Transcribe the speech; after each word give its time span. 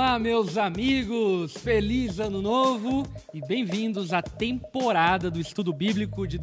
Olá, 0.00 0.18
meus 0.18 0.56
amigos! 0.56 1.52
Feliz 1.52 2.18
Ano 2.18 2.40
Novo 2.40 3.06
e 3.34 3.40
bem-vindos 3.46 4.14
à 4.14 4.22
temporada 4.22 5.30
do 5.30 5.38
Estudo 5.38 5.74
Bíblico 5.74 6.26
de 6.26 6.38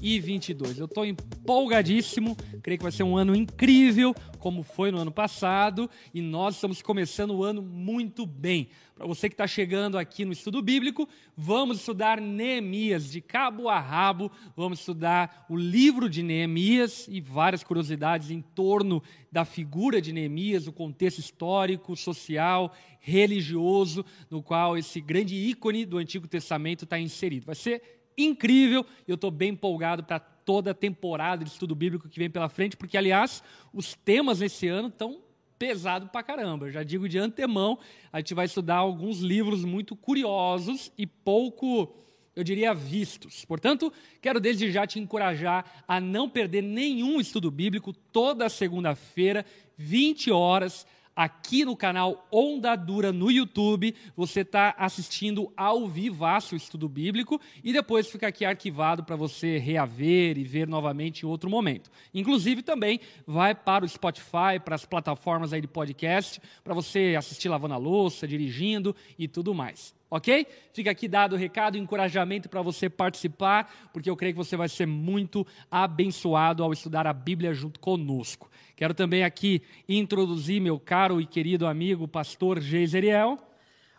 2022. 0.00 0.78
Eu 0.78 0.86
estou 0.86 1.04
empolgadíssimo, 1.04 2.36
creio 2.62 2.78
que 2.78 2.82
vai 2.82 2.92
ser 2.92 3.02
um 3.02 3.16
ano 3.16 3.36
incrível, 3.36 4.14
como 4.38 4.62
foi 4.62 4.90
no 4.90 4.98
ano 4.98 5.12
passado, 5.12 5.88
e 6.12 6.22
nós 6.22 6.54
estamos 6.54 6.80
começando 6.80 7.32
o 7.32 7.44
ano 7.44 7.60
muito 7.60 8.24
bem. 8.24 8.68
Para 8.94 9.06
você 9.06 9.28
que 9.28 9.34
está 9.34 9.46
chegando 9.46 9.96
aqui 9.96 10.24
no 10.24 10.32
Estudo 10.32 10.60
Bíblico, 10.60 11.08
vamos 11.36 11.78
estudar 11.78 12.20
Neemias 12.20 13.10
de 13.10 13.20
cabo 13.20 13.68
a 13.68 13.78
rabo, 13.78 14.30
vamos 14.56 14.80
estudar 14.80 15.46
o 15.48 15.56
livro 15.56 16.08
de 16.08 16.22
Neemias 16.22 17.06
e 17.08 17.20
várias 17.20 17.62
curiosidades 17.62 18.30
em 18.30 18.40
torno 18.40 19.02
da 19.30 19.44
figura 19.44 20.00
de 20.00 20.12
Neemias, 20.12 20.66
o 20.66 20.72
contexto 20.72 21.18
histórico, 21.18 21.96
social, 21.96 22.74
religioso, 22.98 24.04
no 24.30 24.42
qual 24.42 24.76
esse 24.76 25.00
grande 25.00 25.34
ícone 25.34 25.84
do 25.84 25.98
Antigo 25.98 26.26
Testamento 26.26 26.84
está 26.84 26.98
inserido. 26.98 27.46
Vai 27.46 27.54
ser 27.54 27.99
incrível 28.16 28.84
eu 29.06 29.14
estou 29.14 29.30
bem 29.30 29.50
empolgado 29.50 30.04
para 30.04 30.18
toda 30.18 30.72
a 30.72 30.74
temporada 30.74 31.44
de 31.44 31.50
estudo 31.50 31.74
bíblico 31.74 32.08
que 32.08 32.18
vem 32.18 32.30
pela 32.30 32.48
frente, 32.48 32.76
porque, 32.76 32.96
aliás, 32.96 33.42
os 33.72 33.94
temas 33.94 34.40
nesse 34.40 34.66
ano 34.68 34.88
estão 34.88 35.20
pesado 35.58 36.08
pra 36.08 36.22
caramba. 36.22 36.66
Eu 36.66 36.70
já 36.70 36.82
digo 36.82 37.08
de 37.08 37.18
antemão, 37.18 37.78
a 38.12 38.18
gente 38.18 38.34
vai 38.34 38.46
estudar 38.46 38.76
alguns 38.76 39.20
livros 39.20 39.64
muito 39.64 39.94
curiosos 39.94 40.90
e 40.96 41.06
pouco, 41.06 41.94
eu 42.34 42.42
diria, 42.42 42.72
vistos. 42.72 43.44
Portanto, 43.44 43.92
quero 44.22 44.40
desde 44.40 44.72
já 44.72 44.86
te 44.86 44.98
encorajar 44.98 45.84
a 45.86 46.00
não 46.00 46.28
perder 46.28 46.62
nenhum 46.62 47.20
estudo 47.20 47.50
bíblico 47.50 47.92
toda 47.92 48.48
segunda-feira, 48.48 49.44
20 49.76 50.30
horas 50.30 50.86
aqui 51.20 51.66
no 51.66 51.76
canal 51.76 52.26
Onda 52.32 52.74
Dura 52.74 53.12
no 53.12 53.30
YouTube. 53.30 53.94
Você 54.16 54.40
está 54.40 54.74
assistindo 54.78 55.52
ao 55.54 55.86
vivaço 55.86 56.54
o 56.54 56.56
estudo 56.56 56.88
bíblico 56.88 57.38
e 57.62 57.74
depois 57.74 58.10
fica 58.10 58.28
aqui 58.28 58.42
arquivado 58.42 59.04
para 59.04 59.16
você 59.16 59.58
reaver 59.58 60.38
e 60.38 60.44
ver 60.44 60.66
novamente 60.66 61.26
em 61.26 61.28
outro 61.28 61.50
momento. 61.50 61.90
Inclusive 62.14 62.62
também 62.62 63.00
vai 63.26 63.54
para 63.54 63.84
o 63.84 63.88
Spotify, 63.88 64.58
para 64.64 64.74
as 64.74 64.86
plataformas 64.86 65.52
aí 65.52 65.60
de 65.60 65.68
podcast, 65.68 66.40
para 66.64 66.72
você 66.72 67.14
assistir 67.18 67.50
lavando 67.50 67.74
a 67.74 67.76
louça, 67.76 68.26
dirigindo 68.26 68.96
e 69.18 69.28
tudo 69.28 69.52
mais 69.52 69.99
ok? 70.10 70.46
Fica 70.72 70.90
aqui 70.90 71.06
dado 71.06 71.34
o 71.34 71.38
recado, 71.38 71.78
encorajamento 71.78 72.48
para 72.48 72.60
você 72.60 72.90
participar, 72.90 73.90
porque 73.92 74.10
eu 74.10 74.16
creio 74.16 74.34
que 74.34 74.38
você 74.38 74.56
vai 74.56 74.68
ser 74.68 74.86
muito 74.86 75.46
abençoado 75.70 76.64
ao 76.64 76.72
estudar 76.72 77.06
a 77.06 77.12
Bíblia 77.12 77.54
junto 77.54 77.78
conosco. 77.78 78.50
Quero 78.74 78.92
também 78.92 79.22
aqui 79.22 79.62
introduzir 79.88 80.60
meu 80.60 80.78
caro 80.80 81.20
e 81.20 81.26
querido 81.26 81.66
amigo, 81.66 82.08
pastor 82.08 82.60
Geiseriel. 82.60 83.49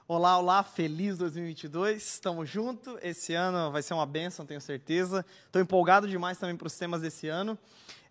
Olá, 0.07 0.37
olá, 0.37 0.63
feliz 0.63 1.17
2022, 1.17 2.03
estamos 2.03 2.49
juntos. 2.49 2.97
Esse 3.01 3.33
ano 3.33 3.71
vai 3.71 3.81
ser 3.81 3.93
uma 3.93 4.05
benção, 4.05 4.45
tenho 4.45 4.59
certeza. 4.59 5.25
Estou 5.45 5.61
empolgado 5.61 6.07
demais 6.07 6.37
também 6.37 6.55
para 6.55 6.67
os 6.67 6.77
temas 6.77 7.01
desse 7.01 7.27
ano. 7.27 7.57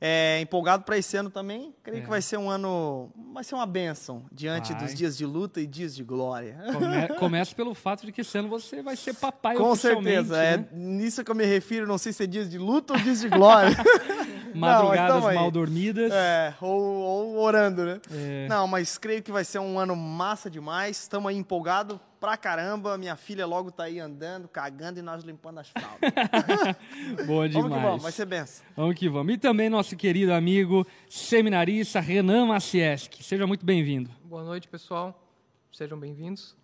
É, 0.01 0.41
empolgado 0.41 0.85
para 0.85 0.97
esse 0.97 1.15
ano 1.17 1.29
também. 1.29 1.75
Creio 1.83 1.99
é. 1.99 2.03
que 2.03 2.09
vai 2.09 2.23
ser 2.23 2.39
um 2.39 2.49
ano, 2.49 3.11
vai 3.35 3.45
ser 3.45 3.55
uma 3.55 3.67
benção 3.67 4.25
diante 4.33 4.73
vai. 4.73 4.83
dos 4.83 4.95
dias 4.95 5.15
de 5.15 5.27
luta 5.27 5.61
e 5.61 5.67
dias 5.67 5.95
de 5.95 6.03
glória. 6.03 6.59
Come, 6.73 7.09
começa 7.19 7.55
pelo 7.55 7.75
fato 7.75 8.07
de 8.07 8.13
que 8.13 8.23
esse 8.23 8.39
ano 8.39 8.49
você 8.49 8.83
vai 8.83 8.97
ser 8.97 9.15
papai 9.15 9.57
Com 9.57 9.77
certeza, 9.77 10.43
é 10.43 10.57
né? 10.57 10.69
é 10.73 10.77
nisso 10.77 11.23
que 11.23 11.31
eu 11.31 11.35
me 11.35 11.45
refiro. 11.45 11.87
Não 11.87 11.99
sei 11.99 12.15
se 12.15 12.25
é 12.25 12.27
dias 12.27 12.49
de 12.49 12.57
luta 12.57 12.95
ou 12.95 12.99
dias 12.99 13.21
de 13.21 13.29
glória. 13.29 13.77
Madrugadas 14.55 15.25
não, 15.25 15.35
mal 15.35 15.51
dormidas. 15.51 16.13
É, 16.13 16.55
ou, 16.61 16.81
ou 16.81 17.39
orando, 17.39 17.85
né? 17.85 18.01
É. 18.11 18.47
Não, 18.49 18.67
mas 18.67 18.99
creio 18.99 19.23
que 19.23 19.33
vai 19.33 19.45
ser 19.45 19.59
um 19.59 19.79
ano 19.79 19.95
massa 19.97 20.51
demais. 20.51 21.01
Estamos 21.01 21.31
aí 21.31 21.37
empolgados 21.37 21.99
pra 22.21 22.37
caramba. 22.37 22.99
Minha 22.99 23.17
filha 23.17 23.47
logo 23.47 23.71
tá 23.71 23.85
aí 23.85 23.99
andando, 23.99 24.47
cagando 24.49 24.99
e 24.99 25.03
nós 25.03 25.25
limpando 25.25 25.59
as 25.59 25.69
fraldas. 25.69 26.01
Boa 27.27 27.49
demais. 27.49 27.65
Vamos 27.65 27.77
que 27.77 27.83
vamos, 27.83 28.03
vai 28.03 28.13
ser 28.13 28.27
benção. 28.27 28.65
Vamos 28.77 28.95
que 28.95 29.09
vamos. 29.09 29.35
E 29.35 29.39
também 29.39 29.71
nosso 29.71 29.97
querido 29.97 30.33
amigo 30.33 30.87
seminarista 31.09 32.01
Renan 32.01 32.47
Macieski. 32.47 33.23
Seja 33.25 33.47
muito 33.47 33.65
bem-vindo. 33.65 34.11
Boa 34.25 34.45
noite, 34.45 34.69
pessoal. 34.69 35.27
Sejam 35.73 35.99
bem-vindos 35.99 36.57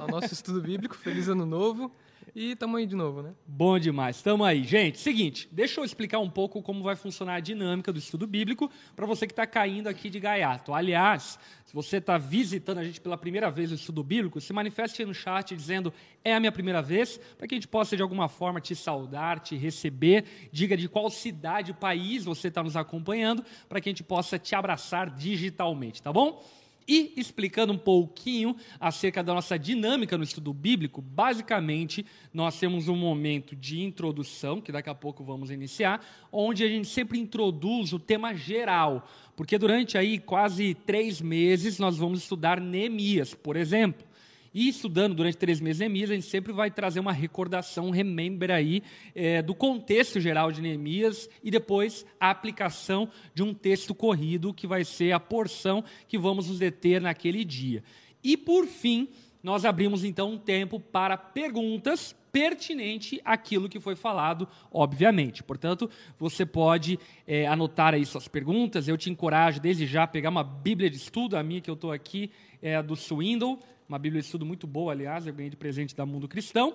ao 0.00 0.08
nosso 0.08 0.32
estudo 0.32 0.60
bíblico. 0.60 0.96
Feliz 0.96 1.28
ano 1.28 1.46
novo. 1.46 1.92
E 2.34 2.50
estamos 2.50 2.80
aí 2.80 2.84
de 2.84 2.96
novo, 2.96 3.22
né? 3.22 3.32
Bom 3.46 3.78
demais, 3.78 4.16
estamos 4.16 4.44
aí. 4.44 4.64
Gente, 4.64 4.98
seguinte, 4.98 5.48
deixa 5.52 5.80
eu 5.80 5.84
explicar 5.84 6.18
um 6.18 6.28
pouco 6.28 6.60
como 6.60 6.82
vai 6.82 6.96
funcionar 6.96 7.36
a 7.36 7.40
dinâmica 7.40 7.92
do 7.92 7.98
estudo 8.00 8.26
bíblico 8.26 8.68
para 8.96 9.06
você 9.06 9.24
que 9.24 9.32
está 9.32 9.46
caindo 9.46 9.86
aqui 9.86 10.10
de 10.10 10.18
gaiato. 10.18 10.74
Aliás, 10.74 11.38
se 11.64 11.72
você 11.72 11.98
está 11.98 12.18
visitando 12.18 12.78
a 12.78 12.84
gente 12.84 13.00
pela 13.00 13.16
primeira 13.16 13.52
vez 13.52 13.70
no 13.70 13.76
estudo 13.76 14.02
bíblico, 14.02 14.40
se 14.40 14.52
manifeste 14.52 15.04
no 15.04 15.14
chat 15.14 15.54
dizendo 15.54 15.94
é 16.24 16.34
a 16.34 16.40
minha 16.40 16.50
primeira 16.50 16.82
vez, 16.82 17.20
para 17.38 17.46
que 17.46 17.54
a 17.54 17.56
gente 17.56 17.68
possa 17.68 17.94
de 17.94 18.02
alguma 18.02 18.28
forma 18.28 18.60
te 18.60 18.74
saudar, 18.74 19.38
te 19.38 19.54
receber. 19.54 20.24
Diga 20.50 20.76
de 20.76 20.88
qual 20.88 21.08
cidade, 21.10 21.72
país 21.72 22.24
você 22.24 22.48
está 22.48 22.64
nos 22.64 22.76
acompanhando, 22.76 23.44
para 23.68 23.80
que 23.80 23.88
a 23.88 23.92
gente 23.92 24.02
possa 24.02 24.40
te 24.40 24.56
abraçar 24.56 25.08
digitalmente, 25.08 26.02
tá 26.02 26.12
bom? 26.12 26.42
E 26.86 27.14
explicando 27.16 27.72
um 27.72 27.78
pouquinho 27.78 28.54
acerca 28.78 29.22
da 29.22 29.32
nossa 29.32 29.58
dinâmica 29.58 30.18
no 30.18 30.24
estudo 30.24 30.52
bíblico, 30.52 31.00
basicamente 31.00 32.04
nós 32.32 32.58
temos 32.58 32.88
um 32.88 32.96
momento 32.96 33.56
de 33.56 33.82
introdução, 33.82 34.60
que 34.60 34.70
daqui 34.70 34.90
a 34.90 34.94
pouco 34.94 35.24
vamos 35.24 35.50
iniciar, 35.50 36.04
onde 36.30 36.62
a 36.62 36.68
gente 36.68 36.88
sempre 36.88 37.18
introduz 37.18 37.92
o 37.92 37.98
tema 37.98 38.34
geral, 38.34 39.08
porque 39.34 39.56
durante 39.56 39.96
aí 39.96 40.18
quase 40.18 40.74
três 40.74 41.20
meses 41.20 41.78
nós 41.78 41.96
vamos 41.96 42.20
estudar 42.20 42.60
Neemias, 42.60 43.34
por 43.34 43.56
exemplo. 43.56 44.06
E 44.54 44.68
estudando 44.68 45.16
durante 45.16 45.36
três 45.36 45.60
meses 45.60 45.80
Neemias, 45.80 46.10
a 46.10 46.14
gente 46.14 46.28
sempre 46.28 46.52
vai 46.52 46.70
trazer 46.70 47.00
uma 47.00 47.12
recordação, 47.12 47.88
um 47.88 47.90
remember 47.90 48.52
aí, 48.52 48.84
é, 49.12 49.42
do 49.42 49.52
contexto 49.52 50.20
geral 50.20 50.52
de 50.52 50.62
Neemias 50.62 51.28
e 51.42 51.50
depois 51.50 52.06
a 52.20 52.30
aplicação 52.30 53.08
de 53.34 53.42
um 53.42 53.52
texto 53.52 53.92
corrido, 53.92 54.54
que 54.54 54.66
vai 54.66 54.84
ser 54.84 55.10
a 55.10 55.18
porção 55.18 55.82
que 56.06 56.16
vamos 56.16 56.48
nos 56.48 56.60
deter 56.60 57.00
naquele 57.00 57.44
dia. 57.44 57.82
E 58.22 58.36
por 58.36 58.66
fim, 58.66 59.08
nós 59.42 59.64
abrimos 59.64 60.04
então 60.04 60.32
um 60.32 60.38
tempo 60.38 60.78
para 60.78 61.16
perguntas 61.16 62.14
pertinente 62.34 63.20
àquilo 63.24 63.68
que 63.68 63.78
foi 63.78 63.94
falado, 63.94 64.48
obviamente. 64.72 65.40
Portanto, 65.40 65.88
você 66.18 66.44
pode 66.44 66.98
é, 67.28 67.46
anotar 67.46 67.94
aí 67.94 68.04
suas 68.04 68.26
perguntas. 68.26 68.88
Eu 68.88 68.98
te 68.98 69.08
encorajo 69.08 69.60
desde 69.60 69.86
já 69.86 70.02
a 70.02 70.06
pegar 70.08 70.30
uma 70.30 70.42
Bíblia 70.42 70.90
de 70.90 70.96
estudo, 70.96 71.36
a 71.36 71.44
minha 71.44 71.60
que 71.60 71.70
eu 71.70 71.74
estou 71.74 71.92
aqui 71.92 72.32
é 72.60 72.74
a 72.74 72.82
do 72.82 72.96
Swindle, 72.96 73.60
uma 73.88 74.00
Bíblia 74.00 74.20
de 74.20 74.26
estudo 74.26 74.44
muito 74.44 74.66
boa, 74.66 74.90
aliás, 74.90 75.28
eu 75.28 75.32
ganhei 75.32 75.48
de 75.48 75.56
presente 75.56 75.94
da 75.94 76.04
Mundo 76.04 76.26
Cristão. 76.26 76.74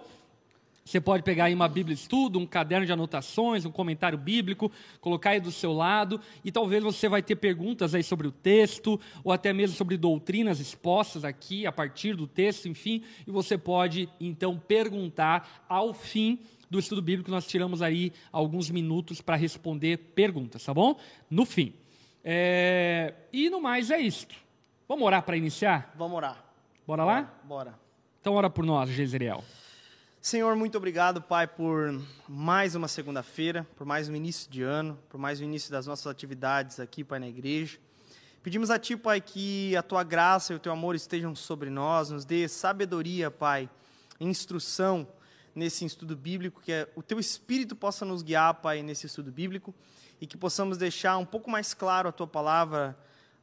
Você 0.90 1.00
pode 1.00 1.22
pegar 1.22 1.44
aí 1.44 1.54
uma 1.54 1.68
Bíblia 1.68 1.94
estudo, 1.94 2.40
um 2.40 2.48
caderno 2.48 2.84
de 2.84 2.92
anotações, 2.92 3.64
um 3.64 3.70
comentário 3.72 4.18
bíblico, 4.18 4.72
colocar 5.00 5.30
aí 5.30 5.40
do 5.40 5.52
seu 5.52 5.72
lado, 5.72 6.20
e 6.44 6.52
talvez 6.52 6.84
você 6.84 7.08
vai 7.08 7.22
ter 7.22 7.36
perguntas 7.36 7.94
aí 7.94 8.02
sobre 8.02 8.28
o 8.28 8.32
texto, 8.32 9.00
ou 9.24 9.32
até 9.32 9.54
mesmo 9.54 9.76
sobre 9.76 9.98
doutrinas 9.98 10.60
expostas 10.60 11.24
aqui 11.24 11.68
a 11.68 11.72
partir 11.72 12.16
do 12.16 12.26
texto, 12.26 12.68
enfim, 12.68 13.04
e 13.28 13.30
você 13.30 13.56
pode 13.56 14.10
então 14.20 14.58
perguntar 14.58 15.64
ao 15.70 15.94
fim 15.94 16.40
do 16.72 16.80
estudo 16.80 17.04
bíblico, 17.04 17.30
nós 17.30 17.46
tiramos 17.46 17.84
aí 17.84 18.12
alguns 18.32 18.72
minutos 18.72 19.22
para 19.22 19.36
responder 19.36 19.98
perguntas, 20.16 20.64
tá 20.64 20.74
bom? 20.74 21.00
No 21.30 21.46
fim. 21.46 21.72
É... 22.24 23.14
E 23.32 23.48
no 23.52 23.62
mais 23.62 23.92
é 23.92 24.00
isso. 24.00 24.26
Vamos 24.88 25.06
orar 25.06 25.22
para 25.22 25.38
iniciar? 25.38 25.94
Vamos 25.96 26.18
orar. 26.18 26.44
Bora 26.88 27.06
lá? 27.06 27.40
Bora. 27.44 27.80
Então 28.20 28.34
ora 28.34 28.50
por 28.50 28.66
nós, 28.66 28.90
Jezreel. 28.90 29.44
Senhor, 30.22 30.54
muito 30.54 30.78
obrigado, 30.78 31.22
Pai, 31.22 31.48
por 31.48 31.98
mais 32.28 32.76
uma 32.76 32.90
segunda-feira, 32.90 33.66
por 33.78 33.88
mais 33.88 34.10
um 34.10 34.16
início 34.16 34.52
de 34.52 34.62
ano, 34.62 35.00
por 35.08 35.18
mais 35.18 35.40
um 35.40 35.46
início 35.46 35.72
das 35.72 35.88
nossas 35.88 36.08
atividades 36.08 36.78
aqui, 36.78 37.06
Pai, 37.06 37.20
na 37.20 37.28
igreja. 37.30 37.80
Pedimos 38.44 38.70
a 38.70 38.78
Ti, 38.78 38.98
Pai, 38.98 39.22
que 39.22 39.74
a 39.78 39.82
Tua 39.82 40.04
graça 40.04 40.52
e 40.52 40.58
o 40.58 40.60
Teu 40.60 40.74
amor 40.74 40.94
estejam 40.94 41.34
sobre 41.34 41.70
nós, 41.70 42.10
nos 42.10 42.26
dê 42.26 42.50
sabedoria, 42.50 43.32
Pai, 43.32 43.70
instrução 44.20 45.08
nesse 45.56 45.86
estudo 45.86 46.18
bíblico, 46.18 46.62
que 46.62 46.86
o 46.98 47.02
Teu 47.02 47.18
Espírito 47.18 47.74
possa 47.74 48.04
nos 48.04 48.22
guiar, 48.22 48.56
Pai, 48.56 48.84
nesse 48.84 49.08
estudo 49.08 49.32
bíblico 49.32 49.74
e 50.20 50.28
que 50.28 50.36
possamos 50.36 50.78
deixar 50.78 51.18
um 51.18 51.26
pouco 51.26 51.50
mais 51.50 51.74
claro 51.74 52.10
a 52.10 52.12
Tua 52.12 52.28
palavra 52.28 53.00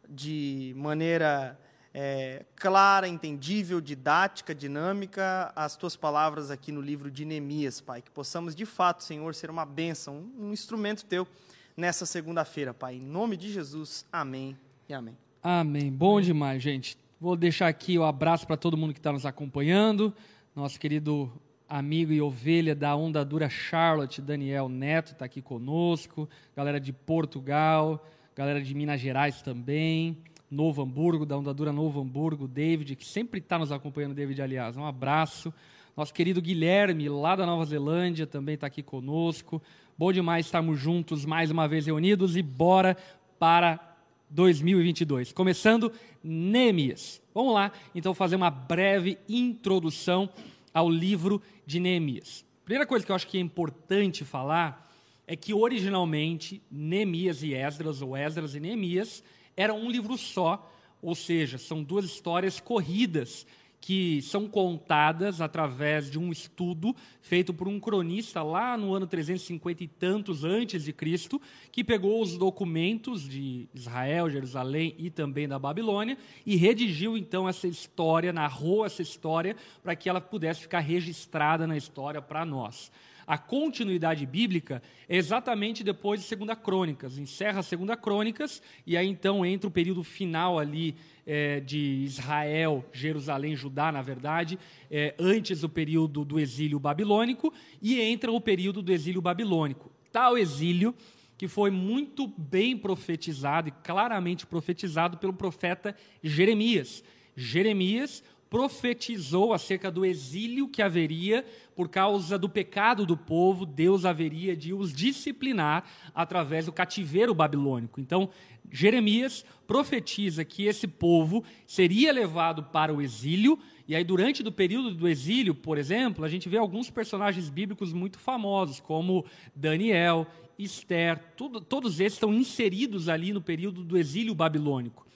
de 0.06 0.75
maneira 0.77 1.59
é, 1.99 2.45
clara, 2.57 3.09
entendível, 3.09 3.81
didática, 3.81 4.55
dinâmica, 4.55 5.51
as 5.57 5.77
tuas 5.77 5.97
palavras 5.97 6.51
aqui 6.51 6.71
no 6.71 6.83
livro 6.83 7.11
de 7.11 7.25
Neemias, 7.25 7.81
Pai. 7.81 8.03
Que 8.03 8.11
possamos, 8.11 8.55
de 8.55 8.67
fato, 8.67 9.03
Senhor, 9.03 9.35
ser 9.35 9.49
uma 9.49 9.65
bênção, 9.65 10.27
um 10.39 10.53
instrumento 10.53 11.07
teu 11.07 11.27
nessa 11.75 12.05
segunda-feira, 12.05 12.75
Pai. 12.75 12.97
Em 12.97 13.01
nome 13.01 13.35
de 13.35 13.51
Jesus, 13.51 14.05
amém 14.13 14.55
e 14.87 14.93
amém. 14.93 15.17
Amém. 15.43 15.91
Bom 15.91 16.21
demais, 16.21 16.63
gente. 16.63 16.99
Vou 17.19 17.35
deixar 17.35 17.69
aqui 17.69 17.97
o 17.97 18.03
um 18.03 18.05
abraço 18.05 18.47
para 18.47 18.59
todo 18.59 18.77
mundo 18.77 18.93
que 18.93 19.01
está 19.01 19.11
nos 19.11 19.25
acompanhando. 19.25 20.15
Nosso 20.55 20.79
querido 20.79 21.33
amigo 21.67 22.13
e 22.13 22.21
ovelha 22.21 22.75
da 22.75 22.95
Onda 22.95 23.25
Dura 23.25 23.49
Charlotte, 23.49 24.21
Daniel 24.21 24.69
Neto, 24.69 25.13
está 25.13 25.25
aqui 25.25 25.41
conosco. 25.41 26.29
Galera 26.55 26.79
de 26.79 26.93
Portugal, 26.93 28.07
galera 28.35 28.61
de 28.61 28.75
Minas 28.75 29.01
Gerais 29.01 29.41
também 29.41 30.23
Novo 30.51 30.83
Hamburgo, 30.83 31.27
da 31.27 31.37
Ondadura 31.37 31.73
Novo 31.73 32.01
Hamburgo, 32.01 32.47
David, 32.47 32.95
que 32.97 33.05
sempre 33.05 33.41
está 33.41 33.59
nos 33.59 33.73
acompanhando, 33.73 34.15
David, 34.15 34.41
aliás. 34.41 34.77
Um 34.77 34.85
abraço. 34.85 35.53
Nosso 35.97 36.13
querido 36.13 36.43
Guilherme, 36.43 37.09
lá 37.09 37.35
da 37.35 37.47
Nova 37.47 37.65
Zelândia, 37.65 38.27
também 38.27 38.55
está 38.55 38.67
aqui 38.67 38.83
conosco. 38.83 39.63
Bom 39.99 40.13
demais 40.13 40.47
estarmos 40.47 40.79
juntos, 40.79 41.25
mais 41.25 41.51
uma 41.51 41.67
vez 41.67 41.87
reunidos, 41.87 42.37
e 42.37 42.43
bora 42.43 42.97
para 43.39 43.97
2022. 44.31 45.33
Começando, 45.33 45.91
Neemias. 46.23 47.23
Vamos 47.35 47.55
lá, 47.55 47.73
então, 47.95 48.15
fazer 48.15 48.37
uma 48.37 48.51
breve 48.51 49.19
introdução 49.29 50.29
ao 50.73 50.91
livro 50.91 51.41
de 51.65 51.81
Neemias. 51.81 52.45
Primeira 52.65 52.87
coisa 52.87 53.05
que 53.05 53.11
eu 53.11 53.17
acho 53.17 53.27
que 53.27 53.39
é 53.39 53.41
importante 53.41 54.25
falar 54.25 54.93
é 55.27 55.35
que 55.35 55.55
originalmente 55.55 56.63
Neemias 56.71 57.43
e 57.43 57.55
Esdras, 57.55 58.03
ou 58.03 58.17
Esdras 58.17 58.55
e 58.55 58.61
Neemias, 58.61 59.25
era 59.56 59.73
um 59.73 59.91
livro 59.91 60.19
só, 60.19 60.70
ou 61.00 61.14
seja, 61.14 61.58
são 61.58 61.82
duas 61.82 62.05
histórias 62.05 62.61
corridas 62.61 63.47
que 63.87 64.20
são 64.23 64.49
contadas 64.49 65.41
através 65.41 66.11
de 66.11 66.19
um 66.19 66.32
estudo 66.32 66.93
feito 67.20 67.55
por 67.55 67.69
um 67.69 67.79
cronista 67.79 68.43
lá 68.43 68.76
no 68.76 68.93
ano 68.93 69.06
350 69.06 69.85
e 69.85 69.87
tantos 69.87 70.43
antes 70.43 70.82
de 70.82 70.93
Cristo, 70.93 71.41
que 71.70 71.85
pegou 71.85 72.20
os 72.20 72.37
documentos 72.37 73.29
de 73.29 73.69
Israel, 73.73 74.29
Jerusalém 74.29 74.94
e 74.99 75.08
também 75.08 75.47
da 75.47 75.56
Babilônia 75.56 76.19
e 76.44 76.56
redigiu 76.56 77.17
então 77.17 77.49
essa 77.49 77.69
história, 77.69 78.32
narrou 78.32 78.85
essa 78.85 79.02
história 79.02 79.55
para 79.85 79.94
que 79.94 80.09
ela 80.09 80.20
pudesse 80.20 80.62
ficar 80.62 80.81
registrada 80.81 81.64
na 81.64 81.76
história 81.76 82.20
para 82.20 82.44
nós. 82.44 82.91
A 83.26 83.37
continuidade 83.37 84.25
bíblica 84.25 84.81
é 85.08 85.17
exatamente 85.17 85.82
depois 85.82 86.20
de 86.20 86.26
Segunda 86.26 86.55
Crônicas. 86.55 87.19
Encerra 87.19 87.58
a 87.58 87.62
Segunda 87.62 87.96
Crônicas 87.96 88.62
e 88.87 88.96
aí 88.96 89.08
então 89.08 89.44
entra 89.44 89.67
o 89.67 89.70
período 89.70 90.05
final 90.05 90.58
ali 90.58 90.94
é, 91.26 91.58
de 91.58 92.05
Israel, 92.05 92.84
Jerusalém, 92.93 93.56
Judá, 93.56 93.90
na 93.90 94.00
verdade, 94.00 94.56
é, 94.88 95.12
antes 95.19 95.62
do 95.62 95.69
período 95.69 96.25
do 96.25 96.38
exílio 96.38 96.78
babilônico 96.78 97.52
e 97.82 98.00
entra 98.00 98.31
o 98.31 98.40
período 98.40 98.81
do 98.81 98.93
exílio 98.93 99.20
babilônico. 99.20 99.90
Tal 100.12 100.38
exílio 100.38 100.94
que 101.37 101.49
foi 101.49 101.70
muito 101.70 102.28
bem 102.28 102.76
profetizado 102.78 103.69
e 103.69 103.73
claramente 103.73 104.46
profetizado 104.46 105.19
pelo 105.19 105.32
profeta 105.32 105.96
Jeremias. 106.23 107.02
Jeremias 107.37 108.23
profetizou 108.49 109.53
acerca 109.53 109.91
do 109.91 110.05
exílio 110.05 110.69
que 110.69 110.81
haveria 110.81 111.45
por 111.75 111.89
causa 111.89 112.39
do 112.39 112.49
pecado 112.49 113.05
do 113.05 113.17
povo, 113.17 113.67
Deus 113.67 114.05
haveria 114.05 114.57
de 114.57 114.73
os 114.73 114.93
disciplinar 114.93 115.85
através 116.15 116.67
do 116.67 116.73
cativeiro 116.73 117.35
babilônico. 117.35 118.01
Então, 118.01 118.31
Jeremias 118.71 119.45
profetiza 119.67 120.45
que 120.45 120.65
esse 120.65 120.87
povo 120.87 121.45
seria 121.67 122.13
levado 122.13 122.63
para 122.63 122.95
o 122.95 123.03
exílio, 123.03 123.59
e 123.87 123.95
aí 123.95 124.05
durante 124.05 124.43
o 124.43 124.53
período 124.53 124.93
do 124.93 125.09
exílio, 125.09 125.55
por 125.55 125.77
exemplo, 125.77 126.25
a 126.25 126.29
gente 126.29 126.49
vê 126.49 126.57
alguns 126.57 126.89
personagens 126.89 127.49
bíblicos 127.51 127.93
muito 127.93 128.19
famosos, 128.19 128.81
como 128.81 129.25
Daniel, 129.55 130.27
Esther, 130.59 131.21
tudo, 131.37 131.61
todos 131.61 132.01
esses 132.01 132.15
estão 132.15 132.33
inseridos 132.33 133.09
ali 133.09 133.33
no 133.33 133.41
período 133.41 133.85
do 133.85 133.99
exílio 133.99 134.35
babilônico. 134.35 135.07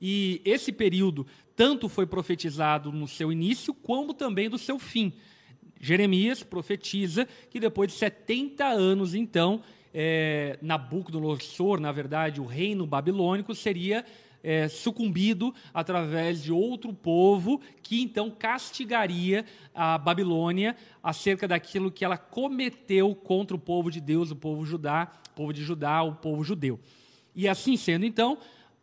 E 0.00 0.40
esse 0.44 0.72
período 0.72 1.26
tanto 1.56 1.88
foi 1.88 2.06
profetizado 2.06 2.92
no 2.92 3.08
seu 3.08 3.32
início, 3.32 3.72
como 3.72 4.12
também 4.12 4.48
do 4.48 4.58
seu 4.58 4.78
fim. 4.78 5.12
Jeremias 5.80 6.42
profetiza 6.42 7.26
que 7.50 7.58
depois 7.58 7.90
de 7.90 7.98
70 7.98 8.64
anos, 8.64 9.14
então, 9.14 9.62
é, 9.92 10.58
Nabucodonosor, 10.60 11.80
na 11.80 11.90
verdade, 11.90 12.40
o 12.40 12.44
reino 12.44 12.86
babilônico, 12.86 13.54
seria 13.54 14.04
é, 14.42 14.68
sucumbido 14.68 15.52
através 15.74 16.42
de 16.42 16.52
outro 16.52 16.92
povo 16.92 17.60
que 17.82 18.00
então 18.00 18.30
castigaria 18.30 19.44
a 19.74 19.98
Babilônia 19.98 20.76
acerca 21.02 21.48
daquilo 21.48 21.90
que 21.90 22.04
ela 22.04 22.16
cometeu 22.16 23.14
contra 23.14 23.56
o 23.56 23.58
povo 23.60 23.90
de 23.90 24.00
Deus, 24.00 24.30
o 24.30 24.36
povo 24.36 24.64
judá, 24.64 25.12
o 25.32 25.34
povo 25.34 25.52
de 25.52 25.64
Judá, 25.64 26.02
o 26.02 26.14
povo 26.14 26.44
judeu. 26.44 26.78
E 27.34 27.48
assim 27.48 27.76
sendo, 27.76 28.06
então, 28.06 28.38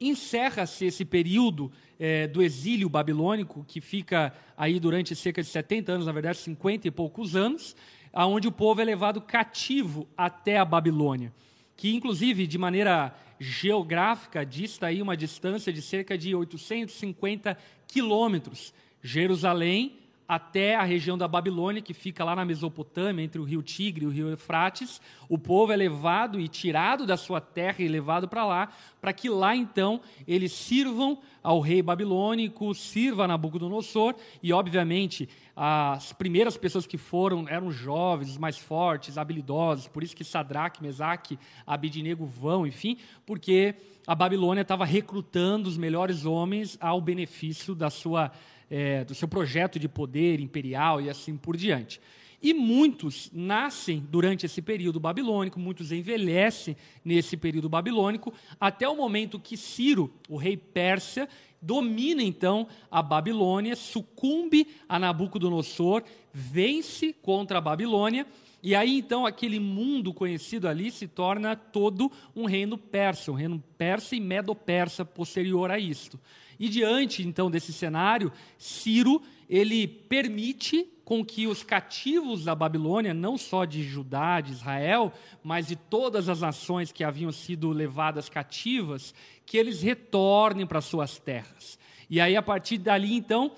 encerra-se 0.08 0.86
esse 0.86 1.06
período 1.06 1.72
é, 2.00 2.28
do 2.28 2.42
exílio 2.42 2.90
babilônico, 2.90 3.66
que 3.68 3.80
fica 3.80 4.34
aí 4.58 4.80
durante 4.80 5.16
cerca 5.16 5.42
de 5.42 5.48
70 5.48 5.92
anos, 5.92 6.06
na 6.06 6.12
verdade 6.12 6.38
50 6.38 6.88
e 6.88 6.92
poucos 6.92 7.36
anos, 7.36 7.76
aonde 8.12 8.48
o 8.48 8.52
povo 8.52 8.82
é 8.82 8.84
levado 8.84 9.22
cativo 9.22 10.08
até 10.16 10.58
a 10.58 10.66
Babilônia, 10.66 11.34
que 11.76 11.96
inclusive 11.96 12.46
de 12.46 12.58
maneira 12.58 13.16
geográfica 13.40 14.46
dista 14.46 14.88
aí 14.88 15.02
uma 15.02 15.18
distância 15.18 15.74
de 15.74 15.82
cerca 15.82 16.18
de 16.18 16.36
850 16.36 17.58
quilômetros. 17.88 18.74
Jerusalém 19.02 20.03
até 20.36 20.76
a 20.76 20.84
região 20.84 21.18
da 21.18 21.28
Babilônia, 21.28 21.82
que 21.82 21.94
fica 21.94 22.24
lá 22.24 22.36
na 22.36 22.44
Mesopotâmia, 22.44 23.24
entre 23.24 23.40
o 23.40 23.44
rio 23.44 23.62
Tigre 23.62 24.06
e 24.06 24.08
o 24.08 24.12
rio 24.12 24.30
Eufrates. 24.30 25.02
O 25.30 25.38
povo 25.38 25.72
é 25.72 25.76
levado 25.76 26.40
e 26.40 26.48
tirado 26.48 27.06
da 27.06 27.18
sua 27.18 27.40
terra 27.40 27.78
e 27.80 27.88
levado 27.88 28.28
para 28.28 28.46
lá, 28.46 28.70
para 29.00 29.14
que 29.14 29.30
lá 29.30 29.56
então 29.56 30.02
eles 30.28 30.52
sirvam 30.52 31.20
ao 31.44 31.60
rei 31.60 31.82
babilônico, 31.82 32.74
sirva 32.74 33.26
a 33.26 33.28
Nabucodonosor, 33.28 34.16
e 34.42 34.54
obviamente 34.54 35.28
as 35.56 36.14
primeiras 36.14 36.58
pessoas 36.58 36.88
que 36.88 36.98
foram 36.98 37.48
eram 37.48 37.72
jovens, 37.72 38.30
os 38.30 38.38
mais 38.38 38.58
fortes, 38.58 39.18
habilidosos, 39.18 39.88
por 39.88 40.02
isso 40.02 40.16
que 40.16 40.24
Sadraque, 40.24 40.82
Mesaque, 40.82 41.38
Abidinego 41.68 42.26
vão, 42.26 42.66
enfim, 42.66 42.98
porque 43.26 43.76
a 44.08 44.16
Babilônia 44.16 44.62
estava 44.62 44.84
recrutando 44.84 45.70
os 45.70 45.78
melhores 45.78 46.26
homens 46.26 46.78
ao 46.82 47.00
benefício 47.00 47.76
da 47.76 47.90
sua 47.90 48.32
é, 48.76 49.06
do 49.06 49.14
seu 49.14 49.28
projeto 49.28 49.78
de 49.78 49.88
poder 49.88 50.40
imperial 50.40 51.00
e 51.00 51.08
assim 51.08 51.38
por 51.38 51.56
diante. 51.56 52.02
E 52.42 52.56
muitos 52.56 53.30
nascem 53.32 54.04
durante 54.10 54.48
esse 54.48 54.64
período 54.64 55.00
babilônico, 55.00 55.60
muitos 55.60 55.92
envelhecem 55.92 56.76
nesse 57.06 57.38
período 57.38 57.70
babilônico, 57.70 58.34
até 58.60 58.90
o 58.90 58.98
momento 58.98 59.40
que 59.40 59.56
Ciro, 59.56 60.12
o 60.28 60.38
rei 60.38 60.58
persa, 60.58 61.30
domina 61.62 62.24
então 62.24 62.68
a 62.90 63.04
Babilônia, 63.04 63.76
sucumbe 63.76 64.68
a 64.90 64.98
Nabucodonosor, 64.98 66.04
vence 66.34 67.14
contra 67.14 67.60
a 67.60 67.62
Babilônia, 67.62 68.26
e 68.64 68.74
aí 68.74 68.98
então 68.98 69.24
aquele 69.24 69.60
mundo 69.60 70.12
conhecido 70.12 70.68
ali 70.68 70.90
se 70.90 71.08
torna 71.08 71.56
todo 71.56 72.12
um 72.36 72.46
reino 72.46 72.76
persa, 72.76 73.32
um 73.32 73.36
reino 73.36 73.64
persa 73.78 74.16
e 74.16 74.20
medo-persa 74.20 75.06
posterior 75.06 75.70
a 75.70 75.78
isto. 75.78 76.20
E 76.60 76.70
diante 76.70 77.24
então 77.28 77.50
desse 77.50 77.74
cenário, 77.74 78.32
Ciro 78.58 79.22
ele 79.50 79.88
permite 79.88 80.88
com 81.04 81.24
que 81.24 81.48
os 81.48 81.64
cativos 81.64 82.46
da 82.46 82.56
Babilônia, 82.56 83.14
não 83.14 83.38
só 83.38 83.66
de 83.66 83.84
Judá, 83.84 84.40
de 84.40 84.54
Israel, 84.54 85.12
mas 85.44 85.68
de 85.68 85.76
todas 85.76 86.30
as 86.30 86.42
nações 86.42 86.92
que 86.92 87.04
haviam 87.04 87.32
sido 87.32 87.70
levadas 87.72 88.30
cativas, 88.30 89.14
que 89.46 89.58
eles 89.58 89.82
retornem 89.82 90.66
para 90.66 90.82
suas 90.82 91.20
terras. 91.20 91.78
E 92.10 92.22
aí, 92.22 92.36
a 92.36 92.42
partir 92.42 92.78
dali, 92.78 93.14
então, 93.16 93.52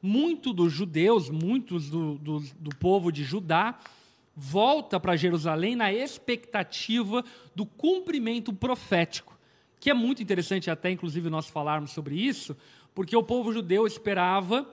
muito 0.00 0.52
dos 0.52 0.72
judeus, 0.72 1.28
muitos 1.28 1.90
do, 1.90 2.14
do, 2.16 2.40
do 2.58 2.70
povo 2.76 3.12
de 3.12 3.22
Judá, 3.22 3.78
volta 4.34 4.98
para 4.98 5.16
Jerusalém 5.16 5.76
na 5.76 5.92
expectativa 5.92 7.24
do 7.54 7.66
cumprimento 7.66 8.52
profético 8.52 9.35
que 9.80 9.90
é 9.90 9.94
muito 9.94 10.22
interessante 10.22 10.70
até, 10.70 10.90
inclusive, 10.90 11.28
nós 11.30 11.48
falarmos 11.48 11.92
sobre 11.92 12.16
isso, 12.16 12.56
porque 12.94 13.16
o 13.16 13.22
povo 13.22 13.52
judeu 13.52 13.86
esperava 13.86 14.66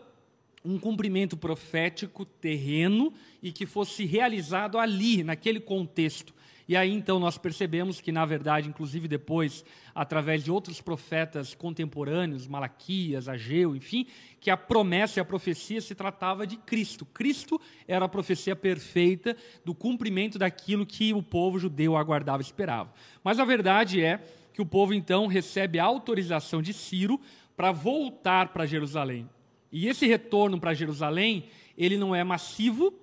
um 0.64 0.80
cumprimento 0.80 1.36
profético 1.36 2.26
terreno 2.26 3.14
e 3.42 3.52
que 3.52 3.66
fosse 3.66 4.06
realizado 4.06 4.78
ali, 4.78 5.24
naquele 5.24 5.60
contexto. 5.60 6.34
E 6.66 6.78
aí 6.78 6.94
então 6.94 7.20
nós 7.20 7.38
percebemos 7.38 8.00
que, 8.00 8.12
na 8.12 8.26
verdade, 8.26 8.70
inclusive 8.70 9.08
depois, 9.08 9.66
através 9.94 10.44
de 10.44 10.50
outros 10.50 10.80
profetas 10.80 11.54
contemporâneos, 11.54 12.48
Malaquias, 12.48 13.28
Ageu, 13.28 13.76
enfim, 13.76 14.08
que 14.40 14.50
a 14.50 14.56
promessa 14.56 15.20
e 15.20 15.22
a 15.22 15.26
profecia 15.26 15.82
se 15.82 15.94
tratava 15.94 16.48
de 16.48 16.56
Cristo. 16.56 17.06
Cristo 17.06 17.60
era 17.86 18.06
a 18.06 18.10
profecia 18.10 18.56
perfeita 18.56 19.36
do 19.66 19.76
cumprimento 19.76 20.40
daquilo 20.40 20.86
que 20.86 21.14
o 21.14 21.22
povo 21.22 21.60
judeu 21.60 21.98
aguardava 21.98 22.42
e 22.42 22.46
esperava. 22.46 22.94
Mas 23.22 23.40
a 23.40 23.46
verdade 23.46 24.02
é 24.02 24.22
que 24.54 24.62
o 24.62 24.66
povo 24.66 24.94
então 24.94 25.28
recebe 25.28 25.80
a 25.80 25.84
autorização 25.84 26.62
de 26.62 26.74
Ciro 26.74 27.20
para 27.58 27.72
voltar 27.72 28.50
para 28.50 28.66
Jerusalém. 28.66 29.30
E 29.72 29.88
esse 29.88 30.06
retorno 30.06 30.60
para 30.60 30.74
Jerusalém, 30.74 31.46
ele 31.78 31.98
não 31.98 32.14
é 32.14 32.24
massivo, 32.24 32.94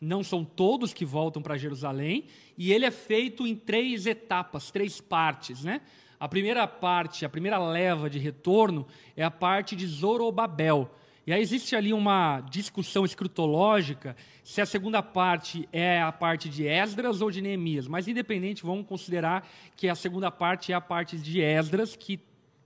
não 0.00 0.24
são 0.24 0.44
todos 0.44 0.92
que 0.92 1.04
voltam 1.04 1.42
para 1.42 1.56
Jerusalém, 1.58 2.24
e 2.56 2.72
ele 2.72 2.86
é 2.86 2.90
feito 2.90 3.46
em 3.46 3.54
três 3.54 4.06
etapas, 4.06 4.70
três 4.70 5.00
partes, 5.00 5.64
né? 5.64 5.80
A 6.18 6.28
primeira 6.28 6.66
parte, 6.66 7.24
a 7.24 7.28
primeira 7.28 7.58
leva 7.58 8.08
de 8.08 8.18
retorno 8.18 8.86
é 9.16 9.22
a 9.22 9.30
parte 9.30 9.76
de 9.76 9.86
Zorobabel. 9.86 10.90
E 11.26 11.32
aí 11.32 11.40
existe 11.40 11.74
ali 11.74 11.92
uma 11.92 12.40
discussão 12.50 13.04
escritológica 13.04 14.14
se 14.42 14.60
a 14.60 14.66
segunda 14.66 15.02
parte 15.02 15.66
é 15.72 16.02
a 16.02 16.12
parte 16.12 16.50
de 16.50 16.66
Esdras 16.66 17.22
ou 17.22 17.30
de 17.30 17.40
Neemias. 17.40 17.88
Mas, 17.88 18.06
independente, 18.06 18.62
vamos 18.62 18.86
considerar 18.86 19.48
que 19.74 19.88
a 19.88 19.94
segunda 19.94 20.30
parte 20.30 20.70
é 20.70 20.74
a 20.74 20.82
parte 20.82 21.16
de 21.16 21.40
Esdras, 21.40 21.96
que 21.96 22.20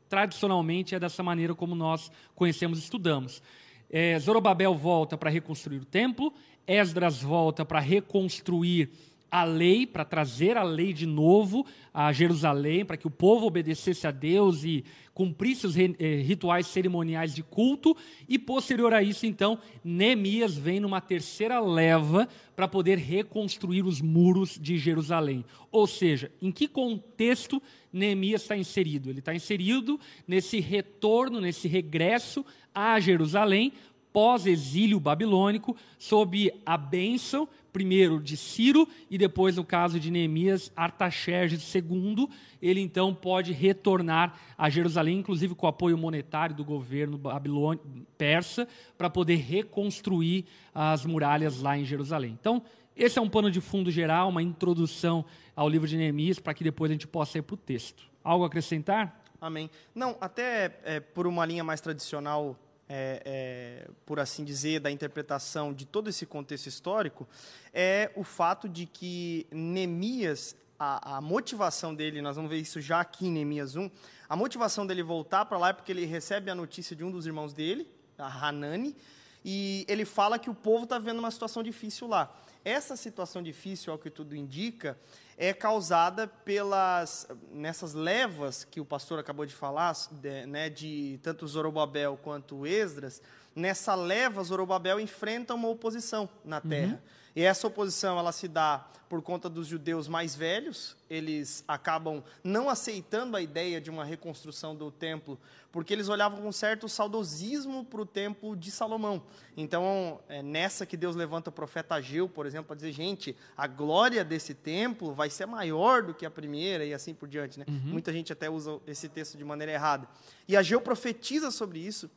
tradicionalmente 0.08 0.94
é 0.94 0.98
dessa 0.98 1.22
maneira 1.22 1.54
como 1.54 1.76
nós 1.76 2.10
conhecemos 2.34 2.78
e 2.78 2.82
estudamos. 2.82 3.40
É, 3.88 4.18
Zorobabel 4.18 4.74
volta 4.74 5.16
para 5.16 5.30
reconstruir 5.30 5.78
o 5.78 5.84
templo, 5.84 6.32
Esdras 6.66 7.22
volta 7.22 7.64
para 7.64 7.78
reconstruir 7.78 8.90
a 9.30 9.44
lei, 9.44 9.86
para 9.86 10.04
trazer 10.04 10.56
a 10.56 10.62
lei 10.62 10.92
de 10.92 11.06
novo 11.06 11.66
a 11.92 12.12
Jerusalém, 12.12 12.84
para 12.84 12.96
que 12.96 13.06
o 13.06 13.10
povo 13.10 13.46
obedecesse 13.46 14.06
a 14.06 14.10
Deus 14.10 14.64
e 14.64 14.84
cumprisse 15.12 15.66
os 15.66 15.76
eh, 15.76 15.88
rituais 16.22 16.68
cerimoniais 16.68 17.34
de 17.34 17.42
culto. 17.42 17.96
E 18.28 18.38
posterior 18.38 18.94
a 18.94 19.02
isso, 19.02 19.26
então, 19.26 19.58
Neemias 19.82 20.56
vem 20.56 20.78
numa 20.78 21.00
terceira 21.00 21.58
leva 21.58 22.28
para 22.54 22.68
poder 22.68 22.98
reconstruir 22.98 23.84
os 23.84 24.00
muros 24.00 24.58
de 24.60 24.78
Jerusalém. 24.78 25.44
Ou 25.72 25.86
seja, 25.86 26.30
em 26.40 26.52
que 26.52 26.68
contexto 26.68 27.60
Neemias 27.92 28.42
está 28.42 28.56
inserido? 28.56 29.10
Ele 29.10 29.18
está 29.18 29.34
inserido 29.34 29.98
nesse 30.26 30.60
retorno, 30.60 31.40
nesse 31.40 31.66
regresso 31.66 32.46
a 32.72 33.00
Jerusalém, 33.00 33.72
pós-exílio 34.12 35.00
babilônico, 35.00 35.76
sob 35.98 36.52
a 36.64 36.76
bênção, 36.76 37.48
primeiro 37.72 38.20
de 38.20 38.36
Ciro 38.36 38.88
e 39.10 39.16
depois, 39.18 39.56
no 39.56 39.64
caso 39.64 40.00
de 40.00 40.10
Neemias, 40.10 40.72
Artaxerxes 40.76 41.74
II. 41.74 42.28
Ele 42.60 42.80
então 42.80 43.14
pode 43.14 43.52
retornar 43.52 44.38
a 44.56 44.68
Jerusalém, 44.68 45.18
inclusive 45.18 45.54
com 45.54 45.66
o 45.66 45.68
apoio 45.68 45.96
monetário 45.96 46.54
do 46.54 46.64
governo 46.64 47.16
babilônico 47.16 47.86
persa, 48.16 48.66
para 48.96 49.08
poder 49.08 49.36
reconstruir 49.36 50.44
as 50.74 51.04
muralhas 51.04 51.60
lá 51.60 51.78
em 51.78 51.84
Jerusalém. 51.84 52.36
Então, 52.40 52.62
esse 52.96 53.18
é 53.18 53.22
um 53.22 53.28
pano 53.28 53.50
de 53.50 53.60
fundo 53.60 53.90
geral, 53.90 54.28
uma 54.28 54.42
introdução 54.42 55.24
ao 55.54 55.68
livro 55.68 55.86
de 55.86 55.96
Neemias, 55.96 56.38
para 56.38 56.52
que 56.52 56.64
depois 56.64 56.90
a 56.90 56.94
gente 56.94 57.06
possa 57.06 57.38
ir 57.38 57.42
para 57.42 57.54
o 57.54 57.56
texto. 57.56 58.02
Algo 58.24 58.44
a 58.44 58.48
acrescentar? 58.48 59.22
Amém. 59.40 59.70
Não, 59.94 60.16
até 60.20 60.80
é, 60.84 60.98
por 60.98 61.26
uma 61.26 61.46
linha 61.46 61.62
mais 61.62 61.80
tradicional 61.80 62.58
é, 62.88 63.22
é, 63.24 63.90
por 64.06 64.18
assim 64.18 64.44
dizer, 64.44 64.80
da 64.80 64.90
interpretação 64.90 65.72
de 65.72 65.84
todo 65.84 66.08
esse 66.08 66.24
contexto 66.24 66.66
histórico, 66.66 67.28
é 67.72 68.10
o 68.16 68.24
fato 68.24 68.68
de 68.68 68.86
que 68.86 69.46
Neemias, 69.50 70.56
a, 70.78 71.16
a, 71.16 71.20
motivação 71.20 71.94
dele, 71.94 72.22
nós 72.22 72.36
vamos 72.36 72.50
ver 72.50 72.58
isso 72.58 72.80
já 72.80 73.00
aqui 73.00 73.26
em 73.26 73.32
Neemias 73.32 73.76
1, 73.76 73.90
a 74.28 74.36
motivação 74.36 74.86
dele 74.86 75.02
voltar 75.02 75.44
para 75.44 75.58
lá 75.58 75.68
é 75.68 75.72
porque 75.72 75.92
ele 75.92 76.06
recebe 76.06 76.50
a 76.50 76.54
notícia 76.54 76.96
de 76.96 77.04
um 77.04 77.10
dos 77.10 77.26
irmãos 77.26 77.52
dele, 77.52 77.86
a 78.16 78.26
Hanani, 78.26 78.96
e 79.44 79.84
ele 79.88 80.04
fala 80.04 80.38
que 80.38 80.50
o 80.50 80.54
povo 80.54 80.84
está 80.84 80.98
vendo 80.98 81.18
uma 81.18 81.30
situação 81.30 81.62
difícil 81.62 82.08
lá. 82.08 82.34
Essa 82.64 82.96
situação 82.96 83.42
difícil, 83.42 83.92
ao 83.92 83.98
que 83.98 84.10
tudo 84.10 84.34
indica, 84.34 84.98
é 85.40 85.54
causada 85.54 86.26
pelas 86.26 87.28
nessas 87.52 87.94
levas 87.94 88.64
que 88.64 88.80
o 88.80 88.84
pastor 88.84 89.20
acabou 89.20 89.46
de 89.46 89.54
falar, 89.54 89.94
de, 90.10 90.44
né, 90.46 90.68
de 90.68 91.20
tanto 91.22 91.46
Zorobabel 91.46 92.18
quanto 92.20 92.66
Esdras. 92.66 93.22
Nessa 93.54 93.94
leva, 93.94 94.42
Zorobabel 94.42 94.98
enfrenta 94.98 95.54
uma 95.54 95.68
oposição 95.68 96.28
na 96.44 96.60
terra. 96.60 96.94
Uhum. 96.94 97.17
E 97.38 97.44
essa 97.44 97.68
oposição 97.68 98.18
ela 98.18 98.32
se 98.32 98.48
dá 98.48 98.84
por 99.08 99.22
conta 99.22 99.48
dos 99.48 99.68
judeus 99.68 100.08
mais 100.08 100.34
velhos, 100.34 100.96
eles 101.08 101.62
acabam 101.68 102.20
não 102.42 102.68
aceitando 102.68 103.36
a 103.36 103.40
ideia 103.40 103.80
de 103.80 103.88
uma 103.88 104.04
reconstrução 104.04 104.74
do 104.74 104.90
templo, 104.90 105.38
porque 105.70 105.92
eles 105.92 106.08
olhavam 106.08 106.42
com 106.42 106.50
certo 106.50 106.88
saudosismo 106.88 107.84
para 107.84 108.00
o 108.00 108.04
templo 108.04 108.56
de 108.56 108.72
Salomão. 108.72 109.22
Então, 109.56 110.18
é 110.28 110.42
nessa 110.42 110.84
que 110.84 110.96
Deus 110.96 111.14
levanta 111.14 111.48
o 111.48 111.52
profeta 111.52 111.94
Ageu, 111.94 112.28
por 112.28 112.44
exemplo, 112.44 112.66
para 112.66 112.74
dizer, 112.74 112.90
gente, 112.90 113.36
a 113.56 113.68
glória 113.68 114.24
desse 114.24 114.52
templo 114.52 115.14
vai 115.14 115.30
ser 115.30 115.46
maior 115.46 116.02
do 116.02 116.12
que 116.12 116.26
a 116.26 116.30
primeira 116.32 116.84
e 116.84 116.92
assim 116.92 117.14
por 117.14 117.28
diante. 117.28 117.60
Né? 117.60 117.66
Uhum. 117.68 117.92
Muita 117.92 118.12
gente 118.12 118.32
até 118.32 118.50
usa 118.50 118.80
esse 118.84 119.08
texto 119.08 119.38
de 119.38 119.44
maneira 119.44 119.70
errada. 119.70 120.08
E 120.48 120.56
Ageu 120.56 120.80
profetiza 120.80 121.52
sobre 121.52 121.78
isso, 121.78 122.10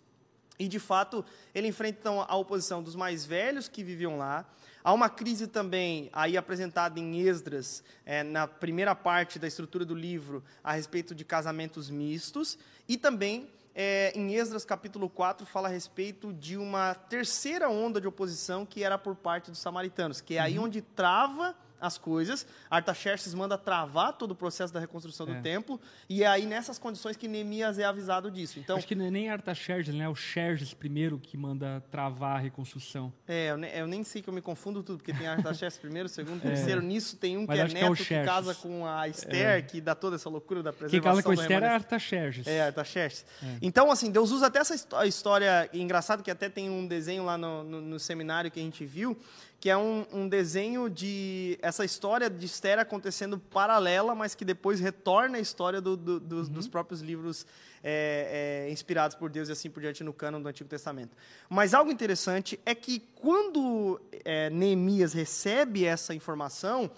e 0.58 0.68
de 0.68 0.80
fato 0.80 1.24
ele 1.54 1.68
enfrenta 1.68 2.00
então, 2.00 2.26
a 2.28 2.36
oposição 2.36 2.82
dos 2.82 2.96
mais 2.96 3.24
velhos 3.24 3.68
que 3.68 3.84
viviam 3.84 4.18
lá, 4.18 4.48
Há 4.84 4.94
uma 4.94 5.10
crise 5.10 5.48
também 5.48 6.10
aí 6.12 6.36
apresentada 6.36 7.00
em 7.00 7.20
Esdras, 7.20 7.84
é, 8.06 8.24
na 8.24 8.48
primeira 8.48 8.96
parte 8.96 9.38
da 9.38 9.48
estrutura 9.48 9.86
do 9.86 9.94
livro, 9.94 10.44
a 10.64 10.74
respeito 10.74 11.14
de 11.14 11.24
casamentos 11.24 11.90
mistos, 11.90 12.58
e 12.88 12.98
também 12.98 13.48
é, 13.76 14.12
em 14.16 14.36
Esdras 14.36 14.66
capítulo 14.66 15.10
4 15.10 15.46
fala 15.46 15.68
a 15.68 15.72
respeito 15.72 16.34
de 16.34 16.58
uma 16.58 16.94
terceira 16.94 17.70
onda 17.70 18.02
de 18.02 18.08
oposição 18.08 18.66
que 18.66 18.84
era 18.84 18.98
por 18.98 19.16
parte 19.16 19.52
dos 19.52 19.60
samaritanos, 19.60 20.20
que 20.20 20.36
é 20.36 20.40
aí 20.40 20.58
uhum. 20.58 20.66
onde 20.66 20.82
trava 20.82 21.56
as 21.82 21.98
coisas. 21.98 22.46
Artaxerxes 22.70 23.34
manda 23.34 23.58
travar 23.58 24.14
todo 24.14 24.32
o 24.32 24.36
processo 24.36 24.72
da 24.72 24.80
reconstrução 24.80 25.28
é. 25.28 25.34
do 25.34 25.42
templo, 25.42 25.82
e 26.08 26.24
é 26.24 26.28
aí 26.28 26.46
nessas 26.46 26.78
condições 26.78 27.18
que 27.18 27.28
Neemias 27.28 27.80
é 27.80 27.84
avisado 27.84 28.30
disso. 28.30 28.60
Então, 28.60 28.78
Acho 28.78 28.88
que 28.88 28.96
não 28.96 29.06
é 29.06 29.12
nem 29.12 29.30
Artaxerxes, 29.30 29.94
né? 29.94 30.06
É 30.06 30.10
o 30.10 30.16
Xerxes 30.16 30.74
primeiro 30.74 31.18
que 31.18 31.36
manda 31.36 31.84
travar 31.90 32.38
a 32.38 32.40
reconstrução. 32.40 33.12
É, 33.28 33.52
eu, 33.52 33.58
eu 33.58 33.88
nem 33.88 34.04
sei 34.04 34.22
que 34.22 34.30
eu 34.30 34.34
me 34.34 34.42
confundo 34.42 34.84
tudo, 34.84 34.98
porque 34.98 35.14
tem 35.14 35.28
Artaxerxes 35.28 35.80
primeiro, 35.82 36.08
segundo, 36.08 36.38
é. 36.46 36.50
terceiro. 36.50 36.82
Nisso 36.82 37.18
tem 37.18 37.38
um 37.38 37.46
Mas 37.48 37.56
que 37.56 37.78
é 37.78 37.82
neto 37.82 37.96
que, 37.96 38.14
é 38.14 38.20
que, 38.20 38.26
casa 38.26 38.54
com 38.54 38.86
a 38.86 39.08
Esther, 39.08 39.58
é. 39.58 39.62
que 39.62 39.82
dá 39.82 39.96
toda 39.96 40.16
essa 40.16 40.30
loucura 40.30 40.62
da 40.62 40.72
preservação. 40.72 41.02
Quem 41.02 41.02
casa 41.02 41.24
com 41.24 41.32
a 41.32 41.34
Esther 41.34 41.64
é 41.64 41.68
Artaxerxes. 41.68 42.48
É, 42.48 42.62
Artaxerxes. 42.64 43.26
É. 43.42 43.58
Então, 43.62 43.92
assim, 43.92 44.12
Deus 44.12 44.32
usa 44.32 44.48
até 44.48 44.60
essa 44.60 44.76
história, 45.06 45.70
engraçado 45.74 46.22
que 46.22 46.30
até 46.30 46.50
tem 46.50 46.70
um 46.70 46.86
desenho 46.86 47.24
lá 47.26 47.38
no, 47.38 47.64
no, 47.64 47.82
no 47.82 48.00
seminário 48.00 48.52
que 48.52 48.60
a 48.60 48.64
gente 48.64 48.86
viu, 48.86 49.18
que 49.62 49.70
é 49.70 49.78
um, 49.78 50.08
um, 50.12 50.28
desenho 50.28 50.90
de 50.90 51.56
essa 51.62 51.86
história 51.86 52.28
de 52.28 52.48
Esther 52.48 52.80
acontecendo 52.80 53.38
paralela, 53.38 54.16
mas 54.16 54.34
que 54.34 54.44
depois 54.44 54.80
retorna 54.80 55.38
à 55.38 55.40
história 55.40 55.80
do, 55.80 55.96
do, 55.96 56.20
do, 56.20 56.38
uhum. 56.38 56.44
dos 56.46 56.68
próprios 56.68 57.00
livros 57.02 57.46
é, 57.84 58.66
é, 58.66 58.72
inspirados 58.72 59.16
por 59.16 59.30
Deus 59.30 59.50
e 59.50 59.52
assim 59.52 59.70
por 59.70 59.80
diante 59.80 60.04
no 60.04 60.14
cânon 60.14 60.42
do 60.42 60.50
Antigo 60.50 60.68
Testamento. 60.68 61.16
Mas 61.48 61.76
algo 61.76 61.92
interessante 61.92 62.60
é 62.66 62.74
que 62.74 63.04
quando 63.14 64.02
é, 64.26 64.50
Neemias 64.50 65.14
recebe 65.14 65.86
essa 65.86 66.16
informação, 66.16 66.90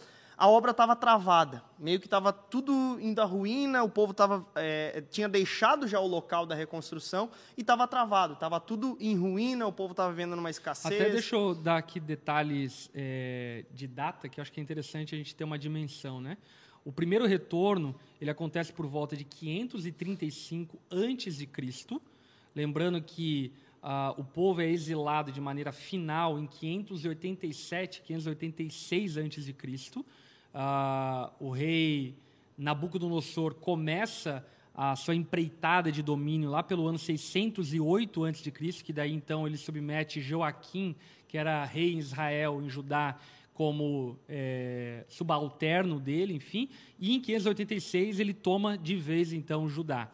a 0.43 0.47
obra 0.49 0.71
estava 0.71 0.93
travada, 0.93 1.63
meio 1.79 2.01
que 2.01 2.05
estava 2.05 2.33
tudo 2.33 2.99
indo 2.99 3.21
à 3.21 3.23
ruína, 3.23 3.81
o 3.81 3.87
povo 3.87 4.13
tava, 4.13 4.45
é, 4.55 5.01
tinha 5.09 5.29
deixado 5.29 5.87
já 5.87 6.01
o 6.01 6.05
local 6.05 6.45
da 6.45 6.53
reconstrução 6.53 7.29
e 7.57 7.61
estava 7.61 7.87
travado, 7.87 8.33
estava 8.33 8.59
tudo 8.59 8.97
em 8.99 9.15
ruína, 9.15 9.65
o 9.65 9.71
povo 9.71 9.91
estava 9.91 10.11
vivendo 10.11 10.35
numa 10.35 10.49
escassez. 10.49 10.99
Até 10.99 11.09
deixa 11.09 11.37
eu 11.37 11.55
dar 11.55 11.77
aqui 11.77 11.97
detalhes 11.97 12.91
é, 12.93 13.63
de 13.71 13.87
data, 13.87 14.27
que 14.27 14.37
eu 14.37 14.41
acho 14.41 14.51
que 14.51 14.59
é 14.59 14.63
interessante 14.63 15.15
a 15.15 15.17
gente 15.17 15.33
ter 15.33 15.45
uma 15.45 15.57
dimensão. 15.57 16.19
Né? 16.19 16.37
O 16.83 16.91
primeiro 16.91 17.25
retorno 17.25 17.95
ele 18.19 18.29
acontece 18.29 18.73
por 18.73 18.85
volta 18.85 19.15
de 19.15 19.23
535 19.23 20.77
a.C., 20.91 22.01
lembrando 22.53 23.01
que 23.01 23.53
Uh, 23.83 24.15
o 24.17 24.23
povo 24.23 24.61
é 24.61 24.69
exilado 24.69 25.29
de 25.29 25.41
maneira 25.41 25.73
final 25.73 26.39
em 26.39 26.47
587, 26.47 28.01
586 28.03 29.17
a.C. 29.17 29.53
Uh, 30.53 31.31
o 31.39 31.49
rei 31.49 32.15
Nabucodonosor 32.57 33.55
começa 33.55 34.45
a 34.75 34.95
sua 34.95 35.15
empreitada 35.15 35.91
de 35.91 36.01
domínio 36.01 36.49
lá 36.49 36.63
pelo 36.63 36.87
ano 36.87 36.97
608 36.97 38.25
a.C., 38.25 38.51
que 38.83 38.93
daí 38.93 39.13
então 39.13 39.45
ele 39.45 39.57
submete 39.57 40.19
Joaquim, 40.21 40.95
que 41.27 41.37
era 41.37 41.63
rei 41.65 41.93
em 41.93 41.99
Israel, 41.99 42.61
em 42.61 42.69
Judá, 42.69 43.17
como 43.53 44.17
é, 44.27 45.05
subalterno 45.07 45.99
dele, 45.99 46.33
enfim, 46.33 46.69
e 46.99 47.15
em 47.15 47.19
586 47.19 48.19
ele 48.19 48.33
toma 48.33 48.77
de 48.77 48.95
vez 48.95 49.31
então 49.31 49.69
Judá. 49.69 50.11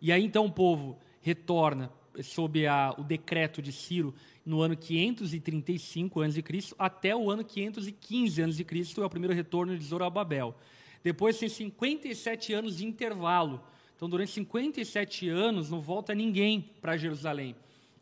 E 0.00 0.12
aí 0.12 0.22
então 0.22 0.44
o 0.44 0.52
povo 0.52 0.98
retorna 1.22 1.90
sob 2.22 2.66
a, 2.66 2.94
o 2.98 3.02
decreto 3.02 3.60
de 3.60 3.72
Ciro 3.72 4.14
no 4.44 4.60
ano 4.60 4.76
535 4.76 6.22
a.C. 6.22 6.42
até 6.78 7.14
o 7.16 7.30
ano 7.30 7.44
515 7.44 8.42
a.C., 8.42 9.00
é 9.00 9.04
o 9.04 9.10
primeiro 9.10 9.34
retorno 9.34 9.76
de 9.76 9.84
Zorobabel. 9.84 10.54
Depois 11.02 11.38
tem 11.38 11.48
57 11.48 12.52
anos 12.52 12.76
de 12.76 12.86
intervalo. 12.86 13.62
Então, 13.94 14.08
durante 14.08 14.32
57 14.32 15.28
anos, 15.28 15.70
não 15.70 15.80
volta 15.80 16.14
ninguém 16.14 16.70
para 16.80 16.96
Jerusalém. 16.96 17.56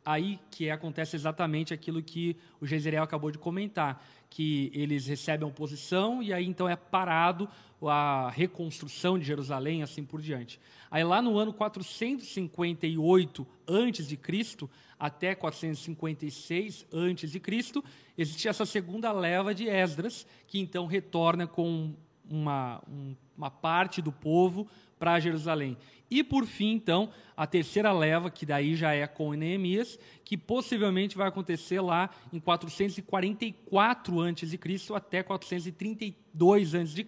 Aí 0.04 0.38
que 0.50 0.68
acontece 0.68 1.16
exatamente 1.16 1.73
aquilo 1.73 2.02
que 2.02 2.37
o 2.61 2.66
Jezreel 2.66 3.02
acabou 3.02 3.30
de 3.30 3.38
comentar, 3.38 4.04
que 4.34 4.68
eles 4.74 5.06
recebem 5.06 5.46
a 5.46 5.48
oposição 5.48 6.20
e 6.20 6.32
aí 6.32 6.44
então 6.44 6.68
é 6.68 6.74
parado 6.74 7.48
a 7.80 8.30
reconstrução 8.30 9.16
de 9.16 9.24
Jerusalém, 9.24 9.80
assim 9.84 10.04
por 10.04 10.20
diante. 10.20 10.58
Aí 10.90 11.04
lá 11.04 11.22
no 11.22 11.38
ano 11.38 11.52
458 11.52 13.46
a.C. 13.64 14.18
até 14.98 15.36
456 15.36 16.84
a.C., 16.90 17.82
existe 18.18 18.48
essa 18.48 18.66
segunda 18.66 19.12
leva 19.12 19.54
de 19.54 19.68
Esdras, 19.68 20.26
que 20.48 20.58
então 20.58 20.86
retorna 20.86 21.46
com 21.46 21.94
uma, 22.28 22.82
um, 22.90 23.14
uma 23.36 23.52
parte 23.52 24.02
do 24.02 24.10
povo 24.10 24.66
para 24.98 25.20
Jerusalém. 25.20 25.76
E 26.14 26.23
por 26.23 26.47
fim, 26.47 26.75
então, 26.75 27.11
a 27.37 27.44
terceira 27.44 27.90
leva, 27.90 28.30
que 28.30 28.47
daí 28.47 28.76
já 28.76 28.92
é 28.92 29.04
com 29.04 29.33
Neemias, 29.33 29.99
que 30.25 30.37
possivelmente 30.37 31.16
vai 31.16 31.26
acontecer 31.26 31.80
lá 31.80 32.09
em 32.33 32.38
444 32.38 34.21
a.C. 34.21 34.94
até 34.94 35.25
432 35.25 36.75
a.C. 36.76 37.04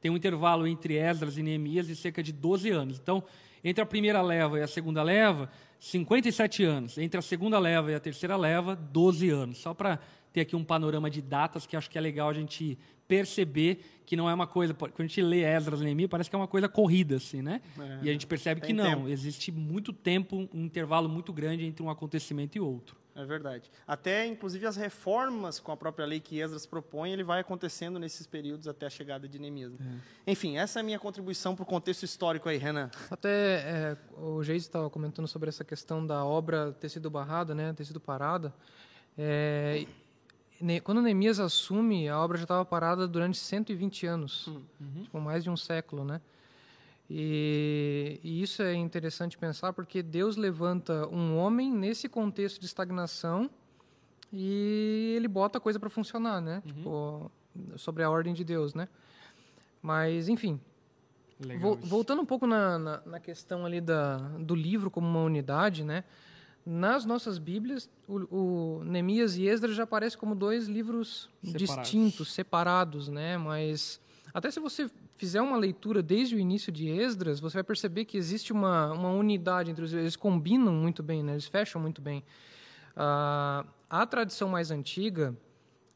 tem 0.00 0.10
um 0.10 0.16
intervalo 0.16 0.66
entre 0.66 0.96
Esdras 0.96 1.38
e 1.38 1.44
Neemias 1.44 1.86
de 1.86 1.94
cerca 1.94 2.24
de 2.24 2.32
12 2.32 2.70
anos. 2.70 2.98
Então, 2.98 3.22
entre 3.62 3.80
a 3.80 3.86
primeira 3.86 4.20
leva 4.20 4.58
e 4.58 4.62
a 4.62 4.66
segunda 4.66 5.00
leva, 5.04 5.48
57 5.78 6.64
anos. 6.64 6.98
Entre 6.98 7.16
a 7.16 7.22
segunda 7.22 7.56
leva 7.60 7.92
e 7.92 7.94
a 7.94 8.00
terceira 8.00 8.36
leva, 8.36 8.74
12 8.74 9.30
anos. 9.30 9.58
Só 9.58 9.72
para 9.72 10.00
ter 10.34 10.40
aqui 10.40 10.56
um 10.56 10.64
panorama 10.64 11.08
de 11.08 11.22
datas 11.22 11.64
que 11.64 11.76
acho 11.76 11.88
que 11.88 11.96
é 11.96 12.00
legal 12.00 12.28
a 12.28 12.32
gente 12.32 12.76
perceber 13.06 13.84
que 14.04 14.16
não 14.16 14.28
é 14.28 14.34
uma 14.34 14.48
coisa. 14.48 14.74
Quando 14.74 14.92
a 14.98 15.02
gente 15.02 15.22
lê 15.22 15.42
Esdras 15.42 15.80
e 15.80 15.84
Neemias, 15.84 16.10
parece 16.10 16.28
que 16.28 16.34
é 16.34 16.38
uma 16.38 16.48
coisa 16.48 16.68
corrida, 16.68 17.16
assim, 17.16 17.40
né? 17.40 17.62
É, 17.78 18.00
e 18.02 18.08
a 18.08 18.12
gente 18.12 18.26
percebe 18.26 18.60
que 18.60 18.72
não. 18.72 18.84
Tempo. 18.84 19.08
Existe 19.08 19.52
muito 19.52 19.92
tempo, 19.92 20.48
um 20.52 20.64
intervalo 20.64 21.08
muito 21.08 21.32
grande 21.32 21.64
entre 21.64 21.84
um 21.84 21.88
acontecimento 21.88 22.58
e 22.58 22.60
outro. 22.60 22.96
É 23.14 23.24
verdade. 23.24 23.70
Até, 23.86 24.26
inclusive, 24.26 24.66
as 24.66 24.74
reformas 24.74 25.60
com 25.60 25.70
a 25.70 25.76
própria 25.76 26.04
lei 26.04 26.18
que 26.18 26.40
Esdras 26.40 26.66
propõe, 26.66 27.12
ele 27.12 27.22
vai 27.22 27.38
acontecendo 27.38 27.96
nesses 27.96 28.26
períodos 28.26 28.66
até 28.66 28.86
a 28.86 28.90
chegada 28.90 29.28
de 29.28 29.38
Neemias. 29.38 29.70
Né? 29.70 30.00
É. 30.26 30.32
Enfim, 30.32 30.56
essa 30.56 30.80
é 30.80 30.82
a 30.82 30.82
minha 30.82 30.98
contribuição 30.98 31.54
para 31.54 31.62
o 31.62 31.66
contexto 31.66 32.02
histórico 32.02 32.48
aí, 32.48 32.58
Renan. 32.58 32.90
Até 33.08 33.28
é, 33.30 33.96
o 34.18 34.42
Geis 34.42 34.64
estava 34.64 34.90
comentando 34.90 35.28
sobre 35.28 35.48
essa 35.48 35.62
questão 35.62 36.04
da 36.04 36.24
obra 36.24 36.72
ter 36.72 36.88
sido 36.88 37.08
barrada, 37.08 37.54
né, 37.54 37.72
ter 37.72 37.84
sido 37.84 38.00
parada. 38.00 38.52
É, 39.16 39.86
quando 40.82 41.02
Neemias 41.02 41.40
assume, 41.40 42.08
a 42.08 42.18
obra 42.18 42.38
já 42.38 42.44
estava 42.44 42.64
parada 42.64 43.06
durante 43.06 43.38
120 43.38 44.06
anos, 44.06 44.48
hum. 44.48 44.62
uhum. 44.80 45.02
tipo, 45.02 45.20
mais 45.20 45.42
de 45.42 45.50
um 45.50 45.56
século, 45.56 46.04
né? 46.04 46.20
E, 47.08 48.18
e, 48.22 48.42
isso 48.42 48.62
é 48.62 48.74
interessante 48.74 49.36
pensar 49.36 49.72
porque 49.72 50.02
Deus 50.02 50.36
levanta 50.36 51.06
um 51.08 51.36
homem 51.36 51.70
nesse 51.70 52.08
contexto 52.08 52.58
de 52.58 52.66
estagnação 52.66 53.50
e 54.32 55.12
ele 55.16 55.28
bota 55.28 55.58
a 55.58 55.60
coisa 55.60 55.78
para 55.78 55.90
funcionar, 55.90 56.40
né? 56.40 56.62
Uhum. 56.64 56.72
Tipo, 56.72 57.30
sobre 57.76 58.02
a 58.02 58.10
ordem 58.10 58.32
de 58.32 58.42
Deus, 58.42 58.74
né? 58.74 58.88
Mas, 59.82 60.28
enfim. 60.28 60.58
Vo, 61.60 61.76
voltando 61.76 62.22
um 62.22 62.26
pouco 62.26 62.46
na, 62.46 62.78
na, 62.78 63.02
na, 63.04 63.20
questão 63.20 63.66
ali 63.66 63.80
da, 63.80 64.16
do 64.38 64.54
livro 64.54 64.90
como 64.90 65.06
uma 65.06 65.20
unidade, 65.20 65.84
né? 65.84 66.04
Nas 66.66 67.04
nossas 67.04 67.38
Bíblias, 67.38 67.90
o, 68.08 68.78
o 68.78 68.84
Neemias 68.84 69.36
e 69.36 69.46
Esdras 69.46 69.76
já 69.76 69.82
aparecem 69.82 70.18
como 70.18 70.34
dois 70.34 70.66
livros 70.66 71.28
separados. 71.42 71.82
distintos, 71.82 72.32
separados, 72.32 73.08
né? 73.08 73.36
Mas 73.36 74.00
até 74.32 74.50
se 74.50 74.58
você 74.58 74.90
fizer 75.16 75.42
uma 75.42 75.56
leitura 75.56 76.02
desde 76.02 76.34
o 76.34 76.38
início 76.38 76.72
de 76.72 76.88
Esdras, 76.88 77.38
você 77.38 77.58
vai 77.58 77.64
perceber 77.64 78.04
que 78.04 78.16
existe 78.16 78.52
uma, 78.52 78.92
uma 78.92 79.10
unidade 79.10 79.70
entre 79.70 79.84
os 79.84 79.92
eles 79.92 80.16
combinam 80.16 80.72
muito 80.72 81.02
bem, 81.02 81.22
né? 81.22 81.32
eles 81.32 81.46
fecham 81.46 81.80
muito 81.80 82.00
bem. 82.00 82.24
Uh, 82.96 83.68
a 83.88 84.06
tradição 84.06 84.48
mais 84.48 84.70
antiga, 84.70 85.36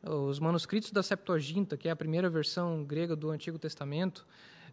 os 0.03 0.39
manuscritos 0.39 0.93
da 0.93 1.03
Septuaginta, 1.03 1.77
que 1.77 1.89
é 1.89 1.91
a 1.91 1.97
primeira 1.97 2.29
versão 2.31 2.85
grega 2.85 3.17
do 3.17 3.31
Antigo 3.31 3.59
Testamento, 3.59 4.27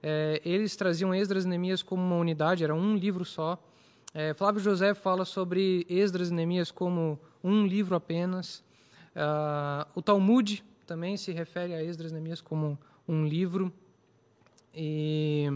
é, 0.03 0.39
eles 0.45 0.75
traziam 0.75 1.15
Esdras 1.15 1.45
e 1.45 1.47
Neemias 1.47 1.81
como 1.81 2.03
uma 2.03 2.17
unidade, 2.17 2.63
era 2.63 2.75
um 2.75 2.95
livro 2.95 3.25
só. 3.25 3.57
É, 4.17 4.33
Flávio 4.33 4.61
José 4.61 4.93
fala 4.93 5.25
sobre 5.25 5.85
Esdras 5.89 6.29
e 6.29 6.33
Neemias 6.33 6.71
como 6.71 7.19
um 7.43 7.67
livro 7.67 7.97
apenas. 7.97 8.63
Uh, 9.13 9.85
o 9.93 10.01
Talmud 10.01 10.63
também 10.87 11.17
se 11.17 11.33
refere 11.33 11.73
a 11.73 11.83
Esdras 11.83 12.11
e 12.11 12.13
Neemias 12.13 12.39
como 12.39 12.79
um 13.05 13.25
livro. 13.25 13.73
E 14.73 15.51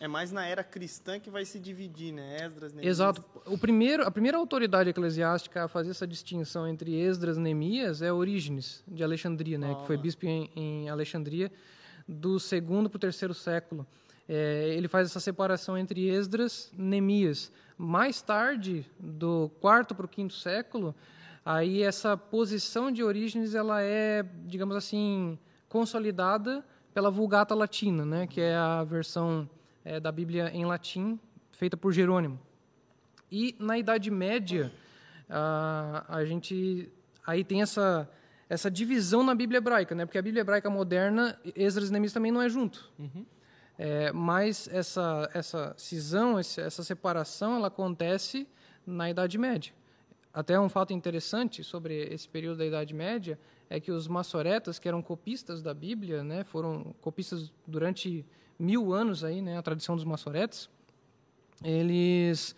é 0.00 0.08
mais 0.08 0.32
na 0.32 0.46
era 0.46 0.64
cristã 0.64 1.20
que 1.20 1.28
vai 1.28 1.44
se 1.44 1.60
dividir, 1.60 2.14
né? 2.14 2.38
Esdras, 2.46 2.72
Neemias. 2.72 2.96
Exato. 2.96 3.22
O 3.44 3.58
primeiro, 3.58 4.04
a 4.04 4.10
primeira 4.10 4.38
autoridade 4.38 4.88
eclesiástica 4.88 5.64
a 5.64 5.68
fazer 5.68 5.90
essa 5.90 6.06
distinção 6.06 6.66
entre 6.66 6.98
Esdras 6.98 7.36
e 7.36 7.40
Neemias 7.40 8.00
é 8.00 8.10
Orígenes, 8.10 8.82
de 8.88 9.04
Alexandria, 9.04 9.58
né? 9.58 9.74
Que 9.74 9.86
foi 9.86 9.98
bispo 9.98 10.24
em, 10.24 10.50
em 10.56 10.88
Alexandria 10.88 11.52
do 12.08 12.40
segundo 12.40 12.88
para 12.88 12.96
o 12.96 13.00
terceiro 13.00 13.34
século. 13.34 13.86
É, 14.34 14.74
ele 14.74 14.88
faz 14.88 15.08
essa 15.08 15.20
separação 15.20 15.76
entre 15.76 16.08
Esdras 16.08 16.72
e 16.72 16.80
Neemias. 16.80 17.52
Mais 17.76 18.22
tarde, 18.22 18.86
do 18.98 19.50
quarto 19.60 19.94
para 19.94 20.06
o 20.06 20.08
quinto 20.08 20.32
século, 20.32 20.94
aí 21.44 21.82
essa 21.82 22.16
posição 22.16 22.90
de 22.90 23.04
Orígenes 23.04 23.54
ela 23.54 23.82
é, 23.82 24.24
digamos 24.46 24.74
assim, 24.74 25.38
consolidada 25.68 26.64
pela 26.94 27.10
Vulgata 27.10 27.54
Latina, 27.54 28.06
né, 28.06 28.26
que 28.26 28.40
é 28.40 28.54
a 28.54 28.82
versão 28.84 29.46
é, 29.84 30.00
da 30.00 30.10
Bíblia 30.10 30.50
em 30.54 30.64
latim 30.64 31.20
feita 31.52 31.76
por 31.76 31.92
Jerônimo. 31.92 32.40
E 33.30 33.54
na 33.58 33.76
Idade 33.76 34.10
Média 34.10 34.72
a, 35.28 36.06
a 36.08 36.24
gente 36.24 36.90
aí 37.26 37.44
tem 37.44 37.60
essa 37.60 38.08
essa 38.48 38.70
divisão 38.70 39.22
na 39.22 39.34
Bíblia 39.34 39.58
hebraica, 39.58 39.94
né? 39.94 40.06
Porque 40.06 40.18
a 40.18 40.22
Bíblia 40.22 40.40
hebraica 40.40 40.70
moderna, 40.70 41.38
Esdras 41.54 41.90
e 41.90 41.92
Neemias 41.92 42.14
também 42.14 42.32
não 42.32 42.40
é 42.40 42.48
junto. 42.48 42.90
Uhum. 42.98 43.24
É, 43.84 44.12
mas 44.12 44.68
essa 44.68 45.28
essa 45.34 45.74
cisão, 45.76 46.38
essa 46.38 46.84
separação, 46.84 47.56
ela 47.56 47.66
acontece 47.66 48.46
na 48.86 49.10
Idade 49.10 49.36
Média. 49.36 49.72
Até 50.32 50.58
um 50.60 50.68
fato 50.68 50.92
interessante 50.92 51.64
sobre 51.64 52.04
esse 52.04 52.28
período 52.28 52.58
da 52.58 52.64
Idade 52.64 52.94
Média 52.94 53.36
é 53.68 53.80
que 53.80 53.90
os 53.90 54.06
maçoretas, 54.06 54.78
que 54.78 54.86
eram 54.86 55.02
copistas 55.02 55.60
da 55.60 55.74
Bíblia, 55.74 56.22
né, 56.22 56.44
foram 56.44 56.94
copistas 57.00 57.52
durante 57.66 58.24
mil 58.56 58.92
anos 58.92 59.24
aí, 59.24 59.42
né, 59.42 59.58
a 59.58 59.62
tradição 59.62 59.96
dos 59.96 60.04
maçoretas, 60.04 60.70
eles 61.64 62.54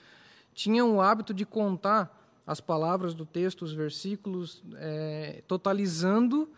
tinham 0.53 0.95
o 0.97 1.01
hábito 1.01 1.33
de 1.33 1.47
contar 1.47 2.43
as 2.47 2.61
palavras 2.61 3.15
do 3.15 3.25
texto, 3.25 3.63
os 3.63 3.73
versículos, 3.73 4.63
é, 4.77 5.43
totalizando 5.49 6.51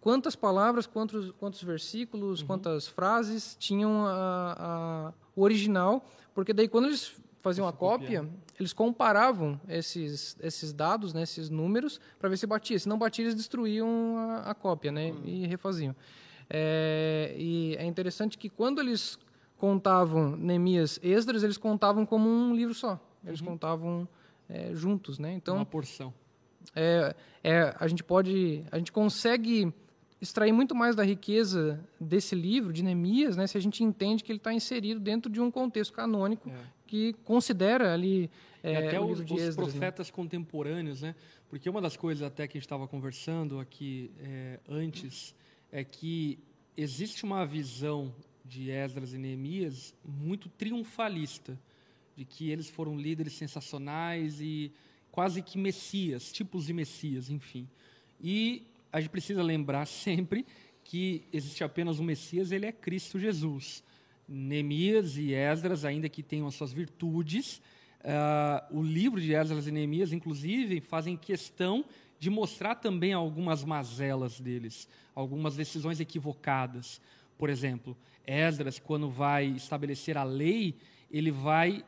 quantas 0.00 0.36
palavras, 0.36 0.86
quantos, 0.86 1.30
quantos 1.32 1.62
versículos, 1.62 2.40
uhum. 2.40 2.46
quantas 2.46 2.86
frases 2.88 3.56
tinham 3.58 4.06
a, 4.06 4.56
a, 4.58 5.12
o 5.34 5.42
original, 5.42 6.04
porque 6.34 6.52
daí 6.52 6.68
quando 6.68 6.86
eles 6.86 7.16
faziam 7.40 7.66
a 7.66 7.72
cópia, 7.72 8.20
copiar. 8.20 8.38
eles 8.58 8.72
comparavam 8.72 9.60
esses, 9.68 10.36
esses 10.40 10.72
dados, 10.72 11.14
né, 11.14 11.22
esses 11.22 11.48
números, 11.48 12.00
para 12.18 12.28
ver 12.28 12.36
se 12.36 12.46
batia. 12.46 12.78
Se 12.78 12.88
não 12.88 12.98
batia, 12.98 13.24
eles 13.24 13.34
destruíam 13.34 14.16
a, 14.18 14.50
a 14.50 14.54
cópia 14.54 14.92
né, 14.92 15.12
hum. 15.12 15.22
e 15.24 15.46
refaziam. 15.46 15.94
É, 16.50 17.34
e 17.36 17.76
é 17.78 17.84
interessante 17.84 18.38
que 18.38 18.48
quando 18.48 18.80
eles 18.80 19.18
contavam 19.56 20.36
Neemias 20.36 20.98
Esdras, 21.02 21.42
eles 21.42 21.58
contavam 21.58 22.06
como 22.06 22.28
um 22.28 22.54
livro 22.54 22.74
só. 22.74 22.98
Eles 23.24 23.40
uhum. 23.40 23.48
contavam 23.48 24.08
é, 24.48 24.74
juntos, 24.74 25.18
né? 25.18 25.32
Então 25.32 25.56
uma 25.56 25.66
porção. 25.66 26.14
É, 26.74 27.14
é, 27.42 27.74
a 27.78 27.86
gente 27.86 28.02
pode, 28.04 28.64
a 28.70 28.78
gente 28.78 28.92
consegue 28.92 29.72
extrair 30.20 30.52
muito 30.52 30.74
mais 30.74 30.96
da 30.96 31.02
riqueza 31.02 31.80
desse 32.00 32.34
livro 32.34 32.72
de 32.72 32.82
Neemias, 32.82 33.36
né? 33.36 33.46
Se 33.46 33.56
a 33.56 33.60
gente 33.60 33.84
entende 33.84 34.24
que 34.24 34.32
ele 34.32 34.38
está 34.38 34.52
inserido 34.52 35.00
dentro 35.00 35.30
de 35.30 35.40
um 35.40 35.50
contexto 35.50 35.92
canônico 35.92 36.48
é 36.48 36.78
que 36.88 37.12
considera 37.24 37.92
ali 37.92 38.28
é, 38.62 38.88
até 38.88 39.00
os, 39.00 39.20
os 39.20 39.30
Esdras, 39.30 39.56
né? 39.56 39.62
profetas 39.72 40.08
né? 40.08 40.12
contemporâneos, 40.12 41.02
né? 41.02 41.14
Porque 41.48 41.70
uma 41.70 41.80
das 41.80 41.96
coisas 41.96 42.26
até 42.26 42.48
que 42.48 42.56
a 42.56 42.58
gente 42.58 42.66
estava 42.66 42.88
conversando 42.88 43.60
aqui 43.60 44.10
é, 44.18 44.58
antes 44.68 45.34
é 45.70 45.84
que 45.84 46.38
existe 46.76 47.24
uma 47.24 47.46
visão 47.46 48.12
de 48.44 48.70
Esdras 48.70 49.12
e 49.12 49.18
Neemias 49.18 49.94
muito 50.04 50.48
triunfalista, 50.48 51.58
de 52.16 52.24
que 52.24 52.50
eles 52.50 52.68
foram 52.68 52.96
líderes 52.98 53.34
sensacionais 53.34 54.40
e 54.40 54.72
quase 55.12 55.42
que 55.42 55.58
messias, 55.58 56.32
tipos 56.32 56.66
de 56.66 56.72
messias, 56.72 57.30
enfim. 57.30 57.68
E 58.20 58.62
a 58.92 59.00
gente 59.00 59.10
precisa 59.10 59.42
lembrar 59.42 59.86
sempre 59.88 60.46
que 60.84 61.26
existe 61.32 61.62
apenas 61.62 62.00
um 62.00 62.04
Messias, 62.04 62.50
ele 62.50 62.66
é 62.66 62.72
Cristo 62.72 63.18
Jesus. 63.18 63.84
Neemias 64.26 65.16
e 65.16 65.32
Esdras, 65.32 65.84
ainda 65.84 66.08
que 66.08 66.22
tenham 66.22 66.46
as 66.46 66.54
suas 66.54 66.70
virtudes, 66.70 67.62
uh, 68.00 68.78
o 68.78 68.82
livro 68.82 69.18
de 69.18 69.34
Esdras 69.34 69.66
e 69.66 69.70
Neemias, 69.70 70.12
inclusive, 70.12 70.80
fazem 70.80 71.16
questão 71.16 71.84
de 72.18 72.28
mostrar 72.28 72.74
também 72.74 73.12
algumas 73.12 73.64
mazelas 73.64 74.38
deles, 74.38 74.88
algumas 75.14 75.56
decisões 75.56 76.00
equivocadas. 76.00 77.00
Por 77.38 77.48
exemplo, 77.48 77.96
Esdras, 78.26 78.78
quando 78.78 79.08
vai 79.08 79.46
estabelecer 79.46 80.18
a 80.18 80.24
lei, 80.24 80.76
ele 81.10 81.30
vai 81.30 81.84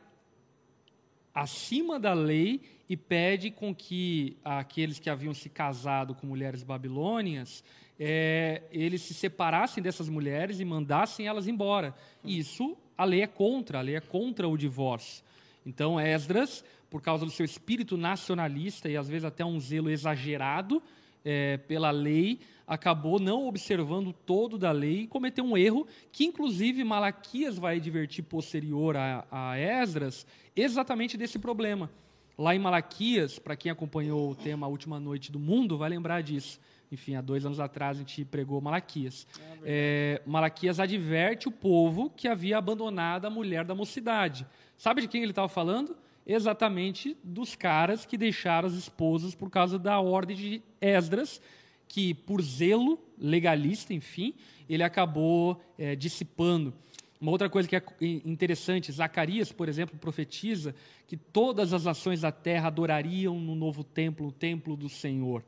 acima 1.34 1.98
da 1.98 2.12
lei 2.12 2.60
e 2.88 2.96
pede 2.96 3.50
com 3.50 3.74
que 3.74 4.36
aqueles 4.44 4.98
que 4.98 5.08
haviam 5.08 5.32
se 5.32 5.48
casado 5.48 6.14
com 6.14 6.26
mulheres 6.26 6.62
babilônias 6.62 7.62
é, 8.02 8.62
eles 8.72 9.02
se 9.02 9.12
separassem 9.12 9.82
dessas 9.82 10.08
mulheres 10.08 10.58
e 10.58 10.64
mandassem 10.64 11.26
elas 11.26 11.46
embora. 11.46 11.94
Isso 12.24 12.74
a 12.96 13.04
lei 13.04 13.20
é 13.20 13.26
contra, 13.26 13.78
a 13.78 13.82
lei 13.82 13.94
é 13.94 14.00
contra 14.00 14.48
o 14.48 14.56
divórcio. 14.56 15.22
Então 15.66 16.00
Esdras, 16.00 16.64
por 16.88 17.02
causa 17.02 17.26
do 17.26 17.30
seu 17.30 17.44
espírito 17.44 17.98
nacionalista 17.98 18.88
e 18.88 18.96
às 18.96 19.06
vezes 19.06 19.26
até 19.26 19.44
um 19.44 19.60
zelo 19.60 19.90
exagerado 19.90 20.82
é, 21.22 21.58
pela 21.58 21.90
lei, 21.90 22.40
acabou 22.66 23.20
não 23.20 23.46
observando 23.46 24.14
todo 24.14 24.56
da 24.56 24.72
lei 24.72 25.00
e 25.00 25.06
cometeu 25.06 25.44
um 25.44 25.56
erro 25.56 25.86
que 26.10 26.24
inclusive 26.24 26.82
Malaquias 26.82 27.58
vai 27.58 27.76
advertir 27.76 28.24
posterior 28.24 28.96
a, 28.96 29.26
a 29.30 29.58
Esdras 29.58 30.26
exatamente 30.62 31.16
desse 31.16 31.38
problema. 31.38 31.90
Lá 32.36 32.54
em 32.54 32.58
Malaquias, 32.58 33.38
para 33.38 33.56
quem 33.56 33.70
acompanhou 33.70 34.30
o 34.30 34.34
tema 34.34 34.66
A 34.66 34.68
Última 34.68 34.98
Noite 34.98 35.30
do 35.30 35.38
Mundo, 35.38 35.76
vai 35.76 35.90
lembrar 35.90 36.22
disso 36.22 36.58
enfim, 36.92 37.14
há 37.14 37.20
dois 37.20 37.46
anos 37.46 37.60
atrás 37.60 37.96
a 37.96 38.00
gente 38.00 38.24
pregou 38.24 38.60
Malaquias. 38.60 39.26
É, 39.64 40.20
Malaquias 40.26 40.80
adverte 40.80 41.46
o 41.46 41.52
povo 41.52 42.10
que 42.10 42.26
havia 42.26 42.58
abandonado 42.58 43.26
a 43.26 43.30
mulher 43.30 43.64
da 43.64 43.74
mocidade. 43.74 44.44
Sabe 44.76 45.02
de 45.02 45.08
quem 45.08 45.22
ele 45.22 45.30
estava 45.30 45.48
falando? 45.48 45.96
Exatamente 46.26 47.16
dos 47.22 47.54
caras 47.54 48.04
que 48.04 48.18
deixaram 48.18 48.68
as 48.68 48.74
esposas 48.74 49.34
por 49.36 49.50
causa 49.50 49.78
da 49.78 50.00
ordem 50.00 50.36
de 50.36 50.62
Esdras, 50.80 51.40
que 51.86 52.12
por 52.12 52.42
zelo 52.42 52.98
legalista, 53.16 53.94
enfim, 53.94 54.34
ele 54.68 54.82
acabou 54.82 55.60
é, 55.78 55.94
dissipando. 55.94 56.74
Uma 57.20 57.32
outra 57.32 57.50
coisa 57.50 57.68
que 57.68 57.76
é 57.76 57.82
interessante, 58.24 58.90
Zacarias, 58.90 59.52
por 59.52 59.68
exemplo, 59.68 59.98
profetiza 59.98 60.74
que 61.06 61.18
todas 61.18 61.74
as 61.74 61.84
nações 61.84 62.22
da 62.22 62.32
terra 62.32 62.68
adorariam 62.68 63.38
no 63.38 63.54
novo 63.54 63.84
templo, 63.84 64.28
o 64.28 64.32
templo 64.32 64.74
do 64.74 64.88
Senhor. 64.88 65.44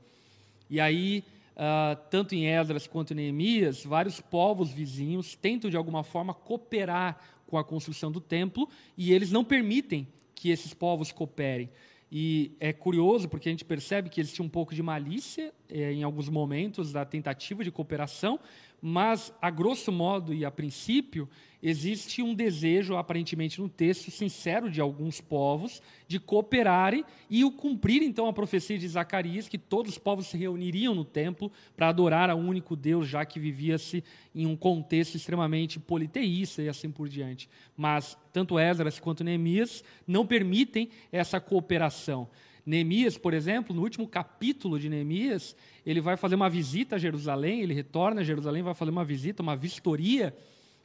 E 0.69 0.79
aí, 0.79 1.25
uh, 1.53 1.97
tanto 2.11 2.35
em 2.35 2.47
Esdras 2.47 2.87
quanto 2.87 3.13
em 3.13 3.17
Neemias, 3.17 3.85
vários 3.85 4.21
povos 4.21 4.71
vizinhos 4.71 5.35
tentam 5.35 5.71
de 5.71 5.77
alguma 5.77 6.05
forma 6.05 6.35
cooperar 6.35 7.19
com 7.47 7.57
a 7.57 7.65
construção 7.65 8.13
do 8.13 8.21
templo 8.21 8.69
e 8.97 9.11
eles 9.11 9.33
não 9.33 9.43
permitem 9.43 10.07
que 10.35 10.51
esses 10.51 10.75
povos 10.75 11.11
cooperem. 11.11 11.71
E 12.15 12.55
é 12.61 12.75
curioso 12.75 13.27
porque 13.31 13.49
a 13.49 13.53
gente 13.53 13.65
percebe 13.65 14.11
que 14.11 14.21
existia 14.21 14.45
um 14.45 14.49
pouco 14.49 14.75
de 14.75 14.83
malícia 14.83 15.55
eh, 15.71 15.93
em 15.93 16.03
alguns 16.03 16.29
momentos 16.29 16.93
da 16.93 17.07
tentativa 17.07 17.65
de 17.65 17.71
cooperação, 17.71 18.39
mas, 18.83 19.33
a 19.41 19.49
grosso 19.49 19.93
modo 19.93 20.35
e 20.35 20.45
a 20.45 20.51
princípio, 20.51 21.29
existe 21.63 22.21
um 22.23 22.35
desejo, 22.35 22.97
aparentemente 22.97 23.61
no 23.61 23.69
texto, 23.69 24.11
sincero 24.11 24.69
de 24.69 24.81
alguns 24.81 25.21
povos 25.21 25.81
de 26.09 26.19
cooperarem 26.19 27.05
e 27.31 27.45
o 27.45 27.53
cumprir, 27.53 28.03
então, 28.03 28.27
a 28.27 28.33
profecia 28.33 28.77
de 28.77 28.89
Zacarias, 28.89 29.49
que 29.49 29.57
todos 29.57 29.93
os 29.93 29.99
povos 29.99 30.27
se 30.27 30.37
reuniriam 30.37 30.95
no 30.95 31.05
templo 31.05 31.51
para 31.77 31.89
adorar 31.89 32.29
a 32.29 32.35
único 32.35 32.75
Deus, 32.75 33.07
já 33.07 33.25
que 33.25 33.39
vivia-se 33.39 34.03
em 34.35 34.47
um 34.47 34.57
contexto 34.57 35.15
extremamente 35.15 35.79
politeísta 35.79 36.63
e 36.63 36.69
assim 36.69 36.91
por 36.91 37.09
diante. 37.09 37.49
Mas, 37.77 38.19
tanto 38.33 38.59
Esdras 38.59 38.99
quanto 38.99 39.23
Neemias 39.23 39.85
não 40.07 40.27
permitem 40.27 40.91
essa 41.13 41.41
cooperação. 41.41 42.29
Neemias, 42.65 43.19
por 43.19 43.35
exemplo, 43.35 43.75
no 43.75 43.83
último 43.83 44.07
capítulo 44.07 44.79
de 44.79 44.89
Neemias, 44.89 45.57
ele 45.85 46.01
vai 46.01 46.17
fazer 46.17 46.37
uma 46.37 46.49
visita 46.49 46.97
a 46.97 46.99
Jerusalém, 46.99 47.61
ele 47.61 47.75
retorna 47.75 48.21
a 48.21 48.25
Jerusalém, 48.25 48.63
vai 48.63 48.75
fazer 48.75 48.91
uma 48.91 49.05
visita, 49.05 49.43
uma 49.43 49.57
vistoria, 49.57 50.35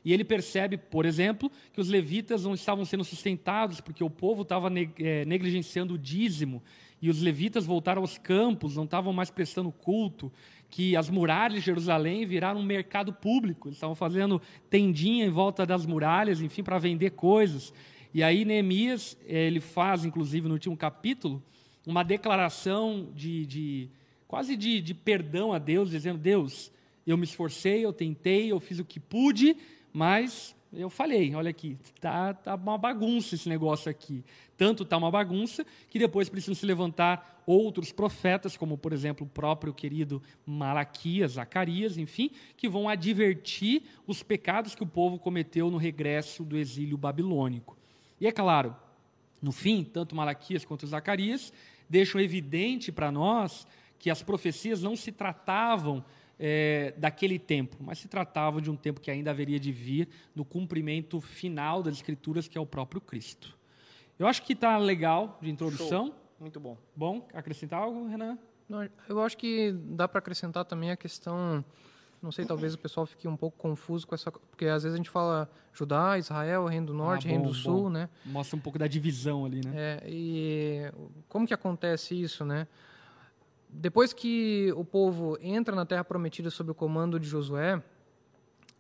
e 0.04 0.14
ele 0.14 0.24
percebe, 0.24 0.78
por 0.78 1.06
exemplo, 1.06 1.52
que 1.74 1.82
os 1.82 1.90
levitas 1.90 2.44
não 2.44 2.54
estavam 2.54 2.86
sendo 2.86 3.04
sustentados 3.04 3.82
porque 3.82 4.04
o 4.04 4.10
povo 4.10 4.44
estava 4.44 4.70
eh, 5.00 5.26
negligenciando 5.26 5.96
o 5.96 5.98
dízimo, 5.98 6.64
e 7.02 7.10
os 7.10 7.22
levitas 7.22 7.66
voltaram 7.66 8.02
aos 8.02 8.18
campos, 8.18 8.76
não 8.76 8.86
estavam 8.86 9.14
mais 9.14 9.30
prestando 9.30 9.72
culto, 9.72 10.32
que 10.70 10.96
as 10.96 11.10
muralhas 11.10 11.60
de 11.60 11.66
Jerusalém 11.66 12.26
viraram 12.26 12.60
um 12.60 12.64
mercado 12.66 13.14
público, 13.14 13.68
eles 13.68 13.78
estavam 13.78 13.96
fazendo 13.96 14.42
tendinha 14.70 15.26
em 15.26 15.30
volta 15.30 15.66
das 15.66 15.86
muralhas, 15.86 16.42
enfim, 16.42 16.64
para 16.64 16.80
vender 16.80 17.12
coisas. 17.12 17.74
E 18.14 18.24
aí 18.24 18.44
Neemias, 18.46 19.18
eh, 19.28 19.48
ele 19.48 19.60
faz, 19.60 20.06
inclusive, 20.06 20.48
no 20.48 20.56
último 20.56 20.76
capítulo, 20.76 21.42
uma 21.86 22.04
declaração 22.04 23.10
de, 23.16 23.46
de 23.46 23.90
quase 24.28 24.58
de, 24.58 24.82
de 24.82 24.94
perdão 24.94 25.54
a 25.54 25.60
Deus, 25.60 25.92
dizendo: 25.92 26.18
Deus, 26.18 26.72
eu 27.06 27.18
me 27.18 27.24
esforcei, 27.24 27.86
eu 27.86 27.94
tentei, 27.94 28.52
eu 28.52 28.60
fiz 28.60 28.80
o 28.80 28.86
que 28.86 29.00
pude, 29.00 29.56
mas 29.98 30.56
eu 30.72 30.92
falhei. 30.92 31.34
Olha 31.34 31.50
aqui, 31.50 31.76
tá, 32.00 32.32
tá 32.32 32.54
uma 32.54 32.78
bagunça 32.78 33.34
esse 33.34 33.50
negócio 33.50 33.90
aqui. 33.90 34.24
Tanto 34.56 34.86
tá 34.86 34.96
uma 34.96 35.10
bagunça 35.10 35.66
que 35.90 35.98
depois 35.98 36.30
precisam 36.30 36.54
se 36.54 36.68
levantar 36.68 37.42
outros 37.48 37.92
profetas, 37.92 38.56
como 38.56 38.78
por 38.78 38.94
exemplo 38.94 39.26
o 39.26 39.30
próprio 39.30 39.74
querido 39.74 40.22
Malaquias, 40.46 41.32
Zacarias, 41.32 41.98
enfim, 41.98 42.30
que 42.56 42.70
vão 42.70 42.88
advertir 42.88 43.82
os 44.06 44.22
pecados 44.22 44.76
que 44.76 44.84
o 44.84 44.88
povo 44.88 45.18
cometeu 45.18 45.72
no 45.72 45.78
regresso 45.78 46.44
do 46.44 46.58
exílio 46.58 46.96
babilônico. 46.96 47.76
E 48.22 48.28
é 48.28 48.32
claro, 48.32 48.76
no 49.42 49.52
fim, 49.52 49.84
tanto 49.84 50.16
Malaquias 50.16 50.64
quanto 50.64 50.86
Zacarias 50.86 51.52
deixam 51.90 52.22
evidente 52.22 52.92
para 52.92 53.12
nós 53.12 53.66
que 53.98 54.12
as 54.12 54.22
profecias 54.22 54.84
não 54.84 54.96
se 54.96 55.12
tratavam 55.12 56.06
é, 56.40 56.94
daquele 56.98 57.40
tempo, 57.40 57.78
mas 57.80 58.00
se 58.00 58.08
tratavam 58.08 58.62
de 58.62 58.70
um 58.70 58.76
tempo 58.76 59.02
que 59.02 59.10
ainda 59.10 59.32
haveria 59.32 59.60
de 59.60 59.72
vir 59.72 60.08
no 60.36 60.46
cumprimento 60.46 61.20
final 61.20 61.82
das 61.82 61.96
Escrituras, 61.96 62.48
que 62.48 62.58
é 62.58 62.62
o 62.62 62.66
próprio 62.66 63.02
Cristo. 63.02 63.58
Eu 64.18 64.28
acho 64.28 64.42
que 64.44 64.54
está 64.54 64.78
legal 64.78 65.38
de 65.42 65.50
introdução. 65.50 66.08
Show. 66.08 66.16
Muito 66.40 66.60
bom. 66.60 66.78
Bom, 66.96 67.28
acrescentar 67.34 67.82
algo, 67.82 68.08
Renan? 68.08 68.38
Não, 68.70 68.88
eu 69.08 69.22
acho 69.22 69.38
que 69.38 69.72
dá 69.72 70.08
para 70.08 70.20
acrescentar 70.20 70.66
também 70.66 70.92
a 70.92 70.98
questão 70.98 71.64
não 72.22 72.32
sei, 72.32 72.46
talvez 72.46 72.74
o 72.74 72.78
pessoal 72.78 73.06
fique 73.06 73.28
um 73.28 73.38
pouco 73.38 73.58
confuso 73.58 74.08
com 74.08 74.16
essa. 74.16 74.32
Porque 74.32 74.66
às 74.66 74.84
vezes 74.84 74.96
a 74.96 74.98
gente 74.98 75.10
fala 75.10 75.50
Judá, 75.72 76.18
Israel, 76.18 76.66
Reino 76.66 76.88
do 76.88 76.94
Norte, 76.94 77.28
ah, 77.28 77.30
bom, 77.30 77.36
Reino 77.36 77.50
do 77.50 77.54
Sul, 77.54 77.84
bom. 77.84 77.90
né? 77.90 78.10
Mostra 78.26 78.58
um 78.58 78.60
pouco 78.60 78.80
da 78.80 78.88
divisão 78.88 79.46
ali, 79.46 79.62
né? 79.64 79.72
É, 79.76 80.04
e 80.08 80.92
como 81.30 81.46
que 81.46 81.54
acontece 81.54 82.20
isso, 82.20 82.44
né? 82.44 82.68
Depois 83.70 84.14
que 84.14 84.74
o 84.76 84.84
povo 84.84 85.38
entra 85.42 85.76
na 85.76 85.86
Terra 85.86 86.04
Prometida 86.04 86.50
sob 86.50 86.72
o 86.72 86.76
comando 86.76 87.20
de 87.20 87.28
Josué, 87.28 87.82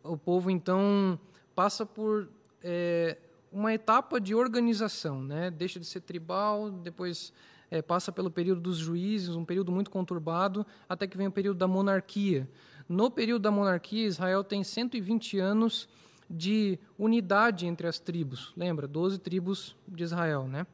o 0.04 0.18
povo 0.18 0.50
então 0.50 1.20
passa 1.54 1.86
por 1.86 2.30
é, 2.64 3.18
uma 3.52 3.74
etapa 3.74 4.20
de 4.20 4.34
organização, 4.34 5.22
né? 5.22 5.52
Deixa 5.52 5.80
de 5.80 5.86
ser 5.86 6.02
tribal, 6.02 6.72
depois 6.72 7.34
é, 7.70 7.82
passa 7.82 8.12
pelo 8.12 8.32
período 8.32 8.62
dos 8.62 8.78
juízes, 8.78 9.36
um 9.36 9.46
período 9.46 9.72
muito 9.72 9.92
conturbado, 9.92 10.66
até 10.88 11.06
que 11.06 11.18
vem 11.18 11.28
o 11.28 11.32
período 11.32 11.58
da 11.58 11.68
monarquia. 11.68 12.48
No 12.88 13.12
período 13.12 13.42
da 13.42 13.52
monarquia, 13.52 14.08
Israel 14.08 14.44
tem 14.44 14.64
120 14.64 15.40
anos 15.40 15.90
de 16.30 16.80
unidade 16.98 17.66
entre 17.66 17.88
as 17.88 18.00
tribos. 18.00 18.54
Lembra? 18.56 18.88
12 18.88 19.20
tribos 19.20 19.76
de 19.88 20.04
Israel, 20.04 20.48
né? 20.48 20.66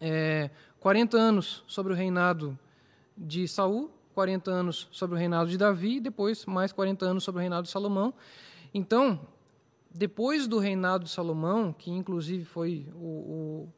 É, 0.00 0.50
40 0.80 1.16
anos 1.16 1.64
sobre 1.66 1.92
o 1.92 1.96
reinado 1.96 2.58
de 3.16 3.46
Saul, 3.48 3.90
40 4.14 4.50
anos 4.50 4.88
sobre 4.90 5.16
o 5.16 5.18
reinado 5.18 5.50
de 5.50 5.58
Davi, 5.58 5.96
e 5.96 6.00
depois 6.00 6.44
mais 6.46 6.72
40 6.72 7.04
anos 7.04 7.24
sobre 7.24 7.38
o 7.38 7.42
reinado 7.42 7.64
de 7.64 7.70
Salomão. 7.70 8.12
Então, 8.72 9.20
depois 9.94 10.46
do 10.46 10.58
reinado 10.58 11.04
de 11.04 11.10
Salomão, 11.10 11.72
que 11.72 11.90
inclusive 11.90 12.44
foi 12.44 12.86
o, 12.94 13.06
o 13.06 13.68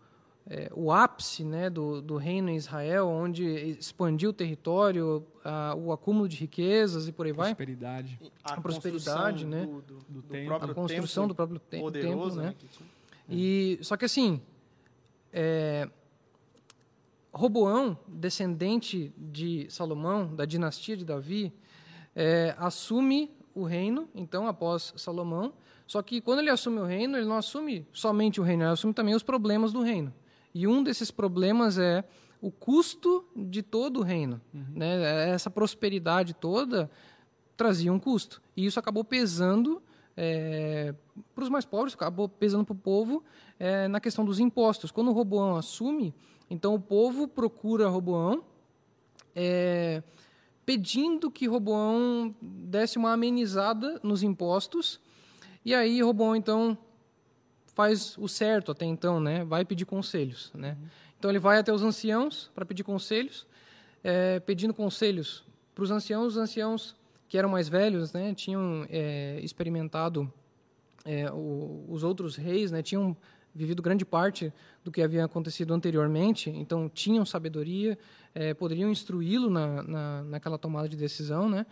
é, 0.51 0.71
o 0.75 0.91
ápice 0.91 1.45
né, 1.45 1.69
do, 1.69 2.01
do 2.01 2.17
reino 2.17 2.49
em 2.49 2.57
Israel, 2.57 3.07
onde 3.07 3.45
expandiu 3.45 4.31
o 4.31 4.33
território, 4.33 5.23
a, 5.45 5.75
o 5.77 5.93
acúmulo 5.93 6.27
de 6.27 6.37
riquezas 6.37 7.07
e 7.07 7.13
por 7.13 7.27
aí 7.27 7.33
vai. 7.33 7.55
Prosperidade. 7.55 8.19
A, 8.43 8.55
a 8.55 8.61
prosperidade, 8.61 9.47
né? 9.47 9.67
Do, 9.67 9.83
do, 9.83 9.99
do, 10.09 10.23
do 10.23 10.55
a 10.55 10.75
construção 10.75 11.29
do 11.29 11.35
próprio 11.35 11.59
te 11.59 11.67
templo, 11.69 12.35
né? 12.35 12.45
né 12.45 12.55
e 13.29 13.79
só 13.83 13.95
que 13.95 14.07
assim, 14.07 14.41
é, 15.31 15.91
Roboão, 17.39 17.97
descendente 18.09 19.15
de 19.17 19.69
Salomão, 19.71 20.35
da 20.35 20.45
dinastia 20.45 20.97
de 20.97 21.05
Davi, 21.05 21.53
é, 22.15 22.53
assume 22.59 23.31
o 23.55 23.63
reino, 23.63 24.09
então 24.13 24.49
após 24.49 24.93
Salomão. 24.97 25.53
Só 25.87 26.03
que 26.03 26.21
quando 26.21 26.41
ele 26.41 26.51
assume 26.51 26.81
o 26.81 26.85
reino, 26.85 27.17
ele 27.17 27.27
não 27.27 27.37
assume 27.37 27.87
somente 27.93 28.41
o 28.41 28.43
reino, 28.43 28.65
ele 28.65 28.73
assume 28.73 28.93
também 28.93 29.15
os 29.15 29.23
problemas 29.23 29.73
do 29.73 29.83
reino. 29.83 30.13
E 30.53 30.67
um 30.67 30.83
desses 30.83 31.13
problemas 31.13 31.79
é 31.79 32.03
o 32.43 32.51
custo 32.51 33.25
de 33.37 33.63
todo 33.63 34.01
o 34.01 34.03
reino. 34.03 34.41
Uhum. 34.53 34.67
Né? 34.75 35.31
Essa 35.31 35.49
prosperidade 35.49 36.35
toda 36.35 36.91
trazia 37.57 37.93
um 37.93 38.01
custo. 38.01 38.43
E 38.57 38.67
isso 38.67 38.81
acabou 38.81 39.05
pesando 39.05 39.81
é, 40.17 40.93
para 41.37 41.45
os 41.45 41.49
mais 41.49 41.65
pobres, 41.65 41.95
acabou 41.95 42.29
pesando 42.29 42.65
para 42.65 42.73
o 42.73 42.77
povo 42.77 43.23
é, 43.61 43.87
na 43.87 44.01
questão 44.01 44.25
dos 44.25 44.41
impostos. 44.41 44.91
Quando 44.91 45.09
o 45.09 45.13
Roboão 45.13 45.55
assume, 45.55 46.13
então 46.51 46.75
o 46.75 46.81
povo 46.81 47.29
procura 47.29 47.89
Roboão 47.89 48.43
é, 49.35 50.03
pedindo 50.67 51.31
que 51.31 51.47
Roboão 51.47 52.35
desse 52.43 52.99
uma 52.99 53.13
amenizada 53.13 54.01
nos 54.03 54.23
impostos. 54.23 55.01
E 55.65 55.75
aí 55.75 56.03
Roboão, 56.03 56.35
então, 56.35 56.77
faz 57.75 58.19
o 58.19 58.27
certo 58.29 58.73
até 58.73 58.85
então, 58.85 59.21
né? 59.21 59.45
Vai 59.45 59.65
pedir 59.65 59.85
conselhos, 59.85 60.51
né? 60.55 60.77
Então 61.19 61.31
ele 61.31 61.39
vai 61.39 61.59
até 61.59 61.73
os 61.73 61.83
anciãos 61.83 62.51
para 62.55 62.67
pedir 62.67 62.83
conselhos, 62.83 63.47
é, 64.03 64.41
pedindo 64.41 64.75
conselhos 64.75 65.45
para 65.75 65.85
os 65.85 65.91
anciãos. 65.91 66.35
Os 66.35 66.37
anciãos 66.37 66.97
que 67.29 67.39
eram 67.39 67.49
mais 67.49 67.69
velhos, 67.69 68.13
né? 68.13 68.35
Tinham 68.35 68.85
é, 68.91 69.39
experimentado 69.41 70.33
é, 71.05 71.31
o, 71.31 71.85
os 71.89 72.03
outros 72.03 72.35
reis, 72.35 72.73
né? 72.73 72.83
Tinham 72.83 73.17
vivido 73.55 73.83
grande 73.83 74.05
parte 74.05 74.53
do 74.85 74.91
que 74.91 75.03
havia 75.03 75.25
acontecido 75.25 75.75
anteriormente, 75.75 76.51
então 76.51 76.89
tinham 76.89 77.25
sabedoria, 77.25 77.99
é, 78.35 78.55
poderiam 78.55 78.91
instruí-lo 78.91 79.51
na, 79.51 79.83
na, 79.83 80.25
naquela 80.25 80.59
tomada 80.59 80.89
de 80.89 80.97
decisão, 80.97 81.49
né? 81.49 81.67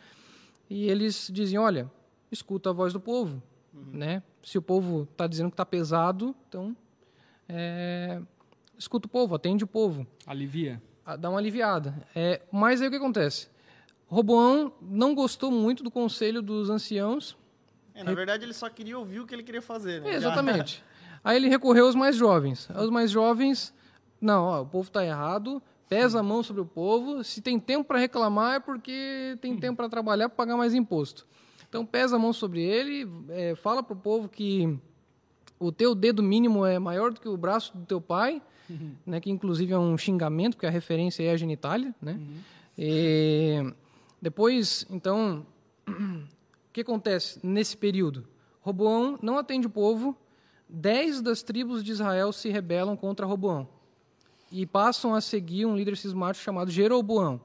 E 0.69 0.89
eles 0.91 1.31
diziam, 1.33 1.63
olha, 1.63 1.91
escuta 2.31 2.71
a 2.71 2.73
voz 2.73 2.93
do 2.93 3.01
povo, 3.01 3.43
uhum. 3.73 3.91
né? 3.93 4.23
Se 4.43 4.59
o 4.59 4.63
povo 4.63 5.09
está 5.11 5.27
dizendo 5.27 5.51
que 5.51 5.55
está 5.55 5.67
pesado, 5.67 6.35
então 6.49 6.77
é, 7.49 8.21
escuta 8.77 9.07
o 9.07 9.11
povo, 9.11 9.35
atende 9.35 9.65
o 9.65 9.67
povo. 9.67 10.07
Alivia. 10.27 10.83
Dá 11.19 11.31
uma 11.31 11.39
aliviada. 11.39 11.95
É, 12.15 12.43
mas 12.51 12.83
aí 12.83 12.89
o 12.89 12.91
que 12.91 12.97
acontece? 12.97 13.49
Roboão 14.09 14.73
não 14.81 15.15
gostou 15.15 15.51
muito 15.51 15.83
do 15.83 15.91
conselho 15.91 16.43
dos 16.43 16.69
anciãos. 16.69 17.37
É, 17.95 18.05
na 18.05 18.13
verdade, 18.13 18.45
ele 18.45 18.53
só 18.53 18.69
queria 18.69 18.99
ouvir 18.99 19.21
o 19.21 19.27
que 19.27 19.35
ele 19.35 19.43
queria 19.43 19.63
fazer. 19.63 20.03
Né? 20.03 20.11
É, 20.11 20.15
exatamente. 20.15 20.83
Aí 21.27 21.39
ele 21.39 21.49
recorreu 21.49 21.87
aos 21.87 21.97
mais 21.97 22.15
jovens. 22.15 22.69
Os 22.71 22.89
mais 22.89 23.11
jovens, 23.11 23.75
não, 24.21 24.45
ó, 24.45 24.63
o 24.63 24.67
povo 24.67 24.87
está 24.87 25.05
errado, 25.05 25.61
pesa 25.89 26.21
a 26.21 26.23
mão 26.23 26.41
sobre 26.41 26.63
o 26.63 26.65
povo. 26.65 27.25
Se 27.25 27.43
tem 27.43 27.59
tempo 27.59 27.83
para 27.83 27.99
reclamar 27.99 28.55
é 28.55 28.61
porque 28.61 29.37
tem 29.41 29.57
tempo 29.59 29.77
para 29.77 29.89
trabalhar 29.89 30.29
para 30.29 30.37
pagar 30.37 30.57
mais 30.57 30.73
imposto. 30.73 31.27
Então 31.69 31.85
pesa 31.85 32.15
a 32.15 32.19
mão 32.19 32.33
sobre 32.33 32.63
ele, 32.63 33.11
é, 33.31 33.57
fala 33.57 33.83
para 33.83 33.93
o 33.93 33.97
povo 33.97 34.29
que 34.29 34.79
o 35.59 35.73
teu 35.73 35.97
dedo 35.97 36.23
mínimo 36.23 36.65
é 36.65 36.79
maior 36.79 37.13
do 37.13 37.21
que 37.21 37.29
o 37.29 37.37
braço 37.37 37.77
do 37.77 37.85
teu 37.85 38.01
pai, 38.01 38.41
uhum. 38.71 38.93
né, 39.05 39.21
que 39.21 39.29
inclusive 39.29 39.73
é 39.73 39.79
um 39.79 39.99
xingamento, 39.99 40.55
porque 40.55 40.67
a 40.67 40.71
referência 40.71 41.25
é 41.25 41.33
a 41.33 41.37
genitália. 41.37 41.93
Né? 42.01 42.13
Uhum. 42.13 42.37
E 42.79 43.75
depois, 44.23 44.87
então, 44.89 45.45
o 45.91 46.73
que 46.73 46.83
acontece 46.83 47.41
nesse 47.43 47.77
período? 47.77 48.29
Roboão 48.61 49.19
não 49.21 49.39
atende 49.39 49.67
o 49.67 49.71
povo, 49.71 50.17
dez 50.69 51.21
das 51.21 51.43
tribos 51.43 51.83
de 51.83 51.93
Israel 51.93 52.33
se 52.33 52.49
rebelam 52.49 52.97
contra 52.97 53.27
Roboão 53.27 53.69
e 54.51 54.65
passam 54.67 55.15
a 55.15 55.21
seguir 55.21 55.67
um 55.67 55.77
líder 55.77 55.97
cismático 55.97 56.45
chamado 56.45 56.71
Jeroboão. 56.71 57.41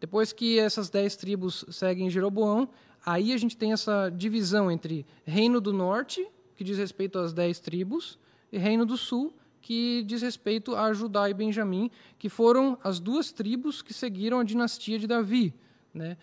Depois 0.00 0.32
que 0.32 0.58
essas 0.58 0.90
dez 0.90 1.16
tribos 1.16 1.64
seguem 1.70 2.10
Jeroboão, 2.10 2.68
aí 3.04 3.32
a 3.32 3.36
gente 3.36 3.56
tem 3.56 3.72
essa 3.72 4.10
divisão 4.10 4.70
entre 4.70 5.06
Reino 5.24 5.60
do 5.60 5.72
Norte, 5.72 6.26
que 6.56 6.62
diz 6.62 6.78
respeito 6.78 7.18
às 7.18 7.32
dez 7.32 7.58
tribos, 7.58 8.18
e 8.52 8.58
Reino 8.58 8.84
do 8.84 8.96
Sul, 8.96 9.34
que 9.60 10.02
diz 10.02 10.20
respeito 10.20 10.76
a 10.76 10.92
Judá 10.92 11.28
e 11.28 11.34
Benjamim, 11.34 11.90
que 12.18 12.28
foram 12.28 12.78
as 12.84 13.00
duas 13.00 13.32
tribos 13.32 13.80
que 13.80 13.94
seguiram 13.94 14.38
a 14.38 14.44
dinastia 14.44 14.98
de 14.98 15.06
Davi. 15.06 15.54
Né? 15.92 16.16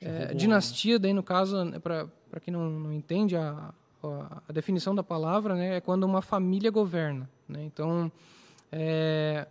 É, 0.00 0.32
dinastia, 0.34 0.98
daí 0.98 1.12
no 1.12 1.22
caso, 1.22 1.62
né, 1.62 1.78
para 1.78 2.40
quem 2.40 2.52
não, 2.52 2.70
não 2.70 2.92
entende 2.92 3.36
a, 3.36 3.72
a, 4.02 4.52
definição 4.52 4.94
da 4.94 5.02
palavra, 5.02 5.54
né, 5.54 5.76
é 5.76 5.80
quando 5.80 6.04
uma 6.04 6.22
família 6.22 6.70
governa. 6.70 7.28
Né? 7.48 7.64
Então, 7.64 8.10
é, 8.70 9.46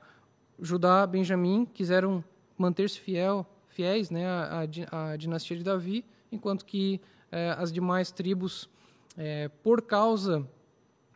Judá, 0.60 1.06
Benjamim 1.06 1.66
quiseram 1.66 2.24
manter-se 2.58 3.00
fiel, 3.00 3.46
fiéis 3.70 4.10
né, 4.10 4.26
à, 4.28 4.66
à, 4.92 5.18
dinastia 5.18 5.58
de 5.58 5.64
Davi, 5.64 6.06
enquanto 6.32 6.66
que 6.66 7.02
é, 7.32 7.56
as 7.58 7.72
demais 7.72 8.12
tribos, 8.12 8.70
é, 9.18 9.50
por 9.64 9.82
causa 9.82 10.48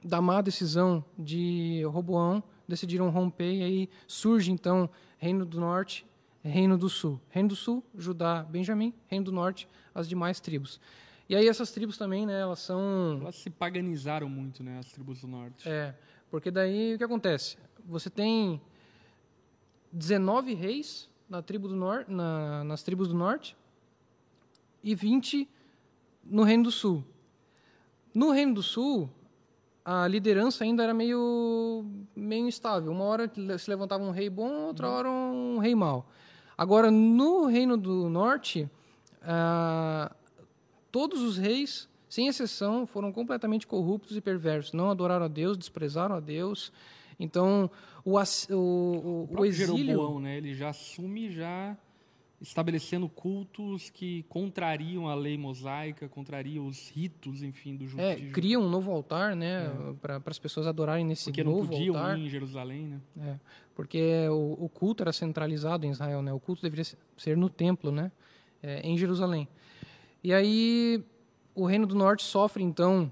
da 0.03 0.21
má 0.21 0.41
decisão 0.41 1.03
de 1.17 1.83
Roboão, 1.85 2.43
decidiram 2.67 3.09
romper 3.09 3.51
e 3.51 3.63
aí 3.63 3.89
surge 4.07 4.51
então 4.51 4.89
Reino 5.17 5.45
do 5.45 5.59
Norte, 5.59 6.05
Reino 6.41 6.77
do 6.77 6.87
Sul. 6.87 7.19
Reino 7.29 7.49
do 7.49 7.55
Sul, 7.55 7.83
Judá, 7.97 8.43
Benjamim, 8.43 8.93
Reino 9.07 9.25
do 9.25 9.31
Norte, 9.31 9.67
as 9.93 10.07
demais 10.07 10.39
tribos. 10.39 10.79
E 11.29 11.35
aí 11.35 11.47
essas 11.47 11.71
tribos 11.71 11.95
também, 11.95 12.25
né, 12.25 12.41
elas 12.41 12.59
são 12.59 13.19
elas 13.21 13.35
se 13.35 13.51
paganizaram 13.51 14.27
muito, 14.27 14.63
né, 14.63 14.79
as 14.79 14.91
tribos 14.91 15.21
do 15.21 15.27
norte. 15.27 15.69
É, 15.69 15.93
porque 16.31 16.49
daí 16.49 16.95
o 16.95 16.97
que 16.97 17.03
acontece? 17.03 17.55
Você 17.85 18.09
tem 18.09 18.59
19 19.93 20.55
reis 20.55 21.07
na 21.29 21.43
tribo 21.43 21.67
do 21.67 21.75
norte, 21.75 22.11
na, 22.11 22.63
nas 22.63 22.81
tribos 22.81 23.09
do 23.09 23.13
norte 23.13 23.55
e 24.83 24.95
20 24.95 25.47
no 26.23 26.41
Reino 26.43 26.63
do 26.63 26.71
Sul. 26.71 27.03
No 28.11 28.31
Reino 28.31 28.55
do 28.55 28.63
Sul, 28.63 29.07
a 29.85 30.07
liderança 30.07 30.63
ainda 30.63 30.83
era 30.83 30.93
meio, 30.93 31.85
meio 32.15 32.47
instável. 32.47 32.91
Uma 32.91 33.03
hora 33.03 33.31
se 33.57 33.69
levantava 33.69 34.03
um 34.03 34.11
rei 34.11 34.29
bom, 34.29 34.65
outra 34.65 34.87
uhum. 34.87 34.93
hora 34.93 35.09
um 35.09 35.57
rei 35.59 35.75
mau. 35.75 36.09
Agora, 36.57 36.89
no 36.89 37.45
Reino 37.45 37.77
do 37.77 38.09
Norte, 38.09 38.69
ah, 39.21 40.11
todos 40.91 41.21
os 41.21 41.37
reis, 41.37 41.89
sem 42.07 42.27
exceção, 42.27 42.85
foram 42.85 43.11
completamente 43.11 43.67
corruptos 43.67 44.17
e 44.17 44.21
perversos. 44.21 44.73
Não 44.73 44.89
adoraram 44.89 45.25
a 45.25 45.29
Deus, 45.29 45.57
desprezaram 45.57 46.15
a 46.15 46.19
Deus. 46.19 46.71
Então, 47.19 47.69
o, 48.03 48.17
o, 48.17 48.55
o, 48.55 49.29
o, 49.39 49.45
exílio... 49.45 49.85
Jeroboão, 49.85 50.19
né? 50.19 50.37
Ele 50.37 50.53
já 50.53 50.69
assume 50.69 51.29
já 51.31 51.77
estabelecendo 52.41 53.09
cultos 53.09 53.89
que 53.89 54.23
contrariam 54.29 55.07
a 55.07 55.15
lei 55.15 55.37
mosaica, 55.37 56.07
contrariam 56.07 56.65
os 56.65 56.89
ritos, 56.89 57.43
enfim, 57.43 57.75
do 57.75 57.85
judaísmo. 57.85 58.29
É, 58.29 58.31
cria 58.31 58.59
um 58.59 58.69
novo 58.69 58.91
altar, 58.91 59.35
né, 59.35 59.65
é. 59.65 59.93
para 60.01 60.21
as 60.25 60.39
pessoas 60.39 60.65
adorarem 60.65 61.05
nesse 61.05 61.25
porque 61.25 61.43
novo 61.43 61.57
altar. 61.57 61.69
Porque 61.69 61.85
não 61.87 62.01
podiam 62.01 62.17
em 62.17 62.29
Jerusalém, 62.29 62.87
né? 62.87 63.01
É, 63.19 63.35
porque 63.75 64.27
o, 64.29 64.65
o, 64.65 64.69
culto 64.69 65.03
era 65.03 65.11
centralizado 65.11 65.85
em 65.85 65.89
Israel, 65.89 66.21
né? 66.21 66.31
O 66.31 66.39
culto 66.39 66.61
deveria 66.61 66.85
ser 67.17 67.35
no 67.35 67.49
templo, 67.49 67.91
né, 67.91 68.11
é, 68.63 68.81
em 68.87 68.97
Jerusalém. 68.97 69.47
E 70.23 70.33
aí 70.33 71.03
o 71.55 71.65
reino 71.65 71.85
do 71.85 71.95
norte 71.95 72.23
sofre 72.23 72.63
então 72.63 73.11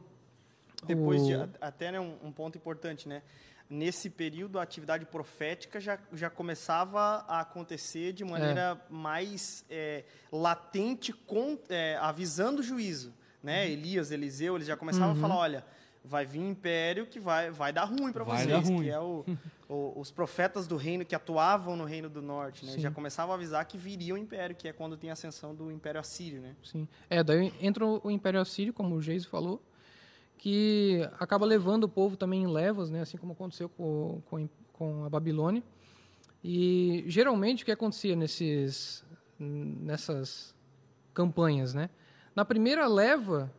depois 0.86 1.22
o... 1.22 1.26
de 1.26 1.34
até 1.60 1.92
né, 1.92 2.00
um, 2.00 2.16
um 2.24 2.32
ponto 2.32 2.58
importante, 2.58 3.08
né? 3.08 3.22
nesse 3.70 4.10
período 4.10 4.60
a 4.60 4.64
atividade 4.64 5.06
profética 5.06 5.80
já, 5.80 6.00
já 6.14 6.30
começava 6.30 7.26
a 7.28 7.42
acontecer 7.42 8.14
de 8.14 8.24
maneira 8.24 8.80
é. 8.80 8.94
mais 8.94 9.66
é, 9.70 10.04
latente, 10.32 11.12
com, 11.12 11.58
é, 11.70 11.98
avisando 11.98 12.62
o 12.62 12.64
juízo. 12.64 13.14
Né? 13.44 13.66
Uhum. 13.66 13.72
Elias, 13.72 14.12
Eliseu, 14.12 14.56
eles 14.56 14.68
já 14.68 14.78
começavam 14.78 15.12
uhum. 15.12 15.18
a 15.18 15.22
falar, 15.22 15.36
olha, 15.36 15.66
vai 16.08 16.26
vir 16.26 16.40
um 16.40 16.50
império 16.50 17.06
que 17.06 17.20
vai, 17.20 17.52
vai 17.52 17.72
dar 17.74 17.84
ruim 17.84 18.12
para 18.12 18.24
vocês, 18.24 18.48
dar 18.48 18.60
ruim. 18.60 18.84
que 18.84 18.90
é 18.90 19.00
o, 19.00 19.26
o, 19.68 20.00
os 20.00 20.10
profetas 20.10 20.66
do 20.66 20.78
reino 20.78 21.06
que 21.06 21.14
atuavam 21.14 21.76
no 21.76 21.84
reino 21.84 22.10
do 22.10 22.22
norte, 22.22 22.66
né? 22.66 22.80
Já 22.80 22.90
começavam 22.90 23.34
a 23.34 23.36
avisar 23.36 23.66
que 23.66 23.78
viria 23.78 24.14
o 24.14 24.18
império, 24.18 24.56
que 24.56 24.68
é 24.68 24.74
quando 24.74 24.98
tem 24.98 25.10
a 25.10 25.14
ascensão 25.14 25.54
do 25.54 25.72
império 25.72 26.00
assírio, 26.00 26.42
né? 26.42 26.56
Sim. 26.64 26.88
É, 27.10 27.24
daí 27.24 27.54
entra 27.62 27.86
o 27.86 28.10
império 28.10 28.40
assírio, 28.40 28.74
como 28.74 28.96
o 28.96 29.02
Geis 29.02 29.26
falou, 29.26 29.62
que 30.38 31.08
acaba 31.20 31.46
levando 31.46 31.84
o 31.84 31.90
povo 31.90 32.16
também 32.16 32.44
em 32.44 32.48
levas, 32.48 32.90
né, 32.90 33.02
assim 33.02 33.18
como 33.18 33.34
aconteceu 33.34 33.68
com, 33.68 34.22
com, 34.30 34.50
com 34.72 35.04
a 35.04 35.10
Babilônia. 35.10 35.64
E 36.44 37.04
geralmente 37.08 37.64
o 37.64 37.66
que 37.66 37.72
acontecia 37.72 38.16
nesses, 38.16 39.04
nessas 39.40 40.56
campanhas, 41.14 41.74
né? 41.74 41.90
Na 42.36 42.46
primeira 42.46 42.88
leva 42.88 43.52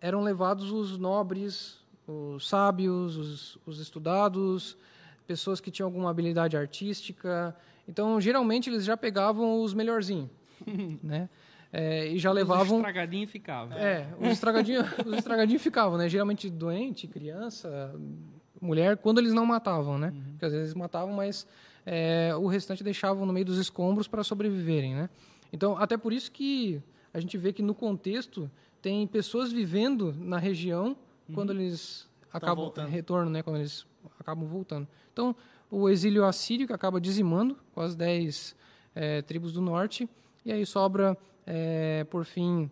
eram 0.00 0.22
levados 0.22 0.70
os 0.70 0.96
nobres, 0.98 1.78
os 2.06 2.48
sábios, 2.48 3.16
os, 3.16 3.58
os 3.66 3.80
estudados, 3.80 4.76
pessoas 5.26 5.60
que 5.60 5.70
tinham 5.70 5.86
alguma 5.86 6.10
habilidade 6.10 6.56
artística. 6.56 7.54
Então, 7.86 8.20
geralmente 8.20 8.70
eles 8.70 8.84
já 8.84 8.96
pegavam 8.96 9.62
os 9.62 9.74
melhorzinhos, 9.74 10.30
né? 11.02 11.28
É, 11.70 12.06
e 12.08 12.18
já 12.18 12.32
levavam. 12.32 12.78
Os 12.78 12.86
estragadinhos 12.86 13.30
ficavam. 13.30 13.76
É, 13.76 14.08
os 14.18 14.28
estragadinhos, 14.28 14.86
os 15.04 15.18
estragadinhos 15.18 15.62
ficavam, 15.62 15.98
né? 15.98 16.08
Geralmente 16.08 16.48
doente, 16.48 17.06
criança, 17.06 17.94
mulher, 18.60 18.96
quando 18.96 19.18
eles 19.18 19.34
não 19.34 19.44
matavam, 19.44 19.98
né? 19.98 20.08
Uhum. 20.08 20.22
Porque 20.30 20.44
às 20.46 20.52
vezes 20.52 20.74
matavam, 20.74 21.12
mas 21.12 21.46
é, 21.84 22.34
o 22.36 22.46
restante 22.46 22.82
deixavam 22.82 23.26
no 23.26 23.32
meio 23.32 23.44
dos 23.44 23.58
escombros 23.58 24.08
para 24.08 24.24
sobreviverem, 24.24 24.94
né? 24.94 25.10
Então, 25.52 25.76
até 25.76 25.96
por 25.96 26.12
isso 26.12 26.32
que 26.32 26.82
a 27.12 27.20
gente 27.20 27.36
vê 27.36 27.52
que 27.52 27.62
no 27.62 27.74
contexto 27.74 28.50
tem 28.88 29.06
pessoas 29.06 29.52
vivendo 29.52 30.14
na 30.18 30.38
região 30.38 30.96
uhum. 31.28 31.34
quando 31.34 31.52
eles 31.52 32.08
acabam 32.32 32.72
retorno, 32.88 33.30
né? 33.30 33.42
Quando 33.42 33.56
eles 33.56 33.86
acabam 34.18 34.48
voltando. 34.48 34.88
Então, 35.12 35.36
o 35.70 35.90
exílio 35.90 36.24
assírio 36.24 36.66
que 36.66 36.72
acaba 36.72 36.98
dizimando 36.98 37.58
com 37.74 37.82
as 37.82 37.94
dez 37.94 38.56
é, 38.94 39.20
tribos 39.20 39.52
do 39.52 39.60
norte 39.60 40.08
e 40.42 40.50
aí 40.50 40.64
sobra 40.64 41.18
é, 41.46 42.04
por 42.04 42.24
fim, 42.24 42.70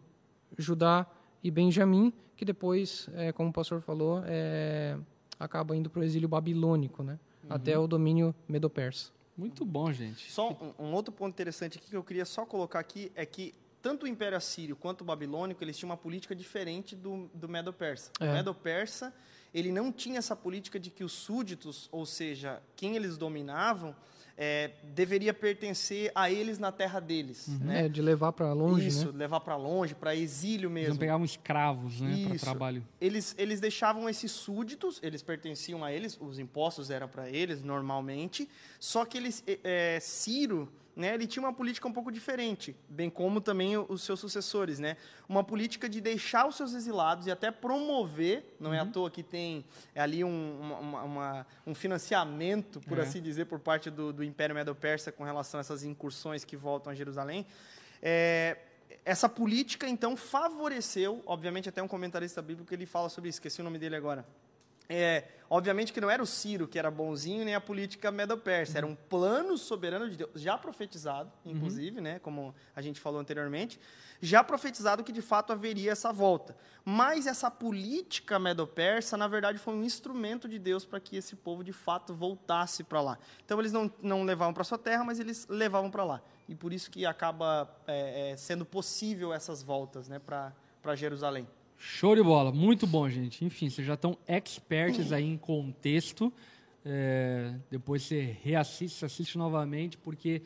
Judá 0.57 1.07
e 1.44 1.50
Benjamim, 1.50 2.11
que 2.35 2.46
depois, 2.46 3.11
é, 3.12 3.31
como 3.31 3.50
o 3.50 3.52
pastor 3.52 3.83
falou, 3.83 4.22
é, 4.24 4.96
acaba 5.38 5.76
indo 5.76 5.90
para 5.90 6.00
o 6.00 6.02
exílio 6.02 6.31
babilônico, 6.31 7.02
né? 7.02 7.18
Uhum. 7.44 7.50
até 7.50 7.79
o 7.79 7.87
domínio 7.87 8.35
medo-persa. 8.48 9.11
Muito 9.37 9.66
bom, 9.66 9.92
gente. 9.92 10.33
Só 10.33 10.52
um, 10.79 10.87
um, 10.87 10.92
outro 10.94 11.12
ponto 11.12 11.35
interessante 11.35 11.76
aqui 11.76 11.90
que 11.90 11.96
eu 11.96 12.02
queria 12.02 12.24
só 12.24 12.46
colocar 12.46 12.79
aqui 12.79 13.12
é 13.14 13.26
que 13.26 13.52
tanto 13.87 14.05
o 14.05 14.09
Império 14.09 14.37
Assírio 14.37 14.75
quanto 14.75 15.03
o 15.03 15.05
Babilônico, 15.05 15.62
eles 15.62 15.79
tinham 15.79 15.90
uma 15.90 15.96
política 15.96 16.35
diferente 16.35 16.96
do, 16.96 17.31
do 17.33 17.49
Medo-Persa. 17.49 18.11
É. 18.18 18.29
O 18.29 18.33
Medo-Persa, 18.33 19.14
ele 19.55 19.70
não 19.70 19.92
tinha 19.92 20.18
essa 20.18 20.35
política 20.35 20.77
de 20.81 20.90
que 20.90 21.05
os 21.05 21.12
súditos, 21.12 21.88
ou 21.92 22.05
seja, 22.05 22.61
quem 22.75 22.96
eles 22.96 23.16
dominavam, 23.16 23.94
é, 24.37 24.72
deveria 24.92 25.33
pertencer 25.33 26.11
a 26.16 26.29
eles 26.29 26.59
na 26.59 26.72
terra 26.72 26.99
deles. 26.99 27.46
Uhum. 27.46 27.59
Né? 27.59 27.85
É, 27.85 27.88
de 27.88 28.03
levar 28.03 28.33
para 28.33 28.53
longe. 28.53 28.88
Isso, 28.88 29.12
né? 29.12 29.18
levar 29.18 29.38
para 29.38 29.55
longe, 29.55 29.94
para 29.94 30.16
exílio 30.16 30.68
mesmo. 30.68 30.88
Eles 30.88 30.99
pegavam 30.99 31.25
escravos 31.25 32.01
né, 32.01 32.27
para 32.27 32.38
trabalho. 32.40 32.85
Eles, 33.01 33.37
eles 33.38 33.61
deixavam 33.61 34.09
esses 34.09 34.33
súditos, 34.33 34.99
eles 35.01 35.22
pertenciam 35.22 35.85
a 35.85 35.92
eles, 35.92 36.18
os 36.20 36.40
impostos 36.40 36.90
eram 36.90 37.07
para 37.07 37.31
eles 37.31 37.62
normalmente, 37.62 38.49
só 38.81 39.05
que 39.05 39.16
eles, 39.16 39.44
é, 39.46 40.01
Ciro 40.01 40.68
né, 40.96 41.14
ele 41.14 41.26
tinha 41.26 41.42
uma 41.42 41.52
política 41.52 41.87
um 41.87 41.92
pouco 41.92 42.11
diferente, 42.11 42.74
bem 42.88 43.11
como 43.11 43.38
também 43.38 43.76
os 43.76 44.02
seus 44.02 44.18
sucessores, 44.18 44.78
né? 44.78 44.96
Uma 45.28 45.44
política 45.44 45.90
de 45.90 46.00
deixar 46.00 46.48
os 46.48 46.56
seus 46.56 46.72
exilados 46.72 47.26
e 47.26 47.30
até 47.30 47.50
promover, 47.50 48.56
não 48.59 48.70
uhum. 48.70 48.76
é 48.76 48.78
à 48.78 48.82
uhum. 48.82 48.90
toa 48.90 49.11
que 49.11 49.22
tem 49.22 49.62
ali 49.94 50.24
um, 50.24 50.59
uma, 50.80 51.02
uma, 51.02 51.46
um 51.66 51.74
financiamento, 51.74 52.80
por 52.80 52.98
é. 52.98 53.02
assim 53.02 53.20
dizer, 53.20 53.44
por 53.44 53.61
parte 53.61 53.90
do, 53.90 54.11
do 54.11 54.24
Império 54.24 54.54
Medo-Persa 54.54 55.12
com 55.12 55.22
relação 55.22 55.59
a 55.59 55.61
essas 55.61 55.85
incursões 55.85 56.44
que 56.44 56.56
voltam 56.56 56.90
a 56.90 56.94
Jerusalém, 56.94 57.46
É, 58.02 58.56
essa 59.04 59.28
política, 59.28 59.88
então, 59.88 60.16
favoreceu, 60.16 61.22
obviamente, 61.26 61.68
até 61.68 61.82
um 61.82 61.88
comentarista 61.88 62.42
bíblico 62.42 62.72
ele 62.74 62.87
fala 62.87 63.09
sobre 63.09 63.30
isso, 63.30 63.37
esqueci 63.37 63.61
o 63.61 63.64
nome 63.64 63.78
dele 63.78 63.96
agora. 63.96 64.26
É, 64.88 65.25
obviamente 65.51 65.92
que 65.92 66.01
não 66.01 66.09
era 66.09 66.22
o 66.22 66.27
Ciro 66.27 66.68
que 66.68 66.79
era 66.79 66.90
bonzinho, 66.90 67.44
nem 67.44 67.55
a 67.55 67.61
política 67.61 68.11
medo-persa, 68.11 68.79
era 68.79 68.87
um 68.87 68.94
plano 68.94 69.59
soberano 69.59 70.09
de 70.09 70.16
Deus, 70.16 70.31
já 70.35 70.57
profetizado, 70.57 71.31
inclusive, 71.44 71.96
uhum. 71.96 72.03
né, 72.03 72.18
como 72.20 72.55
a 72.75 72.81
gente 72.81 73.01
falou 73.01 73.20
anteriormente, 73.20 73.81
já 74.20 74.42
profetizado 74.42 75.05
que 75.05 75.12
de 75.12 75.22
fato 75.22 75.53
haveria 75.53 75.92
essa 75.92 76.12
volta. 76.12 76.57
Mas 76.85 77.27
essa 77.27 77.51
política 77.51 78.38
medo-persa, 78.38 79.16
na 79.16 79.29
verdade, 79.29 79.59
foi 79.59 79.75
um 79.75 79.85
instrumento 79.85 80.49
de 80.49 80.59
Deus 80.59 80.85
para 80.85 81.01
que 81.01 81.16
esse 81.16 81.35
povo 81.35 81.64
de 81.64 81.72
fato 81.72 82.14
voltasse 82.14 82.85
para 82.85 83.01
lá. 83.01 83.18
Então 83.44 83.59
eles 83.59 83.72
não, 83.72 83.92
não 84.01 84.22
levavam 84.22 84.55
para 84.55 84.64
sua 84.64 84.79
terra, 84.79 85.05
mas 85.05 85.18
eles 85.18 85.46
levavam 85.49 85.90
para 85.90 86.05
lá. 86.05 86.22
E 86.49 86.55
por 86.55 86.72
isso 86.72 86.90
que 86.90 87.05
acaba 87.05 87.68
é, 87.87 88.31
é, 88.31 88.37
sendo 88.37 88.64
possível 88.64 89.33
essas 89.33 89.62
voltas 89.62 90.09
né, 90.09 90.18
para 90.18 90.94
Jerusalém. 90.94 91.46
Show 91.78 92.16
de 92.16 92.22
bola, 92.22 92.52
muito 92.52 92.86
bom, 92.86 93.08
gente. 93.08 93.44
Enfim, 93.44 93.68
vocês 93.68 93.86
já 93.86 93.94
estão 93.94 94.16
experts 94.26 95.12
aí 95.12 95.24
em 95.24 95.36
contexto. 95.36 96.32
É, 96.84 97.52
depois 97.70 98.02
você 98.02 98.36
reassiste, 98.42 99.04
assiste 99.04 99.36
novamente, 99.36 99.98
porque, 99.98 100.40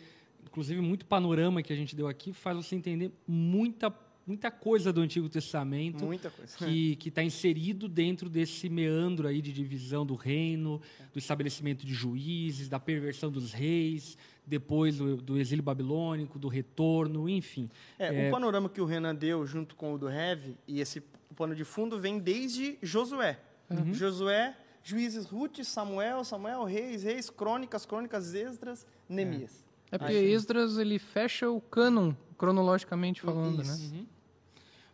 inclusive, 0.46 0.80
muito 0.80 1.04
panorama 1.04 1.62
que 1.62 1.72
a 1.72 1.76
gente 1.76 1.94
deu 1.94 2.08
aqui 2.08 2.32
faz 2.32 2.56
você 2.56 2.74
entender 2.74 3.12
muita, 3.28 3.94
muita 4.26 4.50
coisa 4.50 4.92
do 4.92 5.02
Antigo 5.02 5.28
Testamento. 5.28 6.04
Muita 6.04 6.30
coisa. 6.30 6.56
Que 6.56 6.98
está 7.06 7.22
inserido 7.22 7.88
dentro 7.88 8.28
desse 8.28 8.68
meandro 8.68 9.28
aí 9.28 9.40
de 9.40 9.52
divisão 9.52 10.04
do 10.04 10.14
reino, 10.14 10.80
do 11.12 11.18
estabelecimento 11.18 11.86
de 11.86 11.92
juízes, 11.92 12.68
da 12.68 12.80
perversão 12.80 13.30
dos 13.30 13.52
reis, 13.52 14.16
depois 14.46 14.96
do, 14.96 15.16
do, 15.18 15.38
exílio 15.38 15.62
babilônico, 15.62 16.38
do 16.38 16.48
retorno, 16.48 17.28
enfim. 17.28 17.70
É, 17.98 18.26
é, 18.26 18.28
O 18.28 18.30
panorama 18.32 18.68
que 18.68 18.80
o 18.80 18.84
Renan 18.84 19.14
deu 19.14 19.46
junto 19.46 19.76
com 19.76 19.92
o 19.94 19.98
do 19.98 20.08
Heavy, 20.08 20.56
e 20.66 20.80
esse 20.80 21.02
pano 21.40 21.54
de 21.54 21.64
fundo 21.64 21.98
vem 21.98 22.18
desde 22.18 22.76
Josué. 22.82 23.38
Uhum. 23.70 23.94
Josué, 23.94 24.54
Juízes, 24.84 25.24
Ruth, 25.24 25.62
Samuel, 25.62 26.22
Samuel, 26.22 26.64
Reis, 26.64 27.02
Reis, 27.02 27.30
Crônicas, 27.30 27.86
Crônicas, 27.86 28.34
Esdras, 28.34 28.86
Neemias. 29.08 29.64
É, 29.90 29.94
é 29.94 29.98
porque 29.98 30.12
Acho... 30.12 30.22
Esdras 30.22 30.76
ele 30.76 30.98
fecha 30.98 31.48
o 31.48 31.58
cânon, 31.58 32.12
cronologicamente 32.36 33.22
falando, 33.22 33.64
né? 33.64 33.72
Uhum. 33.72 34.06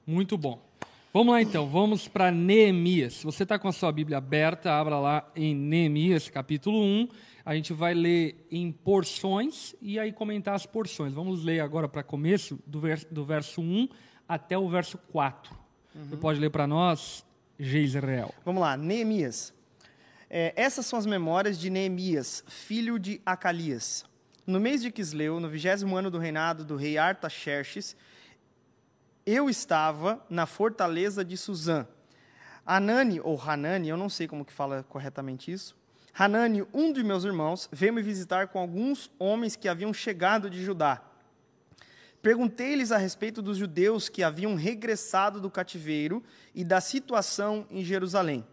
Muito 0.06 0.38
bom. 0.38 0.64
Vamos 1.12 1.34
lá 1.34 1.42
então, 1.42 1.66
vamos 1.66 2.06
para 2.06 2.30
Neemias. 2.30 3.14
Se 3.14 3.24
você 3.24 3.42
está 3.42 3.58
com 3.58 3.66
a 3.66 3.72
sua 3.72 3.90
Bíblia 3.90 4.18
aberta, 4.18 4.70
abra 4.70 5.00
lá 5.00 5.28
em 5.34 5.52
Neemias, 5.52 6.28
capítulo 6.30 6.80
1. 6.80 7.08
A 7.44 7.56
gente 7.56 7.72
vai 7.72 7.92
ler 7.92 8.46
em 8.52 8.70
porções 8.70 9.74
e 9.82 9.98
aí 9.98 10.12
comentar 10.12 10.54
as 10.54 10.64
porções. 10.64 11.12
Vamos 11.12 11.42
ler 11.42 11.58
agora 11.58 11.88
para 11.88 12.04
começo, 12.04 12.56
do, 12.64 12.78
vers 12.78 13.04
do 13.06 13.24
verso 13.24 13.60
1 13.60 13.88
até 14.28 14.56
o 14.56 14.68
verso 14.68 14.96
4. 15.10 15.65
Uhum. 15.96 16.04
Você 16.10 16.16
pode 16.16 16.38
ler 16.38 16.50
para 16.50 16.66
nós, 16.66 17.24
Geisrael. 17.58 18.34
Vamos 18.44 18.60
lá, 18.60 18.76
Neemias. 18.76 19.54
É, 20.28 20.52
essas 20.54 20.84
são 20.84 20.98
as 20.98 21.06
memórias 21.06 21.58
de 21.58 21.70
Neemias, 21.70 22.44
filho 22.46 22.98
de 22.98 23.20
Acalias. 23.24 24.04
No 24.46 24.60
mês 24.60 24.82
de 24.82 24.92
Quisleu, 24.92 25.40
no 25.40 25.48
vigésimo 25.48 25.96
ano 25.96 26.10
do 26.10 26.18
reinado 26.18 26.64
do 26.64 26.76
rei 26.76 26.98
Artaxerxes, 26.98 27.96
eu 29.24 29.48
estava 29.48 30.24
na 30.28 30.44
fortaleza 30.44 31.24
de 31.24 31.36
Suzã. 31.36 31.86
Anani, 32.64 33.20
ou 33.20 33.40
Hanani, 33.40 33.88
eu 33.88 33.96
não 33.96 34.08
sei 34.08 34.28
como 34.28 34.44
que 34.44 34.52
fala 34.52 34.84
corretamente 34.88 35.50
isso, 35.50 35.76
Hanani, 36.18 36.66
um 36.72 36.92
de 36.92 37.04
meus 37.04 37.24
irmãos, 37.24 37.68
veio 37.70 37.92
me 37.92 38.00
visitar 38.00 38.48
com 38.48 38.58
alguns 38.58 39.10
homens 39.18 39.54
que 39.54 39.68
haviam 39.68 39.92
chegado 39.92 40.48
de 40.48 40.64
Judá. 40.64 41.02
Perguntei-lhes 42.26 42.90
a 42.90 42.96
respeito 42.98 43.40
dos 43.40 43.56
judeus 43.56 44.08
que 44.08 44.20
haviam 44.20 44.56
regressado 44.56 45.40
do 45.40 45.48
cativeiro 45.48 46.24
e 46.52 46.64
da 46.64 46.80
situação 46.80 47.64
em 47.70 47.84
Jerusalém. 47.84 48.44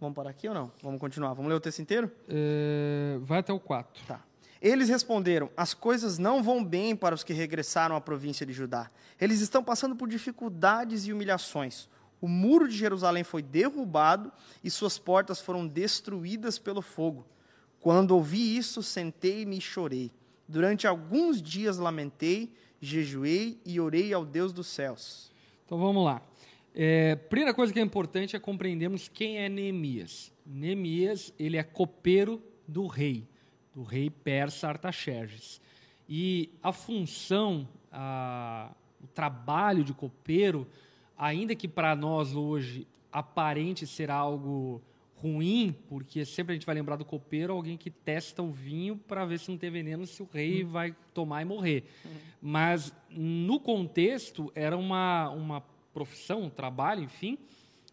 Vamos 0.00 0.14
parar 0.14 0.30
aqui 0.30 0.46
ou 0.46 0.54
não? 0.54 0.70
Vamos 0.80 1.00
continuar. 1.00 1.34
Vamos 1.34 1.48
ler 1.48 1.56
o 1.56 1.60
texto 1.60 1.80
inteiro? 1.80 2.08
É, 2.28 3.18
vai 3.22 3.40
até 3.40 3.52
o 3.52 3.58
4. 3.58 4.06
Tá. 4.06 4.22
Eles 4.60 4.88
responderam: 4.88 5.50
As 5.56 5.74
coisas 5.74 6.16
não 6.16 6.44
vão 6.44 6.64
bem 6.64 6.94
para 6.94 7.12
os 7.12 7.24
que 7.24 7.32
regressaram 7.32 7.96
à 7.96 8.00
província 8.00 8.46
de 8.46 8.52
Judá. 8.52 8.88
Eles 9.20 9.40
estão 9.40 9.64
passando 9.64 9.96
por 9.96 10.08
dificuldades 10.08 11.04
e 11.04 11.12
humilhações 11.12 11.88
o 12.22 12.28
muro 12.28 12.68
de 12.68 12.76
Jerusalém 12.76 13.24
foi 13.24 13.42
derrubado 13.42 14.30
e 14.62 14.70
suas 14.70 14.96
portas 14.96 15.40
foram 15.40 15.66
destruídas 15.66 16.56
pelo 16.56 16.80
fogo. 16.80 17.26
Quando 17.80 18.12
ouvi 18.12 18.56
isso, 18.56 18.80
sentei-me 18.80 19.58
e 19.58 19.60
chorei. 19.60 20.12
Durante 20.52 20.86
alguns 20.86 21.40
dias 21.40 21.78
lamentei, 21.78 22.52
jejuei 22.78 23.58
e 23.64 23.80
orei 23.80 24.12
ao 24.12 24.22
Deus 24.22 24.52
dos 24.52 24.66
céus. 24.66 25.32
Então 25.64 25.78
vamos 25.78 26.04
lá. 26.04 26.20
É, 26.74 27.16
primeira 27.16 27.54
coisa 27.54 27.72
que 27.72 27.80
é 27.80 27.82
importante 27.82 28.36
é 28.36 28.38
compreendermos 28.38 29.08
quem 29.08 29.38
é 29.38 29.48
Neemias. 29.48 30.30
Neemias, 30.44 31.32
ele 31.38 31.56
é 31.56 31.62
copeiro 31.62 32.42
do 32.68 32.86
rei, 32.86 33.26
do 33.74 33.82
rei 33.82 34.10
persa 34.10 34.68
Artaxerxes. 34.68 35.58
E 36.06 36.50
a 36.62 36.70
função, 36.70 37.66
a, 37.90 38.72
o 39.02 39.06
trabalho 39.06 39.82
de 39.82 39.94
copeiro 39.94 40.66
ainda 41.16 41.54
que 41.54 41.66
para 41.66 41.96
nós 41.96 42.34
hoje 42.34 42.86
aparente 43.10 43.86
ser 43.86 44.10
algo 44.10 44.82
ruim, 45.22 45.74
porque 45.88 46.24
sempre 46.24 46.52
a 46.52 46.54
gente 46.56 46.66
vai 46.66 46.74
lembrar 46.74 46.96
do 46.96 47.04
copeiro, 47.04 47.52
alguém 47.52 47.76
que 47.76 47.90
testa 47.90 48.42
o 48.42 48.50
vinho 48.50 48.96
para 48.96 49.24
ver 49.24 49.38
se 49.38 49.48
não 49.48 49.56
tem 49.56 49.70
veneno, 49.70 50.04
se 50.04 50.20
o 50.20 50.28
rei 50.30 50.64
uhum. 50.64 50.70
vai 50.70 50.96
tomar 51.14 51.42
e 51.42 51.44
morrer. 51.44 51.84
Uhum. 52.04 52.10
Mas 52.42 52.92
no 53.08 53.60
contexto 53.60 54.50
era 54.52 54.76
uma, 54.76 55.30
uma 55.30 55.60
profissão, 55.94 56.42
um 56.42 56.50
trabalho, 56.50 57.04
enfim, 57.04 57.38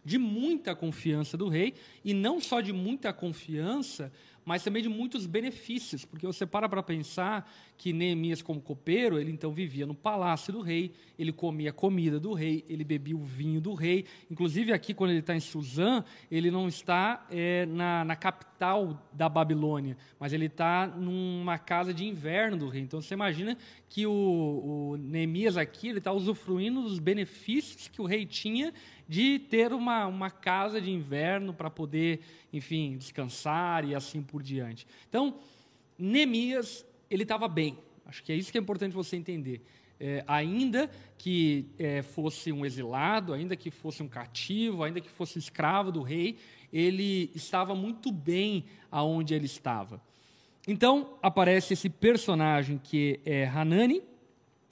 de 0.04 0.18
muita 0.18 0.74
confiança 0.74 1.38
do 1.38 1.48
rei, 1.48 1.76
e 2.04 2.16
não 2.16 2.42
só 2.42 2.62
de 2.62 2.74
muita 2.74 3.14
confiança, 3.14 4.12
mas 4.46 4.64
também 4.64 4.82
de 4.82 4.90
muitos 4.90 5.26
benefícios, 5.26 6.06
porque 6.06 6.26
você 6.26 6.46
para 6.46 6.68
para 6.68 6.82
pensar 6.82 7.50
que 7.78 7.94
Neemias, 7.94 8.42
como 8.42 8.60
copeiro, 8.60 9.18
ele 9.18 9.32
então 9.32 9.54
vivia 9.54 9.86
no 9.86 9.96
palácio 9.96 10.52
do 10.52 10.62
rei, 10.62 10.92
ele 11.18 11.32
comia 11.32 11.70
a 11.70 11.74
comida 11.74 12.20
do 12.20 12.34
rei, 12.34 12.66
ele 12.68 12.84
bebia 12.84 13.16
o 13.16 13.24
vinho 13.24 13.62
do 13.62 13.74
rei. 13.74 14.06
Inclusive, 14.30 14.74
aqui, 14.74 14.94
quando 14.94 15.12
ele 15.12 15.22
está 15.22 15.34
em 15.34 15.40
Suzã, 15.40 16.04
ele 16.30 16.52
não 16.52 16.68
está 16.68 17.26
é, 17.32 17.66
na, 17.66 18.04
na 18.04 18.16
capital 18.18 19.08
da 19.14 19.30
Babilônia, 19.30 19.96
mas 20.20 20.34
ele 20.34 20.48
está 20.48 20.88
numa 20.88 21.58
casa 21.58 21.94
de 21.94 22.06
inverno 22.06 22.58
do 22.58 22.68
rei. 22.68 22.82
Então, 22.82 23.02
você 23.02 23.14
imagina 23.14 23.58
que 23.88 24.06
o, 24.06 24.12
o 24.12 24.98
Neemias 24.98 25.56
aqui 25.56 25.88
ele 25.88 26.00
está 26.00 26.12
usufruindo 26.12 26.82
dos 26.82 27.00
benefícios 27.00 27.88
que 27.88 28.02
o 28.02 28.06
rei 28.06 28.26
tinha 28.26 28.74
de 29.10 29.40
ter 29.40 29.74
uma, 29.74 30.06
uma 30.06 30.30
casa 30.30 30.80
de 30.80 30.92
inverno 30.92 31.52
para 31.52 31.68
poder, 31.68 32.20
enfim, 32.54 32.96
descansar 32.96 33.84
e 33.84 33.96
assim 33.96 34.22
por 34.22 34.44
diante. 34.44 34.86
Então, 35.10 35.40
Neemias, 35.98 36.86
ele 37.10 37.24
estava 37.24 37.48
bem. 37.48 37.76
Acho 38.06 38.24
que 38.24 38.32
é 38.32 38.36
isso 38.36 38.52
que 38.52 38.58
é 38.60 38.62
importante 38.62 38.94
você 38.94 39.16
entender. 39.16 39.64
É, 40.00 40.24
ainda 40.28 40.92
que 41.18 41.66
é, 41.80 42.04
fosse 42.04 42.52
um 42.52 42.64
exilado, 42.64 43.34
ainda 43.34 43.56
que 43.56 43.72
fosse 43.72 44.04
um 44.04 44.08
cativo, 44.08 44.84
ainda 44.84 45.02
que 45.02 45.10
fosse 45.10 45.40
escravo 45.40 45.92
do 45.92 46.04
rei, 46.04 46.38
ele 46.72 47.32
estava 47.34 47.74
muito 47.74 48.12
bem 48.12 48.66
aonde 48.92 49.34
ele 49.34 49.48
estava. 49.48 50.00
Então 50.68 51.18
aparece 51.20 51.74
esse 51.74 51.90
personagem 51.90 52.78
que 52.78 53.20
é 53.26 53.44
Hanani, 53.48 54.04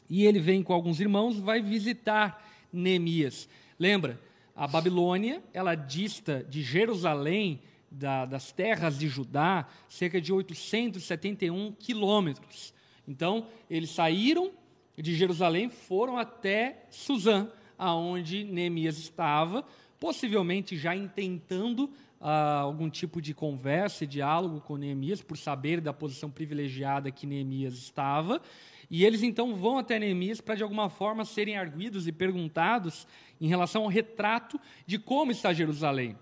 e 0.07 0.25
ele 0.25 0.39
vem 0.39 0.61
com 0.61 0.73
alguns 0.73 0.99
irmãos, 0.99 1.39
vai 1.39 1.59
visitar 1.59 2.47
Neemias. 2.71 3.49
Lembra, 3.79 4.26
a 4.57 4.67
Babilônia, 4.67 5.43
ela 5.53 5.75
dista 5.75 6.43
de 6.49 6.63
Jerusalém, 6.63 7.61
da, 7.91 8.25
das 8.25 8.51
terras 8.51 8.97
de 8.97 9.07
Judá, 9.07 9.67
cerca 9.87 10.19
de 10.19 10.33
871 10.33 11.73
quilômetros. 11.73 12.73
Então, 13.07 13.45
eles 13.69 13.91
saíram 13.91 14.51
de 14.97 15.13
Jerusalém, 15.15 15.69
foram 15.69 16.17
até 16.17 16.87
Suzã, 16.89 17.47
aonde 17.77 18.43
Neemias 18.43 18.97
estava, 18.97 19.63
possivelmente 19.99 20.75
já 20.75 20.95
intentando 20.95 21.91
ah, 22.19 22.61
algum 22.61 22.89
tipo 22.89 23.21
de 23.21 23.35
conversa 23.35 24.05
e 24.05 24.07
diálogo 24.07 24.59
com 24.59 24.75
Neemias, 24.75 25.21
por 25.21 25.37
saber 25.37 25.79
da 25.79 25.93
posição 25.93 26.31
privilegiada 26.31 27.11
que 27.11 27.27
Neemias 27.27 27.75
estava. 27.75 28.41
E 28.89 29.03
eles 29.03 29.21
então 29.23 29.55
vão 29.55 29.77
até 29.77 29.99
Neemias 29.99 30.39
para, 30.39 30.55
de 30.55 30.63
alguma 30.63 30.89
forma, 30.89 31.25
serem 31.25 31.57
arguidos 31.57 32.07
e 32.07 32.11
perguntados 32.11 33.07
em 33.39 33.47
relação 33.47 33.83
ao 33.83 33.89
retrato 33.89 34.59
de 34.85 34.97
como 34.97 35.31
está 35.31 35.53
Jerusalém. 35.53 36.17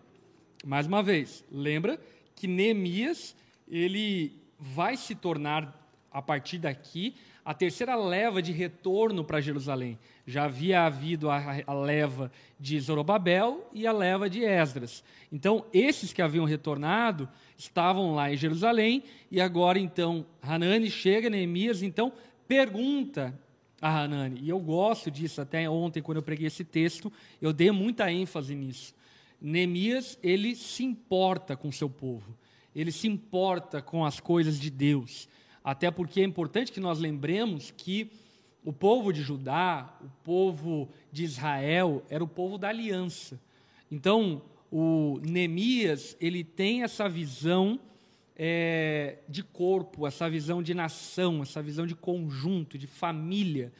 Mais 0.66 0.88
uma 0.88 1.03
vez, 1.03 1.43
lembra 1.51 1.99
que 2.36 2.47
Neemias 2.47 3.36
ele 3.68 4.34
vai 4.59 4.97
se 4.97 5.16
tornar, 5.16 5.82
a 6.11 6.22
partir 6.22 6.57
daqui, 6.57 7.16
a 7.43 7.53
terceira 7.53 7.95
leva 7.95 8.41
de 8.41 8.51
retorno 8.51 9.24
para 9.24 9.39
Jerusalém. 9.39 9.99
Já 10.26 10.45
havia 10.45 10.84
havido 10.84 11.30
a, 11.30 11.39
a, 11.68 11.74
leva 11.74 12.32
de 12.59 12.80
Zorobabel 12.80 13.70
e 13.72 13.86
a 13.86 13.91
leva 13.91 14.28
de 14.28 14.43
Esdras. 14.43 15.03
Então, 15.32 15.63
esses 15.72 16.11
que 16.11 16.24
haviam 16.24 16.45
retornado 16.45 17.30
estavam 17.55 18.16
lá 18.16 18.34
em 18.34 18.38
Jerusalém, 18.38 19.03
e 19.30 19.39
agora, 19.39 19.78
então, 19.78 20.26
Hanani 20.41 20.89
chega, 20.89 21.30
Neemias, 21.30 21.84
então, 21.84 22.11
pergunta 22.48 23.38
a 23.82 24.02
Hanani. 24.02 24.41
E 24.41 24.50
eu 24.50 24.60
gosto 24.60 25.12
disso, 25.12 25.41
até 25.41 25.70
ontem, 25.70 26.02
quando 26.02 26.18
eu 26.18 26.24
preguei 26.24 26.48
esse 26.48 26.64
texto, 26.64 27.12
eu 27.41 27.54
dei 27.54 27.72
muita 27.72 28.12
ênfase 28.12 28.56
nisso. 28.56 28.93
Neemias, 29.39 30.18
ele 30.24 30.56
se 30.56 30.84
importa 30.84 31.56
com 31.56 31.72
seu 31.72 31.89
povo, 31.89 32.36
ele 32.76 32.91
se 32.91 33.08
importa 33.08 33.82
com 33.82 34.04
as 34.04 34.20
coisas 34.20 34.60
de 34.60 34.70
Deus. 34.70 35.28
Até 35.64 35.91
porque 35.91 36.22
é 36.22 36.24
importante 36.24 36.72
que 36.72 36.80
nós 36.80 37.00
lembremos 37.00 37.72
que 37.72 38.12
o 38.64 38.74
povo 38.74 39.12
de 39.14 39.22
Judá, 39.22 39.96
o 40.02 40.10
povo 40.24 40.89
de 41.12 41.24
Israel, 41.24 42.04
era 42.10 42.24
o 42.24 42.28
povo 42.28 42.58
da 42.58 42.70
aliança. 42.70 43.39
Então, 43.91 44.41
o 44.72 45.20
Neemias, 45.24 46.18
ele 46.20 46.43
tem 46.43 46.84
essa 46.84 47.08
visão 47.08 47.80
é, 48.36 49.19
de 49.29 49.43
corpo, 49.43 50.05
essa 50.05 50.29
visão 50.29 50.61
de 50.61 50.73
nação, 50.73 51.41
essa 51.41 51.61
visão 51.61 51.86
de 51.86 51.95
conjunto, 51.95 52.77
de 52.77 52.88
família. 52.88 53.71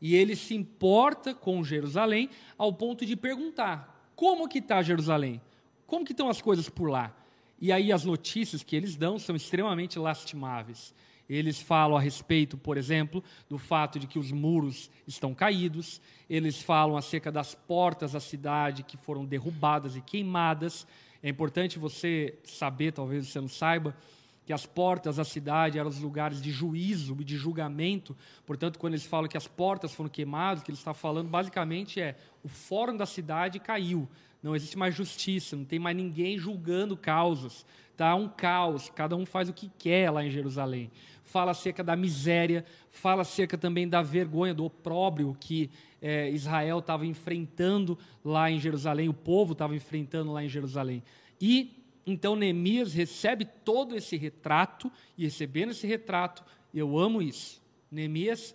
E 0.00 0.14
ele 0.14 0.36
se 0.36 0.54
importa 0.54 1.34
com 1.34 1.64
Jerusalém 1.64 2.30
ao 2.56 2.72
ponto 2.72 3.04
de 3.04 3.16
perguntar: 3.16 4.12
como 4.14 4.48
que 4.48 4.58
está 4.58 4.82
Jerusalém? 4.82 5.40
Como 5.86 6.04
que 6.04 6.12
estão 6.12 6.28
as 6.28 6.40
coisas 6.40 6.68
por 6.68 6.88
lá? 6.88 7.16
E 7.60 7.72
aí 7.72 7.92
as 7.92 8.04
notícias 8.04 8.62
que 8.62 8.76
eles 8.76 8.96
dão 8.96 9.18
são 9.18 9.34
extremamente 9.34 9.98
lastimáveis. 9.98 10.94
Eles 11.28 11.60
falam 11.60 11.96
a 11.96 12.00
respeito, 12.00 12.58
por 12.58 12.76
exemplo, 12.76 13.24
do 13.48 13.56
fato 13.56 13.98
de 13.98 14.06
que 14.06 14.18
os 14.18 14.30
muros 14.30 14.90
estão 15.06 15.34
caídos, 15.34 16.00
eles 16.28 16.60
falam 16.60 16.96
acerca 16.96 17.32
das 17.32 17.54
portas 17.54 18.12
da 18.12 18.20
cidade 18.20 18.82
que 18.82 18.98
foram 18.98 19.24
derrubadas 19.24 19.96
e 19.96 20.02
queimadas, 20.02 20.86
é 21.24 21.30
importante 21.30 21.78
você 21.78 22.38
saber, 22.44 22.92
talvez 22.92 23.26
você 23.26 23.40
não 23.40 23.48
saiba, 23.48 23.96
que 24.44 24.52
as 24.52 24.66
portas 24.66 25.16
da 25.16 25.24
cidade 25.24 25.78
eram 25.78 25.88
os 25.88 25.98
lugares 25.98 26.38
de 26.38 26.50
juízo 26.50 27.16
e 27.18 27.24
de 27.24 27.34
julgamento. 27.34 28.14
Portanto, 28.44 28.78
quando 28.78 28.92
eles 28.92 29.06
falam 29.06 29.26
que 29.26 29.36
as 29.38 29.46
portas 29.46 29.94
foram 29.94 30.10
queimadas, 30.10 30.60
o 30.60 30.66
que 30.66 30.70
eles 30.70 30.80
estão 30.80 30.92
falando 30.92 31.30
basicamente 31.30 31.98
é 31.98 32.14
o 32.42 32.48
fórum 32.48 32.94
da 32.94 33.06
cidade 33.06 33.58
caiu. 33.58 34.06
Não 34.42 34.54
existe 34.54 34.76
mais 34.76 34.94
justiça, 34.94 35.56
não 35.56 35.64
tem 35.64 35.78
mais 35.78 35.96
ninguém 35.96 36.36
julgando 36.36 36.94
causas. 36.94 37.64
Tá 37.96 38.14
um 38.14 38.28
caos, 38.28 38.90
cada 38.94 39.16
um 39.16 39.24
faz 39.24 39.48
o 39.48 39.54
que 39.54 39.70
quer 39.78 40.10
lá 40.10 40.22
em 40.22 40.30
Jerusalém. 40.30 40.90
Fala 41.22 41.52
acerca 41.52 41.82
da 41.82 41.96
miséria, 41.96 42.66
fala 42.90 43.22
acerca 43.22 43.56
também 43.56 43.88
da 43.88 44.02
vergonha, 44.02 44.52
do 44.52 44.66
opróbrio 44.66 45.34
que 45.40 45.70
é, 46.06 46.28
Israel 46.28 46.80
estava 46.80 47.06
enfrentando 47.06 47.98
lá 48.22 48.50
em 48.50 48.60
Jerusalém, 48.60 49.08
o 49.08 49.14
povo 49.14 49.54
estava 49.54 49.74
enfrentando 49.74 50.32
lá 50.32 50.44
em 50.44 50.50
Jerusalém. 50.50 51.02
E 51.40 51.82
então 52.06 52.36
Neemias 52.36 52.92
recebe 52.92 53.46
todo 53.46 53.96
esse 53.96 54.14
retrato, 54.14 54.92
e 55.16 55.24
recebendo 55.24 55.70
esse 55.70 55.86
retrato, 55.86 56.44
eu 56.74 56.98
amo 56.98 57.22
isso. 57.22 57.62
Neemias 57.90 58.54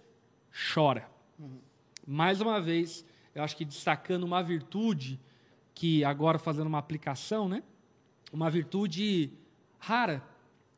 chora. 0.72 1.10
Uhum. 1.40 1.58
Mais 2.06 2.40
uma 2.40 2.62
vez, 2.62 3.04
eu 3.34 3.42
acho 3.42 3.58
que 3.58 3.66
destacando 3.66 4.26
uma 4.26 4.44
virtude, 4.44 5.20
que 5.74 6.04
agora 6.04 6.38
fazendo 6.38 6.68
uma 6.68 6.78
aplicação, 6.78 7.50
né? 7.50 7.64
Uma 8.32 8.52
virtude 8.52 9.32
rara, 9.80 10.24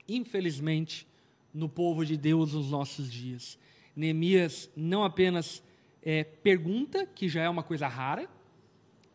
infelizmente, 0.07 1.05
no 1.53 1.67
povo 1.67 2.05
de 2.05 2.15
Deus 2.15 2.53
nos 2.53 2.71
nossos 2.71 3.11
dias. 3.11 3.59
Neemias 3.93 4.69
não 4.73 5.03
apenas 5.03 5.61
é, 6.03 6.23
pergunta, 6.23 7.05
que 7.05 7.29
já 7.29 7.43
é 7.43 7.49
uma 7.49 7.63
coisa 7.63 7.87
rara, 7.87 8.27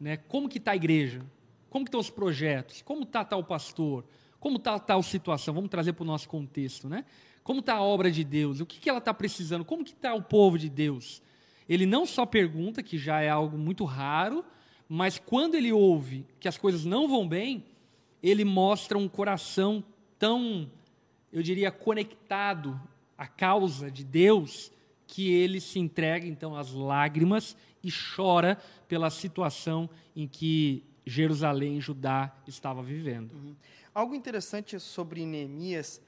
né? 0.00 0.16
como 0.16 0.48
que 0.48 0.58
está 0.58 0.72
a 0.72 0.76
igreja? 0.76 1.24
Como 1.68 1.84
estão 1.84 2.00
os 2.00 2.10
projetos? 2.10 2.82
Como 2.82 3.02
está 3.02 3.24
tal 3.24 3.42
pastor? 3.42 4.04
Como 4.38 4.56
está 4.56 4.78
tal 4.78 5.02
situação? 5.02 5.54
Vamos 5.54 5.70
trazer 5.70 5.92
para 5.92 6.04
o 6.04 6.06
nosso 6.06 6.28
contexto, 6.28 6.88
né? 6.88 7.04
Como 7.42 7.60
está 7.60 7.74
a 7.74 7.82
obra 7.82 8.10
de 8.10 8.24
Deus? 8.24 8.60
O 8.60 8.66
que, 8.66 8.78
que 8.78 8.88
ela 8.88 8.98
está 8.98 9.12
precisando? 9.12 9.64
Como 9.64 9.84
que 9.84 9.92
está 9.92 10.14
o 10.14 10.22
povo 10.22 10.58
de 10.58 10.68
Deus? 10.68 11.22
Ele 11.68 11.86
não 11.86 12.06
só 12.06 12.24
pergunta, 12.24 12.82
que 12.82 12.98
já 12.98 13.20
é 13.20 13.28
algo 13.28 13.58
muito 13.58 13.84
raro, 13.84 14.44
mas 14.88 15.18
quando 15.18 15.54
ele 15.54 15.72
ouve 15.72 16.24
que 16.38 16.48
as 16.48 16.56
coisas 16.56 16.84
não 16.84 17.08
vão 17.08 17.26
bem, 17.26 17.64
ele 18.22 18.44
mostra 18.44 18.96
um 18.96 19.08
coração 19.08 19.82
tão, 20.18 20.70
eu 21.32 21.42
diria, 21.42 21.70
conectado 21.70 22.80
à 23.16 23.26
causa 23.26 23.90
de 23.90 24.04
Deus, 24.04 24.72
que 25.06 25.32
ele 25.32 25.60
se 25.60 25.78
entrega 25.78 26.26
então 26.26 26.56
às 26.56 26.72
lágrimas 26.72 27.56
e 27.82 27.90
chora 27.90 28.58
pela 28.88 29.10
situação 29.10 29.88
em 30.14 30.26
que 30.26 30.84
Jerusalém, 31.06 31.80
Judá 31.80 32.34
estava 32.46 32.82
vivendo. 32.82 33.32
Uhum. 33.32 33.56
Algo 33.94 34.14
interessante 34.14 34.78
sobre 34.80 35.24
Neemias 35.24 36.00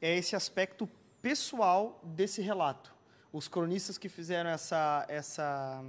é 0.00 0.16
esse 0.16 0.34
aspecto 0.34 0.88
pessoal 1.20 2.00
desse 2.04 2.40
relato. 2.40 2.94
Os 3.32 3.48
cronistas 3.48 3.98
que 3.98 4.08
fizeram 4.08 4.48
essa 4.48 5.04
essa 5.08 5.84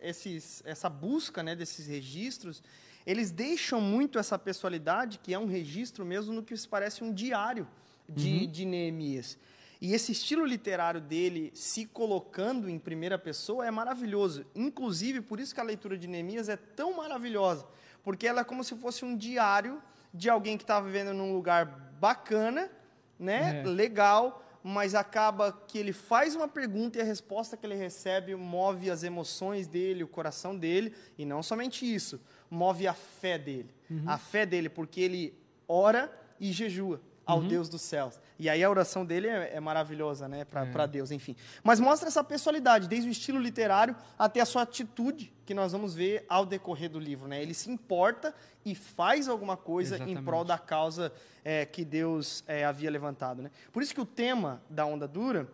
esses, 0.00 0.62
essa 0.64 0.88
busca 0.88 1.42
né, 1.42 1.54
desses 1.56 1.86
registros, 1.86 2.62
eles 3.06 3.30
deixam 3.30 3.80
muito 3.80 4.18
essa 4.18 4.38
pessoalidade, 4.38 5.18
que 5.18 5.32
é 5.32 5.38
um 5.38 5.46
registro 5.46 6.04
mesmo 6.04 6.32
no 6.34 6.42
que 6.42 6.56
se 6.56 6.68
parece 6.68 7.02
um 7.02 7.12
diário 7.12 7.66
de, 8.08 8.40
uhum. 8.40 8.46
de 8.46 8.64
Neemias. 8.64 9.38
E 9.80 9.94
esse 9.94 10.12
estilo 10.12 10.44
literário 10.44 11.00
dele 11.00 11.50
se 11.54 11.86
colocando 11.86 12.68
em 12.68 12.78
primeira 12.78 13.18
pessoa 13.18 13.66
é 13.66 13.70
maravilhoso. 13.70 14.44
Inclusive, 14.54 15.20
por 15.20 15.38
isso 15.38 15.54
que 15.54 15.60
a 15.60 15.64
leitura 15.64 15.96
de 15.96 16.08
Neemias 16.08 16.48
é 16.48 16.56
tão 16.56 16.96
maravilhosa, 16.96 17.66
porque 18.02 18.26
ela 18.26 18.40
é 18.40 18.44
como 18.44 18.64
se 18.64 18.74
fosse 18.76 19.04
um 19.04 19.16
diário 19.16 19.80
de 20.12 20.28
alguém 20.28 20.56
que 20.56 20.64
estava 20.64 20.86
vivendo 20.86 21.14
num 21.14 21.32
lugar 21.32 21.66
bacana, 22.00 22.70
né, 23.18 23.60
é. 23.60 23.66
legal, 23.66 24.44
mas 24.62 24.94
acaba 24.94 25.52
que 25.52 25.78
ele 25.78 25.92
faz 25.92 26.34
uma 26.34 26.48
pergunta 26.48 26.98
e 26.98 27.00
a 27.00 27.04
resposta 27.04 27.56
que 27.56 27.64
ele 27.64 27.74
recebe 27.74 28.34
move 28.34 28.90
as 28.90 29.02
emoções 29.02 29.66
dele, 29.66 30.02
o 30.02 30.08
coração 30.08 30.56
dele, 30.56 30.94
e 31.16 31.24
não 31.24 31.42
somente 31.42 31.86
isso, 31.92 32.20
move 32.50 32.86
a 32.86 32.94
fé 32.94 33.38
dele. 33.38 33.72
Uhum. 33.88 34.02
A 34.06 34.18
fé 34.18 34.44
dele, 34.44 34.68
porque 34.68 35.00
ele 35.00 35.38
ora 35.66 36.12
e 36.40 36.52
jejua 36.52 37.00
ao 37.24 37.40
uhum. 37.40 37.48
Deus 37.48 37.68
dos 37.68 37.82
céus. 37.82 38.18
E 38.38 38.48
aí 38.48 38.62
a 38.62 38.70
oração 38.70 39.04
dele 39.04 39.26
é, 39.26 39.56
é 39.56 39.60
maravilhosa, 39.60 40.28
né, 40.28 40.44
para 40.44 40.84
é. 40.84 40.86
Deus, 40.86 41.10
enfim. 41.10 41.34
Mas 41.62 41.80
mostra 41.80 42.08
essa 42.08 42.22
personalidade, 42.22 42.88
desde 42.88 43.08
o 43.08 43.12
estilo 43.12 43.38
literário 43.38 43.96
até 44.18 44.40
a 44.40 44.46
sua 44.46 44.62
atitude, 44.62 45.32
que 45.44 45.52
nós 45.52 45.72
vamos 45.72 45.94
ver 45.94 46.24
ao 46.28 46.46
decorrer 46.46 46.90
do 46.90 47.00
livro, 47.00 47.26
né? 47.26 47.42
Ele 47.42 47.54
se 47.54 47.70
importa 47.70 48.34
e 48.64 48.74
faz 48.74 49.28
alguma 49.28 49.56
coisa 49.56 49.96
Exatamente. 49.96 50.20
em 50.20 50.24
prol 50.24 50.44
da 50.44 50.58
causa 50.58 51.12
é, 51.44 51.64
que 51.64 51.84
Deus 51.84 52.44
é, 52.46 52.64
havia 52.64 52.90
levantado, 52.90 53.42
né? 53.42 53.50
Por 53.72 53.82
isso 53.82 53.94
que 53.94 54.00
o 54.00 54.06
tema 54.06 54.62
da 54.68 54.84
onda 54.84 55.08
dura 55.08 55.48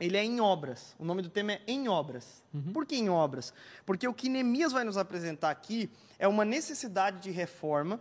ele 0.00 0.16
é 0.16 0.24
em 0.24 0.40
obras. 0.40 0.94
O 0.98 1.04
nome 1.04 1.22
do 1.22 1.28
tema 1.28 1.52
é 1.52 1.60
em 1.66 1.88
obras. 1.88 2.42
Uhum. 2.54 2.72
Por 2.72 2.86
que 2.86 2.96
em 2.96 3.08
obras? 3.08 3.52
Porque 3.84 4.06
o 4.06 4.14
que 4.14 4.28
Neemias 4.28 4.72
vai 4.72 4.84
nos 4.84 4.96
apresentar 4.96 5.50
aqui 5.50 5.90
é 6.18 6.28
uma 6.28 6.44
necessidade 6.44 7.20
de 7.20 7.30
reforma 7.30 7.98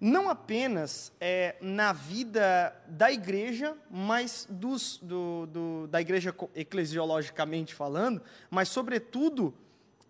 não 0.00 0.28
apenas 0.28 1.12
é, 1.20 1.56
na 1.60 1.92
vida 1.92 2.74
da 2.86 3.10
igreja, 3.10 3.76
mas 3.90 4.46
dos, 4.50 4.98
do, 5.02 5.46
do, 5.46 5.86
da 5.86 6.00
igreja 6.00 6.34
eclesiologicamente 6.54 7.74
falando, 7.74 8.20
mas, 8.50 8.68
sobretudo, 8.68 9.54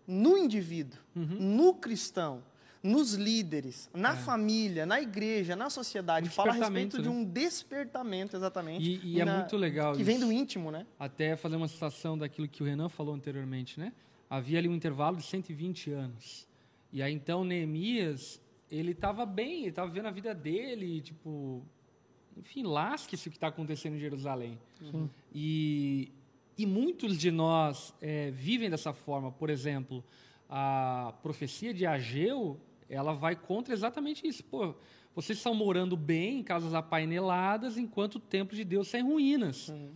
no 0.05 0.37
indivíduo, 0.37 0.99
uhum. 1.15 1.25
no 1.25 1.73
cristão, 1.73 2.43
nos 2.83 3.13
líderes, 3.13 3.89
na 3.93 4.13
é. 4.13 4.15
família, 4.15 4.85
na 4.85 5.01
igreja, 5.01 5.55
na 5.55 5.69
sociedade. 5.69 6.29
Fala 6.29 6.51
a 6.51 6.53
respeito 6.53 6.97
né? 6.97 7.03
de 7.03 7.09
um 7.09 7.23
despertamento, 7.23 8.35
exatamente. 8.35 8.83
E, 8.83 9.15
e, 9.15 9.21
é 9.21 9.25
na, 9.25 9.39
muito 9.39 9.57
legal 9.57 9.93
Que 9.93 10.03
vem 10.03 10.19
do 10.19 10.31
íntimo, 10.31 10.71
né? 10.71 10.85
Até 10.99 11.35
fazer 11.35 11.55
uma 11.55 11.67
citação 11.67 12.17
daquilo 12.17 12.47
que 12.47 12.61
o 12.61 12.65
Renan 12.65 12.89
falou 12.89 13.15
anteriormente, 13.15 13.79
né? 13.79 13.93
Havia 14.29 14.59
ali 14.59 14.67
um 14.67 14.75
intervalo 14.75 15.17
de 15.17 15.23
120 15.23 15.91
anos. 15.91 16.47
E 16.91 17.01
aí, 17.01 17.13
então, 17.13 17.43
Neemias 17.43 18.41
ele 18.69 18.91
estava 18.91 19.25
bem, 19.25 19.61
ele 19.61 19.69
estava 19.69 19.87
vivendo 19.89 20.07
a 20.07 20.11
vida 20.11 20.33
dele, 20.33 21.01
tipo, 21.01 21.63
enfim, 22.35 22.63
lasque-se 22.63 23.27
o 23.27 23.31
que 23.31 23.37
está 23.37 23.47
acontecendo 23.47 23.95
em 23.95 23.99
Jerusalém. 23.99 24.59
Uhum. 24.81 25.09
E, 25.33 26.11
e 26.57 26.65
muitos 26.65 27.17
de 27.17 27.31
nós 27.31 27.93
é, 28.01 28.31
vivem 28.31 28.69
dessa 28.69 28.93
forma. 28.93 29.31
Por 29.31 29.49
exemplo, 29.49 30.03
a 30.49 31.13
profecia 31.23 31.73
de 31.73 31.85
Ageu, 31.85 32.59
ela 32.89 33.13
vai 33.13 33.35
contra 33.35 33.73
exatamente 33.73 34.27
isso. 34.27 34.43
Pô, 34.43 34.75
vocês 35.15 35.39
estão 35.39 35.55
morando 35.55 35.97
bem 35.97 36.39
em 36.39 36.43
casas 36.43 36.73
apaineladas, 36.73 37.77
enquanto 37.77 38.15
o 38.15 38.19
templo 38.19 38.55
de 38.55 38.63
Deus 38.63 38.87
está 38.87 38.99
em 38.99 39.03
ruínas. 39.03 39.69
Uhum. 39.69 39.91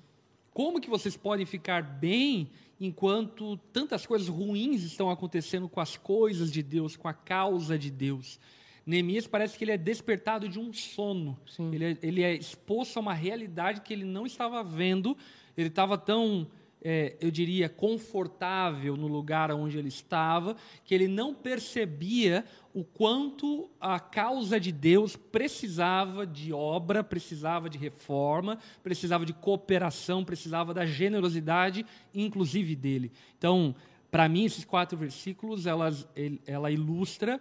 Como 0.53 0.81
que 0.81 0.89
vocês 0.89 1.15
podem 1.15 1.45
ficar 1.45 1.81
bem 1.81 2.49
enquanto 2.79 3.55
tantas 3.71 4.05
coisas 4.05 4.27
ruins 4.27 4.83
estão 4.83 5.09
acontecendo 5.09 5.69
com 5.69 5.79
as 5.79 5.95
coisas 5.95 6.51
de 6.51 6.61
Deus, 6.61 6.95
com 6.97 7.07
a 7.07 7.13
causa 7.13 7.77
de 7.77 7.89
Deus? 7.89 8.39
Neemias 8.85 9.27
parece 9.27 9.57
que 9.57 9.63
ele 9.63 9.71
é 9.71 9.77
despertado 9.77 10.49
de 10.49 10.59
um 10.59 10.73
sono. 10.73 11.39
Ele 11.71 11.85
é, 11.85 11.97
ele 12.01 12.23
é 12.23 12.33
exposto 12.33 12.97
a 12.97 12.99
uma 12.99 13.13
realidade 13.13 13.81
que 13.81 13.93
ele 13.93 14.05
não 14.05 14.25
estava 14.25 14.63
vendo. 14.63 15.15
Ele 15.55 15.67
estava 15.67 15.97
tão 15.97 16.47
é, 16.83 17.15
eu 17.21 17.29
diria, 17.29 17.69
confortável 17.69 18.97
no 18.97 19.07
lugar 19.07 19.51
onde 19.51 19.77
ele 19.77 19.87
estava, 19.87 20.55
que 20.83 20.95
ele 20.95 21.07
não 21.07 21.33
percebia 21.33 22.43
o 22.73 22.83
quanto 22.83 23.69
a 23.79 23.99
causa 23.99 24.59
de 24.59 24.71
Deus 24.71 25.15
precisava 25.15 26.25
de 26.25 26.51
obra, 26.51 27.03
precisava 27.03 27.69
de 27.69 27.77
reforma, 27.77 28.57
precisava 28.81 29.25
de 29.25 29.33
cooperação, 29.33 30.25
precisava 30.25 30.73
da 30.73 30.85
generosidade, 30.85 31.85
inclusive 32.13 32.75
dele. 32.75 33.11
Então, 33.37 33.75
para 34.09 34.27
mim, 34.27 34.45
esses 34.45 34.65
quatro 34.65 34.97
versículos, 34.97 35.67
elas, 35.67 36.07
ela 36.47 36.71
ilustra 36.71 37.39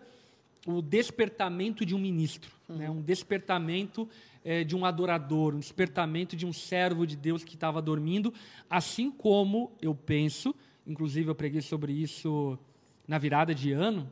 o 0.66 0.82
despertamento 0.82 1.84
de 1.86 1.94
um 1.94 1.98
ministro, 1.98 2.54
uhum. 2.68 2.76
né? 2.76 2.90
um 2.90 3.00
despertamento 3.00 4.08
é, 4.44 4.64
de 4.64 4.76
um 4.76 4.84
adorador, 4.84 5.54
um 5.54 5.58
despertamento 5.58 6.36
de 6.36 6.46
um 6.46 6.52
servo 6.52 7.06
de 7.06 7.16
Deus 7.16 7.44
que 7.44 7.54
estava 7.54 7.80
dormindo, 7.80 8.32
assim 8.68 9.10
como 9.10 9.72
eu 9.80 9.94
penso, 9.94 10.54
inclusive 10.86 11.30
eu 11.30 11.34
preguei 11.34 11.60
sobre 11.60 11.92
isso 11.92 12.58
na 13.06 13.18
virada 13.18 13.54
de 13.54 13.72
ano, 13.72 14.10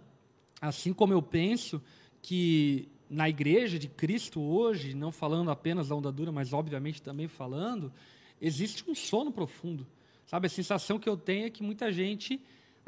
assim 0.61 0.93
como 0.93 1.13
eu 1.13 1.23
penso 1.23 1.83
que 2.21 2.89
na 3.09 3.29
igreja 3.29 3.79
de 3.79 3.89
Cristo 3.89 4.41
hoje, 4.41 4.95
não 4.95 5.11
falando 5.11 5.51
apenas 5.51 5.89
da 5.89 5.95
onda 5.95 6.13
dura, 6.13 6.31
mas 6.31 6.53
obviamente 6.53 7.01
também 7.01 7.27
falando, 7.27 7.93
existe 8.41 8.89
um 8.89 8.95
sono 8.95 9.33
profundo. 9.33 9.87
Sabe, 10.27 10.47
a 10.47 10.51
sensação 10.51 10.99
que 10.99 11.09
eu 11.09 11.17
tenho 11.17 11.47
é 11.47 11.51
que 11.51 11.63
muita 11.63 11.91
gente, 11.91 12.39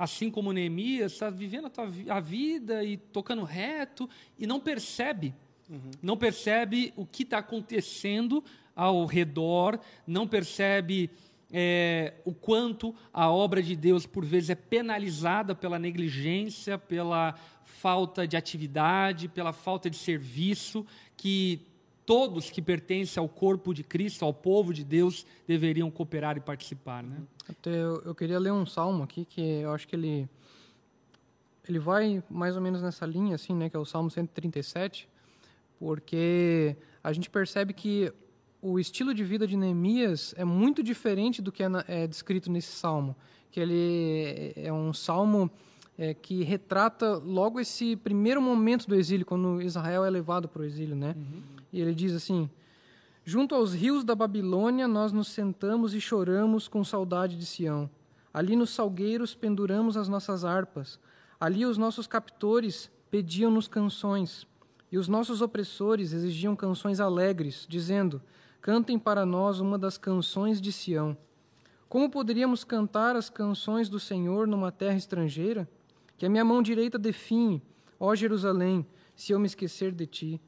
assim 0.01 0.31
como 0.31 0.53
Neemias, 0.53 1.13
está 1.13 1.29
vivendo 1.29 1.67
a, 1.67 1.71
tua, 1.71 1.91
a 2.09 2.21
vida 2.21 2.83
e 2.83 2.97
tocando 2.97 3.45
reto 3.45 4.09
e 4.39 4.47
não 4.47 4.59
percebe 4.59 5.35
Uhum. 5.71 5.91
Não 6.03 6.17
percebe 6.17 6.93
o 6.97 7.07
que 7.07 7.23
está 7.23 7.39
acontecendo 7.39 8.43
ao 8.75 9.07
redor, 9.07 9.79
não 10.05 10.27
percebe 10.27 11.09
é, 11.53 12.15
o 12.25 12.35
quanto 12.35 12.93
a 13.13 13.31
obra 13.31 13.63
de 13.63 13.77
Deus, 13.77 14.05
por 14.05 14.25
vezes, 14.25 14.51
é 14.51 14.55
penalizada 14.57 15.55
pela 15.55 15.79
negligência, 15.79 16.77
pela 16.77 17.35
falta 17.65 18.27
de 18.27 18.37
atividade, 18.37 19.29
pela 19.29 19.53
falta 19.53 19.89
de 19.89 19.97
serviço, 19.97 20.85
que 21.17 21.70
todos 22.11 22.51
que 22.51 22.61
pertencem 22.61 23.21
ao 23.21 23.29
corpo 23.29 23.73
de 23.73 23.85
Cristo, 23.85 24.25
ao 24.25 24.35
povo 24.35 24.75
de 24.75 24.83
Deus, 24.83 25.25
deveriam 25.47 25.89
cooperar 25.93 26.37
e 26.37 26.41
participar. 26.41 27.05
Né? 27.05 27.17
Até 27.49 27.71
eu, 27.71 28.03
eu 28.05 28.13
queria 28.17 28.37
ler 28.37 28.53
um 28.53 28.67
salmo 28.67 29.05
aqui, 29.05 29.25
que 29.25 29.41
eu 29.41 29.73
acho 29.73 29.87
que 29.87 29.95
ele, 29.95 30.29
ele 31.69 31.79
vai 31.79 32.21
mais 32.29 32.57
ou 32.57 32.61
menos 32.61 32.83
nessa 32.83 33.07
linha, 33.07 33.37
assim, 33.37 33.55
né, 33.55 33.71
que 33.71 33.77
é 33.77 33.79
o 33.79 33.85
Salmo 33.85 34.11
137, 34.11 35.09
porque 35.79 36.77
a 37.01 37.13
gente 37.13 37.31
percebe 37.31 37.73
que 37.73 38.13
o 38.61 38.81
estilo 38.81 39.15
de 39.15 39.23
vida 39.23 39.47
de 39.47 39.57
Neemias 39.57 40.35
é 40.37 40.45
muito 40.45 40.83
diferente 40.83 41.41
do 41.41 41.53
que 41.53 41.63
é, 41.63 41.69
é 41.87 42.07
descrito 42.09 42.51
nesse 42.51 42.73
salmo, 42.73 43.15
que 43.53 43.61
ele 43.61 44.53
é 44.57 44.73
um 44.73 44.93
salmo 44.93 45.49
é, 46.01 46.15
que 46.15 46.43
retrata 46.43 47.17
logo 47.19 47.61
esse 47.61 47.95
primeiro 47.95 48.41
momento 48.41 48.89
do 48.89 48.95
exílio, 48.95 49.27
quando 49.27 49.61
Israel 49.61 50.03
é 50.03 50.09
levado 50.09 50.49
para 50.49 50.63
o 50.63 50.65
exílio, 50.65 50.97
né? 50.97 51.15
Uhum. 51.15 51.43
E 51.71 51.79
ele 51.79 51.95
diz 51.95 52.15
assim: 52.15 52.49
Junto 53.23 53.55
aos 53.55 53.75
rios 53.75 54.03
da 54.03 54.15
Babilônia, 54.15 54.89
nós 54.89 55.13
nos 55.13 55.29
sentamos 55.29 55.93
e 55.93 56.01
choramos 56.01 56.67
com 56.69 56.83
saudade 56.83 57.37
de 57.37 57.45
Sião. 57.45 57.89
Ali 58.33 58.57
nos 58.57 58.71
salgueiros 58.71 59.35
penduramos 59.35 59.95
as 59.95 60.09
nossas 60.09 60.43
harpas. 60.43 60.99
Ali 61.39 61.67
os 61.67 61.77
nossos 61.77 62.07
captores 62.07 62.91
pediam-nos 63.11 63.69
canções. 63.69 64.47
E 64.91 64.97
os 64.97 65.07
nossos 65.07 65.43
opressores 65.43 66.15
exigiam 66.15 66.57
canções 66.57 66.99
alegres, 66.99 67.67
dizendo: 67.69 68.23
Cantem 68.63 68.99
para 68.99 69.27
nós 69.27 69.61
uma 69.61 69.79
das 69.79 69.99
canções 69.99 70.63
de 70.63 70.73
Sião. 70.73 71.15
Como 71.91 72.09
poderíamos 72.09 72.65
cantar 72.65 73.17
as 73.17 73.29
canções 73.29 73.91
do 73.91 74.01
Senhor 74.01 74.47
numa 74.47 74.73
terra 74.73 74.97
estrangeira? 74.97 75.69
Que 76.21 76.27
a 76.27 76.29
minha 76.29 76.45
mão 76.45 76.63
direita 76.63 76.99
define, 76.99 77.63
ó 77.99 78.15
Jerusalém, 78.15 78.85
se 79.17 79.33
eu 79.33 79.41
me 79.41 79.47
esquecer 79.47 79.91
de 79.91 80.05
ti. 80.05 80.39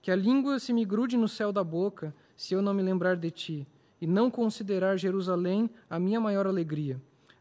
Que 0.00 0.10
a 0.10 0.16
língua 0.16 0.58
se 0.58 0.72
me 0.72 0.86
grude 0.86 1.18
no 1.18 1.28
céu 1.28 1.52
da 1.52 1.62
boca, 1.62 2.14
se 2.34 2.54
eu 2.54 2.62
não 2.62 2.72
me 2.72 2.82
lembrar 2.82 3.14
de 3.14 3.30
ti, 3.30 3.68
e 4.00 4.06
não 4.06 4.30
considerar 4.30 4.96
Jerusalém 4.96 5.68
a 5.90 5.98
minha 5.98 6.18
maior 6.18 6.46
alegria. 6.46 6.98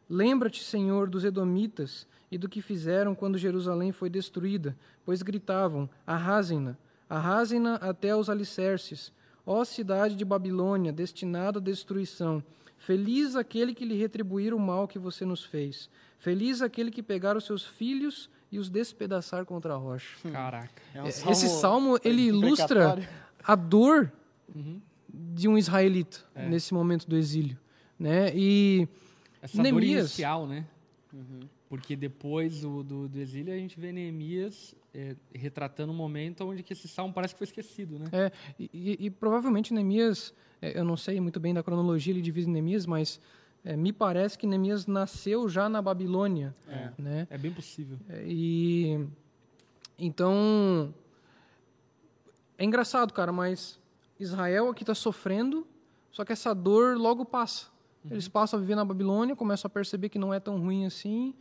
Lembra-te, 0.10 0.66
Senhor, 0.66 1.10
dos 1.10 1.24
Edomitas 1.24 2.06
e 2.30 2.38
do 2.38 2.50
que 2.50 2.62
fizeram 2.62 3.16
quando 3.16 3.38
Jerusalém 3.38 3.94
foi 3.94 4.10
destruída, 4.10 4.78
pois 5.06 5.22
gritavam: 5.22 5.90
Arrasem-na, 6.06 6.76
arrasem-na 7.10 7.76
até 7.76 8.14
os 8.14 8.30
alicerces. 8.30 9.14
Ó 9.46 9.64
cidade 9.64 10.18
de 10.18 10.26
Babilônia, 10.26 10.92
destinada 10.92 11.60
à 11.60 11.62
destruição, 11.62 12.44
feliz 12.78 13.36
aquele 13.36 13.74
que 13.74 13.86
lhe 13.86 13.98
retribuir 13.98 14.54
o 14.54 14.60
mal 14.60 14.88
que 14.88 15.00
você 15.00 15.26
nos 15.26 15.44
fez. 15.44 15.90
Feliz 16.18 16.62
aquele 16.62 16.92
que 16.92 17.04
pegar 17.04 17.36
os 17.36 17.46
seus 17.46 17.66
filhos 17.66 18.30
e 18.52 18.58
os 18.58 18.70
despedaçar 18.70 19.46
contra 19.46 19.74
a 19.74 19.78
rocha. 19.78 20.16
Hum. 20.26 20.32
Caraca. 20.32 20.82
É 20.94 21.04
um 21.04 21.12
salmo 21.12 21.32
Esse 21.32 21.50
salmo 21.50 22.00
ele 22.04 22.22
ilustra 22.30 22.98
a 23.44 23.56
dor 23.56 24.12
uhum. 24.54 24.82
de 25.10 25.48
um 25.48 25.58
israelita 25.58 26.20
é. 26.34 26.48
nesse 26.48 26.74
momento 26.74 27.08
do 27.08 27.18
exílio, 27.18 27.58
né? 28.00 28.32
E 28.34 28.88
essa 29.42 29.62
Neemias, 29.62 29.84
dor 29.84 30.00
inicial, 30.00 30.48
né? 30.48 30.66
Uhum. 31.14 31.40
Porque 31.70 31.96
depois 31.96 32.62
do, 32.62 32.82
do, 32.82 33.08
do, 33.10 33.20
exílio 33.20 33.54
a 33.54 33.58
gente 33.58 33.78
vê 33.80 33.92
Neemias 33.92 34.74
é, 34.94 35.16
retratando 35.34 35.92
um 35.92 35.96
momento 35.96 36.46
onde 36.46 36.64
que 36.64 36.72
esse 36.72 36.88
salmo 36.88 37.14
parece 37.14 37.34
que 37.34 37.40
foi 37.40 37.46
esquecido, 37.46 38.00
né? 38.00 38.06
É, 38.12 38.32
e, 38.58 39.06
e, 39.06 39.10
provavelmente 39.10 39.74
Neemias, 39.74 40.34
é, 40.62 40.80
eu 40.80 40.86
não 40.86 40.96
sei 40.96 41.20
muito 41.20 41.40
bem 41.40 41.54
da 41.54 41.62
cronologia 41.62 42.14
ele 42.14 42.22
divide 42.22 42.48
Neemias, 42.48 42.86
mas 42.86 43.20
é, 43.66 43.76
me 43.76 43.92
parece 43.92 44.38
que 44.38 44.48
Neemias 44.48 44.88
nasceu 44.88 45.50
já 45.50 45.68
na 45.68 45.82
Babilônia, 45.82 46.56
é, 46.70 46.90
né? 46.98 47.28
É 47.30 47.38
bem 47.38 47.52
possível. 47.52 47.98
É, 48.08 48.24
e 48.26 49.06
então 50.00 50.94
é 52.58 52.64
engraçado, 52.64 53.12
cara, 53.12 53.34
mas 53.34 53.78
Israel 54.18 54.70
aqui 54.70 54.84
está 54.84 54.96
sofrendo, 54.96 55.68
só 56.12 56.24
que 56.24 56.32
essa 56.32 56.54
dor 56.54 56.98
logo 56.98 57.26
passa. 57.26 57.68
Uhum. 58.06 58.12
Eles 58.12 58.28
passam 58.28 58.58
a 58.58 58.62
viver 58.62 58.76
na 58.76 58.86
Babilônia, 58.86 59.36
começam 59.36 59.68
a 59.68 59.70
perceber 59.70 60.08
que 60.08 60.18
não 60.18 60.34
é 60.34 60.40
tão 60.40 60.58
ruim 60.60 60.86
assim, 60.86 61.34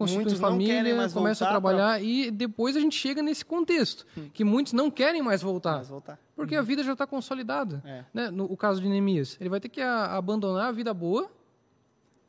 constituem 0.00 0.36
família, 0.36 1.08
começam 1.10 1.46
a 1.46 1.50
trabalhar 1.50 1.98
pra... 1.98 2.00
e 2.00 2.30
depois 2.30 2.76
a 2.76 2.80
gente 2.80 2.96
chega 2.96 3.22
nesse 3.22 3.44
contexto 3.44 4.06
hum. 4.16 4.30
que 4.32 4.42
muitos 4.42 4.72
não 4.72 4.90
querem 4.90 5.22
mais 5.22 5.42
voltar, 5.42 5.76
mais 5.76 5.88
voltar. 5.88 6.18
porque 6.34 6.54
uhum. 6.54 6.60
a 6.60 6.64
vida 6.64 6.82
já 6.82 6.92
está 6.94 7.06
consolidada. 7.06 7.82
É. 7.84 8.04
Né? 8.12 8.30
No 8.30 8.44
o 8.44 8.56
caso 8.56 8.80
de 8.80 8.88
Neemias, 8.88 9.36
ele 9.40 9.50
vai 9.50 9.60
ter 9.60 9.68
que 9.68 9.80
a, 9.80 10.16
abandonar 10.16 10.68
a 10.68 10.72
vida 10.72 10.94
boa 10.94 11.30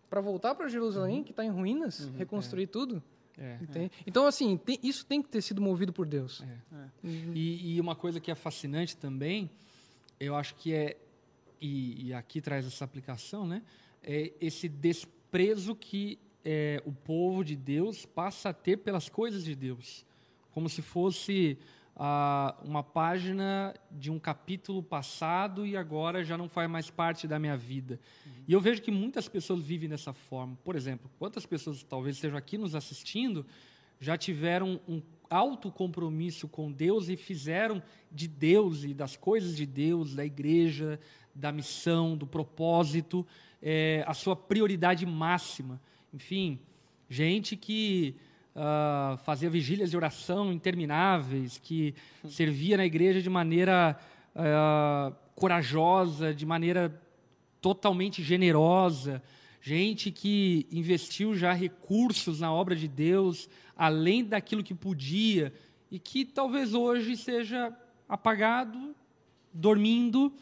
para 0.09 0.19
voltar 0.19 0.53
para 0.53 0.67
Jerusalém, 0.67 1.19
uhum. 1.19 1.23
que 1.23 1.31
está 1.31 1.45
em 1.45 1.49
ruínas, 1.49 2.01
uhum. 2.01 2.17
reconstruir 2.17 2.63
é. 2.63 2.67
tudo. 2.67 3.01
É. 3.37 3.57
Então, 4.05 4.27
assim, 4.27 4.57
tem, 4.57 4.77
isso 4.83 5.05
tem 5.05 5.21
que 5.21 5.29
ter 5.29 5.41
sido 5.41 5.61
movido 5.61 5.93
por 5.93 6.05
Deus. 6.05 6.43
É. 6.43 6.75
É. 6.75 7.07
Uhum. 7.07 7.31
E, 7.33 7.75
e, 7.75 7.81
uma 7.81 7.95
coisa 7.95 8.19
que 8.19 8.29
é 8.29 8.35
fascinante 8.35 8.97
também, 8.97 9.49
eu 10.19 10.35
acho 10.35 10.53
que 10.55 10.73
é, 10.73 10.97
e, 11.59 12.07
e 12.07 12.13
aqui 12.13 12.41
traz 12.41 12.67
essa 12.67 12.83
aplicação, 12.83 13.47
né? 13.47 13.61
É 14.03 14.33
esse 14.41 14.67
desprezo 14.67 15.73
que 15.73 16.19
é, 16.43 16.81
o 16.85 16.91
povo 16.91 17.43
de 17.43 17.55
Deus 17.55 18.05
passa 18.05 18.49
a 18.49 18.53
ter 18.53 18.77
pelas 18.77 19.09
coisas 19.09 19.43
de 19.43 19.55
Deus, 19.55 20.05
como 20.51 20.67
se 20.67 20.81
fosse 20.81 21.57
ah, 21.95 22.55
uma 22.63 22.83
página 22.83 23.73
de 23.91 24.09
um 24.09 24.19
capítulo 24.19 24.81
passado 24.81 25.65
e 25.65 25.77
agora 25.77 26.23
já 26.23 26.37
não 26.37 26.49
faz 26.49 26.69
mais 26.69 26.89
parte 26.89 27.27
da 27.27 27.37
minha 27.37 27.55
vida. 27.55 27.99
Uhum. 28.25 28.31
E 28.47 28.53
eu 28.53 28.61
vejo 28.61 28.81
que 28.81 28.91
muitas 28.91 29.27
pessoas 29.27 29.61
vivem 29.61 29.89
dessa 29.89 30.13
forma. 30.13 30.57
Por 30.63 30.75
exemplo, 30.75 31.09
quantas 31.19 31.45
pessoas 31.45 31.83
talvez 31.83 32.15
estejam 32.15 32.37
aqui 32.37 32.57
nos 32.57 32.75
assistindo 32.75 33.45
já 33.99 34.17
tiveram 34.17 34.81
um 34.87 35.01
alto 35.29 35.71
compromisso 35.71 36.47
com 36.47 36.71
Deus 36.71 37.07
e 37.07 37.15
fizeram 37.15 37.81
de 38.11 38.27
Deus 38.27 38.83
e 38.83 38.93
das 38.93 39.15
coisas 39.15 39.55
de 39.55 39.65
Deus, 39.65 40.15
da 40.15 40.25
igreja, 40.25 40.99
da 41.33 41.51
missão, 41.51 42.17
do 42.17 42.25
propósito, 42.25 43.25
é, 43.61 44.03
a 44.07 44.13
sua 44.13 44.35
prioridade 44.35 45.05
máxima 45.05 45.79
enfim, 46.13 46.59
gente 47.09 47.55
que 47.55 48.15
uh, 48.55 49.17
fazia 49.19 49.49
vigílias 49.49 49.91
de 49.91 49.97
oração 49.97 50.51
intermináveis, 50.51 51.57
que 51.57 51.95
servia 52.27 52.77
na 52.77 52.85
igreja 52.85 53.21
de 53.21 53.29
maneira 53.29 53.97
uh, 54.35 55.15
corajosa, 55.35 56.33
de 56.33 56.45
maneira 56.45 57.01
totalmente 57.61 58.21
generosa, 58.21 59.21
gente 59.61 60.11
que 60.11 60.67
investiu 60.71 61.35
já 61.35 61.53
recursos 61.53 62.39
na 62.39 62.51
obra 62.51 62.75
de 62.75 62.87
Deus, 62.87 63.49
além 63.75 64.23
daquilo 64.25 64.63
que 64.63 64.73
podia, 64.73 65.53
e 65.89 65.99
que 65.99 66.25
talvez 66.25 66.73
hoje 66.73 67.15
seja 67.15 67.75
apagado, 68.07 68.95
dormindo, 69.53 70.33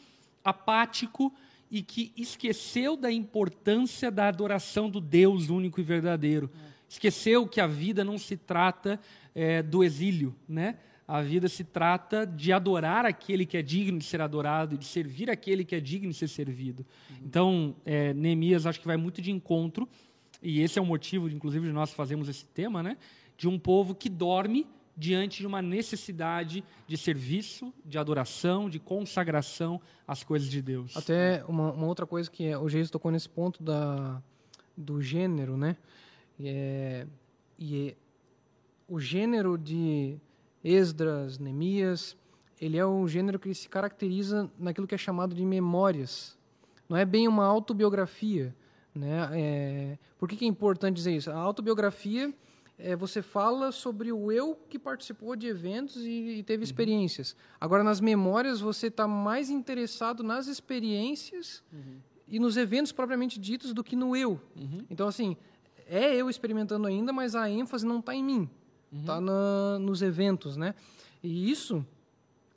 apático, 0.43 1.33
e 1.69 1.81
que 1.81 2.11
esqueceu 2.17 2.97
da 2.97 3.11
importância 3.11 4.09
da 4.09 4.27
adoração 4.27 4.89
do 4.89 4.99
Deus 4.99 5.49
único 5.49 5.79
e 5.79 5.83
verdadeiro. 5.83 6.49
Esqueceu 6.87 7.47
que 7.47 7.61
a 7.61 7.67
vida 7.67 8.03
não 8.03 8.17
se 8.17 8.35
trata 8.35 8.99
é, 9.35 9.61
do 9.61 9.83
exílio, 9.83 10.35
né? 10.47 10.77
A 11.07 11.21
vida 11.21 11.47
se 11.47 11.63
trata 11.63 12.25
de 12.25 12.51
adorar 12.51 13.05
aquele 13.05 13.45
que 13.45 13.57
é 13.57 13.61
digno 13.63 13.97
de 13.97 14.05
ser 14.05 14.21
adorado 14.21 14.75
e 14.75 14.77
de 14.77 14.85
servir 14.85 15.29
aquele 15.29 15.65
que 15.65 15.75
é 15.75 15.79
digno 15.79 16.11
de 16.11 16.17
ser 16.17 16.27
servido. 16.27 16.85
Uhum. 17.09 17.17
Então, 17.25 17.75
é, 17.83 18.13
Neemias 18.13 18.67
acho 18.67 18.79
que 18.79 18.85
vai 18.85 18.97
muito 18.97 19.21
de 19.21 19.31
encontro, 19.31 19.89
e 20.41 20.61
esse 20.61 20.77
é 20.77 20.81
o 20.81 20.85
motivo, 20.85 21.27
inclusive, 21.27 21.67
de 21.67 21.73
nós 21.73 21.91
fazermos 21.91 22.29
esse 22.29 22.45
tema, 22.45 22.83
né? 22.83 22.97
De 23.37 23.47
um 23.47 23.57
povo 23.57 23.95
que 23.95 24.07
dorme 24.07 24.67
diante 24.99 25.39
de 25.39 25.47
uma 25.47 25.61
necessidade 25.61 26.61
de 26.85 26.97
serviço, 26.97 27.73
de 27.85 27.97
adoração, 27.97 28.69
de 28.69 28.79
consagração 28.79 29.79
às 30.05 30.23
coisas 30.23 30.49
de 30.49 30.61
Deus. 30.61 30.95
Até 30.97 31.41
uma, 31.47 31.71
uma 31.71 31.87
outra 31.87 32.05
coisa 32.05 32.29
que 32.29 32.53
o 32.53 32.67
Jesus 32.67 32.91
tocou 32.91 33.09
nesse 33.09 33.29
ponto 33.29 33.63
da, 33.63 34.21
do 34.75 35.01
gênero, 35.01 35.55
né? 35.55 35.77
É, 36.37 37.07
e 37.57 37.89
é, 37.89 37.95
o 38.89 38.99
gênero 38.99 39.57
de 39.57 40.17
Esdras, 40.61 41.39
Neemias, 41.39 42.17
ele 42.59 42.77
é 42.77 42.85
um 42.85 43.07
gênero 43.07 43.39
que 43.39 43.53
se 43.53 43.69
caracteriza 43.69 44.51
naquilo 44.59 44.85
que 44.85 44.95
é 44.95 44.97
chamado 44.97 45.33
de 45.33 45.45
memórias. 45.45 46.37
Não 46.89 46.97
é 46.97 47.05
bem 47.05 47.25
uma 47.25 47.45
autobiografia. 47.45 48.53
Né? 48.93 49.29
É, 49.33 49.97
por 50.17 50.27
que, 50.27 50.35
que 50.35 50.43
é 50.43 50.47
importante 50.47 50.97
dizer 50.97 51.15
isso? 51.15 51.31
A 51.31 51.37
autobiografia 51.37 52.33
é, 52.79 52.95
você 52.95 53.21
fala 53.21 53.71
sobre 53.71 54.11
o 54.11 54.31
eu 54.31 54.57
que 54.69 54.79
participou 54.79 55.35
de 55.35 55.47
eventos 55.47 55.97
e, 55.97 56.39
e 56.39 56.43
teve 56.43 56.61
uhum. 56.61 56.63
experiências. 56.63 57.35
Agora, 57.59 57.83
nas 57.83 57.99
memórias, 58.01 58.59
você 58.59 58.87
está 58.87 59.07
mais 59.07 59.49
interessado 59.49 60.23
nas 60.23 60.47
experiências 60.47 61.63
uhum. 61.71 61.97
e 62.27 62.39
nos 62.39 62.57
eventos 62.57 62.91
propriamente 62.91 63.39
ditos 63.39 63.73
do 63.73 63.83
que 63.83 63.95
no 63.95 64.15
eu. 64.15 64.39
Uhum. 64.55 64.85
Então, 64.89 65.07
assim, 65.07 65.37
é 65.87 66.15
eu 66.15 66.29
experimentando 66.29 66.87
ainda, 66.87 67.13
mas 67.13 67.35
a 67.35 67.49
ênfase 67.49 67.85
não 67.85 67.99
está 67.99 68.15
em 68.15 68.23
mim 68.23 68.49
está 68.91 69.19
uhum. 69.19 69.79
nos 69.79 70.01
eventos, 70.01 70.57
né? 70.57 70.73
E 71.23 71.49
isso 71.49 71.85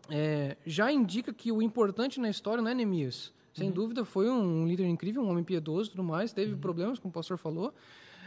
é, 0.08 0.56
já 0.64 0.90
indica 0.90 1.32
que 1.32 1.52
o 1.52 1.60
importante 1.60 2.20
na 2.20 2.30
história 2.30 2.62
não 2.62 2.70
é 2.70 2.74
Neemias. 2.74 3.32
Sem 3.52 3.68
uhum. 3.68 3.74
dúvida, 3.74 4.04
foi 4.04 4.30
um 4.30 4.66
líder 4.66 4.86
incrível, 4.86 5.22
um 5.22 5.30
homem 5.30 5.44
piedoso 5.44 5.90
e 5.90 5.92
tudo 5.92 6.02
mais. 6.02 6.32
Teve 6.32 6.52
uhum. 6.52 6.58
problemas, 6.58 6.98
como 6.98 7.10
o 7.10 7.12
pastor 7.12 7.36
falou. 7.36 7.74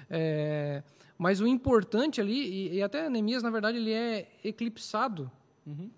É, 0.10 0.84
mas 1.18 1.40
o 1.40 1.48
importante 1.48 2.20
ali, 2.20 2.34
e, 2.34 2.76
e, 2.76 2.84
até 2.84 3.10
Neemias, 3.10 3.42
na 3.42 3.50
verdade, 3.50 3.78
ele 3.78 3.92
é 3.92 4.28
eclipsado 4.44 5.32
uhum. 5.66 5.90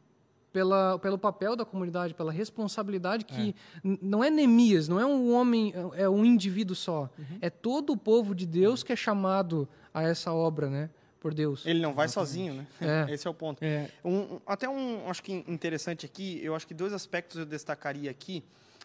pela, 0.51 0.99
pelo 0.99 1.17
papel 1.17 1.55
da 1.55 1.65
comunidade, 1.65 2.13
pela 2.13 2.31
responsabilidade 2.31 3.25
que 3.25 3.55
é. 3.83 3.97
não 4.01 4.23
é 4.23 4.29
Neemias, 4.29 4.87
não 4.87 4.99
é 4.99 5.05
um 5.05 5.33
homem, 5.33 5.73
é 5.95 6.07
um 6.07 6.23
indivíduo 6.23 6.75
só. 6.75 7.09
Uhum. 7.17 7.37
É 7.41 7.49
todo 7.49 7.93
o 7.93 7.97
povo 7.97 8.35
de 8.35 8.45
Deus 8.45 8.83
que 8.83 8.93
é 8.93 8.95
chamado 8.95 9.67
a 9.93 10.03
essa 10.03 10.31
obra, 10.31 10.69
né? 10.69 10.89
por 11.19 11.33
Deus. 11.33 11.65
Ele 11.65 11.79
não 11.79 11.93
vai 11.93 12.05
Exatamente. 12.05 12.29
sozinho, 12.29 12.53
né? 12.53 12.67
É. 13.09 13.11
Esse 13.13 13.27
é 13.27 13.29
o 13.29 13.33
ponto. 13.33 13.61
É. 13.63 13.89
Um, 14.05 14.39
até 14.45 14.69
um, 14.69 15.09
acho 15.09 15.23
que 15.23 15.43
interessante 15.47 16.05
aqui, 16.05 16.39
eu 16.43 16.55
acho 16.55 16.65
que 16.67 16.73
dois 16.73 16.93
aspectos 16.93 17.37
eu 17.37 17.45
destacaria 17.45 18.09
aqui 18.09 18.43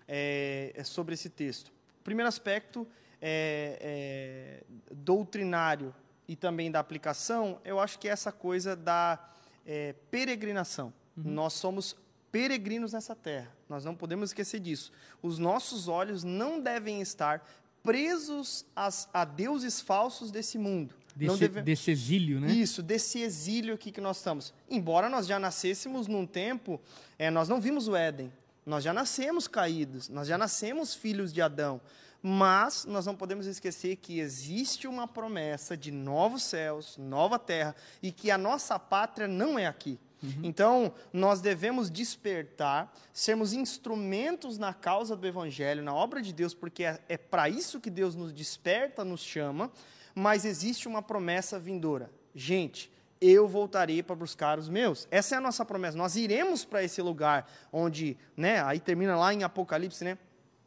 é, 0.08 0.72
é 0.74 0.82
sobre 0.82 1.14
esse 1.14 1.28
texto. 1.28 1.68
O 2.00 2.04
primeiro 2.04 2.28
aspecto 2.28 2.86
é, 3.20 3.78
é, 3.80 4.64
doutrinário 4.90 5.94
e 6.26 6.36
também 6.36 6.70
da 6.70 6.80
aplicação, 6.80 7.60
eu 7.64 7.80
acho 7.80 7.98
que 7.98 8.08
é 8.08 8.10
essa 8.10 8.32
coisa 8.32 8.74
da 8.76 9.18
é, 9.66 9.94
peregrinação. 10.10 10.92
Uhum. 11.16 11.30
Nós 11.30 11.54
somos 11.54 11.96
peregrinos 12.30 12.92
nessa 12.92 13.14
terra. 13.14 13.54
Nós 13.68 13.84
não 13.84 13.94
podemos 13.94 14.30
esquecer 14.30 14.60
disso. 14.60 14.90
Os 15.22 15.38
nossos 15.38 15.88
olhos 15.88 16.24
não 16.24 16.60
devem 16.60 17.00
estar 17.00 17.46
presos 17.82 18.64
às, 18.74 19.08
a 19.12 19.24
deuses 19.24 19.80
falsos 19.80 20.30
desse 20.30 20.56
mundo. 20.56 20.94
Desse, 21.14 21.38
deve... 21.38 21.62
desse, 21.62 21.90
exílio, 21.90 22.40
né? 22.40 22.50
Isso, 22.50 22.82
desse 22.82 23.20
exílio 23.20 23.74
aqui 23.74 23.92
que 23.92 24.00
nós 24.00 24.16
estamos. 24.16 24.54
Embora 24.70 25.10
nós 25.10 25.26
já 25.26 25.38
nascêssemos 25.38 26.06
num 26.06 26.26
tempo, 26.26 26.80
é, 27.18 27.30
nós 27.30 27.48
não 27.48 27.60
vimos 27.60 27.86
o 27.86 27.94
Éden. 27.94 28.32
Nós 28.64 28.84
já 28.84 28.92
nascemos 28.92 29.48
caídos, 29.48 30.08
nós 30.08 30.28
já 30.28 30.38
nascemos 30.38 30.94
filhos 30.94 31.32
de 31.32 31.42
Adão. 31.42 31.80
Mas 32.22 32.84
nós 32.84 33.04
não 33.04 33.16
podemos 33.16 33.46
esquecer 33.46 33.96
que 33.96 34.20
existe 34.20 34.86
uma 34.86 35.08
promessa 35.08 35.76
de 35.76 35.90
novos 35.90 36.44
céus, 36.44 36.96
nova 36.96 37.38
terra, 37.38 37.74
e 38.00 38.12
que 38.12 38.30
a 38.30 38.38
nossa 38.38 38.78
pátria 38.78 39.26
não 39.26 39.58
é 39.58 39.66
aqui. 39.66 39.98
Uhum. 40.22 40.40
Então, 40.44 40.94
nós 41.12 41.40
devemos 41.40 41.90
despertar, 41.90 42.94
sermos 43.12 43.52
instrumentos 43.52 44.56
na 44.56 44.72
causa 44.72 45.16
do 45.16 45.26
Evangelho, 45.26 45.82
na 45.82 45.92
obra 45.92 46.22
de 46.22 46.32
Deus, 46.32 46.54
porque 46.54 46.84
é, 46.84 47.00
é 47.08 47.16
para 47.16 47.48
isso 47.48 47.80
que 47.80 47.90
Deus 47.90 48.14
nos 48.14 48.32
desperta, 48.32 49.04
nos 49.04 49.20
chama, 49.20 49.72
mas 50.14 50.44
existe 50.44 50.86
uma 50.86 51.02
promessa 51.02 51.58
vindoura. 51.58 52.08
Gente, 52.32 52.88
eu 53.20 53.48
voltarei 53.48 54.02
para 54.02 54.14
buscar 54.14 54.58
os 54.58 54.68
meus. 54.68 55.08
Essa 55.10 55.34
é 55.34 55.38
a 55.38 55.40
nossa 55.40 55.64
promessa. 55.64 55.96
Nós 55.96 56.16
iremos 56.16 56.64
para 56.64 56.84
esse 56.84 57.02
lugar 57.02 57.50
onde, 57.72 58.16
né, 58.36 58.62
aí 58.62 58.78
termina 58.78 59.16
lá 59.16 59.34
em 59.34 59.42
Apocalipse, 59.42 60.04
né? 60.04 60.18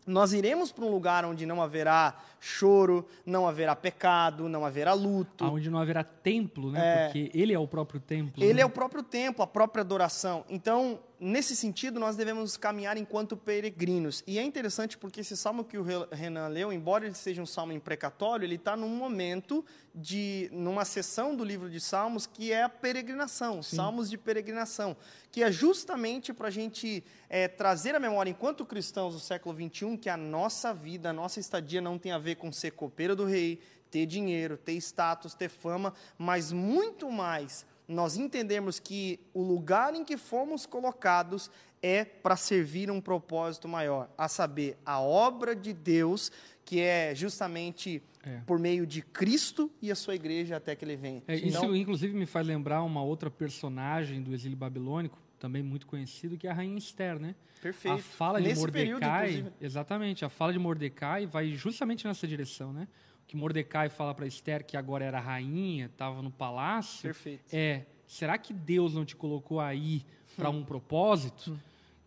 Nós 0.06 0.34
iremos 0.34 0.72
para 0.72 0.86
um 0.86 0.92
lugar 0.92 1.26
onde 1.26 1.46
não 1.46 1.62
haverá 1.62 2.16
choro, 2.40 3.08
não 3.26 3.48
haverá 3.48 3.76
pecado, 3.76 4.48
não 4.48 4.64
haverá 4.64 4.94
luto. 4.94 5.46
Onde 5.46 5.70
não 5.70 5.80
haverá 5.80 6.04
templo, 6.04 6.72
né? 6.72 6.80
É, 6.80 7.06
Porque 7.06 7.32
ele 7.34 7.54
é 7.54 7.60
o 7.60 7.68
próprio 7.68 8.00
templo. 8.00 8.44
Ele 8.44 8.56
né? 8.56 8.62
é 8.62 8.66
o 8.66 8.70
próprio 8.70 9.02
templo, 9.02 9.44
a 9.44 9.48
própria 9.48 9.82
adoração. 9.82 10.46
Então, 10.48 11.00
nesse 11.20 11.56
sentido, 11.56 12.00
nós 12.00 12.16
devemos 12.16 12.58
caminhar 12.58 12.98
enquanto 12.98 13.38
peregrinos. 13.38 14.24
E 14.28 14.40
é 14.40 14.44
interessante 14.44 14.98
porque 14.98 15.22
esse 15.22 15.36
salmo 15.36 15.64
que 15.64 15.78
o 15.78 15.84
Renan 16.12 16.48
leu, 16.48 16.72
embora 16.72 17.06
ele 17.06 17.16
seja 17.16 17.42
um 17.42 17.46
salmo 17.46 17.72
imprecatório, 17.72 18.46
ele 18.46 18.56
está 18.56 18.76
num 18.76 18.90
momento 18.90 19.66
de, 19.94 20.50
numa 20.52 20.84
sessão 20.84 21.36
do 21.36 21.44
livro 21.44 21.70
de 21.70 21.80
Salmos 21.80 22.28
que 22.28 22.52
é 22.52 22.64
a 22.64 22.70
peregrinação, 22.70 23.64
Sim. 23.64 23.78
salmos 23.78 24.10
de 24.10 24.18
peregrinação, 24.18 24.96
que 25.32 25.42
é 25.42 25.52
justamente 25.52 26.34
para 26.34 26.50
a 26.50 26.52
gente 26.52 27.04
é, 27.30 27.48
trazer 27.48 27.96
a 27.96 28.00
memória, 28.00 28.30
enquanto 28.30 28.66
cristãos 28.66 29.14
do 29.14 29.20
século 29.20 29.56
XXI, 29.56 29.98
que 29.98 30.10
a 30.10 30.18
nossa 30.18 30.74
vida, 30.74 31.10
a 31.10 31.14
nossa 31.14 31.40
estadia 31.40 31.80
não 31.80 31.98
tem 31.98 32.12
a 32.12 32.18
ver 32.18 32.36
com 32.36 32.52
ser 32.52 32.72
copeiro 32.72 33.16
do 33.16 33.26
rei, 33.26 33.62
ter 33.90 34.06
dinheiro, 34.06 34.58
ter 34.58 34.74
status, 34.74 35.34
ter 35.34 35.50
fama, 35.50 35.94
mas 36.18 36.52
muito 36.52 37.10
mais 37.10 37.66
nós 37.88 38.18
entendemos 38.18 38.80
que 38.80 39.20
o 39.34 39.42
lugar 39.42 39.94
em 39.94 40.04
que 40.04 40.18
fomos 40.18 40.66
colocados 40.66 41.52
é 41.82 42.04
para 42.04 42.36
servir 42.36 42.90
um 42.90 43.00
propósito 43.00 43.68
maior, 43.68 44.10
a 44.18 44.28
saber, 44.28 44.78
a 44.86 45.00
obra 45.00 45.56
de 45.56 45.72
Deus, 45.72 46.32
que 46.64 46.80
é 46.80 47.14
justamente 47.14 48.02
é. 48.24 48.40
por 48.48 48.58
meio 48.58 48.88
de 48.88 49.02
Cristo 49.02 49.70
e 49.82 49.92
a 49.92 49.96
sua 49.96 50.16
igreja 50.16 50.58
até 50.58 50.76
que 50.76 50.84
ele 50.84 50.96
venha. 50.96 51.22
É, 51.28 51.36
isso, 51.36 51.60
então, 51.60 51.76
inclusive, 51.76 52.14
me 52.14 52.26
faz 52.26 52.46
lembrar 52.46 52.82
uma 52.82 53.04
outra 53.04 53.30
personagem 53.30 54.22
do 54.22 54.34
exílio 54.34 54.58
babilônico, 54.58 55.20
também 55.38 55.62
muito 55.62 55.86
conhecido, 55.86 56.38
que 56.38 56.48
é 56.48 56.52
a 56.52 56.54
rainha 56.54 56.78
Esther, 56.78 57.20
né? 57.20 57.36
Perfeito. 57.62 57.96
A 57.96 58.00
fala 58.00 58.42
de 58.42 58.48
Nesse 58.48 58.62
Mordecai, 58.62 59.28
período, 59.28 59.54
exatamente, 59.62 60.26
a 60.26 60.30
fala 60.30 60.54
de 60.54 60.60
Mordecai 60.60 61.26
vai 61.26 61.52
justamente 61.52 62.08
nessa 62.08 62.28
direção, 62.28 62.74
né? 62.74 62.88
Que 63.28 63.36
Mordecai 63.36 63.90
fala 63.90 64.14
para 64.14 64.28
Esther 64.28 64.66
que 64.66 64.78
agora 64.78 65.04
era 65.04 65.20
rainha, 65.20 65.86
estava 65.88 66.22
no 66.22 66.32
palácio. 66.32 67.04
Perfeito. 67.04 67.44
É, 67.52 67.86
será 68.08 68.38
que 68.38 68.54
Deus 68.54 68.94
não 68.94 69.06
te 69.06 69.16
colocou 69.16 69.60
aí 69.60 70.06
para 70.36 70.50
um 70.50 70.64
propósito? 70.64 71.60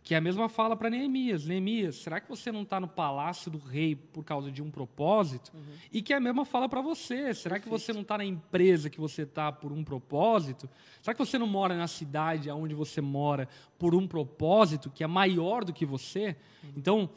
Que 0.03 0.15
é 0.15 0.17
a 0.17 0.21
mesma 0.23 0.49
fala 0.49 0.75
para 0.75 0.89
Neemias. 0.89 1.45
Neemias, 1.45 1.97
será 1.97 2.19
que 2.19 2.29
você 2.31 2.51
não 2.51 2.63
está 2.63 2.81
no 2.81 2.89
palácio 2.89 3.51
do 3.51 3.59
rei 3.59 3.95
por 3.95 4.25
causa 4.25 4.51
de 4.51 4.63
um 4.63 4.71
propósito? 4.71 5.53
Uhum. 5.53 5.61
E 5.93 6.01
que 6.01 6.15
é 6.15 6.17
a 6.17 6.21
mesma 6.21 6.47
fala 6.47 6.67
para 6.67 6.81
você. 6.81 7.35
Será 7.35 7.57
Perfeito. 7.57 7.63
que 7.65 7.69
você 7.69 7.93
não 7.93 8.01
está 8.01 8.17
na 8.17 8.25
empresa 8.25 8.89
que 8.89 8.99
você 8.99 9.23
está 9.23 9.53
por 9.53 9.71
um 9.71 9.85
propósito? 9.85 10.67
Será 11.03 11.13
que 11.13 11.19
você 11.19 11.37
não 11.37 11.47
mora 11.47 11.77
na 11.77 11.87
cidade 11.87 12.51
onde 12.51 12.75
você 12.75 13.03
mora 13.03 13.49
por 13.79 13.95
um 13.95 14.07
propósito 14.07 14.89
que 14.89 15.05
é 15.05 15.07
maior 15.07 15.63
do 15.63 15.75
que 15.75 15.85
você? 15.85 16.37
Uhum. 16.63 16.71
Então, 16.77 17.11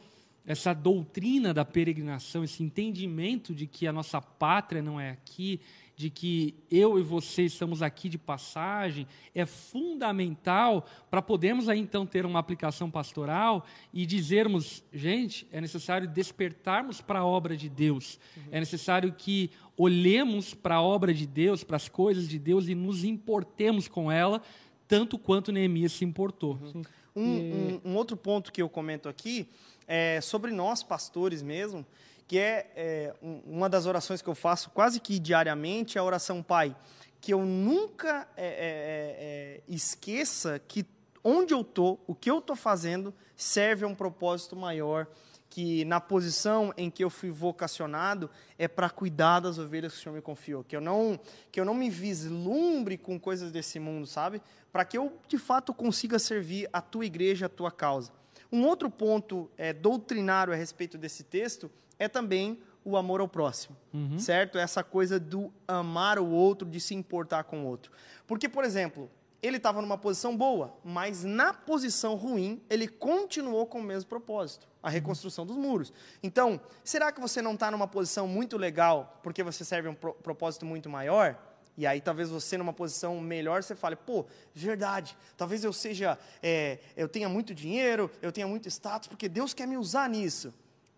essa 0.46 0.72
doutrina 0.72 1.54
da 1.54 1.64
peregrinação, 1.64 2.42
esse 2.42 2.62
entendimento 2.62 3.54
de 3.54 3.66
que 3.66 3.86
a 3.86 3.92
nossa 3.92 4.20
pátria 4.20 4.82
não 4.82 5.00
é 5.00 5.10
aqui, 5.10 5.60
de 5.94 6.10
que 6.10 6.54
eu 6.70 6.98
e 6.98 7.02
você 7.02 7.44
estamos 7.44 7.82
aqui 7.82 8.08
de 8.08 8.18
passagem, 8.18 9.06
é 9.34 9.46
fundamental 9.46 10.86
para 11.10 11.22
podermos 11.22 11.68
aí 11.68 11.78
então 11.78 12.04
ter 12.04 12.26
uma 12.26 12.38
aplicação 12.38 12.90
pastoral 12.90 13.64
e 13.92 14.04
dizermos, 14.04 14.82
gente, 14.92 15.46
é 15.52 15.60
necessário 15.60 16.08
despertarmos 16.08 17.00
para 17.00 17.20
a 17.20 17.24
obra 17.24 17.56
de 17.56 17.68
Deus. 17.68 18.18
Uhum. 18.36 18.42
É 18.50 18.58
necessário 18.58 19.12
que 19.12 19.50
olhemos 19.76 20.54
para 20.54 20.76
a 20.76 20.82
obra 20.82 21.14
de 21.14 21.26
Deus, 21.26 21.62
para 21.62 21.76
as 21.76 21.88
coisas 21.88 22.28
de 22.28 22.38
Deus 22.38 22.68
e 22.68 22.74
nos 22.74 23.04
importemos 23.04 23.86
com 23.86 24.10
ela, 24.10 24.42
tanto 24.88 25.18
quanto 25.18 25.52
Neemias 25.52 25.92
se 25.92 26.04
importou. 26.04 26.58
Uhum. 26.62 26.82
Um, 27.14 27.22
um, 27.22 27.80
um 27.90 27.96
outro 27.96 28.16
ponto 28.16 28.50
que 28.50 28.62
eu 28.62 28.70
comento 28.70 29.06
aqui 29.06 29.46
é, 29.94 30.22
sobre 30.22 30.50
nós, 30.50 30.82
pastores 30.82 31.42
mesmo, 31.42 31.84
que 32.26 32.38
é, 32.38 32.72
é, 32.74 33.14
uma 33.44 33.68
das 33.68 33.84
orações 33.84 34.22
que 34.22 34.28
eu 34.28 34.34
faço 34.34 34.70
quase 34.70 34.98
que 34.98 35.18
diariamente, 35.18 35.98
é 35.98 36.00
a 36.00 36.04
oração 36.04 36.42
Pai. 36.42 36.74
Que 37.20 37.34
eu 37.34 37.44
nunca 37.44 38.26
é, 38.34 38.46
é, 38.46 38.48
é, 38.48 39.60
esqueça 39.68 40.58
que 40.66 40.86
onde 41.22 41.52
eu 41.52 41.60
estou, 41.60 42.02
o 42.06 42.14
que 42.14 42.30
eu 42.30 42.38
estou 42.38 42.56
fazendo, 42.56 43.12
serve 43.36 43.84
a 43.84 43.86
um 43.86 43.94
propósito 43.94 44.56
maior, 44.56 45.06
que 45.50 45.84
na 45.84 46.00
posição 46.00 46.72
em 46.74 46.90
que 46.90 47.04
eu 47.04 47.10
fui 47.10 47.30
vocacionado 47.30 48.30
é 48.58 48.66
para 48.66 48.88
cuidar 48.88 49.40
das 49.40 49.58
ovelhas 49.58 49.92
que 49.92 49.98
o 49.98 50.02
Senhor 50.04 50.14
me 50.14 50.22
confiou, 50.22 50.64
que 50.64 50.74
eu 50.74 50.80
não 50.80 51.20
que 51.50 51.60
eu 51.60 51.66
não 51.66 51.74
me 51.74 51.90
vislumbre 51.90 52.96
com 52.96 53.20
coisas 53.20 53.52
desse 53.52 53.78
mundo, 53.78 54.06
sabe? 54.06 54.40
Para 54.72 54.86
que 54.86 54.96
eu 54.96 55.12
de 55.28 55.36
fato 55.36 55.74
consiga 55.74 56.18
servir 56.18 56.66
a 56.72 56.80
tua 56.80 57.04
igreja, 57.04 57.44
a 57.44 57.50
tua 57.50 57.70
causa. 57.70 58.21
Um 58.52 58.66
outro 58.66 58.90
ponto 58.90 59.50
é, 59.56 59.72
doutrinário 59.72 60.52
a 60.52 60.56
respeito 60.56 60.98
desse 60.98 61.24
texto 61.24 61.70
é 61.98 62.06
também 62.06 62.58
o 62.84 62.96
amor 62.96 63.20
ao 63.20 63.28
próximo, 63.28 63.76
uhum. 63.94 64.18
certo? 64.18 64.58
Essa 64.58 64.82
coisa 64.82 65.18
do 65.18 65.52
amar 65.66 66.18
o 66.18 66.28
outro, 66.28 66.68
de 66.68 66.80
se 66.80 66.94
importar 66.94 67.44
com 67.44 67.62
o 67.62 67.66
outro. 67.66 67.92
Porque, 68.26 68.48
por 68.48 68.64
exemplo, 68.64 69.08
ele 69.40 69.56
estava 69.56 69.80
numa 69.80 69.98
posição 69.98 70.36
boa, 70.36 70.76
mas 70.84 71.24
na 71.24 71.52
posição 71.52 72.14
ruim, 72.14 72.60
ele 72.68 72.86
continuou 72.86 73.66
com 73.66 73.78
o 73.78 73.82
mesmo 73.82 74.08
propósito, 74.08 74.68
a 74.82 74.88
uhum. 74.88 74.92
reconstrução 74.92 75.46
dos 75.46 75.56
muros. 75.56 75.92
Então, 76.22 76.60
será 76.84 77.10
que 77.10 77.20
você 77.20 77.40
não 77.40 77.54
está 77.54 77.70
numa 77.70 77.88
posição 77.88 78.28
muito 78.28 78.56
legal 78.56 79.20
porque 79.22 79.42
você 79.42 79.64
serve 79.64 79.88
um 79.88 79.94
pro 79.94 80.12
propósito 80.14 80.66
muito 80.66 80.90
maior? 80.90 81.36
E 81.76 81.86
aí 81.86 82.00
talvez 82.00 82.28
você 82.28 82.58
numa 82.58 82.72
posição 82.72 83.20
melhor 83.20 83.62
você 83.62 83.74
fale, 83.74 83.96
pô, 83.96 84.26
verdade, 84.54 85.16
talvez 85.36 85.64
eu 85.64 85.72
seja, 85.72 86.18
é, 86.42 86.78
eu 86.96 87.08
tenha 87.08 87.28
muito 87.28 87.54
dinheiro, 87.54 88.10
eu 88.20 88.30
tenha 88.30 88.46
muito 88.46 88.68
status, 88.68 89.08
porque 89.08 89.28
Deus 89.28 89.54
quer 89.54 89.66
me 89.66 89.76
usar 89.76 90.08
nisso. 90.08 90.52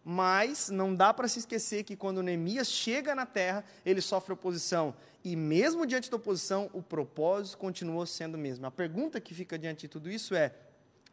Mas 0.05 0.68
não 0.68 0.95
dá 0.95 1.14
para 1.14 1.27
se 1.29 1.39
esquecer 1.39 1.83
que 1.83 1.97
quando 1.97 2.22
Neemias 2.22 2.68
chega 2.68 3.14
na 3.14 3.25
terra, 3.25 3.64
ele 3.87 4.03
sofre 4.03 4.35
oposição. 4.35 4.95
E 5.25 5.35
mesmo 5.35 5.87
diante 5.87 6.11
da 6.11 6.16
oposição, 6.16 6.68
o 6.75 6.83
propósito 6.83 7.57
continuou 7.57 8.05
sendo 8.05 8.35
o 8.35 8.39
mesmo. 8.39 8.66
A 8.66 8.70
pergunta 8.70 9.18
que 9.18 9.33
fica 9.33 9.59
diante 9.59 9.83
de 9.83 9.89
tudo 9.89 10.11
isso 10.11 10.35
é: 10.35 10.53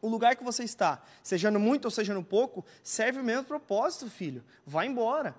o 0.01 0.09
lugar 0.09 0.35
que 0.35 0.43
você 0.43 0.63
está, 0.63 1.01
seja 1.23 1.49
no 1.49 1.59
muito 1.59 1.85
ou 1.85 1.91
seja 1.91 2.13
no 2.13 2.23
pouco, 2.23 2.65
serve 2.83 3.21
o 3.21 3.23
mesmo 3.23 3.45
propósito, 3.45 4.09
filho. 4.09 4.43
Vai 4.65 4.87
embora. 4.87 5.35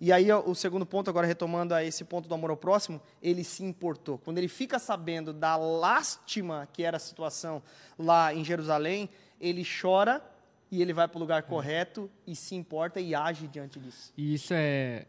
E 0.00 0.10
aí, 0.10 0.32
o 0.32 0.54
segundo 0.54 0.86
ponto, 0.86 1.10
agora 1.10 1.26
retomando 1.26 1.74
a 1.74 1.84
esse 1.84 2.04
ponto 2.04 2.26
do 2.26 2.34
amor 2.34 2.48
ao 2.48 2.56
próximo, 2.56 3.02
ele 3.22 3.44
se 3.44 3.62
importou. 3.62 4.16
Quando 4.16 4.38
ele 4.38 4.48
fica 4.48 4.78
sabendo 4.78 5.30
da 5.30 5.56
lástima 5.56 6.66
que 6.72 6.82
era 6.82 6.96
a 6.96 7.00
situação 7.00 7.62
lá 7.98 8.34
em 8.34 8.42
Jerusalém, 8.42 9.10
ele 9.38 9.62
chora 9.62 10.24
e 10.70 10.80
ele 10.80 10.94
vai 10.94 11.06
para 11.06 11.18
o 11.18 11.20
lugar 11.20 11.42
correto 11.42 12.10
e 12.26 12.34
se 12.34 12.54
importa 12.54 12.98
e 12.98 13.14
age 13.14 13.46
diante 13.46 13.78
disso. 13.78 14.10
E 14.16 14.32
isso 14.32 14.54
é, 14.54 15.06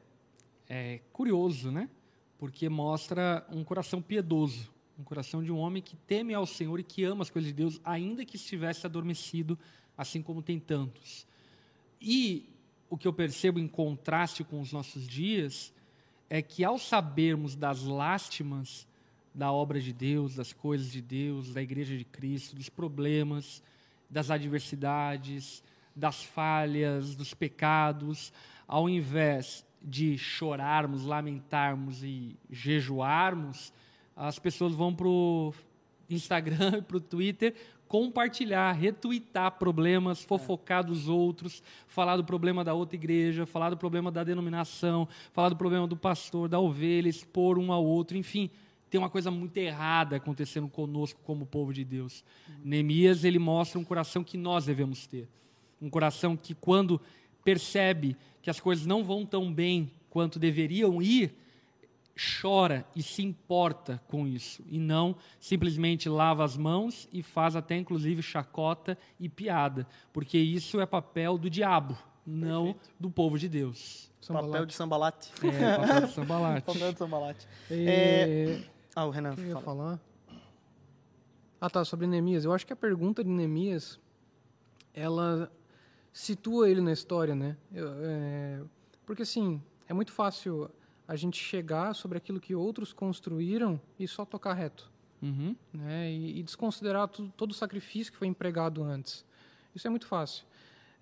é 0.67 0.99
curioso, 1.13 1.71
né? 1.71 1.87
Porque 2.37 2.67
mostra 2.67 3.45
um 3.49 3.63
coração 3.63 4.01
piedoso, 4.01 4.69
um 4.99 5.03
coração 5.03 5.41
de 5.41 5.53
um 5.53 5.57
homem 5.57 5.81
que 5.81 5.95
teme 5.95 6.33
ao 6.33 6.45
Senhor 6.45 6.77
e 6.81 6.83
que 6.83 7.05
ama 7.05 7.21
as 7.21 7.29
coisas 7.29 7.47
de 7.47 7.53
Deus, 7.53 7.79
ainda 7.81 8.25
que 8.25 8.35
estivesse 8.35 8.85
adormecido, 8.85 9.57
assim 9.97 10.21
como 10.21 10.41
tem 10.41 10.59
tantos. 10.59 11.25
E 12.01 12.49
o 12.91 12.97
que 12.97 13.07
eu 13.07 13.13
percebo 13.13 13.57
em 13.57 13.69
contraste 13.69 14.43
com 14.43 14.59
os 14.59 14.73
nossos 14.73 15.07
dias 15.07 15.73
é 16.29 16.41
que, 16.41 16.61
ao 16.61 16.77
sabermos 16.77 17.55
das 17.55 17.83
lástimas 17.83 18.85
da 19.33 19.49
obra 19.49 19.79
de 19.79 19.93
Deus, 19.93 20.35
das 20.35 20.51
coisas 20.51 20.91
de 20.91 21.01
Deus, 21.01 21.53
da 21.53 21.61
igreja 21.61 21.97
de 21.97 22.03
Cristo, 22.03 22.53
dos 22.53 22.67
problemas, 22.67 23.63
das 24.09 24.29
adversidades, 24.29 25.63
das 25.95 26.21
falhas, 26.21 27.15
dos 27.15 27.33
pecados, 27.33 28.33
ao 28.67 28.89
invés 28.89 29.65
de 29.81 30.17
chorarmos, 30.17 31.05
lamentarmos 31.05 32.03
e 32.03 32.35
jejuarmos, 32.49 33.71
as 34.17 34.37
pessoas 34.37 34.73
vão 34.73 34.93
para 34.93 35.07
o 35.07 35.53
Instagram 36.09 36.79
e 36.79 36.81
para 36.81 36.97
o 36.97 37.01
Twitter 37.01 37.55
compartilhar, 37.91 38.71
retweetar 38.71 39.51
problemas, 39.59 40.23
fofocar 40.23 40.81
dos 40.81 41.09
outros, 41.09 41.61
falar 41.87 42.15
do 42.15 42.23
problema 42.23 42.63
da 42.63 42.73
outra 42.73 42.95
igreja, 42.95 43.45
falar 43.45 43.69
do 43.69 43.75
problema 43.75 44.09
da 44.09 44.23
denominação, 44.23 45.05
falar 45.33 45.49
do 45.49 45.57
problema 45.57 45.85
do 45.85 45.97
pastor, 45.97 46.47
da 46.47 46.57
ovelha, 46.57 47.09
expor 47.09 47.59
um 47.59 47.69
ao 47.69 47.83
outro, 47.85 48.15
enfim 48.15 48.49
tem 48.89 48.99
uma 48.99 49.09
coisa 49.09 49.31
muito 49.31 49.55
errada 49.55 50.17
acontecendo 50.17 50.67
conosco 50.67 51.19
como 51.23 51.45
povo 51.45 51.73
de 51.73 51.85
Deus. 51.85 52.25
Uhum. 52.49 52.55
Neemias, 52.65 53.23
ele 53.23 53.39
mostra 53.39 53.79
um 53.79 53.85
coração 53.85 54.21
que 54.21 54.37
nós 54.37 54.65
devemos 54.65 55.07
ter. 55.07 55.29
Um 55.81 55.89
coração 55.89 56.35
que 56.35 56.53
quando 56.53 56.99
percebe 57.41 58.17
que 58.41 58.49
as 58.49 58.59
coisas 58.59 58.85
não 58.85 59.01
vão 59.01 59.25
tão 59.25 59.51
bem 59.53 59.89
quanto 60.09 60.37
deveriam 60.37 61.01
ir, 61.01 61.33
chora 62.15 62.85
e 62.95 63.01
se 63.01 63.23
importa 63.23 64.01
com 64.07 64.27
isso 64.27 64.63
e 64.67 64.79
não 64.79 65.15
simplesmente 65.39 66.09
lava 66.09 66.43
as 66.43 66.57
mãos 66.57 67.07
e 67.11 67.23
faz 67.23 67.55
até 67.55 67.77
inclusive 67.77 68.21
chacota 68.21 68.97
e 69.19 69.29
piada, 69.29 69.87
porque 70.11 70.37
isso 70.37 70.79
é 70.79 70.85
papel 70.85 71.37
do 71.37 71.49
diabo, 71.49 71.97
não 72.25 72.73
Perfeito. 72.73 72.95
do 72.99 73.09
povo 73.09 73.37
de 73.37 73.49
Deus. 73.49 74.11
Papel 74.27 74.65
de 74.65 74.73
sambalate. 74.73 75.31
É, 75.43 75.77
papel 75.77 76.07
de 76.07 76.13
sambalate. 76.13 76.61
papel 76.65 76.93
de 76.93 76.99
sambalate. 76.99 77.47
É... 77.71 78.61
Ah, 78.95 79.05
o 79.05 79.09
Renan. 79.09 79.33
Que 79.33 79.41
eu 79.41 79.47
ia 79.47 79.53
fala. 79.53 79.65
falar? 79.65 79.99
Ah, 81.59 81.69
tá, 81.69 81.83
sobre 81.83 82.07
Neemias. 82.07 82.45
Eu 82.45 82.53
acho 82.53 82.65
que 82.65 82.73
a 82.73 82.75
pergunta 82.75 83.23
de 83.23 83.29
Neemias, 83.29 83.99
ela 84.93 85.51
situa 86.13 86.69
ele 86.69 86.81
na 86.81 86.91
história, 86.91 87.33
né? 87.33 87.57
Eu, 87.71 87.87
é, 88.01 88.61
porque, 89.05 89.23
assim, 89.23 89.61
é 89.87 89.93
muito 89.93 90.11
fácil 90.11 90.69
a 91.11 91.15
gente 91.17 91.37
chegar 91.37 91.93
sobre 91.93 92.17
aquilo 92.17 92.39
que 92.39 92.55
outros 92.55 92.93
construíram 92.93 93.81
e 93.99 94.07
só 94.07 94.23
tocar 94.23 94.53
reto. 94.53 94.89
Uhum. 95.21 95.53
Né? 95.73 96.09
E, 96.09 96.39
e 96.39 96.43
desconsiderar 96.43 97.05
tudo, 97.09 97.33
todo 97.35 97.51
o 97.51 97.53
sacrifício 97.53 98.13
que 98.13 98.17
foi 98.17 98.29
empregado 98.29 98.81
antes. 98.81 99.25
Isso 99.75 99.85
é 99.85 99.89
muito 99.89 100.07
fácil. 100.07 100.45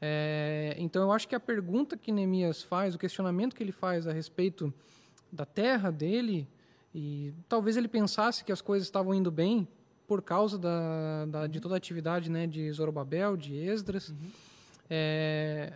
É, 0.02 0.76
então, 0.80 1.04
eu 1.04 1.12
acho 1.12 1.28
que 1.28 1.36
a 1.36 1.40
pergunta 1.40 1.96
que 1.96 2.12
Neemias 2.12 2.64
faz, 2.64 2.96
o 2.96 2.98
questionamento 2.98 3.56
que 3.56 3.62
ele 3.62 3.72
faz 3.72 4.08
a 4.08 4.12
respeito 4.12 4.74
da 5.32 5.46
terra 5.46 5.92
dele, 5.92 6.48
e 6.94 7.32
talvez 7.48 7.78
ele 7.78 7.88
pensasse 7.88 8.44
que 8.44 8.52
as 8.52 8.62
coisas 8.62 8.88
estavam 8.88 9.14
indo 9.14 9.30
bem 9.30 9.68
por 10.08 10.24
causa 10.24 10.58
da, 10.58 11.26
da 11.28 11.46
de 11.46 11.60
toda 11.60 11.76
a 11.76 11.78
atividade 11.78 12.32
né, 12.32 12.48
de 12.48 12.72
Zorobabel, 12.72 13.38
de 13.38 13.56
Esdras. 13.56 14.10
Uhum. 14.10 14.32
É, 14.90 15.72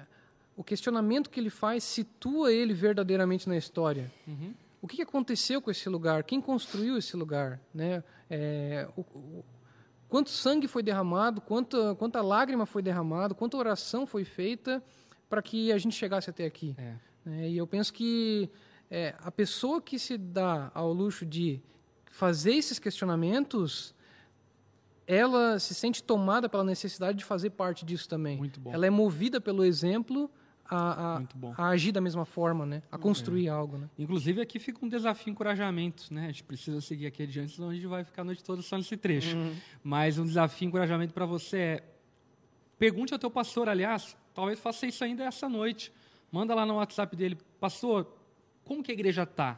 o 0.55 0.63
questionamento 0.63 1.29
que 1.29 1.39
ele 1.39 1.49
faz 1.49 1.83
situa 1.83 2.51
ele 2.51 2.73
verdadeiramente 2.73 3.47
na 3.49 3.57
história. 3.57 4.11
Uhum. 4.27 4.53
O 4.81 4.87
que 4.87 5.01
aconteceu 5.01 5.61
com 5.61 5.71
esse 5.71 5.87
lugar? 5.89 6.23
Quem 6.23 6.41
construiu 6.41 6.97
esse 6.97 7.15
lugar? 7.15 7.59
Né? 7.73 8.03
É, 8.29 8.87
o, 8.95 9.01
o, 9.01 9.45
quanto 10.09 10.29
sangue 10.29 10.67
foi 10.67 10.83
derramado? 10.83 11.41
Quanta, 11.41 11.95
quanta 11.95 12.21
lágrima 12.21 12.65
foi 12.65 12.81
derramada? 12.81 13.33
Quanta 13.33 13.57
oração 13.57 14.05
foi 14.05 14.25
feita 14.25 14.83
para 15.29 15.41
que 15.41 15.71
a 15.71 15.77
gente 15.77 15.95
chegasse 15.95 16.29
até 16.29 16.45
aqui? 16.45 16.75
É. 16.77 16.95
É, 17.25 17.49
e 17.49 17.57
eu 17.57 17.65
penso 17.65 17.93
que 17.93 18.49
é, 18.91 19.15
a 19.19 19.31
pessoa 19.31 19.81
que 19.81 19.97
se 19.97 20.17
dá 20.17 20.69
ao 20.73 20.91
luxo 20.91 21.25
de 21.25 21.61
fazer 22.11 22.53
esses 22.53 22.77
questionamentos, 22.77 23.95
ela 25.07 25.57
se 25.59 25.73
sente 25.73 26.03
tomada 26.03 26.47
pela 26.47 26.63
necessidade 26.63 27.17
de 27.17 27.25
fazer 27.25 27.51
parte 27.51 27.85
disso 27.85 28.07
também. 28.07 28.37
Muito 28.37 28.59
bom. 28.59 28.73
Ela 28.73 28.85
é 28.85 28.89
movida 28.89 29.39
pelo 29.41 29.63
exemplo 29.63 30.29
a, 30.75 31.17
a, 31.17 31.63
a 31.63 31.67
agir 31.69 31.91
da 31.91 32.01
mesma 32.01 32.25
forma, 32.25 32.65
né? 32.65 32.81
A 32.91 32.97
construir 32.97 33.47
é. 33.47 33.49
algo, 33.49 33.77
né? 33.77 33.89
Inclusive 33.97 34.41
aqui 34.41 34.59
fica 34.59 34.83
um 34.83 34.89
desafio, 34.89 35.31
encorajamento, 35.31 36.13
né? 36.13 36.25
A 36.25 36.27
gente 36.27 36.43
precisa 36.43 36.81
seguir 36.81 37.05
aqui 37.05 37.23
adiante, 37.23 37.55
senão 37.55 37.69
a 37.69 37.73
gente 37.73 37.85
vai 37.87 38.03
ficar 38.03 38.23
a 38.23 38.25
noite 38.25 38.43
toda 38.43 38.61
só 38.61 38.77
nesse 38.77 38.97
trecho. 38.97 39.35
Uhum. 39.35 39.55
Mas 39.83 40.17
um 40.17 40.25
desafio, 40.25 40.67
encorajamento 40.67 41.13
para 41.13 41.25
você 41.25 41.57
é 41.57 41.83
pergunte 42.77 43.13
ao 43.13 43.19
teu 43.19 43.31
pastor, 43.31 43.69
aliás, 43.69 44.17
talvez 44.33 44.59
faça 44.59 44.85
isso 44.85 45.03
ainda 45.03 45.23
essa 45.23 45.47
noite. 45.47 45.91
Manda 46.31 46.53
lá 46.53 46.65
no 46.65 46.75
WhatsApp 46.75 47.15
dele, 47.15 47.37
pastor, 47.59 48.05
como 48.65 48.83
que 48.83 48.91
a 48.91 48.93
igreja 48.93 49.23
está? 49.23 49.57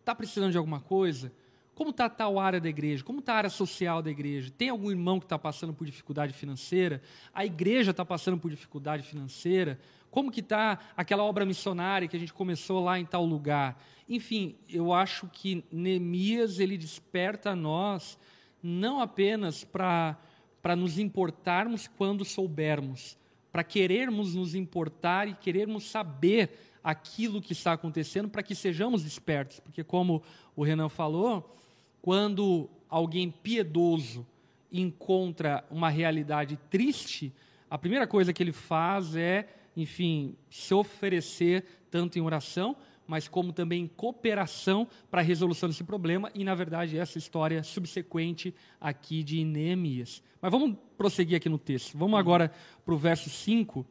Está 0.00 0.14
precisando 0.14 0.52
de 0.52 0.56
alguma 0.56 0.80
coisa? 0.80 1.32
Como 1.74 1.90
está 1.90 2.08
tal 2.08 2.38
área 2.38 2.60
da 2.60 2.68
igreja? 2.68 3.02
Como 3.02 3.18
está 3.18 3.34
a 3.34 3.36
área 3.36 3.50
social 3.50 4.02
da 4.02 4.10
igreja? 4.10 4.50
Tem 4.56 4.68
algum 4.68 4.90
irmão 4.90 5.18
que 5.18 5.26
está 5.26 5.38
passando 5.38 5.72
por 5.72 5.86
dificuldade 5.86 6.32
financeira? 6.32 7.02
A 7.34 7.44
igreja 7.44 7.90
está 7.90 8.04
passando 8.04 8.38
por 8.38 8.50
dificuldade 8.50 9.02
financeira? 9.02 9.78
Como 10.12 10.30
que 10.30 10.40
está 10.40 10.78
aquela 10.94 11.24
obra 11.24 11.44
missionária 11.46 12.06
que 12.06 12.14
a 12.14 12.20
gente 12.20 12.34
começou 12.34 12.84
lá 12.84 13.00
em 13.00 13.04
tal 13.04 13.24
lugar? 13.24 13.82
Enfim, 14.06 14.54
eu 14.68 14.92
acho 14.92 15.26
que 15.26 15.64
Neemias 15.72 16.60
ele 16.60 16.76
desperta 16.76 17.50
a 17.50 17.56
nós 17.56 18.18
não 18.62 19.00
apenas 19.00 19.64
para 19.64 20.16
para 20.60 20.76
nos 20.76 20.96
importarmos 20.96 21.88
quando 21.88 22.24
soubermos, 22.24 23.18
para 23.50 23.64
querermos 23.64 24.36
nos 24.36 24.54
importar 24.54 25.26
e 25.26 25.34
querermos 25.34 25.90
saber 25.90 26.56
aquilo 26.84 27.42
que 27.42 27.52
está 27.52 27.72
acontecendo 27.72 28.28
para 28.28 28.44
que 28.44 28.54
sejamos 28.54 29.02
despertos, 29.02 29.58
porque 29.58 29.82
como 29.82 30.22
o 30.54 30.62
Renan 30.62 30.88
falou, 30.88 31.56
quando 32.00 32.70
alguém 32.88 33.28
piedoso 33.28 34.24
encontra 34.70 35.64
uma 35.68 35.88
realidade 35.88 36.56
triste, 36.70 37.32
a 37.68 37.76
primeira 37.76 38.06
coisa 38.06 38.32
que 38.32 38.42
ele 38.42 38.52
faz 38.52 39.16
é, 39.16 39.48
enfim, 39.76 40.36
se 40.50 40.74
oferecer 40.74 41.64
tanto 41.90 42.18
em 42.18 42.22
oração, 42.22 42.76
mas 43.06 43.28
como 43.28 43.52
também 43.52 43.84
em 43.84 43.88
cooperação 43.88 44.86
para 45.10 45.20
a 45.20 45.24
resolução 45.24 45.68
desse 45.68 45.84
problema, 45.84 46.30
e 46.34 46.44
na 46.44 46.54
verdade 46.54 46.96
essa 46.96 47.18
história 47.18 47.62
subsequente 47.62 48.54
aqui 48.80 49.22
de 49.22 49.44
Neemias. 49.44 50.22
Mas 50.40 50.50
vamos 50.50 50.76
prosseguir 50.96 51.36
aqui 51.36 51.48
no 51.48 51.58
texto. 51.58 51.96
Vamos 51.96 52.18
agora 52.18 52.52
para 52.84 52.94
o 52.94 52.96
verso 52.96 53.28
5 53.28 53.84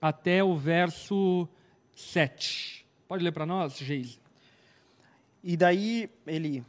até 0.00 0.42
o 0.42 0.56
verso 0.56 1.48
7. 1.94 2.84
Pode 3.08 3.22
ler 3.22 3.32
para 3.32 3.46
nós, 3.46 3.78
Geise? 3.78 4.18
E 5.42 5.56
daí 5.56 6.10
ele 6.26 6.64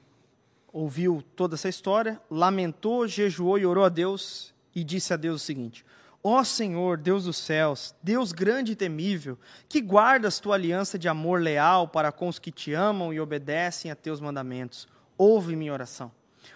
ouviu 0.72 1.24
toda 1.36 1.56
essa 1.56 1.68
história, 1.68 2.22
lamentou, 2.30 3.08
jejuou 3.08 3.58
e 3.58 3.66
orou 3.66 3.84
a 3.84 3.90
Deus 3.90 4.54
e 4.76 4.84
disse 4.84 5.14
a 5.14 5.18
Deus 5.18 5.42
o 5.42 5.46
seguinte: 5.46 5.84
Ó 6.24 6.44
Senhor, 6.44 6.98
Deus 6.98 7.26
dos 7.26 7.38
céus, 7.38 7.96
Deus 8.02 8.32
grande 8.32 8.74
e 8.74 8.76
temível, 8.76 9.38
que 9.70 9.80
guardas 9.80 10.40
tua 10.40 10.56
aliança 10.56 10.98
de 10.98 11.08
amor 11.08 11.42
leal 11.42 11.88
para 11.88 12.12
com 12.12 12.28
os 12.28 12.40
que 12.40 12.52
te 12.52 12.74
amam 12.74 13.14
e 13.14 13.20
obedecem 13.20 13.92
a 13.92 13.96
teus 13.96 14.20
mandamentos, 14.20 14.88
ouve 15.18 15.56
minha 15.56 15.72
oração. 15.72 16.12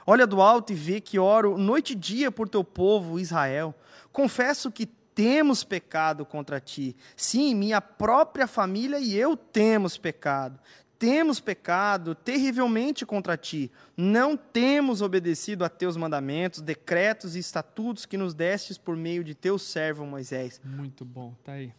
Olha 0.05 0.25
do 0.25 0.41
alto 0.41 0.73
e 0.73 0.75
vê 0.75 0.99
que 0.99 1.19
oro 1.19 1.57
noite 1.57 1.93
e 1.93 1.95
dia 1.95 2.31
por 2.31 2.49
teu 2.49 2.63
povo 2.63 3.19
Israel. 3.19 3.73
Confesso 4.11 4.71
que 4.71 4.85
temos 4.85 5.63
pecado 5.63 6.25
contra 6.25 6.59
ti. 6.59 6.95
Sim, 7.15 7.53
minha 7.53 7.81
própria 7.81 8.47
família 8.47 8.99
e 8.99 9.15
eu 9.15 9.35
temos 9.35 9.97
pecado 9.97 10.59
temos 11.01 11.39
pecado 11.39 12.13
terrivelmente 12.13 13.07
contra 13.07 13.35
ti, 13.35 13.71
não 13.97 14.37
temos 14.37 15.01
obedecido 15.01 15.65
a 15.65 15.69
teus 15.69 15.97
mandamentos, 15.97 16.61
decretos 16.61 17.35
e 17.35 17.39
estatutos 17.39 18.05
que 18.05 18.17
nos 18.17 18.35
destes 18.35 18.77
por 18.77 18.95
meio 18.95 19.23
de 19.23 19.33
teu 19.33 19.57
servo 19.57 20.05
Moisés. 20.05 20.61
Muito 20.63 21.03
bom, 21.03 21.33
tá 21.43 21.53
aí. 21.53 21.73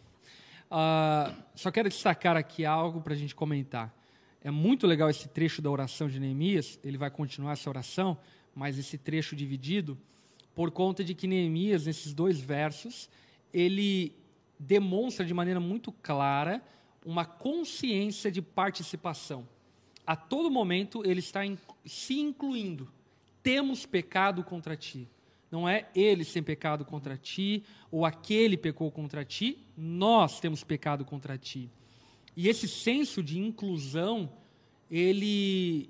Uh, 0.69 1.33
só 1.55 1.71
quero 1.71 1.87
destacar 1.87 2.35
aqui 2.35 2.65
algo 2.65 2.99
para 2.99 3.13
a 3.13 3.15
gente 3.15 3.33
comentar. 3.33 3.95
É 4.43 4.51
muito 4.51 4.85
legal 4.85 5.09
esse 5.09 5.29
trecho 5.29 5.61
da 5.61 5.71
oração 5.71 6.09
de 6.09 6.19
Neemias, 6.19 6.77
ele 6.83 6.97
vai 6.97 7.09
continuar 7.09 7.53
essa 7.53 7.69
oração, 7.69 8.17
mas 8.53 8.77
esse 8.77 8.97
trecho 8.97 9.37
dividido, 9.37 9.97
por 10.53 10.69
conta 10.69 11.01
de 11.01 11.15
que 11.15 11.27
Neemias, 11.27 11.85
nesses 11.85 12.13
dois 12.13 12.41
versos, 12.41 13.09
ele 13.53 14.13
demonstra 14.59 15.25
de 15.25 15.33
maneira 15.33 15.61
muito 15.61 15.93
clara 15.93 16.61
uma 17.05 17.25
consciência 17.25 18.31
de 18.31 18.41
participação. 18.41 19.47
A 20.05 20.15
todo 20.15 20.51
momento 20.51 21.03
ele 21.05 21.19
está 21.19 21.45
in, 21.45 21.57
se 21.85 22.19
incluindo. 22.19 22.91
Temos 23.41 23.85
pecado 23.85 24.43
contra 24.43 24.75
ti. 24.75 25.07
Não 25.51 25.69
é 25.69 25.87
ele 25.93 26.23
sem 26.23 26.41
pecado 26.41 26.83
contra 26.83 27.15
ti, 27.15 27.63
ou 27.91 28.05
aquele 28.05 28.57
pecou 28.57 28.91
contra 28.91 29.23
ti, 29.23 29.59
nós 29.77 30.39
temos 30.39 30.63
pecado 30.63 31.05
contra 31.05 31.37
ti. 31.37 31.69
E 32.35 32.49
esse 32.49 32.67
senso 32.67 33.21
de 33.21 33.37
inclusão, 33.37 34.31
ele 34.89 35.89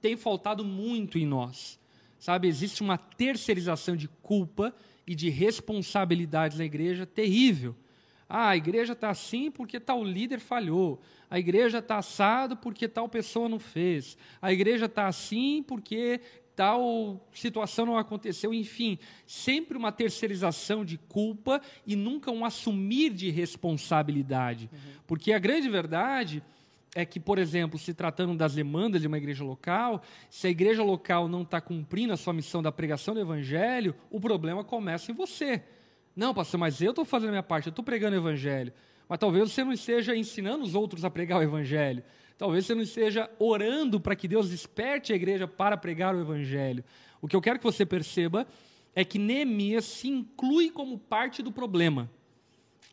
tem 0.00 0.16
faltado 0.16 0.64
muito 0.64 1.18
em 1.18 1.26
nós. 1.26 1.78
Sabe, 2.18 2.48
existe 2.48 2.82
uma 2.82 2.96
terceirização 2.96 3.94
de 3.94 4.08
culpa 4.08 4.74
e 5.06 5.14
de 5.14 5.28
responsabilidades 5.28 6.58
na 6.58 6.64
igreja 6.64 7.04
terrível. 7.04 7.76
Ah, 8.28 8.50
a 8.50 8.56
igreja 8.56 8.92
está 8.92 9.10
assim 9.10 9.50
porque 9.50 9.78
tal 9.78 10.02
líder 10.02 10.40
falhou. 10.40 11.00
A 11.30 11.38
igreja 11.38 11.78
está 11.78 11.98
assado 11.98 12.56
porque 12.56 12.88
tal 12.88 13.08
pessoa 13.08 13.48
não 13.48 13.58
fez. 13.58 14.16
A 14.42 14.52
igreja 14.52 14.86
está 14.86 15.06
assim 15.06 15.62
porque 15.62 16.20
tal 16.56 17.20
situação 17.32 17.86
não 17.86 17.98
aconteceu. 17.98 18.52
Enfim, 18.52 18.98
sempre 19.26 19.76
uma 19.76 19.92
terceirização 19.92 20.84
de 20.84 20.96
culpa 20.96 21.60
e 21.86 21.94
nunca 21.94 22.30
um 22.30 22.44
assumir 22.44 23.10
de 23.10 23.30
responsabilidade. 23.30 24.68
Uhum. 24.72 24.78
Porque 25.06 25.32
a 25.32 25.38
grande 25.38 25.68
verdade 25.68 26.42
é 26.96 27.04
que, 27.04 27.20
por 27.20 27.38
exemplo, 27.38 27.78
se 27.78 27.92
tratando 27.92 28.34
das 28.34 28.54
demandas 28.54 29.02
de 29.02 29.06
uma 29.06 29.18
igreja 29.18 29.44
local, 29.44 30.02
se 30.30 30.46
a 30.46 30.50
igreja 30.50 30.82
local 30.82 31.28
não 31.28 31.42
está 31.42 31.60
cumprindo 31.60 32.14
a 32.14 32.16
sua 32.16 32.32
missão 32.32 32.62
da 32.62 32.72
pregação 32.72 33.12
do 33.12 33.20
evangelho, 33.20 33.94
o 34.10 34.18
problema 34.18 34.64
começa 34.64 35.12
em 35.12 35.14
você. 35.14 35.62
Não, 36.16 36.32
pastor, 36.32 36.58
mas 36.58 36.80
eu 36.80 36.90
estou 36.90 37.04
fazendo 37.04 37.28
a 37.28 37.32
minha 37.32 37.42
parte, 37.42 37.66
eu 37.66 37.70
estou 37.70 37.84
pregando 37.84 38.16
o 38.16 38.18
evangelho. 38.18 38.72
Mas 39.06 39.18
talvez 39.18 39.52
você 39.52 39.62
não 39.62 39.72
esteja 39.72 40.16
ensinando 40.16 40.64
os 40.64 40.74
outros 40.74 41.04
a 41.04 41.10
pregar 41.10 41.38
o 41.38 41.42
evangelho. 41.42 42.02
Talvez 42.38 42.64
você 42.64 42.74
não 42.74 42.82
esteja 42.82 43.30
orando 43.38 44.00
para 44.00 44.16
que 44.16 44.26
Deus 44.26 44.48
desperte 44.48 45.12
a 45.12 45.16
igreja 45.16 45.46
para 45.46 45.76
pregar 45.76 46.14
o 46.14 46.20
evangelho. 46.20 46.82
O 47.20 47.28
que 47.28 47.36
eu 47.36 47.40
quero 47.42 47.58
que 47.58 47.64
você 47.64 47.84
perceba 47.84 48.46
é 48.94 49.04
que 49.04 49.18
Neemias 49.18 49.84
se 49.84 50.08
inclui 50.08 50.70
como 50.70 50.98
parte 50.98 51.42
do 51.42 51.52
problema. 51.52 52.10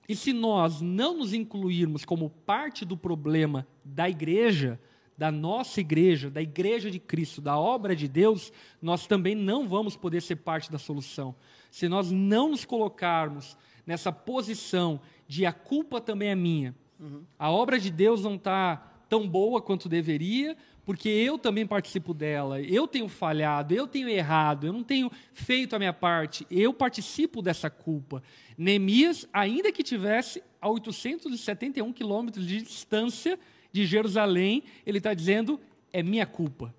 E 0.07 0.15
se 0.15 0.33
nós 0.33 0.81
não 0.81 1.17
nos 1.17 1.33
incluirmos 1.33 2.03
como 2.03 2.29
parte 2.29 2.83
do 2.83 2.97
problema 2.97 3.65
da 3.85 4.09
igreja, 4.09 4.77
da 5.17 5.31
nossa 5.31 5.79
igreja, 5.79 6.29
da 6.29 6.41
igreja 6.41 6.91
de 6.91 6.99
Cristo, 6.99 7.39
da 7.39 7.57
obra 7.57 7.95
de 7.95 8.09
Deus, 8.09 8.51
nós 8.81 9.07
também 9.07 9.33
não 9.33 9.67
vamos 9.67 9.95
poder 9.95 10.21
ser 10.21 10.35
parte 10.37 10.69
da 10.69 10.77
solução 10.77 11.33
se 11.73 11.89
nós 11.89 12.11
não 12.11 12.49
nos 12.49 12.65
colocarmos 12.65 13.57
nessa 13.83 14.11
posição 14.11 15.01
de 15.27 15.43
a 15.43 15.51
culpa 15.51 15.99
também 15.99 16.29
é 16.29 16.35
minha, 16.35 16.75
uhum. 16.99 17.23
a 17.37 17.49
obra 17.49 17.79
de 17.79 17.89
Deus 17.89 18.21
não 18.21 18.35
está 18.35 18.75
tão 19.09 19.27
boa 19.27 19.59
quanto 19.59 19.89
deveria, 19.89 20.55
porque 20.85 21.09
eu 21.09 21.35
também 21.35 21.65
participo 21.65 22.13
dela, 22.13 22.61
eu 22.61 22.87
tenho 22.87 23.07
falhado, 23.07 23.73
eu 23.73 23.87
tenho 23.87 24.07
errado, 24.07 24.67
eu 24.67 24.71
não 24.71 24.83
tenho 24.83 25.11
feito 25.33 25.75
a 25.75 25.79
minha 25.79 25.91
parte, 25.91 26.45
eu 26.51 26.71
participo 26.75 27.41
dessa 27.41 27.71
culpa. 27.71 28.21
Neemias, 28.55 29.27
ainda 29.33 29.71
que 29.71 29.81
tivesse 29.81 30.43
a 30.61 30.69
871 30.69 31.91
quilômetros 31.91 32.45
de 32.45 32.61
distância 32.61 33.39
de 33.71 33.83
Jerusalém, 33.83 34.61
ele 34.85 34.99
está 34.99 35.15
dizendo: 35.15 35.59
é 35.91 36.03
minha 36.03 36.27
culpa. 36.27 36.71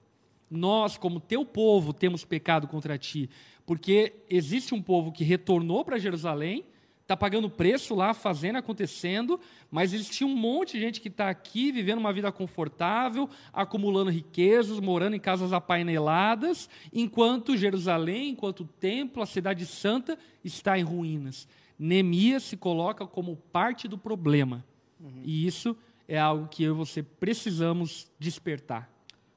Nós, 0.49 0.97
como 0.97 1.19
teu 1.19 1.45
povo, 1.45 1.93
temos 1.93 2.25
pecado 2.25 2.69
contra 2.69 2.97
ti. 2.97 3.29
Porque 3.67 4.15
existe 4.29 4.75
um 4.75 4.83
povo 4.83 5.13
que 5.13 5.25
retornou 5.25 5.85
para 5.85 5.99
Jerusalém, 5.99 6.65
está 7.05 7.17
pagando 7.17 7.51
preço 7.51 7.95
lá, 7.95 8.15
fazendo, 8.15 8.57
acontecendo, 8.57 9.39
mas 9.71 9.93
existe 9.93 10.25
um 10.25 10.35
monte 10.35 10.73
de 10.73 10.81
gente 10.81 11.01
que 11.01 11.09
está 11.09 11.29
aqui 11.29 11.71
vivendo 11.71 11.99
uma 11.99 12.13
vida 12.13 12.33
confortável, 12.33 13.29
acumulando 13.53 14.11
riquezas, 14.11 14.81
morando 14.81 15.15
em 15.15 15.21
casas 15.21 15.53
apaineladas, 15.53 16.69
enquanto 16.93 17.57
Jerusalém, 17.57 18.31
enquanto 18.31 18.61
o 18.61 18.65
templo, 18.65 19.23
a 19.23 19.27
cidade 19.27 19.67
santa, 19.67 20.19
está 20.43 20.79
em 20.79 20.83
ruínas. 20.83 21.47
Neemias 21.79 22.45
se 22.45 22.57
coloca 22.57 23.07
como 23.07 23.37
parte 23.37 23.87
do 23.87 23.99
problema. 23.99 24.65
Uhum. 24.99 25.21
E 25.23 25.47
isso 25.47 25.77
é 26.09 26.19
algo 26.19 26.49
que 26.49 26.63
eu 26.63 26.75
e 26.75 26.77
você 26.77 27.03
precisamos 27.03 28.11
despertar. 28.19 28.91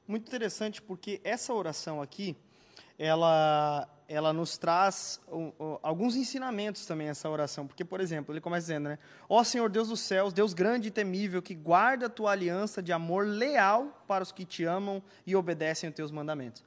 Muito 0.08 0.28
interessante, 0.28 0.82
porque 0.82 1.20
essa 1.22 1.54
oração 1.54 2.02
aqui, 2.02 2.36
ela, 2.98 3.90
ela 4.08 4.32
nos 4.32 4.58
traz 4.58 5.20
alguns 5.84 6.16
ensinamentos 6.16 6.86
também, 6.86 7.10
essa 7.10 7.30
oração. 7.30 7.68
Porque, 7.68 7.84
por 7.84 7.99
exemplo, 7.99 8.34
ele 8.34 8.39
começa 8.39 8.68
dizendo, 8.68 8.89
né? 8.89 8.99
Ó 9.28 9.43
Senhor 9.43 9.70
Deus 9.70 9.89
dos 9.89 9.99
céus, 9.99 10.32
Deus 10.32 10.53
grande 10.53 10.88
e 10.88 10.91
temível, 10.91 11.41
que 11.41 11.53
guarda 11.53 12.05
a 12.05 12.10
tua 12.10 12.32
aliança 12.32 12.82
de 12.82 12.93
amor 12.93 13.28
leal 13.28 14.03
para 14.08 14.24
os 14.24 14.32
que 14.32 14.45
te 14.45 14.64
amam 14.64 15.03
e 15.26 15.36
obedecem 15.36 15.89
os 15.89 15.95
teus 15.95 16.12
mandamentos. 16.12 16.64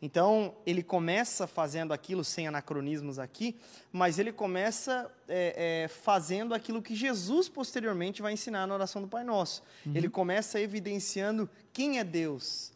Então, 0.00 0.54
ele 0.66 0.82
começa 0.82 1.46
fazendo 1.46 1.92
aquilo, 1.92 2.22
sem 2.22 2.46
anacronismos 2.46 3.18
aqui, 3.18 3.56
mas 3.90 4.18
ele 4.18 4.32
começa 4.32 5.10
é, 5.26 5.84
é, 5.84 5.88
fazendo 5.88 6.54
aquilo 6.54 6.82
que 6.82 6.94
Jesus 6.94 7.48
posteriormente 7.48 8.20
vai 8.20 8.34
ensinar 8.34 8.66
na 8.66 8.74
oração 8.74 9.00
do 9.00 9.08
Pai 9.08 9.24
Nosso. 9.24 9.62
Uhum. 9.86 9.92
Ele 9.94 10.08
começa 10.08 10.60
evidenciando 10.60 11.48
quem 11.72 11.98
é 11.98 12.04
Deus, 12.04 12.70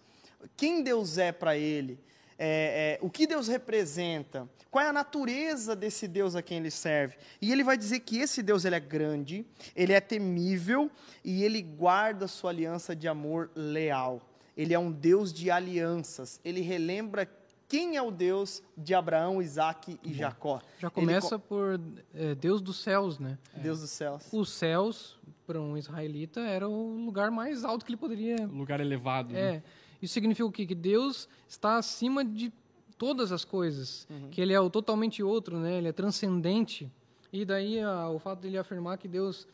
quem 0.56 0.82
Deus 0.82 1.18
é 1.18 1.30
para 1.30 1.56
ele, 1.56 2.00
é, 2.38 2.98
é, 3.00 3.04
o 3.04 3.10
que 3.10 3.26
Deus 3.26 3.48
representa, 3.48 4.48
qual 4.70 4.84
é 4.84 4.88
a 4.88 4.92
natureza 4.92 5.74
desse 5.74 6.06
Deus 6.06 6.36
a 6.36 6.42
quem 6.42 6.58
ele 6.58 6.70
serve. 6.70 7.16
E 7.42 7.50
ele 7.50 7.64
vai 7.64 7.76
dizer 7.76 8.00
que 8.00 8.18
esse 8.18 8.42
Deus 8.42 8.64
ele 8.64 8.76
é 8.76 8.80
grande, 8.80 9.44
ele 9.74 9.92
é 9.92 10.00
temível 10.00 10.90
e 11.24 11.42
ele 11.42 11.60
guarda 11.60 12.28
sua 12.28 12.50
aliança 12.50 12.94
de 12.94 13.08
amor 13.08 13.50
leal. 13.56 14.22
Ele 14.56 14.72
é 14.72 14.78
um 14.78 14.90
Deus 14.90 15.32
de 15.32 15.50
alianças. 15.50 16.40
Ele 16.44 16.60
relembra 16.60 17.28
quem 17.68 17.96
é 17.96 18.02
o 18.02 18.10
Deus 18.10 18.62
de 18.76 18.94
Abraão, 18.94 19.42
Isaac 19.42 20.00
e 20.02 20.14
Jacó. 20.14 20.60
Já 20.78 20.88
começa 20.88 21.34
ele... 21.34 21.44
por 21.46 21.80
é, 22.14 22.34
Deus 22.34 22.62
dos 22.62 22.82
céus, 22.82 23.18
né? 23.18 23.38
É. 23.54 23.60
Deus 23.60 23.80
dos 23.80 23.90
céus. 23.90 24.26
Os 24.32 24.50
céus, 24.50 25.18
para 25.46 25.60
um 25.60 25.76
israelita, 25.76 26.40
era 26.40 26.68
o 26.68 27.04
lugar 27.04 27.30
mais 27.30 27.64
alto 27.64 27.84
que 27.84 27.90
ele 27.90 27.98
poderia. 27.98 28.46
lugar 28.46 28.80
elevado. 28.80 29.36
É. 29.36 29.52
Né? 29.52 29.62
Isso 30.00 30.14
significa 30.14 30.46
o 30.46 30.52
quê? 30.52 30.66
Que 30.66 30.74
Deus 30.74 31.28
está 31.48 31.76
acima 31.76 32.24
de 32.24 32.52
todas 32.96 33.32
as 33.32 33.44
coisas, 33.44 34.06
uhum. 34.10 34.30
que 34.30 34.40
Ele 34.40 34.52
é 34.52 34.60
o 34.60 34.68
totalmente 34.68 35.22
outro, 35.22 35.58
né? 35.58 35.78
Ele 35.78 35.88
é 35.88 35.92
transcendente. 35.92 36.90
E 37.32 37.44
daí 37.44 37.80
a, 37.80 38.08
o 38.08 38.18
fato 38.18 38.40
de 38.40 38.48
ele 38.48 38.58
afirmar 38.58 38.98
que 38.98 39.06
Deus 39.06 39.46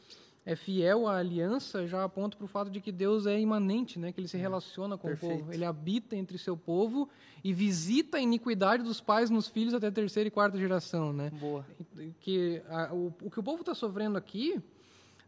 é 0.47 0.55
fiel 0.55 1.09
à 1.09 1.17
aliança 1.17 1.87
já 1.87 2.05
aponta 2.05 2.37
para 2.37 2.45
o 2.45 2.49
fato 2.49 2.71
de 2.71 2.81
que 2.81 2.93
Deus 2.93 3.27
é 3.27 3.41
imanente, 3.41 3.99
né? 3.99 4.13
Que 4.13 4.21
Ele 4.21 4.29
se 4.29 4.37
é. 4.37 4.41
relaciona 4.41 4.97
com 4.97 5.09
Perfeito. 5.09 5.35
o 5.35 5.39
povo. 5.39 5.53
Ele 5.53 5.65
habita 5.65 6.15
entre 6.15 6.37
seu 6.37 6.57
povo 6.57 7.09
e 7.43 7.53
visita 7.53 8.19
a 8.19 8.21
iniquidade 8.21 8.83
dos 8.83 9.01
pais 9.01 9.31
nos 9.31 9.49
filhos 9.49 9.73
até 9.73 9.87
a 9.87 9.93
terceira 9.93 10.29
e 10.29 10.31
quarta 10.31 10.59
geração, 10.59 11.13
né? 11.13 11.31
Boa. 11.41 11.65
Que 12.21 12.63
a, 12.69 12.93
o, 12.93 13.13
o 13.23 13.31
que 13.31 13.41
o 13.41 13.43
povo 13.43 13.61
está 13.61 13.75
sofrendo 13.75 14.19
aqui 14.19 14.63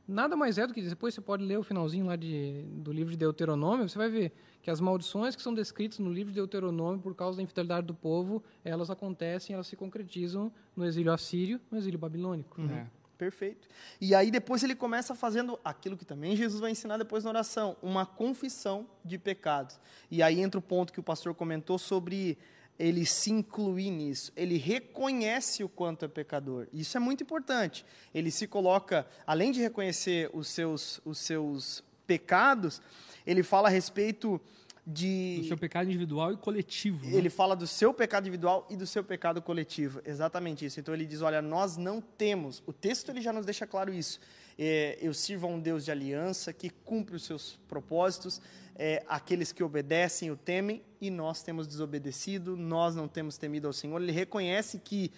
nada 0.07 0.37
mais 0.37 0.59
é 0.59 0.67
do 0.67 0.73
que 0.73 0.83
depois 0.83 1.15
você 1.15 1.21
pode 1.21 1.45
ler 1.45 1.59
o 1.59 1.63
finalzinho 1.63 2.07
lá 2.07 2.17
de, 2.17 2.63
do 2.69 2.93
livro 2.93 3.11
de 3.11 3.17
Deuteronômio, 3.17 3.89
você 3.89 3.99
vai 3.99 4.09
ver 4.09 4.33
que 4.63 4.71
as 4.71 4.81
maldições 4.81 5.37
que 5.37 5.43
são 5.43 5.55
descritas 5.55 5.99
no 5.99 6.13
livro 6.13 6.33
de 6.33 6.37
Deuteronômio 6.37 7.01
por 7.01 7.15
causa 7.15 7.37
da 7.37 7.43
infidelidade 7.43 7.87
do 7.87 7.95
povo, 7.95 8.43
elas 8.65 8.91
acontecem, 8.91 9.55
elas 9.55 9.67
se 9.67 9.77
concretizam 9.77 10.53
no 10.75 10.85
exílio 10.85 11.13
assírio, 11.13 11.61
no 11.71 11.79
exílio 11.79 11.99
babilônico. 11.99 12.61
Uhum. 12.61 12.71
É. 12.71 12.87
Perfeito. 13.17 13.67
E 13.99 14.15
aí 14.15 14.31
depois 14.31 14.63
ele 14.63 14.75
começa 14.75 15.15
fazendo 15.15 15.59
aquilo 15.65 15.97
que 15.97 16.05
também 16.05 16.37
Jesus 16.37 16.61
vai 16.61 16.71
ensinar 16.71 16.99
depois 16.99 17.25
na 17.25 17.31
oração, 17.31 17.77
uma 17.83 18.05
confissão 18.05 18.87
de 19.05 19.17
pecados. 19.17 19.81
E 20.11 20.23
aí 20.23 20.41
entra 20.41 20.59
o 20.59 20.63
ponto 20.63 20.93
que 20.93 21.01
o 21.01 21.03
pastor 21.03 21.35
comentou 21.35 21.79
sobre 21.79 22.37
ele 22.79 23.07
se 23.07 23.31
incluir 23.31 23.91
nisso. 23.91 24.33
Ele 24.37 24.57
reconhece 24.57 25.65
o 25.65 25.69
quanto 25.69 26.05
é 26.05 26.09
pecador. 26.09 26.67
Isso 26.73 26.97
é 26.97 27.01
muito 27.01 27.23
importante. 27.23 27.85
Ele 28.15 28.31
se 28.31 28.47
coloca, 28.47 29.07
além 29.27 29.53
de 29.53 29.61
reconhecer 29.61 30.31
os 30.33 30.49
seus, 30.49 31.01
os 31.05 31.19
seus 31.19 31.83
pecados, 32.07 32.81
ele 33.27 33.43
fala 33.43 33.69
a 33.69 33.71
respeito 33.71 34.41
de. 34.87 35.39
Do 35.41 35.49
seu 35.49 35.59
pecado 35.59 35.89
individual 35.89 36.33
e 36.33 36.37
coletivo. 36.37 37.05
Né? 37.05 37.17
Ele 37.17 37.29
fala 37.29 37.57
do 37.57 37.67
seu 37.67 37.93
pecado 37.93 38.25
individual 38.25 38.67
e 38.71 38.77
do 38.77 38.87
seu 38.87 39.03
pecado 39.03 39.43
coletivo. 39.43 40.01
Exatamente 40.05 40.65
isso. 40.65 40.79
Então 40.79 40.95
ele 40.95 41.05
diz: 41.05 41.23
olha, 41.23 41.43
nós 41.43 41.77
não 41.77 42.01
temos. 42.01 42.63
O 42.67 42.73
texto 42.73 43.11
ele 43.11 43.21
já 43.21 43.33
nos 43.33 43.45
deixa 43.45 43.67
claro 43.67 43.93
isso. 43.93 44.21
É, 44.59 44.97
eu 45.03 45.13
sirvo 45.13 45.47
a 45.47 45.51
um 45.51 45.59
Deus 45.61 45.85
de 45.85 45.91
aliança 45.91 46.53
que 46.53 46.71
cumpre 46.71 47.17
os 47.17 47.25
seus 47.25 47.59
propósitos. 47.69 48.41
É, 48.79 49.03
aqueles 49.09 49.53
que 49.53 49.65
obedecem 49.65 50.31
o 50.31 50.37
temem 50.37 50.83
e 51.01 51.11
nós 51.11 51.43
temos 51.43 51.67
desobedecido, 51.67 52.57
nós 52.57 52.95
não 52.95 53.09
temos 53.09 53.39
temido 53.39 53.67
ao 53.67 53.73
Senhor. 53.73 54.01
Ele 54.01 54.13
reconhece 54.13 54.79
que 54.79 55.11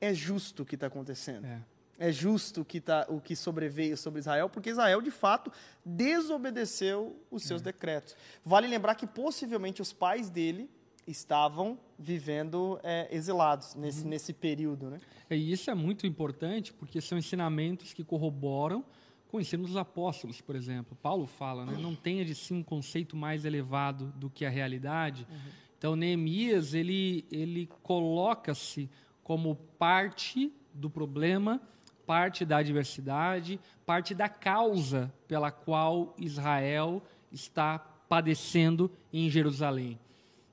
é 0.00 0.12
justo 0.12 0.62
o 0.62 0.66
que 0.66 0.74
está 0.74 0.86
acontecendo. 0.86 1.46
É 1.46 1.62
é 1.98 2.12
justo 2.12 2.60
o 2.60 2.64
que, 2.64 2.80
tá, 2.80 3.06
o 3.08 3.20
que 3.20 3.34
sobreveio 3.34 3.96
sobre 3.96 4.20
Israel, 4.20 4.48
porque 4.48 4.70
Israel, 4.70 5.00
de 5.00 5.10
fato, 5.10 5.50
desobedeceu 5.84 7.16
os 7.30 7.42
seus 7.42 7.60
é. 7.62 7.64
decretos. 7.64 8.16
Vale 8.44 8.66
lembrar 8.66 8.94
que 8.94 9.06
possivelmente 9.06 9.80
os 9.80 9.92
pais 9.92 10.28
dele 10.30 10.70
estavam 11.06 11.78
vivendo 11.98 12.78
é, 12.82 13.08
exilados 13.10 13.74
nesse, 13.74 14.02
uhum. 14.02 14.08
nesse 14.08 14.32
período. 14.32 14.90
Né? 14.90 15.00
E 15.30 15.52
isso 15.52 15.70
é 15.70 15.74
muito 15.74 16.06
importante, 16.06 16.72
porque 16.72 17.00
são 17.00 17.16
ensinamentos 17.16 17.92
que 17.92 18.04
corroboram 18.04 18.84
com 19.28 19.36
o 19.36 19.40
ensino 19.40 19.64
dos 19.64 19.76
apóstolos, 19.76 20.40
por 20.40 20.56
exemplo. 20.56 20.96
Paulo 21.02 21.26
fala, 21.26 21.64
né? 21.64 21.76
não 21.80 21.94
tenha 21.94 22.24
de 22.24 22.34
si 22.34 22.54
um 22.54 22.62
conceito 22.62 23.16
mais 23.16 23.44
elevado 23.44 24.12
do 24.16 24.30
que 24.30 24.44
a 24.44 24.50
realidade. 24.50 25.26
Uhum. 25.30 25.36
Então, 25.78 25.96
Neemias, 25.96 26.74
ele, 26.74 27.24
ele 27.30 27.68
coloca-se 27.82 28.88
como 29.22 29.56
parte 29.78 30.52
do 30.72 30.88
problema 30.88 31.60
parte 32.06 32.44
da 32.44 32.58
adversidade, 32.58 33.60
parte 33.84 34.14
da 34.14 34.28
causa 34.28 35.12
pela 35.26 35.50
qual 35.50 36.14
Israel 36.16 37.02
está 37.32 37.78
padecendo 37.78 38.90
em 39.12 39.28
Jerusalém. 39.28 39.98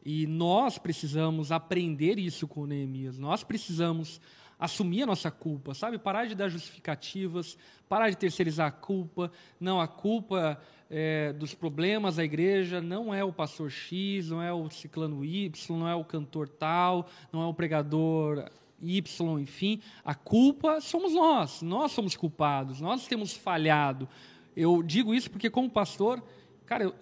E 0.04 0.28
nós 0.28 0.78
precisamos 0.78 1.52
aprender 1.52 2.18
isso 2.18 2.48
com 2.48 2.66
Neemias. 2.66 3.18
Nós 3.18 3.44
precisamos 3.44 4.20
assumir 4.64 5.04
a 5.04 5.08
nossa 5.08 5.30
culpa, 5.30 5.74
sabe? 5.74 5.98
Parar 5.98 6.26
de 6.26 6.36
dar 6.36 6.48
justificativas, 6.48 7.58
parar 7.90 8.10
de 8.10 8.16
terceirizar 8.16 8.68
a 8.68 8.72
culpa. 8.72 9.30
Não, 9.60 9.82
a 9.82 9.88
culpa 9.90 10.58
é, 10.90 11.34
dos 11.34 11.54
problemas 11.54 12.16
da 12.16 12.24
igreja 12.24 12.80
não 12.80 13.14
é 13.14 13.22
o 13.26 13.34
pastor 13.34 13.70
X, 13.70 14.30
não 14.30 14.42
é 14.42 14.54
o 14.54 14.70
ciclano 14.70 15.26
Y, 15.26 15.78
não 15.78 15.86
é 15.86 15.94
o 15.94 16.06
cantor 16.06 16.48
tal, 16.48 17.10
não 17.30 17.42
é 17.44 17.46
o 17.46 17.54
pregador 17.54 18.50
Y, 18.82 19.40
enfim, 19.42 19.82
a 20.04 20.16
culpa 20.16 20.80
somos 20.80 21.14
nós, 21.14 21.62
nós 21.62 21.92
somos 21.92 22.16
culpados, 22.16 22.80
nós 22.80 23.06
temos 23.06 23.34
falhado. 23.34 24.08
Eu 24.56 24.82
digo 24.82 25.14
isso 25.14 25.30
porque, 25.30 25.50
como 25.50 25.70
pastor, 25.70 26.24
cara, 26.66 26.86
eu, 26.86 26.96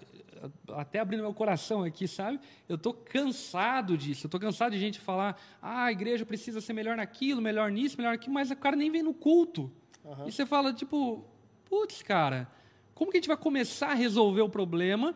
até 0.74 1.00
abrindo 1.00 1.22
meu 1.22 1.34
coração 1.34 1.84
aqui, 1.84 2.08
sabe? 2.08 2.40
Eu 2.68 2.76
estou 2.76 2.94
cansado 2.94 3.98
disso, 3.98 4.26
eu 4.26 4.28
estou 4.28 4.40
cansado 4.40 4.72
de 4.72 4.80
gente 4.80 5.00
falar, 5.00 5.40
ah, 5.62 5.86
a 5.86 5.92
igreja 5.92 6.26
precisa 6.26 6.62
ser 6.62 6.74
melhor 6.74 6.98
naquilo, 6.98 7.42
melhor 7.42 7.72
nisso, 7.72 7.98
melhor 7.98 8.12
naquilo, 8.12 8.34
mas 8.34 8.52
o 8.52 8.56
cara 8.56 8.76
nem 8.76 8.92
vem 8.92 9.04
no 9.04 9.14
culto. 9.14 9.72
Uhum. 10.04 10.28
E 10.28 10.32
você 10.32 10.46
fala, 10.46 10.74
tipo, 10.74 11.26
putz, 11.66 12.02
cara, 12.02 12.48
como 12.94 13.12
que 13.12 13.18
a 13.18 13.20
gente 13.20 13.28
vai 13.28 13.38
começar 13.38 13.92
a 13.92 13.96
resolver 13.96 14.42
o 14.42 14.50
problema 14.50 15.16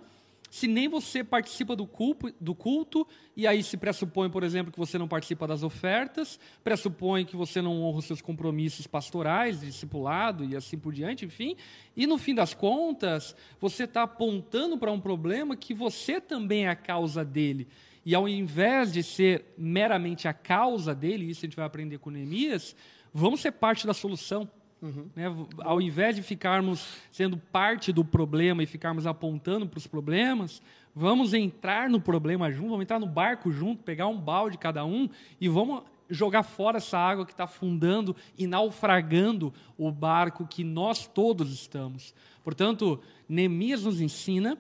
se 0.56 0.70
nem 0.70 0.88
você 0.88 1.22
participa 1.22 1.76
do 1.76 1.86
culto, 1.86 2.34
do 2.40 2.56
culto, 2.56 3.06
e 3.36 3.46
aí 3.46 3.62
se 3.62 3.76
pressupõe, 3.76 4.30
por 4.30 4.42
exemplo, 4.42 4.72
que 4.72 4.80
você 4.80 4.98
não 4.98 5.06
participa 5.06 5.46
das 5.46 5.64
ofertas, 5.64 6.40
pressupõe 6.64 7.26
que 7.26 7.36
você 7.36 7.62
não 7.62 7.82
honra 7.82 7.98
os 7.98 8.06
seus 8.06 8.22
compromissos 8.22 8.88
pastorais, 8.88 9.60
discipulado 9.60 10.46
e 10.46 10.56
assim 10.56 10.78
por 10.78 10.94
diante, 10.94 11.26
enfim, 11.26 11.58
e 11.94 12.08
no 12.08 12.18
fim 12.18 12.34
das 12.34 12.54
contas, 12.54 13.36
você 13.60 13.84
está 13.84 14.04
apontando 14.04 14.78
para 14.78 14.90
um 14.94 15.00
problema 15.00 15.58
que 15.58 15.74
você 15.74 16.22
também 16.22 16.68
é 16.68 16.70
a 16.70 16.76
causa 16.76 17.26
dele. 17.26 17.68
E 18.06 18.16
ao 18.16 18.26
invés 18.26 18.94
de 18.94 19.04
ser 19.04 19.54
meramente 19.58 20.26
a 20.26 20.34
causa 20.34 20.96
dele, 20.96 21.30
isso 21.30 21.42
a 21.42 21.48
gente 21.48 21.58
vai 21.58 21.66
aprender 21.66 21.98
com 21.98 22.10
Neemias, 22.10 22.78
vamos 23.14 23.42
ser 23.42 23.52
parte 23.52 23.86
da 23.86 23.94
solução. 23.94 24.50
Uhum. 24.86 25.10
Né? 25.16 25.26
Ao 25.62 25.82
invés 25.82 26.16
de 26.16 26.22
ficarmos 26.22 26.98
sendo 27.12 27.38
parte 27.38 27.92
do 27.92 28.06
problema 28.06 28.62
e 28.62 28.68
ficarmos 28.68 29.08
apontando 29.08 29.66
para 29.66 29.80
os 29.80 29.88
problemas, 29.88 30.62
vamos 30.94 31.34
entrar 31.34 31.90
no 31.90 32.00
problema 32.00 32.52
junto, 32.52 32.70
vamos 32.70 32.84
entrar 32.84 33.00
no 33.00 33.08
barco 33.08 33.52
junto, 33.52 33.82
pegar 33.82 34.08
um 34.08 34.18
balde 34.18 34.60
cada 34.60 34.86
um 34.86 35.10
e 35.42 35.50
vamos 35.50 35.82
jogar 36.08 36.44
fora 36.44 36.78
essa 36.78 37.00
água 37.00 37.26
que 37.26 37.32
está 37.32 37.46
afundando 37.46 38.16
e 38.38 38.46
naufragando 38.46 39.52
o 39.76 39.92
barco 39.92 40.46
que 40.46 40.64
nós 40.64 41.08
todos 41.08 41.52
estamos. 41.52 42.14
Portanto, 42.44 43.02
Neemias 43.28 43.84
nos 43.86 44.00
ensina 44.00 44.56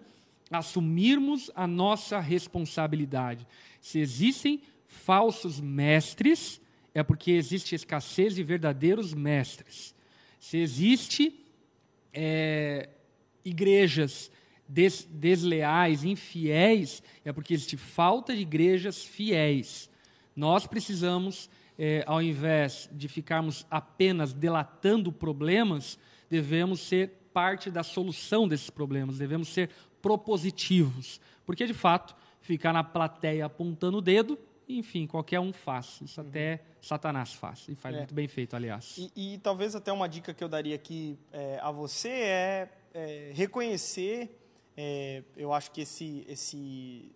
a 0.49 0.57
assumirmos 0.57 1.51
a 1.53 1.67
nossa 1.67 2.19
responsabilidade. 2.19 3.45
Se 3.79 3.99
existem 3.99 4.59
falsos 4.87 5.61
mestres, 5.61 6.59
é 6.95 7.03
porque 7.03 7.31
existe 7.31 7.75
escassez 7.75 8.33
de 8.33 8.43
verdadeiros 8.43 9.13
mestres. 9.13 9.94
Se 10.45 10.57
existe 10.57 11.43
é, 12.13 12.87
igrejas 13.43 14.31
des, 14.69 15.03
desleais, 15.09 16.03
infiéis, 16.03 17.01
é 17.23 17.33
porque 17.33 17.55
existe 17.55 17.77
falta 17.77 18.31
de 18.31 18.43
igrejas 18.43 19.03
fiéis. 19.03 19.89
Nós 20.35 20.67
precisamos, 20.67 21.49
é, 21.79 22.03
ao 22.05 22.21
invés 22.21 22.87
de 22.93 23.07
ficarmos 23.07 23.65
apenas 23.71 24.33
delatando 24.33 25.11
problemas, 25.11 25.97
devemos 26.29 26.79
ser 26.81 27.09
parte 27.33 27.71
da 27.71 27.81
solução 27.81 28.47
desses 28.47 28.69
problemas, 28.69 29.17
devemos 29.17 29.47
ser 29.47 29.71
propositivos. 29.99 31.19
Porque, 31.43 31.65
de 31.65 31.73
fato, 31.73 32.15
ficar 32.39 32.71
na 32.71 32.83
plateia 32.83 33.47
apontando 33.47 33.97
o 33.97 34.01
dedo 34.01 34.37
enfim, 34.67 35.07
qualquer 35.07 35.39
um 35.39 35.53
faz. 35.53 35.99
Isso 36.01 36.21
uhum. 36.21 36.27
até 36.27 36.61
Satanás 36.81 37.33
faz. 37.33 37.65
E 37.67 37.75
faz 37.75 37.95
é. 37.95 37.99
muito 37.99 38.13
bem 38.13 38.27
feito, 38.27 38.55
aliás. 38.55 38.95
E, 38.97 39.33
e, 39.33 39.37
talvez 39.39 39.75
até 39.75 39.91
uma 39.91 40.07
dica 40.07 40.33
que 40.33 40.43
eu 40.43 40.49
daria 40.49 40.75
aqui 40.75 41.17
é, 41.31 41.59
a 41.61 41.71
você 41.71 42.09
é, 42.09 42.69
é 42.93 43.31
reconhecer, 43.33 44.37
é, 44.75 45.23
eu 45.37 45.53
acho 45.53 45.71
que 45.71 45.81
esse, 45.81 46.25
esse 46.27 47.11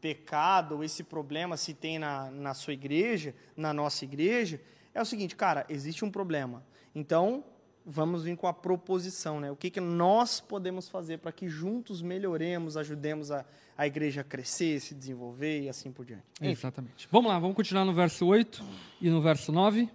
pecado, 0.00 0.84
esse 0.84 1.02
problema 1.02 1.56
se 1.56 1.74
tem 1.74 1.98
na, 1.98 2.30
na 2.30 2.54
sua 2.54 2.72
igreja, 2.72 3.34
na 3.56 3.72
nossa 3.72 4.04
igreja, 4.04 4.60
é 4.94 5.00
o 5.00 5.04
seguinte, 5.04 5.34
cara, 5.36 5.66
existe 5.68 6.04
um 6.04 6.10
problema. 6.10 6.64
Então, 6.94 7.44
vamos 7.86 8.24
vir 8.24 8.36
com 8.36 8.48
a 8.48 8.52
proposição, 8.52 9.38
né? 9.38 9.48
O 9.48 9.54
que, 9.54 9.70
que 9.70 9.80
nós 9.80 10.40
podemos 10.40 10.88
fazer 10.88 11.18
para 11.18 11.30
que 11.30 11.48
juntos 11.48 12.02
melhoremos, 12.02 12.76
ajudemos 12.76 13.30
a, 13.30 13.44
a 13.78 13.86
igreja 13.86 14.22
a 14.22 14.24
crescer, 14.24 14.80
se 14.80 14.92
desenvolver 14.92 15.62
e 15.62 15.68
assim 15.68 15.92
por 15.92 16.04
diante. 16.04 16.24
Enfim. 16.40 16.50
Exatamente. 16.50 17.08
Vamos 17.12 17.30
lá, 17.30 17.38
vamos 17.38 17.54
continuar 17.54 17.84
no 17.84 17.94
verso 17.94 18.26
8 18.26 18.64
e 19.00 19.08
no 19.08 19.22
verso 19.22 19.52
9. 19.52 19.88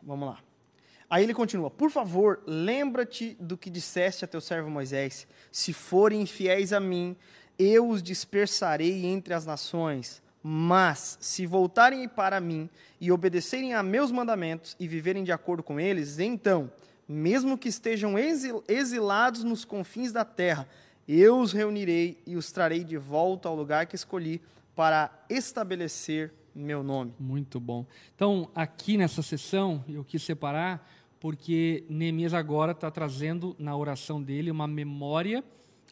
Vamos 0.00 0.28
lá. 0.28 0.38
Aí 1.10 1.24
ele 1.24 1.34
continua: 1.34 1.68
Por 1.68 1.90
favor, 1.90 2.40
lembra-te 2.46 3.36
do 3.40 3.56
que 3.56 3.68
disseste 3.68 4.24
a 4.24 4.28
teu 4.28 4.40
servo 4.40 4.70
Moisés: 4.70 5.26
Se 5.50 5.72
forem 5.72 6.22
infiéis 6.22 6.72
a 6.72 6.78
mim, 6.78 7.16
eu 7.58 7.88
os 7.88 8.00
dispersarei 8.00 9.04
entre 9.06 9.34
as 9.34 9.44
nações. 9.44 10.22
Mas, 10.40 11.18
se 11.20 11.44
voltarem 11.46 12.08
para 12.08 12.40
mim 12.40 12.70
e 13.00 13.10
obedecerem 13.10 13.74
a 13.74 13.82
meus 13.82 14.12
mandamentos 14.12 14.76
e 14.78 14.86
viverem 14.86 15.24
de 15.24 15.32
acordo 15.32 15.64
com 15.64 15.80
eles, 15.80 16.20
então 16.20 16.70
mesmo 17.08 17.56
que 17.56 17.68
estejam 17.68 18.14
exilados 18.68 19.42
nos 19.42 19.64
confins 19.64 20.12
da 20.12 20.24
terra, 20.24 20.68
eu 21.08 21.40
os 21.40 21.52
reunirei 21.52 22.22
e 22.26 22.36
os 22.36 22.52
trarei 22.52 22.84
de 22.84 22.98
volta 22.98 23.48
ao 23.48 23.56
lugar 23.56 23.86
que 23.86 23.96
escolhi 23.96 24.42
para 24.76 25.10
estabelecer 25.30 26.32
meu 26.54 26.82
nome. 26.82 27.14
Muito 27.18 27.58
bom. 27.58 27.86
Então, 28.14 28.50
aqui 28.54 28.96
nessa 28.96 29.22
sessão, 29.22 29.82
eu 29.88 30.04
quis 30.04 30.22
separar 30.22 30.86
porque 31.20 31.84
Neemias 31.88 32.34
agora 32.34 32.72
está 32.72 32.90
trazendo 32.90 33.56
na 33.58 33.76
oração 33.76 34.22
dele 34.22 34.50
uma 34.50 34.66
memória 34.66 35.42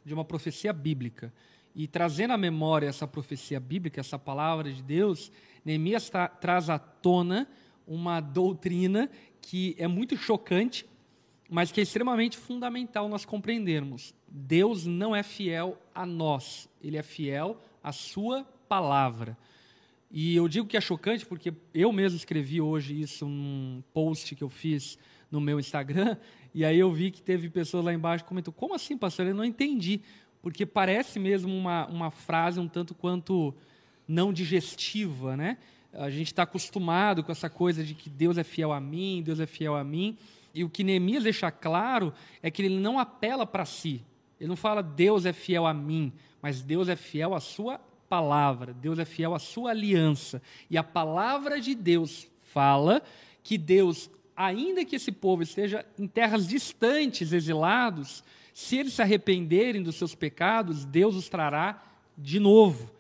de 0.05 0.15
uma 0.15 0.25
profecia 0.25 0.73
bíblica. 0.73 1.33
E 1.75 1.87
trazendo 1.87 2.33
à 2.33 2.39
memória 2.39 2.87
essa 2.87 3.07
profecia 3.07 3.59
bíblica, 3.59 4.01
essa 4.01 4.19
palavra 4.19 4.73
de 4.73 4.83
Deus, 4.83 5.33
Neemias 5.65 6.09
tra 6.09 6.29
traz 6.29 6.71
à 6.71 6.79
tona 6.79 7.49
uma 7.87 8.21
doutrina 8.21 9.11
que 9.41 9.75
é 9.79 9.87
muito 9.87 10.17
chocante, 10.17 10.87
mas 11.49 11.71
que 11.71 11.81
é 11.81 11.83
extremamente 11.83 12.37
fundamental 12.37 13.09
nós 13.09 13.25
compreendermos. 13.25 14.15
Deus 14.29 14.87
não 14.87 15.15
é 15.15 15.23
fiel 15.23 15.81
a 15.95 16.05
nós, 16.05 16.69
ele 16.83 16.97
é 16.97 17.03
fiel 17.03 17.61
à 17.83 17.93
sua 17.93 18.45
palavra. 18.69 19.37
E 20.11 20.37
eu 20.37 20.49
digo 20.49 20.67
que 20.67 20.77
é 20.77 20.81
chocante 20.81 21.27
porque 21.27 21.53
eu 21.75 21.93
mesmo 21.93 22.17
escrevi 22.17 22.61
hoje 22.61 23.01
isso 23.01 23.27
num 23.27 23.83
post 23.93 24.35
que 24.35 24.43
eu 24.43 24.49
fiz 24.49 24.99
no 25.31 25.41
meu 25.41 25.59
Instagram, 25.59 26.17
e 26.55 26.65
aí 26.65 26.79
eu 26.79 26.91
vi 26.93 27.11
que 27.11 27.21
teve 27.21 27.51
pessoas 27.51 27.85
lá 27.85 27.93
embaixo 27.93 28.25
que 28.25 28.29
comentou: 28.29 28.53
como 28.53 28.75
assim, 28.75 28.97
pastor? 28.97 29.27
Eu 29.27 29.35
não 29.35 29.45
entendi. 29.45 30.01
Porque 30.41 30.65
parece 30.65 31.19
mesmo 31.19 31.53
uma, 31.53 31.87
uma 31.87 32.11
frase 32.11 32.61
um 32.61 32.69
tanto 32.69 32.95
quanto 32.95 33.53
não 34.07 34.33
digestiva, 34.33 35.37
né? 35.37 35.59
A 35.93 36.09
gente 36.09 36.29
está 36.29 36.45
acostumado 36.45 37.25
com 37.25 37.33
essa 37.33 37.51
coisa 37.51 37.83
de 37.83 37.95
que 37.95 38.09
Deus 38.09 38.39
é 38.39 38.45
fiel 38.45 38.73
a 38.73 38.81
mim, 38.81 39.23
Deus 39.25 39.41
é 39.41 39.47
fiel 39.47 39.75
a 39.75 39.83
mim. 39.83 40.17
E 40.57 40.65
o 40.65 40.71
que 40.71 40.83
Neemias 40.83 41.23
deixa 41.23 41.51
claro 41.51 42.15
é 42.43 42.51
que 42.51 42.63
ele 42.63 42.81
não 42.81 42.99
apela 42.99 43.47
para 43.47 43.67
si. 43.67 44.03
Ele 44.41 44.49
não 44.49 44.57
fala 44.57 44.83
Deus 44.83 45.27
é 45.27 45.33
fiel 45.33 45.67
a 45.67 45.75
mim, 45.75 46.11
mas 46.41 46.63
Deus 46.63 46.89
é 46.89 46.97
fiel 46.97 47.35
à 47.35 47.41
sua 47.41 47.79
palavra, 48.09 48.73
Deus 48.73 48.99
é 48.99 49.05
fiel 49.05 49.35
à 49.35 49.39
sua 49.39 49.71
aliança. 49.71 50.41
E 50.71 50.79
a 50.79 50.83
palavra 50.83 51.61
de 51.61 51.75
Deus 51.75 52.27
fala 52.53 53.03
que 53.43 53.59
Deus, 53.59 54.11
ainda 54.35 54.83
que 54.83 54.97
esse 54.97 55.13
povo 55.13 55.43
esteja 55.43 55.85
em 55.99 56.07
terras 56.07 56.47
distantes, 56.47 57.33
exilados, 57.33 58.25
se 58.55 58.79
eles 58.79 58.95
se 58.95 59.03
arrependerem 59.03 59.83
dos 59.83 59.97
seus 59.97 60.15
pecados, 60.15 60.87
Deus 60.87 61.17
os 61.17 61.29
trará 61.29 61.83
de 62.17 62.41
novo 62.41 62.91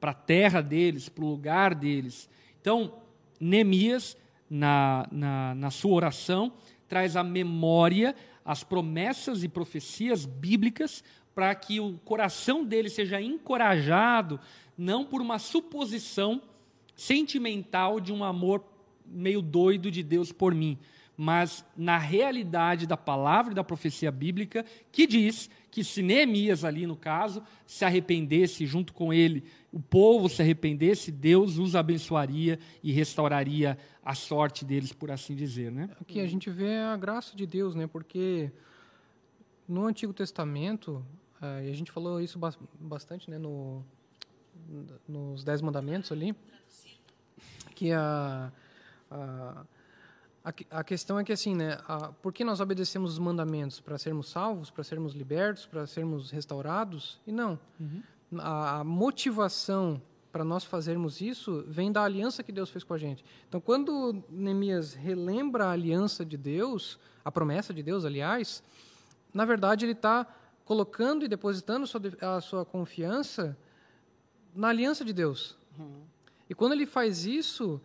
para 0.00 0.10
a 0.10 0.14
terra 0.14 0.60
deles, 0.60 1.08
para 1.08 1.24
o 1.24 1.30
lugar 1.30 1.76
deles. 1.76 2.28
Então, 2.60 2.94
Neemias, 3.38 4.16
na, 4.50 5.06
na, 5.10 5.54
na 5.54 5.70
sua 5.70 5.92
oração, 5.92 6.52
traz 6.88 7.16
à 7.16 7.22
memória 7.22 8.14
as 8.44 8.62
promessas 8.62 9.42
e 9.42 9.48
profecias 9.48 10.26
bíblicas 10.26 11.02
para 11.34 11.54
que 11.54 11.80
o 11.80 11.98
coração 12.04 12.64
dele 12.64 12.88
seja 12.88 13.20
encorajado, 13.20 14.38
não 14.76 15.04
por 15.04 15.20
uma 15.20 15.38
suposição 15.38 16.40
sentimental 16.94 17.98
de 17.98 18.12
um 18.12 18.22
amor 18.22 18.64
meio 19.04 19.42
doido 19.42 19.90
de 19.90 20.02
Deus 20.02 20.30
por 20.32 20.54
mim, 20.54 20.78
mas 21.16 21.64
na 21.76 21.98
realidade 21.98 22.86
da 22.86 22.96
palavra 22.96 23.52
e 23.52 23.54
da 23.54 23.64
profecia 23.64 24.10
bíblica, 24.10 24.64
que 24.90 25.06
diz 25.06 25.48
que 25.70 25.84
se 25.84 26.02
Neemias, 26.02 26.64
ali 26.64 26.86
no 26.86 26.96
caso, 26.96 27.42
se 27.66 27.84
arrependesse 27.84 28.66
junto 28.66 28.92
com 28.92 29.12
ele, 29.12 29.44
o 29.72 29.80
povo 29.80 30.28
se 30.28 30.40
arrependesse, 30.40 31.10
Deus 31.10 31.58
os 31.58 31.74
abençoaria 31.74 32.58
e 32.82 32.92
restauraria 32.92 33.76
a 34.04 34.14
sorte 34.14 34.64
deles, 34.64 34.92
por 34.92 35.10
assim 35.10 35.34
dizer. 35.34 35.72
Né? 35.72 35.88
Aqui 36.00 36.20
a 36.20 36.26
gente 36.26 36.50
vê 36.50 36.76
a 36.78 36.96
graça 36.96 37.34
de 37.36 37.46
Deus, 37.46 37.74
né? 37.74 37.86
porque 37.86 38.52
no 39.66 39.86
Antigo 39.86 40.12
Testamento, 40.12 41.04
eh, 41.40 41.66
e 41.66 41.70
a 41.70 41.74
gente 41.74 41.90
falou 41.90 42.20
isso 42.20 42.38
bastante 42.78 43.30
né, 43.30 43.38
no, 43.38 43.82
nos 45.08 45.42
Dez 45.42 45.62
Mandamentos 45.62 46.12
ali, 46.12 46.36
que 47.74 47.92
a, 47.92 48.52
a 49.10 49.64
a, 50.70 50.84
questão 50.84 51.18
é 51.18 51.24
que 51.24 51.32
assim, 51.32 51.54
né? 51.54 51.78
A, 51.88 52.12
por 52.12 52.30
que 52.30 52.44
nós 52.44 52.60
obedecemos 52.60 53.14
os 53.14 53.18
mandamentos 53.18 53.80
para 53.80 53.96
sermos 53.96 54.28
salvos, 54.28 54.70
para 54.70 54.84
sermos 54.84 55.14
libertos, 55.14 55.64
para 55.64 55.86
sermos 55.86 56.30
restaurados? 56.30 57.18
E 57.26 57.32
não. 57.32 57.58
Uhum. 57.80 58.02
A, 58.38 58.80
a, 58.80 58.84
motivação 58.84 60.02
para 60.34 60.42
nós 60.42 60.64
fazermos 60.64 61.20
isso 61.20 61.62
vem 61.68 61.92
da 61.92 62.02
aliança 62.02 62.42
que 62.42 62.50
Deus 62.50 62.68
fez 62.68 62.82
com 62.82 62.92
a 62.92 62.98
gente. 62.98 63.24
Então, 63.48 63.60
quando 63.60 64.20
Neemias 64.28 64.92
relembra 64.92 65.66
a 65.66 65.70
aliança 65.70 66.24
de 66.24 66.36
Deus, 66.36 66.98
a 67.24 67.30
promessa 67.30 67.72
de 67.72 67.84
Deus, 67.84 68.04
aliás, 68.04 68.60
na 69.32 69.44
verdade 69.44 69.84
ele 69.84 69.92
está 69.92 70.26
colocando 70.64 71.24
e 71.24 71.28
depositando 71.28 71.86
a 72.20 72.40
sua 72.40 72.64
confiança 72.64 73.56
na 74.52 74.70
aliança 74.70 75.04
de 75.04 75.12
Deus. 75.12 75.56
Uhum. 75.78 76.02
E 76.50 76.54
quando 76.54 76.72
ele 76.72 76.84
faz 76.84 77.24
isso, 77.24 77.80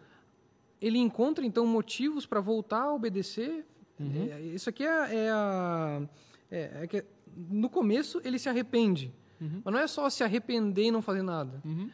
ele 0.81 0.97
encontra 0.97 1.45
então 1.45 1.67
motivos 1.67 2.25
para 2.25 2.39
voltar 2.39 2.81
a 2.81 2.91
obedecer. 2.91 3.63
Uhum. 3.99 4.27
É, 4.27 4.41
isso 4.41 4.71
aqui 4.71 4.83
é, 4.83 5.15
é 5.15 5.29
a. 5.29 6.01
É, 6.49 6.79
é 6.81 6.87
que 6.87 7.05
no 7.31 7.69
começo 7.69 8.19
ele 8.25 8.39
se 8.39 8.49
arrepende. 8.49 9.13
Uhum. 9.41 9.61
Mas 9.63 9.73
não 9.73 9.79
é 9.79 9.87
só 9.87 10.09
se 10.09 10.23
arrepender 10.23 10.85
e 10.85 10.91
não 10.91 11.01
fazer 11.01 11.21
nada. 11.21 11.61
Uhum. 11.63 11.89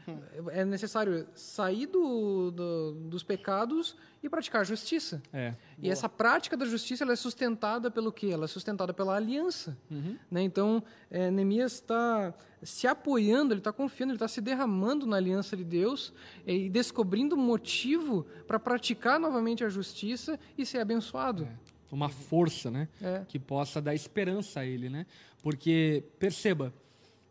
É 0.52 0.66
necessário 0.66 1.28
sair 1.36 1.86
do, 1.86 2.52
do, 2.52 2.92
dos 3.10 3.24
pecados 3.24 3.96
e 4.24 4.30
praticar 4.30 4.62
a 4.62 4.64
justiça. 4.64 5.22
É. 5.32 5.54
E 5.78 5.82
Boa. 5.82 5.92
essa 5.92 6.10
prática 6.10 6.58
da 6.58 6.66
justiça 6.66 7.04
ela 7.04 7.14
é 7.14 7.16
sustentada 7.16 7.92
pelo 7.92 8.12
quê? 8.12 8.28
Ela 8.32 8.46
é 8.46 8.48
sustentada 8.48 8.94
pela 8.94 9.16
aliança. 9.16 9.78
Uhum. 9.92 10.18
Né? 10.32 10.42
Então, 10.42 10.84
é, 11.12 11.30
Neemias 11.30 11.74
está 11.74 12.34
se 12.64 12.88
apoiando, 12.88 13.54
ele 13.54 13.60
está 13.60 13.72
confiando, 13.72 14.12
ele 14.12 14.18
está 14.18 14.28
se 14.28 14.42
derramando 14.42 15.06
na 15.06 15.18
aliança 15.18 15.56
de 15.56 15.64
Deus 15.64 16.12
e 16.48 16.68
descobrindo 16.70 17.38
motivo 17.38 18.26
para 18.48 18.60
praticar 18.60 19.20
novamente 19.20 19.64
a 19.64 19.70
justiça 19.70 20.40
e 20.58 20.66
ser 20.66 20.80
abençoado. 20.80 21.44
É. 21.44 21.76
Uma 21.92 22.10
força, 22.10 22.72
né? 22.72 22.90
É. 23.00 23.24
Que 23.28 23.38
possa 23.38 23.80
dar 23.80 23.94
esperança 23.94 24.62
a 24.62 24.66
ele, 24.66 24.90
né? 24.90 25.06
Porque, 25.44 26.04
perceba, 26.18 26.74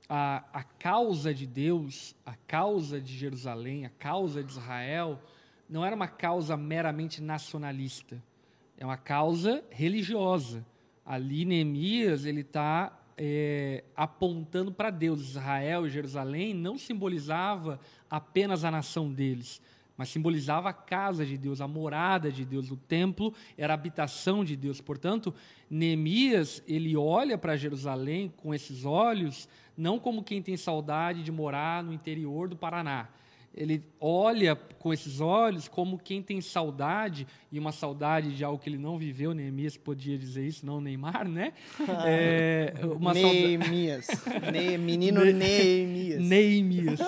a, 0.08 0.44
a 0.52 0.62
causa 0.62 1.32
de 1.32 1.46
Deus, 1.46 2.14
a 2.24 2.34
causa 2.46 3.00
de 3.00 3.16
Jerusalém, 3.16 3.86
a 3.86 3.90
causa 3.90 4.42
de 4.42 4.52
Israel, 4.52 5.20
não 5.68 5.84
era 5.84 5.96
uma 5.96 6.08
causa 6.08 6.56
meramente 6.56 7.22
nacionalista. 7.22 8.22
É 8.76 8.84
uma 8.84 8.96
causa 8.96 9.64
religiosa. 9.70 10.64
Ali, 11.04 11.44
Neemias, 11.44 12.24
ele 12.24 12.40
está 12.40 12.98
é, 13.16 13.84
apontando 13.96 14.72
para 14.72 14.90
Deus. 14.90 15.20
Israel 15.20 15.86
e 15.86 15.90
Jerusalém 15.90 16.54
não 16.54 16.76
simbolizava 16.76 17.80
apenas 18.10 18.64
a 18.64 18.70
nação 18.70 19.12
deles, 19.12 19.60
mas 19.96 20.08
simbolizava 20.08 20.68
a 20.68 20.72
casa 20.72 21.24
de 21.24 21.36
Deus, 21.36 21.60
a 21.60 21.68
morada 21.68 22.30
de 22.30 22.44
Deus. 22.44 22.70
O 22.70 22.76
templo 22.76 23.32
era 23.56 23.72
a 23.72 23.74
habitação 23.74 24.44
de 24.44 24.56
Deus. 24.56 24.80
Portanto, 24.80 25.34
Neemias, 25.70 26.62
ele 26.66 26.96
olha 26.96 27.38
para 27.38 27.56
Jerusalém 27.56 28.32
com 28.36 28.54
esses 28.54 28.84
olhos 28.84 29.48
não 29.76 29.98
como 29.98 30.22
quem 30.22 30.40
tem 30.40 30.56
saudade 30.56 31.22
de 31.22 31.32
morar 31.32 31.82
no 31.82 31.92
interior 31.92 32.48
do 32.48 32.56
Paraná. 32.56 33.08
Ele 33.56 33.84
olha 34.00 34.56
com 34.56 34.92
esses 34.92 35.20
olhos 35.20 35.68
como 35.68 35.96
quem 35.96 36.20
tem 36.20 36.40
saudade, 36.40 37.26
e 37.52 37.58
uma 37.58 37.70
saudade 37.70 38.36
de 38.36 38.44
algo 38.44 38.58
que 38.58 38.68
ele 38.68 38.78
não 38.78 38.98
viveu, 38.98 39.32
Neemias 39.32 39.76
podia 39.76 40.18
dizer 40.18 40.46
isso, 40.46 40.66
não 40.66 40.80
Neymar, 40.80 41.28
né? 41.28 41.52
É, 42.06 42.74
uma 42.82 43.14
Neemias. 43.14 44.08
Ne 44.52 44.76
menino 44.76 45.24
Neemias. 45.24 46.20
Neemias. 46.20 47.00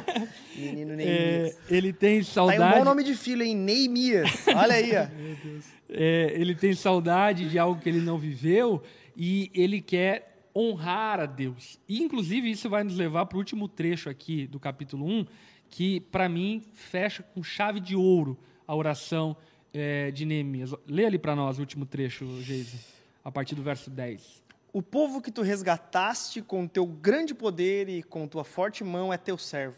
menino 0.54 0.92
é, 0.92 0.96
Neemias. 0.96 1.58
É, 1.70 1.74
ele 1.74 1.92
tem 1.92 2.22
saudade... 2.22 2.58
Tá 2.58 2.74
um 2.74 2.78
bom 2.78 2.84
nome 2.84 3.02
de 3.02 3.14
filho, 3.14 3.42
hein? 3.42 3.56
Neemias. 3.56 4.46
Olha 4.48 4.74
aí, 4.74 4.90
ó. 4.96 5.06
Meu 5.16 5.36
Deus. 5.42 5.64
É, 5.88 6.34
ele 6.36 6.54
tem 6.54 6.74
saudade 6.74 7.48
de 7.48 7.58
algo 7.58 7.80
que 7.80 7.88
ele 7.88 8.00
não 8.00 8.18
viveu 8.18 8.82
e 9.16 9.50
ele 9.54 9.80
quer 9.80 10.34
honrar 10.54 11.20
a 11.20 11.26
Deus. 11.26 11.80
E, 11.88 12.02
inclusive, 12.02 12.50
isso 12.50 12.70
vai 12.70 12.84
nos 12.84 12.96
levar 12.96 13.26
para 13.26 13.36
o 13.36 13.38
último 13.38 13.68
trecho 13.68 14.08
aqui 14.08 14.46
do 14.46 14.60
capítulo 14.60 15.04
1, 15.04 15.26
que, 15.74 15.98
para 15.98 16.28
mim, 16.28 16.62
fecha 16.72 17.20
com 17.20 17.42
chave 17.42 17.80
de 17.80 17.96
ouro 17.96 18.38
a 18.64 18.76
oração 18.76 19.36
é, 19.72 20.12
de 20.12 20.24
Neemias. 20.24 20.72
Lê 20.86 21.04
ali 21.04 21.18
para 21.18 21.34
nós 21.34 21.58
o 21.58 21.62
último 21.62 21.84
trecho, 21.84 22.24
Geise, 22.42 22.78
a 23.24 23.32
partir 23.32 23.56
do 23.56 23.62
verso 23.62 23.90
10. 23.90 24.40
O 24.72 24.80
povo 24.80 25.20
que 25.20 25.32
tu 25.32 25.42
resgataste 25.42 26.40
com 26.42 26.68
teu 26.68 26.86
grande 26.86 27.34
poder 27.34 27.88
e 27.88 28.04
com 28.04 28.28
tua 28.28 28.44
forte 28.44 28.84
mão 28.84 29.12
é 29.12 29.16
teu 29.16 29.36
servo. 29.36 29.76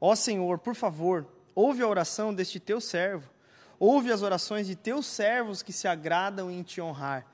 Ó 0.00 0.14
Senhor, 0.14 0.60
por 0.60 0.76
favor, 0.76 1.26
ouve 1.52 1.82
a 1.82 1.88
oração 1.88 2.32
deste 2.32 2.60
teu 2.60 2.80
servo. 2.80 3.28
Ouve 3.76 4.12
as 4.12 4.22
orações 4.22 4.68
de 4.68 4.76
teus 4.76 5.04
servos 5.04 5.64
que 5.64 5.72
se 5.72 5.88
agradam 5.88 6.48
em 6.48 6.62
te 6.62 6.80
honrar 6.80 7.26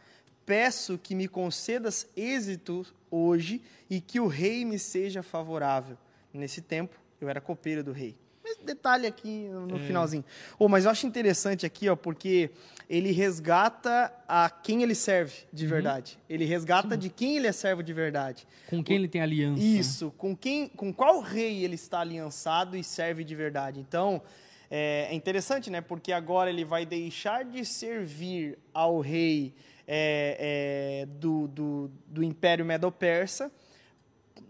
peço 0.51 0.98
que 0.98 1.14
me 1.14 1.28
concedas 1.28 2.09
êxito 2.16 2.85
hoje 3.09 3.62
e 3.89 4.01
que 4.01 4.18
o 4.18 4.27
rei 4.27 4.64
me 4.64 4.81
seja 4.81 5.22
favorável. 5.22 5.97
Nesse 6.35 6.60
tempo, 6.60 6.99
eu 7.20 7.28
era 7.28 7.40
copeiro 7.40 7.82
do 7.82 7.92
rei. 7.92 8.16
Mas 8.42 8.56
detalhe 8.56 9.06
aqui 9.06 9.48
no 9.48 9.76
é. 9.76 9.80
finalzinho. 9.80 10.24
Oh, 10.59 10.68
mas 10.68 10.84
eu 10.84 10.90
acho 10.90 11.06
interessante 11.06 11.66
aqui, 11.66 11.88
ó, 11.88 11.94
porque 11.94 12.51
ele 12.88 13.12
resgata 13.12 14.12
a 14.26 14.51
quem 14.51 14.82
ele 14.82 14.94
serve 14.94 15.34
de 15.52 15.64
uhum. 15.64 15.70
verdade. 15.70 16.18
Ele 16.28 16.44
resgata 16.44 16.94
Sim. 16.94 16.98
de 16.98 17.10
quem 17.10 17.36
ele 17.36 17.47
é 17.47 17.52
servo 17.52 17.82
de 17.82 17.92
verdade. 17.92 18.47
Com 18.68 18.82
quem 18.82 18.97
o, 18.97 19.01
ele 19.01 19.09
tem 19.09 19.20
aliança. 19.20 19.62
Isso, 19.62 20.12
com 20.16 20.36
quem, 20.36 20.68
com 20.68 20.92
qual 20.92 21.20
rei 21.20 21.64
ele 21.64 21.74
está 21.74 22.01
aliançado 22.01 22.76
e 22.76 22.82
serve 22.82 23.22
de 23.22 23.34
verdade. 23.34 23.78
Então, 23.78 24.22
é, 24.70 25.09
é 25.10 25.14
interessante, 25.14 25.70
né? 25.70 25.80
Porque 25.80 26.12
agora 26.12 26.48
ele 26.51 26.64
vai 26.64 26.86
deixar 26.86 27.44
de 27.44 27.64
servir 27.64 28.59
ao 28.72 29.01
rei 29.01 29.55
é, 29.86 31.02
é, 31.02 31.06
do, 31.06 31.47
do, 31.48 31.90
do 32.06 32.24
Império 32.24 32.64
Medo-Persa, 32.64 33.52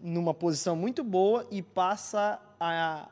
numa 0.01 0.33
posição 0.33 0.75
muito 0.75 1.03
boa, 1.03 1.47
e 1.51 1.61
passa 1.61 2.39
a 2.63 3.09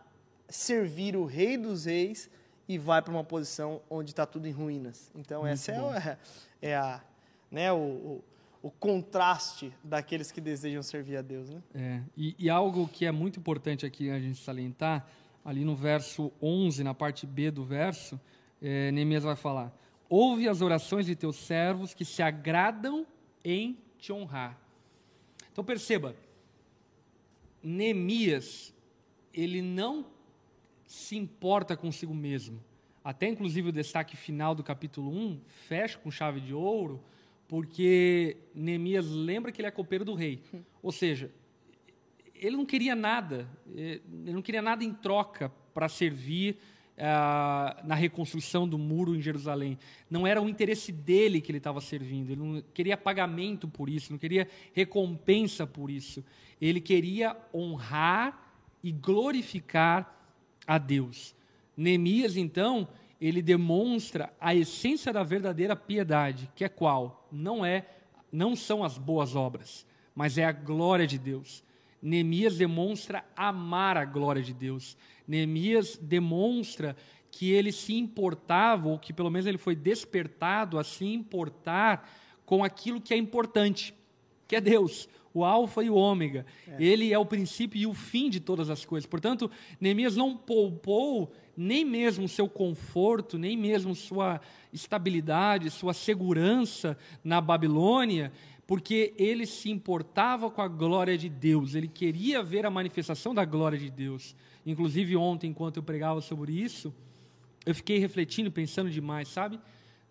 servir 0.48 1.16
o 1.16 1.26
rei 1.26 1.58
dos 1.58 1.86
reis 1.86 2.30
e 2.68 2.78
vai 2.78 3.02
para 3.02 3.12
uma 3.12 3.24
posição 3.24 3.82
onde 3.90 4.12
está 4.12 4.24
tudo 4.28 4.48
em 4.48 4.52
ruínas. 4.52 5.12
Então, 5.16 5.42
muito 5.42 5.54
essa 5.54 5.72
é, 5.72 6.18
é, 6.62 6.76
a, 6.76 7.02
né, 7.50 7.74
o, 7.74 7.78
o, 7.78 8.24
o, 8.62 8.70
contraste 8.70 9.74
daqueles 9.84 10.32
que 10.32 10.40
desejam 10.40 10.84
servir 10.84 11.18
a 11.18 11.24
Deus. 11.24 11.50
Né? 11.50 11.64
É, 11.74 12.02
e, 12.16 12.36
e 12.38 12.48
algo 12.48 12.88
que 12.88 13.08
é 13.08 13.12
muito 13.12 13.40
importante 13.40 13.88
aqui 13.88 14.12
a 14.12 14.20
gente 14.20 14.40
salientar, 14.40 15.08
ali 15.44 15.66
no 15.66 15.76
verso 15.76 16.32
11, 16.40 16.84
na 16.84 16.94
parte 16.94 17.26
B 17.26 17.50
do 17.50 17.66
verso, 17.66 18.22
é, 18.62 18.92
Neemias 18.92 19.24
vai 19.24 19.36
falar: 19.36 19.74
Ouve 20.08 20.48
as 20.48 20.62
orações 20.62 21.08
de 21.08 21.16
teus 21.16 21.38
servos 21.38 21.96
que 21.96 22.06
se 22.06 22.22
agradam 22.22 23.04
em 23.44 23.80
te 23.98 24.14
honrar. 24.14 24.56
Então 25.52 25.64
perceba, 25.64 26.16
Neemias, 27.64 28.74
ele 29.34 29.61
não 29.61 30.06
se 30.85 31.15
importa 31.18 31.77
consigo 31.77 32.14
mesmo. 32.14 32.64
Até 33.03 33.27
inclusive 33.27 33.69
o 33.69 33.72
destaque 33.72 34.18
final 34.18 34.53
do 34.53 34.64
capítulo 34.64 35.11
1 35.11 35.41
fecha 35.47 35.97
com 35.97 36.11
chave 36.11 36.39
de 36.39 36.53
ouro, 36.53 37.03
porque 37.47 38.38
Neemias 38.53 39.07
lembra 39.07 39.51
que 39.51 39.61
ele 39.61 39.68
é 39.68 39.72
copeiro 39.72 40.03
do 40.03 40.14
rei. 40.14 40.41
Ou 40.81 40.91
seja, 40.91 41.31
ele 42.35 42.56
não 42.56 42.65
queria 42.65 42.95
nada, 42.95 43.49
eh, 43.76 44.01
ele 44.23 44.34
não 44.34 44.41
queria 44.41 44.61
nada 44.61 44.84
em 44.84 44.93
troca 44.93 45.49
para 45.73 45.89
servir 45.89 46.57
uh, 46.99 47.88
na 47.88 47.95
reconstrução 47.95 48.68
do 48.68 48.77
muro 48.77 49.15
em 49.15 49.22
Jerusalém. 49.22 49.77
Não 50.10 50.27
era 50.27 50.41
o 50.41 50.49
interesse 50.49 50.91
dele 50.91 51.41
que 51.41 51.51
ele 51.51 51.57
estava 51.57 51.80
servindo, 51.81 52.31
ele 52.31 52.41
não 52.41 52.64
queria 52.73 52.97
pagamento 52.97 53.68
por 53.68 53.89
isso, 53.89 54.11
não 54.11 54.19
queria 54.19 54.47
recompensa 54.73 55.65
por 55.65 55.89
isso. 55.89 56.23
Ele 56.61 56.81
queria 56.81 57.35
honrar 57.53 58.49
e 58.84 58.91
glorificar 58.91 60.15
a 60.65 60.77
Deus. 60.77 61.35
Neemias, 61.76 62.38
então, 62.38 62.88
ele 63.19 63.41
demonstra 63.41 64.34
a 64.39 64.56
essência 64.56 65.11
da 65.11 65.23
verdadeira 65.23 65.76
piedade, 65.76 66.49
que 66.56 66.64
é 66.64 66.69
qual? 66.69 67.27
Não 67.31 67.65
é, 67.65 67.85
não 68.31 68.56
são 68.56 68.84
as 68.84 68.97
boas 68.97 69.35
obras, 69.35 69.85
mas 70.15 70.38
é 70.38 70.45
a 70.45 70.51
glória 70.51 71.06
de 71.06 71.18
Deus. 71.18 71.64
Neemias 72.01 72.57
demonstra 72.57 73.26
amar 73.35 73.97
a 73.97 74.06
glória 74.06 74.41
de 74.41 74.53
Deus. 74.53 74.97
Neemias 75.27 75.97
demonstra 75.97 76.95
que 77.31 77.51
ele 77.51 77.72
se 77.72 77.93
importava, 77.93 78.88
ou 78.88 78.97
que 78.97 79.14
pelo 79.14 79.30
menos 79.30 79.45
ele 79.45 79.57
foi 79.57 79.76
despertado 79.76 80.80
a 80.80 80.84
se 80.84 81.06
importar 81.06 82.10
com 82.45 82.64
aquilo 82.64 83.01
que 83.01 83.14
é 83.14 83.18
importante, 83.18 83.93
que 84.47 84.56
é 84.56 84.61
Deus, 84.61 85.07
o 85.34 85.43
Alfa 85.43 85.84
e 85.84 85.89
o 85.89 85.95
Ômega. 85.95 86.45
É. 86.68 86.84
Ele 86.84 87.14
é 87.14 87.19
o 87.19 87.26
princípio 87.26 87.80
e 87.80 87.85
o 87.85 87.93
fim 87.93 88.30
de 88.30 88.39
todas 88.39 88.69
as 88.69 88.85
coisas. 88.85 89.07
Portanto, 89.07 89.49
Neemias 89.80 90.15
não 90.15 90.35
poupou 90.35 91.31
nem 91.56 91.84
mesmo 91.84 92.27
seu 92.27 92.47
conforto, 92.47 93.38
nem 93.38 93.57
mesmo 93.57 93.93
sua 93.93 94.39
estabilidade, 94.72 95.69
sua 95.69 95.93
segurança 95.93 96.97
na 97.23 97.41
Babilônia, 97.41 98.31
porque 98.65 99.14
ele 99.18 99.45
se 99.45 99.69
importava 99.69 100.49
com 100.49 100.61
a 100.61 100.68
glória 100.68 101.18
de 101.18 101.27
Deus, 101.27 101.73
ele 101.73 101.88
queria 101.88 102.43
ver 102.43 102.65
a 102.65 102.69
manifestação 102.69 103.34
da 103.34 103.43
glória 103.43 103.77
de 103.77 103.89
Deus. 103.89 104.35
Inclusive, 104.65 105.15
ontem, 105.15 105.49
enquanto 105.49 105.77
eu 105.77 105.84
pregava 105.84 106.22
sobre 106.22 106.53
isso, 106.53 106.93
eu 107.65 107.73
fiquei 107.73 107.97
refletindo, 107.97 108.51
pensando 108.51 108.89
demais, 108.89 109.27
sabe? 109.27 109.60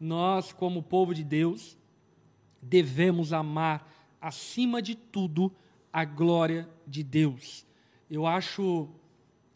Nós, 0.00 0.52
como 0.52 0.82
povo 0.82 1.14
de 1.14 1.24
Deus, 1.24 1.78
devemos 2.60 3.32
amar, 3.32 3.97
acima 4.20 4.80
de 4.82 4.94
tudo, 4.94 5.52
a 5.92 6.04
glória 6.04 6.68
de 6.86 7.02
Deus. 7.02 7.66
Eu 8.10 8.26
acho 8.26 8.88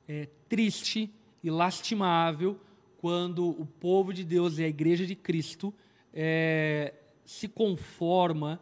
é, 0.09 0.29
triste 0.49 1.11
e 1.43 1.51
lastimável 1.51 2.59
quando 2.99 3.49
o 3.49 3.67
povo 3.67 4.13
de 4.13 4.25
Deus 4.25 4.59
e 4.59 4.65
a 4.65 4.69
igreja 4.69 5.07
de 5.07 5.15
Cristo 5.15 5.75
é, 6.13 6.95
se 7.25 7.49
conforma 7.49 8.61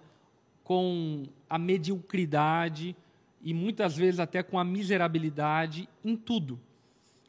com 0.65 1.25
a 1.49 1.59
mediocridade 1.59 2.97
e 3.43 3.53
muitas 3.53 3.97
vezes 3.97 4.21
até 4.21 4.43
com 4.43 4.59
a 4.59 4.65
miserabilidade 4.65 5.89
em 6.05 6.17
tudo. 6.17 6.61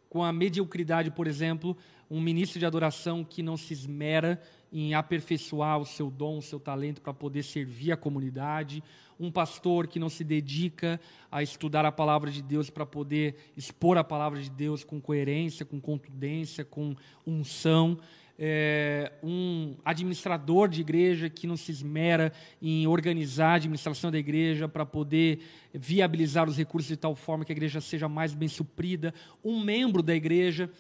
Com 0.10 0.24
a 0.24 0.32
mediocridade, 0.32 1.10
por 1.10 1.26
exemplo, 1.26 1.76
um 2.10 2.22
ministro 2.22 2.60
de 2.60 2.66
adoração 2.66 3.24
que 3.24 3.42
não 3.42 3.58
se 3.58 3.74
esmera 3.74 4.42
em 4.72 4.94
aperfeiçoar 4.94 5.80
o 5.80 5.86
seu 5.86 6.10
dom, 6.10 6.38
o 6.38 6.42
seu 6.42 6.60
talento 6.60 7.02
para 7.02 7.14
poder 7.14 7.44
servir 7.44 7.92
a 7.92 7.98
comunidade, 7.98 8.82
um 9.20 9.30
pastor 9.30 9.86
que 9.88 10.00
não 10.00 10.10
se 10.10 10.24
dedica 10.24 11.00
a 11.32 11.44
estudar 11.44 11.86
a 11.86 11.92
palavra 11.92 12.32
de 12.32 12.42
Deus 12.42 12.70
para 12.70 12.86
poder 12.86 13.36
expor 13.56 13.98
a 13.98 14.04
palavra 14.04 14.42
de 14.42 14.50
Deus 14.50 14.84
com 14.84 15.00
coerência, 15.00 15.66
com 15.66 15.80
contundência, 15.80 16.66
com 16.66 16.96
unção. 17.28 18.00
É, 18.44 19.12
um 19.22 19.76
administrador 19.86 20.68
de 20.68 20.82
igreja 20.82 21.30
que 21.30 21.46
não 21.46 21.56
se 21.56 21.72
esmera 21.72 22.34
em 22.60 22.88
organizar 22.88 23.52
a 23.52 23.56
administração 23.56 24.10
da 24.10 24.18
igreja 24.18 24.68
para 24.68 24.84
poder 24.84 25.42
viabilizar 25.72 26.50
os 26.50 26.58
recursos 26.58 26.88
de 26.88 26.98
tal 26.98 27.14
forma 27.14 27.46
que 27.46 27.52
a 27.52 27.56
igreja 27.56 27.80
seja 27.80 28.10
mais 28.10 28.34
bem 28.34 28.50
suprida, 28.50 29.14
um 29.44 29.64
membro 29.64 30.02
da 30.02 30.16
igreja 30.16 30.72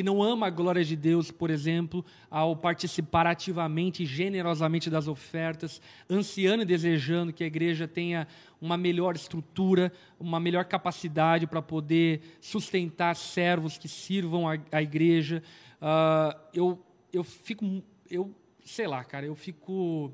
que 0.00 0.04
não 0.04 0.22
ama 0.22 0.46
a 0.46 0.50
glória 0.50 0.82
de 0.82 0.96
Deus, 0.96 1.30
por 1.30 1.50
exemplo, 1.50 2.02
ao 2.30 2.56
participar 2.56 3.26
ativamente 3.26 4.02
e 4.02 4.06
generosamente 4.06 4.88
das 4.88 5.06
ofertas, 5.06 5.78
ansiando 6.08 6.62
e 6.62 6.64
desejando 6.64 7.34
que 7.34 7.44
a 7.44 7.46
igreja 7.46 7.86
tenha 7.86 8.26
uma 8.62 8.78
melhor 8.78 9.14
estrutura, 9.14 9.92
uma 10.18 10.40
melhor 10.40 10.64
capacidade 10.64 11.46
para 11.46 11.60
poder 11.60 12.22
sustentar 12.40 13.14
servos 13.14 13.76
que 13.76 13.88
sirvam 13.88 14.48
a, 14.48 14.56
a 14.72 14.80
igreja. 14.80 15.42
Uh, 15.82 16.40
eu 16.54 16.82
eu 17.12 17.22
fico, 17.22 17.82
eu 18.10 18.34
sei 18.64 18.86
lá, 18.86 19.04
cara, 19.04 19.26
eu 19.26 19.34
fico 19.34 20.10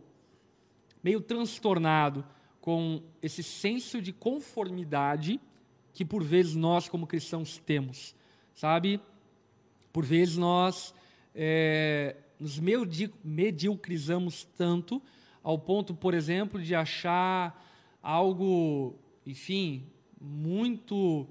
meio 1.00 1.20
transtornado 1.20 2.26
com 2.60 3.00
esse 3.22 3.40
senso 3.40 4.02
de 4.02 4.12
conformidade 4.12 5.40
que 5.92 6.04
por 6.04 6.24
vezes 6.24 6.56
nós 6.56 6.88
como 6.88 7.06
cristãos 7.06 7.56
temos, 7.64 8.16
sabe? 8.52 9.00
Por 9.96 10.04
vezes 10.04 10.36
nós 10.36 10.92
é, 11.34 12.16
nos 12.38 12.60
mediocrizamos 13.24 14.44
tanto 14.54 15.00
ao 15.42 15.58
ponto, 15.58 15.94
por 15.94 16.12
exemplo, 16.12 16.60
de 16.60 16.74
achar 16.74 17.66
algo, 18.02 18.94
enfim, 19.24 19.86
muito 20.20 21.26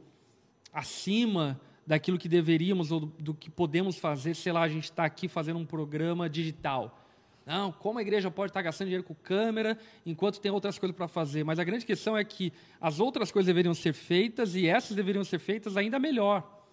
acima 0.74 1.62
daquilo 1.86 2.18
que 2.18 2.28
deveríamos 2.28 2.92
ou 2.92 3.02
do, 3.02 3.06
do 3.20 3.34
que 3.36 3.52
podemos 3.52 4.00
fazer, 4.00 4.34
sei 4.34 4.52
lá, 4.52 4.64
a 4.64 4.68
gente 4.68 4.86
está 4.86 5.06
aqui 5.06 5.28
fazendo 5.28 5.60
um 5.60 5.66
programa 5.68 6.28
digital. 6.28 7.06
Não, 7.46 7.72
como 7.72 8.00
a 8.00 8.02
igreja 8.02 8.32
pode 8.32 8.50
estar 8.50 8.62
tá 8.62 8.64
gastando 8.64 8.88
dinheiro 8.88 9.04
com 9.04 9.14
câmera 9.14 9.78
enquanto 10.04 10.42
tem 10.42 10.52
outras 10.52 10.80
coisas 10.80 10.98
para 10.98 11.08
fazer? 11.08 11.44
Mas 11.44 11.60
a 11.60 11.64
grande 11.64 11.86
questão 11.86 12.18
é 12.18 12.24
que 12.24 12.52
as 12.82 13.00
outras 13.00 13.32
coisas 13.32 13.46
deveriam 13.46 13.76
ser 13.76 13.94
feitas 13.94 14.56
e 14.56 14.66
essas 14.66 14.96
deveriam 14.96 15.24
ser 15.24 15.38
feitas 15.38 15.78
ainda 15.78 16.00
melhor. 16.00 16.66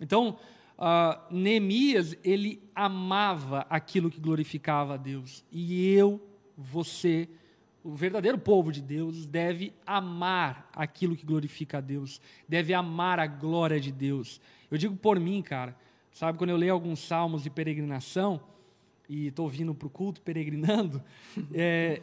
Então, 0.00 0.38
uh, 0.78 1.34
Neemias, 1.34 2.16
ele 2.24 2.62
amava 2.74 3.66
aquilo 3.68 4.10
que 4.10 4.20
glorificava 4.20 4.94
a 4.94 4.96
Deus. 4.96 5.44
E 5.50 5.92
eu, 5.94 6.20
você, 6.56 7.28
o 7.82 7.94
verdadeiro 7.94 8.38
povo 8.38 8.72
de 8.72 8.82
Deus 8.82 9.26
deve 9.26 9.72
amar 9.86 10.70
aquilo 10.74 11.16
que 11.16 11.26
glorifica 11.26 11.78
a 11.78 11.80
Deus, 11.80 12.20
deve 12.48 12.74
amar 12.74 13.18
a 13.18 13.26
glória 13.26 13.80
de 13.80 13.92
Deus. 13.92 14.40
Eu 14.70 14.78
digo 14.78 14.96
por 14.96 15.18
mim, 15.18 15.42
cara, 15.42 15.76
sabe, 16.12 16.38
quando 16.38 16.50
eu 16.50 16.56
leio 16.56 16.72
alguns 16.72 17.00
salmos 17.00 17.42
de 17.42 17.50
peregrinação, 17.50 18.40
e 19.08 19.26
estou 19.26 19.48
vindo 19.48 19.74
para 19.74 19.86
o 19.86 19.90
culto 19.90 20.20
peregrinando, 20.22 21.02
é, 21.52 22.00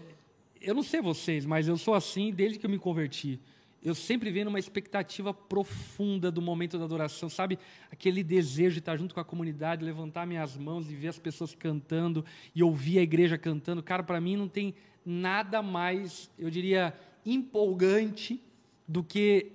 eu 0.62 0.76
não 0.76 0.84
sei 0.84 1.02
vocês, 1.02 1.46
mas 1.46 1.68
eu 1.68 1.78
sou 1.78 1.96
assim 1.96 2.32
desde 2.32 2.60
que 2.60 2.66
eu 2.66 2.70
me 2.70 2.78
converti. 2.78 3.40
Eu 3.84 3.96
sempre 3.96 4.30
venho 4.30 4.46
numa 4.46 4.60
expectativa 4.60 5.34
profunda 5.34 6.32
do 6.32 6.42
momento 6.42 6.78
da 6.78 6.86
adoração, 6.86 7.30
sabe? 7.30 7.58
Aquele 7.92 8.24
desejo 8.24 8.74
de 8.74 8.80
estar 8.80 8.96
junto 8.96 9.16
com 9.16 9.20
a 9.20 9.26
comunidade, 9.26 9.84
levantar 9.84 10.28
minhas 10.28 10.56
mãos 10.56 10.92
e 10.92 10.96
ver 10.96 11.08
as 11.08 11.18
pessoas 11.18 11.56
cantando 11.56 12.24
e 12.54 12.62
ouvir 12.62 13.00
a 13.00 13.02
igreja 13.02 13.40
cantando. 13.40 13.82
Cara, 13.82 14.04
para 14.04 14.22
mim 14.22 14.38
não 14.38 14.48
tem 14.48 14.76
nada 15.04 15.64
mais, 15.64 16.30
eu 16.38 16.50
diria, 16.52 16.94
empolgante 17.26 18.40
do 18.88 19.04
que 19.04 19.52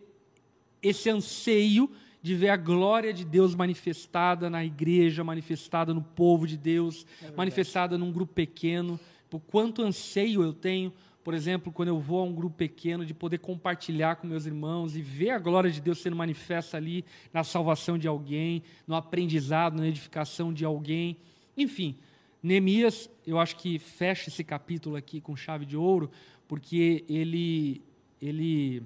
esse 0.83 1.09
anseio 1.09 1.89
de 2.21 2.35
ver 2.35 2.49
a 2.49 2.57
glória 2.57 3.13
de 3.13 3.25
Deus 3.25 3.55
manifestada 3.55 4.51
na 4.51 4.65
igreja, 4.65 5.23
manifestada 5.23 5.95
no 5.95 6.03
povo 6.03 6.49
de 6.49 6.57
Deus, 6.57 7.07
é 7.23 7.31
manifestada 7.31 7.97
num 7.97 8.11
grupo 8.11 8.35
pequeno. 8.35 8.99
Por 9.31 9.39
quanto 9.41 9.83
anseio 9.83 10.43
eu 10.43 10.53
tenho, 10.53 10.93
por 11.27 11.35
exemplo, 11.35 11.73
quando 11.73 11.89
eu 11.89 11.99
vou 11.99 12.21
a 12.21 12.23
um 12.23 12.33
grupo 12.33 12.55
pequeno, 12.55 13.05
de 13.05 13.13
poder 13.13 13.39
compartilhar 13.39 14.15
com 14.15 14.29
meus 14.29 14.47
irmãos 14.47 14.95
e 14.95 15.03
ver 15.03 15.31
a 15.31 15.41
glória 15.41 15.69
de 15.69 15.81
Deus 15.81 15.99
sendo 15.99 16.15
manifesta 16.15 16.77
ali 16.77 17.05
na 17.33 17.43
salvação 17.43 17.99
de 17.99 18.07
alguém, 18.07 18.63
no 18.87 18.95
aprendizado, 18.95 19.77
na 19.77 19.89
edificação 19.89 20.55
de 20.55 20.65
alguém. 20.65 21.17
Enfim, 21.57 21.99
Neemias, 22.41 23.11
eu 23.27 23.41
acho 23.41 23.57
que 23.57 23.77
fecha 23.77 24.29
esse 24.29 24.45
capítulo 24.45 24.95
aqui 24.95 25.21
com 25.21 25.35
chave 25.35 25.67
de 25.67 25.77
ouro, 25.77 26.13
porque 26.47 27.05
ele, 27.09 27.83
ele 28.23 28.85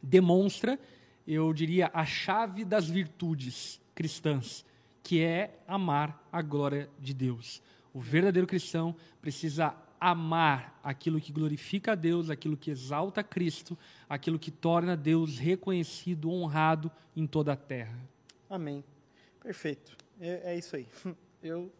demonstra, 0.00 0.78
eu 1.26 1.52
diria, 1.52 1.90
a 1.92 2.04
chave 2.04 2.64
das 2.64 2.88
virtudes 2.88 3.80
cristãs, 3.96 4.64
que 5.02 5.20
é 5.20 5.58
amar 5.66 6.24
a 6.30 6.40
glória 6.40 6.88
de 7.00 7.12
Deus. 7.12 7.60
O 7.92 7.98
verdadeiro 7.98 8.46
cristão 8.46 8.94
precisa 9.20 9.74
amar 10.00 10.78
aquilo 10.82 11.20
que 11.20 11.32
glorifica 11.32 11.92
a 11.92 11.94
Deus, 11.94 12.30
aquilo 12.30 12.56
que 12.56 12.70
exalta 12.70 13.22
Cristo, 13.22 13.76
aquilo 14.08 14.38
que 14.38 14.50
torna 14.50 14.96
Deus 14.96 15.38
reconhecido, 15.38 16.30
honrado 16.30 16.90
em 17.16 17.26
toda 17.26 17.52
a 17.52 17.56
terra. 17.56 17.98
Amém. 18.48 18.84
Perfeito. 19.42 19.96
É, 20.20 20.52
é 20.52 20.58
isso 20.58 20.76
aí. 20.76 20.86
Eu. 21.42 21.72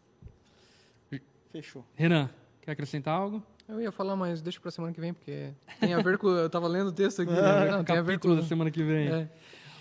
Fechou. 1.51 1.85
Renan, 1.95 2.31
quer 2.61 2.73
acrescentar 2.73 3.15
algo? 3.15 3.43
Eu 3.69 3.81
ia 3.81 3.93
falar, 3.93 4.17
mas 4.17 4.41
deixa 4.41 4.59
pra 4.61 4.71
semana 4.71 4.95
que 4.95 5.01
vem, 5.01 5.13
porque 5.13 5.51
tem 5.79 5.93
a 5.93 6.01
ver 6.01 6.17
com. 6.17 6.29
Eu 6.29 6.49
tava 6.49 6.67
lendo 6.67 6.89
o 6.89 6.93
texto 6.93 7.23
aqui. 7.23 7.33
Ah, 7.33 7.65
né? 7.65 7.71
Não, 7.77 7.85
tem 7.85 7.99
a 7.99 8.03
ver 8.03 8.19
com. 8.19 8.35
da 8.35 8.43
semana 8.43 8.71
que 8.71 8.83
vem. 8.83 9.09
É. 9.09 9.29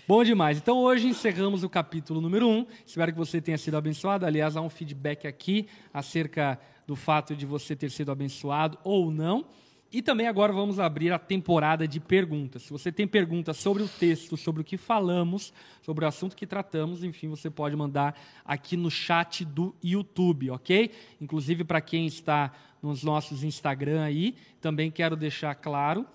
Bom 0.08 0.24
demais. 0.24 0.56
Então 0.56 0.78
hoje 0.78 1.06
encerramos 1.06 1.62
o 1.62 1.68
capítulo 1.68 2.18
número 2.18 2.48
1. 2.48 2.50
Um. 2.50 2.66
Espero 2.86 3.12
que 3.12 3.18
você 3.18 3.42
tenha 3.42 3.58
sido 3.58 3.76
abençoado. 3.76 4.24
Aliás, 4.24 4.56
há 4.56 4.60
um 4.62 4.70
feedback 4.70 5.26
aqui 5.26 5.68
acerca 5.92 6.58
do 6.86 6.96
fato 6.96 7.36
de 7.36 7.44
você 7.44 7.76
ter 7.76 7.90
sido 7.90 8.10
abençoado 8.10 8.78
ou 8.82 9.10
não. 9.10 9.44
E 9.92 10.00
também 10.00 10.26
agora 10.26 10.50
vamos 10.50 10.80
abrir 10.80 11.12
a 11.12 11.18
temporada 11.18 11.86
de 11.86 12.00
perguntas. 12.00 12.62
Se 12.62 12.70
você 12.70 12.90
tem 12.90 13.06
perguntas 13.06 13.58
sobre 13.58 13.82
o 13.82 13.86
texto, 13.86 14.34
sobre 14.34 14.62
o 14.62 14.64
que 14.64 14.78
falamos, 14.78 15.52
sobre 15.82 16.06
o 16.06 16.08
assunto 16.08 16.34
que 16.34 16.46
tratamos, 16.46 17.04
enfim, 17.04 17.28
você 17.28 17.50
pode 17.50 17.76
mandar 17.76 18.18
aqui 18.46 18.78
no 18.78 18.90
chat 18.90 19.44
do 19.44 19.76
YouTube, 19.84 20.52
ok? 20.52 20.90
Inclusive 21.20 21.64
para 21.64 21.82
quem 21.82 22.06
está 22.06 22.50
nos 22.82 23.04
nossos 23.04 23.44
Instagram 23.44 24.02
aí, 24.04 24.34
também 24.58 24.90
quero 24.90 25.14
deixar 25.14 25.54
claro 25.54 26.06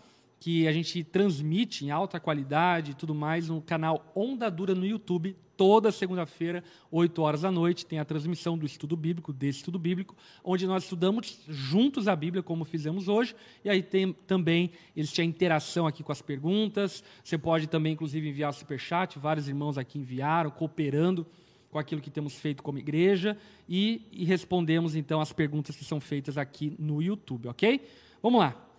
que 0.43 0.67
a 0.67 0.73
gente 0.73 1.05
transmite 1.05 1.85
em 1.85 1.89
alta 1.89 2.19
qualidade 2.19 2.91
e 2.91 2.93
tudo 2.93 3.15
mais 3.15 3.47
no 3.47 3.61
canal 3.61 4.11
Onda 4.13 4.51
Dura 4.51 4.75
no 4.75 4.85
YouTube, 4.85 5.37
toda 5.55 5.89
segunda-feira, 5.89 6.61
8 6.91 7.21
horas 7.21 7.41
da 7.43 7.49
noite, 7.49 7.85
tem 7.85 7.97
a 7.97 8.03
transmissão 8.03 8.57
do 8.57 8.65
estudo 8.65 8.97
bíblico, 8.97 9.31
desse 9.31 9.59
estudo 9.59 9.79
bíblico, 9.79 10.17
onde 10.43 10.67
nós 10.67 10.83
estudamos 10.83 11.39
juntos 11.47 12.09
a 12.09 12.15
Bíblia, 12.17 12.43
como 12.43 12.65
fizemos 12.65 13.07
hoje, 13.07 13.33
e 13.63 13.69
aí 13.69 13.81
tem 13.81 14.11
também, 14.11 14.71
existe 14.93 15.21
a 15.21 15.23
interação 15.23 15.87
aqui 15.87 16.03
com 16.03 16.11
as 16.11 16.21
perguntas, 16.21 17.01
você 17.23 17.37
pode 17.37 17.67
também, 17.67 17.93
inclusive, 17.93 18.27
enviar 18.27 18.49
o 18.49 18.53
superchat, 18.53 19.17
vários 19.17 19.47
irmãos 19.47 19.77
aqui 19.77 19.97
enviaram, 19.97 20.51
cooperando 20.51 21.25
com 21.71 21.79
aquilo 21.79 22.01
que 22.01 22.11
temos 22.11 22.35
feito 22.35 22.61
como 22.61 22.77
igreja, 22.77 23.37
e, 23.69 24.01
e 24.11 24.25
respondemos, 24.25 24.93
então, 24.93 25.21
as 25.21 25.31
perguntas 25.31 25.73
que 25.73 25.85
são 25.85 26.01
feitas 26.01 26.37
aqui 26.37 26.75
no 26.77 27.01
YouTube, 27.01 27.47
ok? 27.47 27.79
Vamos 28.21 28.41
lá. 28.41 28.72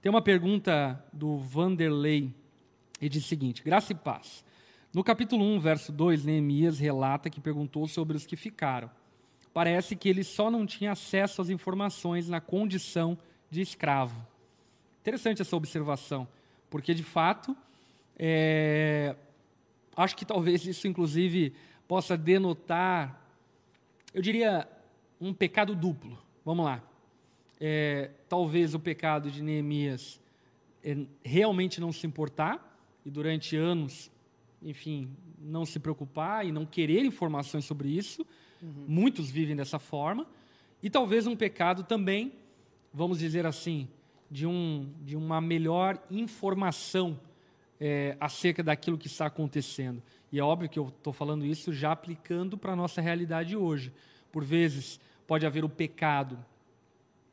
Tem 0.00 0.10
uma 0.10 0.22
pergunta 0.22 1.04
do 1.12 1.38
Vanderlei, 1.38 2.32
e 3.00 3.08
diz 3.08 3.24
o 3.24 3.28
seguinte, 3.28 3.64
graça 3.64 3.92
e 3.92 3.96
paz. 3.96 4.44
No 4.94 5.02
capítulo 5.02 5.44
1, 5.44 5.58
verso 5.58 5.92
2, 5.92 6.24
Neemias 6.24 6.78
relata 6.78 7.28
que 7.28 7.40
perguntou 7.40 7.86
sobre 7.88 8.16
os 8.16 8.24
que 8.24 8.36
ficaram. 8.36 8.88
Parece 9.52 9.96
que 9.96 10.08
ele 10.08 10.22
só 10.22 10.50
não 10.50 10.64
tinha 10.64 10.92
acesso 10.92 11.42
às 11.42 11.50
informações 11.50 12.28
na 12.28 12.40
condição 12.40 13.18
de 13.50 13.60
escravo. 13.60 14.24
Interessante 15.00 15.42
essa 15.42 15.56
observação, 15.56 16.28
porque 16.70 16.94
de 16.94 17.02
fato, 17.02 17.56
é, 18.16 19.16
acho 19.96 20.16
que 20.16 20.24
talvez 20.24 20.64
isso 20.64 20.86
inclusive 20.86 21.52
possa 21.88 22.16
denotar, 22.16 23.20
eu 24.14 24.22
diria, 24.22 24.68
um 25.20 25.34
pecado 25.34 25.74
duplo. 25.74 26.16
Vamos 26.44 26.64
lá. 26.64 26.82
É, 27.60 28.10
talvez 28.28 28.74
o 28.74 28.78
pecado 28.78 29.30
de 29.30 29.42
Neemias 29.42 30.20
é 30.84 30.96
realmente 31.24 31.80
não 31.80 31.92
se 31.92 32.06
importar, 32.06 32.64
e 33.04 33.10
durante 33.10 33.56
anos 33.56 34.10
enfim, 34.62 35.10
não 35.40 35.64
se 35.64 35.78
preocupar 35.78 36.46
e 36.46 36.52
não 36.52 36.66
querer 36.66 37.04
informações 37.04 37.64
sobre 37.64 37.88
isso. 37.88 38.26
Uhum. 38.60 38.84
Muitos 38.86 39.30
vivem 39.30 39.56
dessa 39.56 39.78
forma. 39.78 40.26
E 40.82 40.90
talvez 40.90 41.26
um 41.26 41.36
pecado 41.36 41.84
também, 41.84 42.32
vamos 42.92 43.18
dizer 43.18 43.46
assim, 43.46 43.88
de, 44.30 44.46
um, 44.46 44.92
de 45.04 45.16
uma 45.16 45.40
melhor 45.40 46.02
informação 46.10 47.18
é, 47.80 48.16
acerca 48.20 48.62
daquilo 48.62 48.98
que 48.98 49.06
está 49.06 49.26
acontecendo. 49.26 50.02
E 50.30 50.38
é 50.38 50.42
óbvio 50.42 50.68
que 50.68 50.78
eu 50.78 50.88
estou 50.88 51.12
falando 51.12 51.44
isso 51.44 51.72
já 51.72 51.92
aplicando 51.92 52.58
para 52.58 52.72
a 52.72 52.76
nossa 52.76 53.00
realidade 53.00 53.56
hoje. 53.56 53.92
Por 54.30 54.44
vezes, 54.44 55.00
pode 55.26 55.46
haver 55.46 55.64
o 55.64 55.68
pecado 55.68 56.38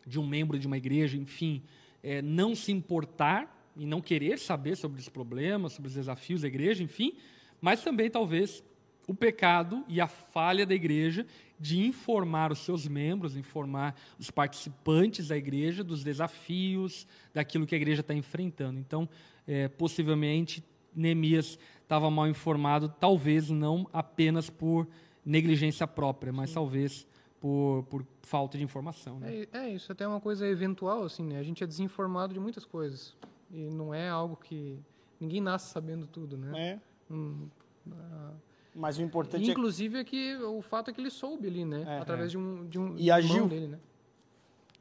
de 0.05 0.19
um 0.19 0.27
membro 0.27 0.57
de 0.59 0.67
uma 0.67 0.77
igreja, 0.77 1.17
enfim, 1.17 1.63
é, 2.03 2.21
não 2.21 2.55
se 2.55 2.71
importar 2.71 3.69
e 3.75 3.85
não 3.85 3.99
querer 3.99 4.39
saber 4.39 4.75
sobre 4.75 4.99
os 4.99 5.09
problemas, 5.09 5.73
sobre 5.73 5.87
os 5.87 5.95
desafios 5.95 6.41
da 6.41 6.47
igreja, 6.47 6.83
enfim, 6.83 7.13
mas 7.59 7.83
também 7.83 8.09
talvez 8.09 8.63
o 9.07 9.13
pecado 9.13 9.83
e 9.87 10.01
a 10.01 10.07
falha 10.07 10.65
da 10.65 10.73
igreja 10.73 11.25
de 11.59 11.79
informar 11.85 12.51
os 12.51 12.59
seus 12.59 12.87
membros, 12.87 13.37
informar 13.37 13.95
os 14.19 14.29
participantes 14.29 15.27
da 15.27 15.37
igreja 15.37 15.83
dos 15.83 16.03
desafios, 16.03 17.07
daquilo 17.33 17.65
que 17.65 17.75
a 17.75 17.77
igreja 17.77 18.01
está 18.01 18.13
enfrentando. 18.13 18.79
Então, 18.79 19.07
é, 19.47 19.67
possivelmente, 19.67 20.63
Neemias 20.93 21.57
estava 21.81 22.09
mal 22.09 22.27
informado, 22.27 22.93
talvez 22.99 23.49
não 23.49 23.87
apenas 23.93 24.49
por 24.49 24.87
negligência 25.25 25.87
própria, 25.87 26.33
mas 26.33 26.49
Sim. 26.49 26.55
talvez 26.55 27.07
por, 27.45 27.83
por 27.83 28.05
falta 28.23 28.57
de 28.57 28.63
informação. 28.63 29.19
Né? 29.19 29.45
É, 29.53 29.57
é, 29.59 29.69
isso, 29.69 29.91
até 29.91 30.03
é 30.03 30.07
uma 30.07 30.19
coisa 30.19 30.47
eventual, 30.47 31.03
assim, 31.03 31.23
né? 31.23 31.37
A 31.37 31.43
gente 31.43 31.63
é 31.63 31.67
desinformado 31.67 32.33
de 32.33 32.39
muitas 32.39 32.65
coisas. 32.65 33.15
E 33.51 33.69
não 33.69 33.93
é 33.93 34.09
algo 34.09 34.35
que. 34.35 34.79
Ninguém 35.19 35.41
nasce 35.41 35.71
sabendo 35.71 36.07
tudo, 36.07 36.35
né? 36.37 36.51
É. 36.59 37.13
Hum, 37.13 37.47
ah, 37.91 38.31
mas 38.73 38.97
o 38.97 39.03
importante 39.03 39.49
Inclusive 39.49 39.99
é 39.99 40.03
que... 40.03 40.33
é 40.33 40.37
que 40.37 40.43
o 40.43 40.59
fato 40.63 40.89
é 40.89 40.93
que 40.93 40.99
ele 40.99 41.11
soube 41.11 41.47
ali, 41.47 41.63
né? 41.63 41.83
É, 41.87 41.99
Através 41.99 42.29
é. 42.29 42.31
de 42.31 42.37
um, 42.39 42.65
de 42.65 42.79
um 42.79 42.95
e 42.97 43.11
agiu. 43.11 43.47
dele, 43.47 43.67
né? 43.67 43.79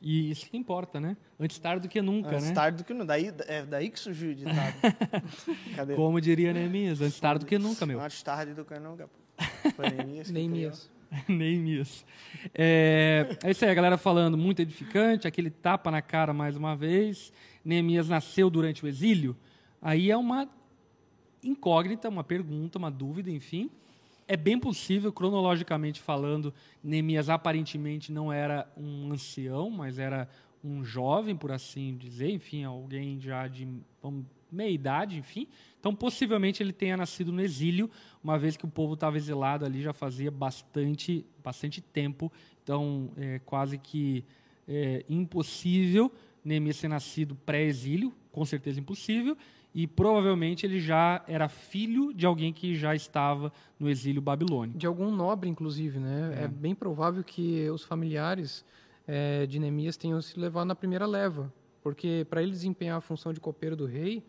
E 0.00 0.30
isso 0.30 0.48
que 0.48 0.56
importa, 0.56 0.98
né? 0.98 1.18
Antes 1.38 1.58
tarde 1.58 1.86
do 1.86 1.90
que 1.90 2.00
nunca, 2.00 2.30
antes 2.30 2.44
né? 2.44 2.48
Antes 2.48 2.54
tarde 2.54 2.78
do 2.78 2.84
que 2.84 2.94
nunca. 2.94 3.04
Daí, 3.04 3.30
é 3.46 3.66
daí 3.66 3.90
que 3.90 4.00
surgiu 4.00 4.30
o 4.30 4.34
ditado. 4.34 4.74
Como 5.94 6.18
diria 6.18 6.52
Neemias, 6.54 7.02
antes 7.02 7.20
tarde 7.20 7.44
do 7.44 7.46
que 7.46 7.58
nunca, 7.58 7.84
meu. 7.84 8.00
Antes 8.00 8.22
tarde 8.22 8.54
do 8.54 8.64
que 8.64 8.78
nunca. 8.78 9.08
Foi 9.76 9.90
Neemias. 9.90 10.30
Neemias. 10.32 10.93
Neemias. 11.28 12.04
É, 12.54 13.36
é 13.42 13.50
isso 13.50 13.64
aí, 13.64 13.70
a 13.70 13.74
galera 13.74 13.96
falando, 13.96 14.36
muito 14.36 14.60
edificante, 14.60 15.26
aquele 15.26 15.50
tapa 15.50 15.90
na 15.90 16.02
cara 16.02 16.32
mais 16.32 16.56
uma 16.56 16.76
vez. 16.76 17.32
Neemias 17.64 18.08
nasceu 18.08 18.50
durante 18.50 18.84
o 18.84 18.88
exílio, 18.88 19.36
aí 19.80 20.10
é 20.10 20.16
uma 20.16 20.48
incógnita, 21.42 22.08
uma 22.08 22.24
pergunta, 22.24 22.78
uma 22.78 22.90
dúvida, 22.90 23.30
enfim. 23.30 23.70
É 24.26 24.36
bem 24.36 24.58
possível, 24.58 25.12
cronologicamente 25.12 26.00
falando, 26.00 26.52
Neemias 26.82 27.28
aparentemente 27.28 28.10
não 28.10 28.32
era 28.32 28.66
um 28.76 29.12
ancião, 29.12 29.70
mas 29.70 29.98
era 29.98 30.28
um 30.62 30.82
jovem, 30.82 31.36
por 31.36 31.52
assim 31.52 31.94
dizer, 31.96 32.30
enfim, 32.30 32.64
alguém 32.64 33.20
já 33.20 33.46
de 33.46 33.68
vamos, 34.02 34.24
meia 34.54 34.70
idade, 34.70 35.18
enfim. 35.18 35.46
Então, 35.78 35.94
possivelmente 35.94 36.62
ele 36.62 36.72
tenha 36.72 36.96
nascido 36.96 37.30
no 37.32 37.42
exílio, 37.42 37.90
uma 38.22 38.38
vez 38.38 38.56
que 38.56 38.64
o 38.64 38.68
povo 38.68 38.94
estava 38.94 39.16
exilado 39.16 39.64
ali 39.64 39.82
já 39.82 39.92
fazia 39.92 40.30
bastante, 40.30 41.26
bastante 41.42 41.80
tempo. 41.80 42.32
Então, 42.62 43.10
é 43.16 43.40
quase 43.40 43.76
que 43.76 44.24
é, 44.66 45.04
impossível 45.08 46.10
Neemias 46.44 46.78
ter 46.78 46.88
nascido 46.88 47.34
pré-exílio, 47.34 48.12
com 48.30 48.44
certeza 48.44 48.78
impossível, 48.78 49.36
e 49.74 49.86
provavelmente 49.86 50.66
ele 50.66 50.78
já 50.78 51.24
era 51.26 51.48
filho 51.48 52.12
de 52.12 52.26
alguém 52.26 52.52
que 52.52 52.76
já 52.76 52.94
estava 52.94 53.52
no 53.78 53.88
exílio 53.88 54.20
babilônico. 54.20 54.78
De 54.78 54.86
algum 54.86 55.10
nobre, 55.10 55.48
inclusive, 55.48 55.98
né? 55.98 56.36
É, 56.38 56.44
é 56.44 56.48
bem 56.48 56.74
provável 56.74 57.24
que 57.24 57.68
os 57.70 57.82
familiares 57.82 58.64
é, 59.08 59.46
de 59.46 59.58
Neemias 59.58 59.96
tenham 59.96 60.20
se 60.20 60.38
levado 60.38 60.66
na 60.66 60.74
primeira 60.74 61.06
leva, 61.06 61.52
porque 61.82 62.26
para 62.28 62.42
ele 62.42 62.52
desempenhar 62.52 62.98
a 62.98 63.00
função 63.00 63.32
de 63.32 63.40
copeiro 63.40 63.74
do 63.74 63.86
rei, 63.86 64.22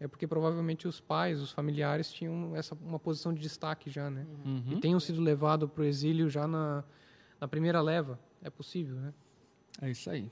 é 0.00 0.08
porque 0.08 0.26
provavelmente 0.26 0.88
os 0.88 0.98
pais, 0.98 1.40
os 1.40 1.52
familiares 1.52 2.10
tinham 2.10 2.56
essa 2.56 2.74
uma 2.74 2.98
posição 2.98 3.34
de 3.34 3.40
destaque 3.40 3.90
já, 3.90 4.08
né? 4.08 4.26
Uhum. 4.44 4.72
E 4.72 4.80
tenham 4.80 4.98
sido 4.98 5.20
levados 5.20 5.70
para 5.70 5.82
o 5.82 5.84
exílio 5.84 6.30
já 6.30 6.48
na, 6.48 6.82
na 7.38 7.46
primeira 7.46 7.82
leva. 7.82 8.18
É 8.42 8.48
possível, 8.48 8.96
né? 8.96 9.12
É 9.82 9.90
isso 9.90 10.10
aí. 10.10 10.30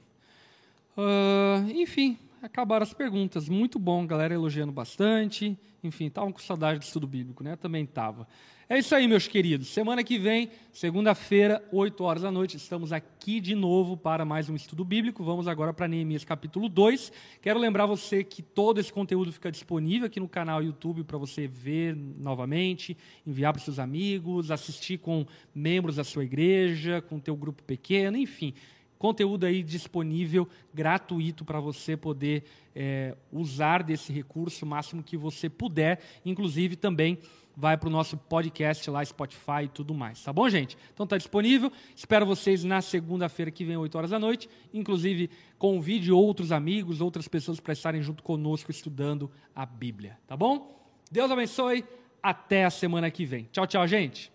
Uh, 0.97 1.71
enfim, 1.71 2.19
acabaram 2.43 2.83
as 2.83 2.95
perguntas. 2.95 3.47
Muito 3.47 3.79
bom, 3.79 4.07
galera 4.07 4.33
elogiando 4.33 4.73
bastante. 4.73 5.59
Enfim, 5.85 6.07
estavam 6.07 6.33
com 6.33 6.39
saudade 6.39 6.81
do 6.81 6.83
estudo 6.83 7.07
bíblico, 7.07 7.45
né? 7.45 7.55
Também 7.55 7.85
estava. 7.85 8.27
É 8.71 8.79
isso 8.79 8.95
aí, 8.95 9.09
meus 9.09 9.27
queridos. 9.27 9.69
Semana 9.69 10.05
que 10.05 10.19
vem, 10.19 10.51
segunda-feira, 10.75 11.67
8 11.73 12.05
horas 12.05 12.23
da 12.23 12.31
noite, 12.31 12.59
estamos 12.59 12.93
aqui 12.93 13.41
de 13.41 13.55
novo 13.55 13.97
para 13.97 14.27
mais 14.27 14.51
um 14.51 14.55
estudo 14.55 14.85
bíblico. 14.85 15.25
Vamos 15.25 15.49
agora 15.49 15.73
para 15.73 15.89
Neemias 15.89 16.23
capítulo 16.23 16.69
2. 16.69 17.11
Quero 17.41 17.59
lembrar 17.59 17.87
você 17.87 18.23
que 18.23 18.43
todo 18.43 18.79
esse 18.79 18.93
conteúdo 18.93 19.33
fica 19.33 19.51
disponível 19.51 20.07
aqui 20.07 20.21
no 20.21 20.29
canal 20.29 20.63
YouTube 20.63 21.03
para 21.03 21.17
você 21.17 21.47
ver 21.47 21.97
novamente, 21.97 22.95
enviar 23.27 23.55
para 23.55 23.63
seus 23.63 23.79
amigos, 23.79 24.51
assistir 24.51 24.99
com 24.99 25.25
membros 25.55 25.97
da 25.97 26.05
sua 26.05 26.25
igreja, 26.25 27.01
com 27.01 27.17
o 27.17 27.21
teu 27.21 27.35
grupo 27.35 27.63
pequeno, 27.63 28.19
enfim 28.19 28.53
conteúdo 28.99 29.47
aí 29.47 29.63
disponível, 29.63 30.49
gratuito, 30.75 31.45
para 31.45 31.61
você 31.61 31.97
poder 31.97 32.43
é, 32.75 33.17
usar 33.31 33.85
desse 33.85 34.13
recurso 34.13 34.65
o 34.65 34.69
máximo 34.69 35.05
que 35.05 35.17
você 35.17 35.49
puder. 35.49 36.01
Inclusive, 36.25 36.75
também 36.75 37.17
vai 37.59 37.77
para 37.77 37.89
o 37.89 37.91
nosso 37.91 38.17
podcast 38.17 38.89
lá, 38.89 39.05
Spotify 39.05 39.65
e 39.65 39.69
tudo 39.69 39.93
mais. 39.93 40.23
Tá 40.23 40.33
bom, 40.33 40.49
gente? 40.49 40.79
Então 40.95 41.03
está 41.03 41.17
disponível. 41.17 41.73
Espero 41.95 42.25
vocês 42.25 42.63
na 42.63 42.81
segunda-feira 42.81 43.51
que 43.51 43.65
vem, 43.65 43.77
8 43.77 43.99
horas 43.99 44.11
da 44.11 44.19
noite. 44.19 44.49
Inclusive, 44.73 45.29
convide 45.59 46.13
outros 46.13 46.53
amigos, 46.53 47.01
outras 47.01 47.27
pessoas 47.27 47.59
para 47.59 47.73
estarem 47.73 48.01
junto 48.01 48.23
conosco 48.23 48.71
estudando 48.71 49.29
a 49.55 49.67
Bíblia. 49.67 50.17
Tá 50.25 50.37
bom? 50.37 50.81
Deus 51.11 51.29
abençoe. 51.31 51.85
Até 52.23 52.65
a 52.65 52.71
semana 52.71 53.11
que 53.11 53.25
vem. 53.25 53.49
Tchau, 53.51 53.67
tchau, 53.67 53.87
gente. 53.89 54.33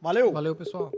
Valeu! 0.00 0.32
Valeu, 0.32 0.56
pessoal. 0.56 0.92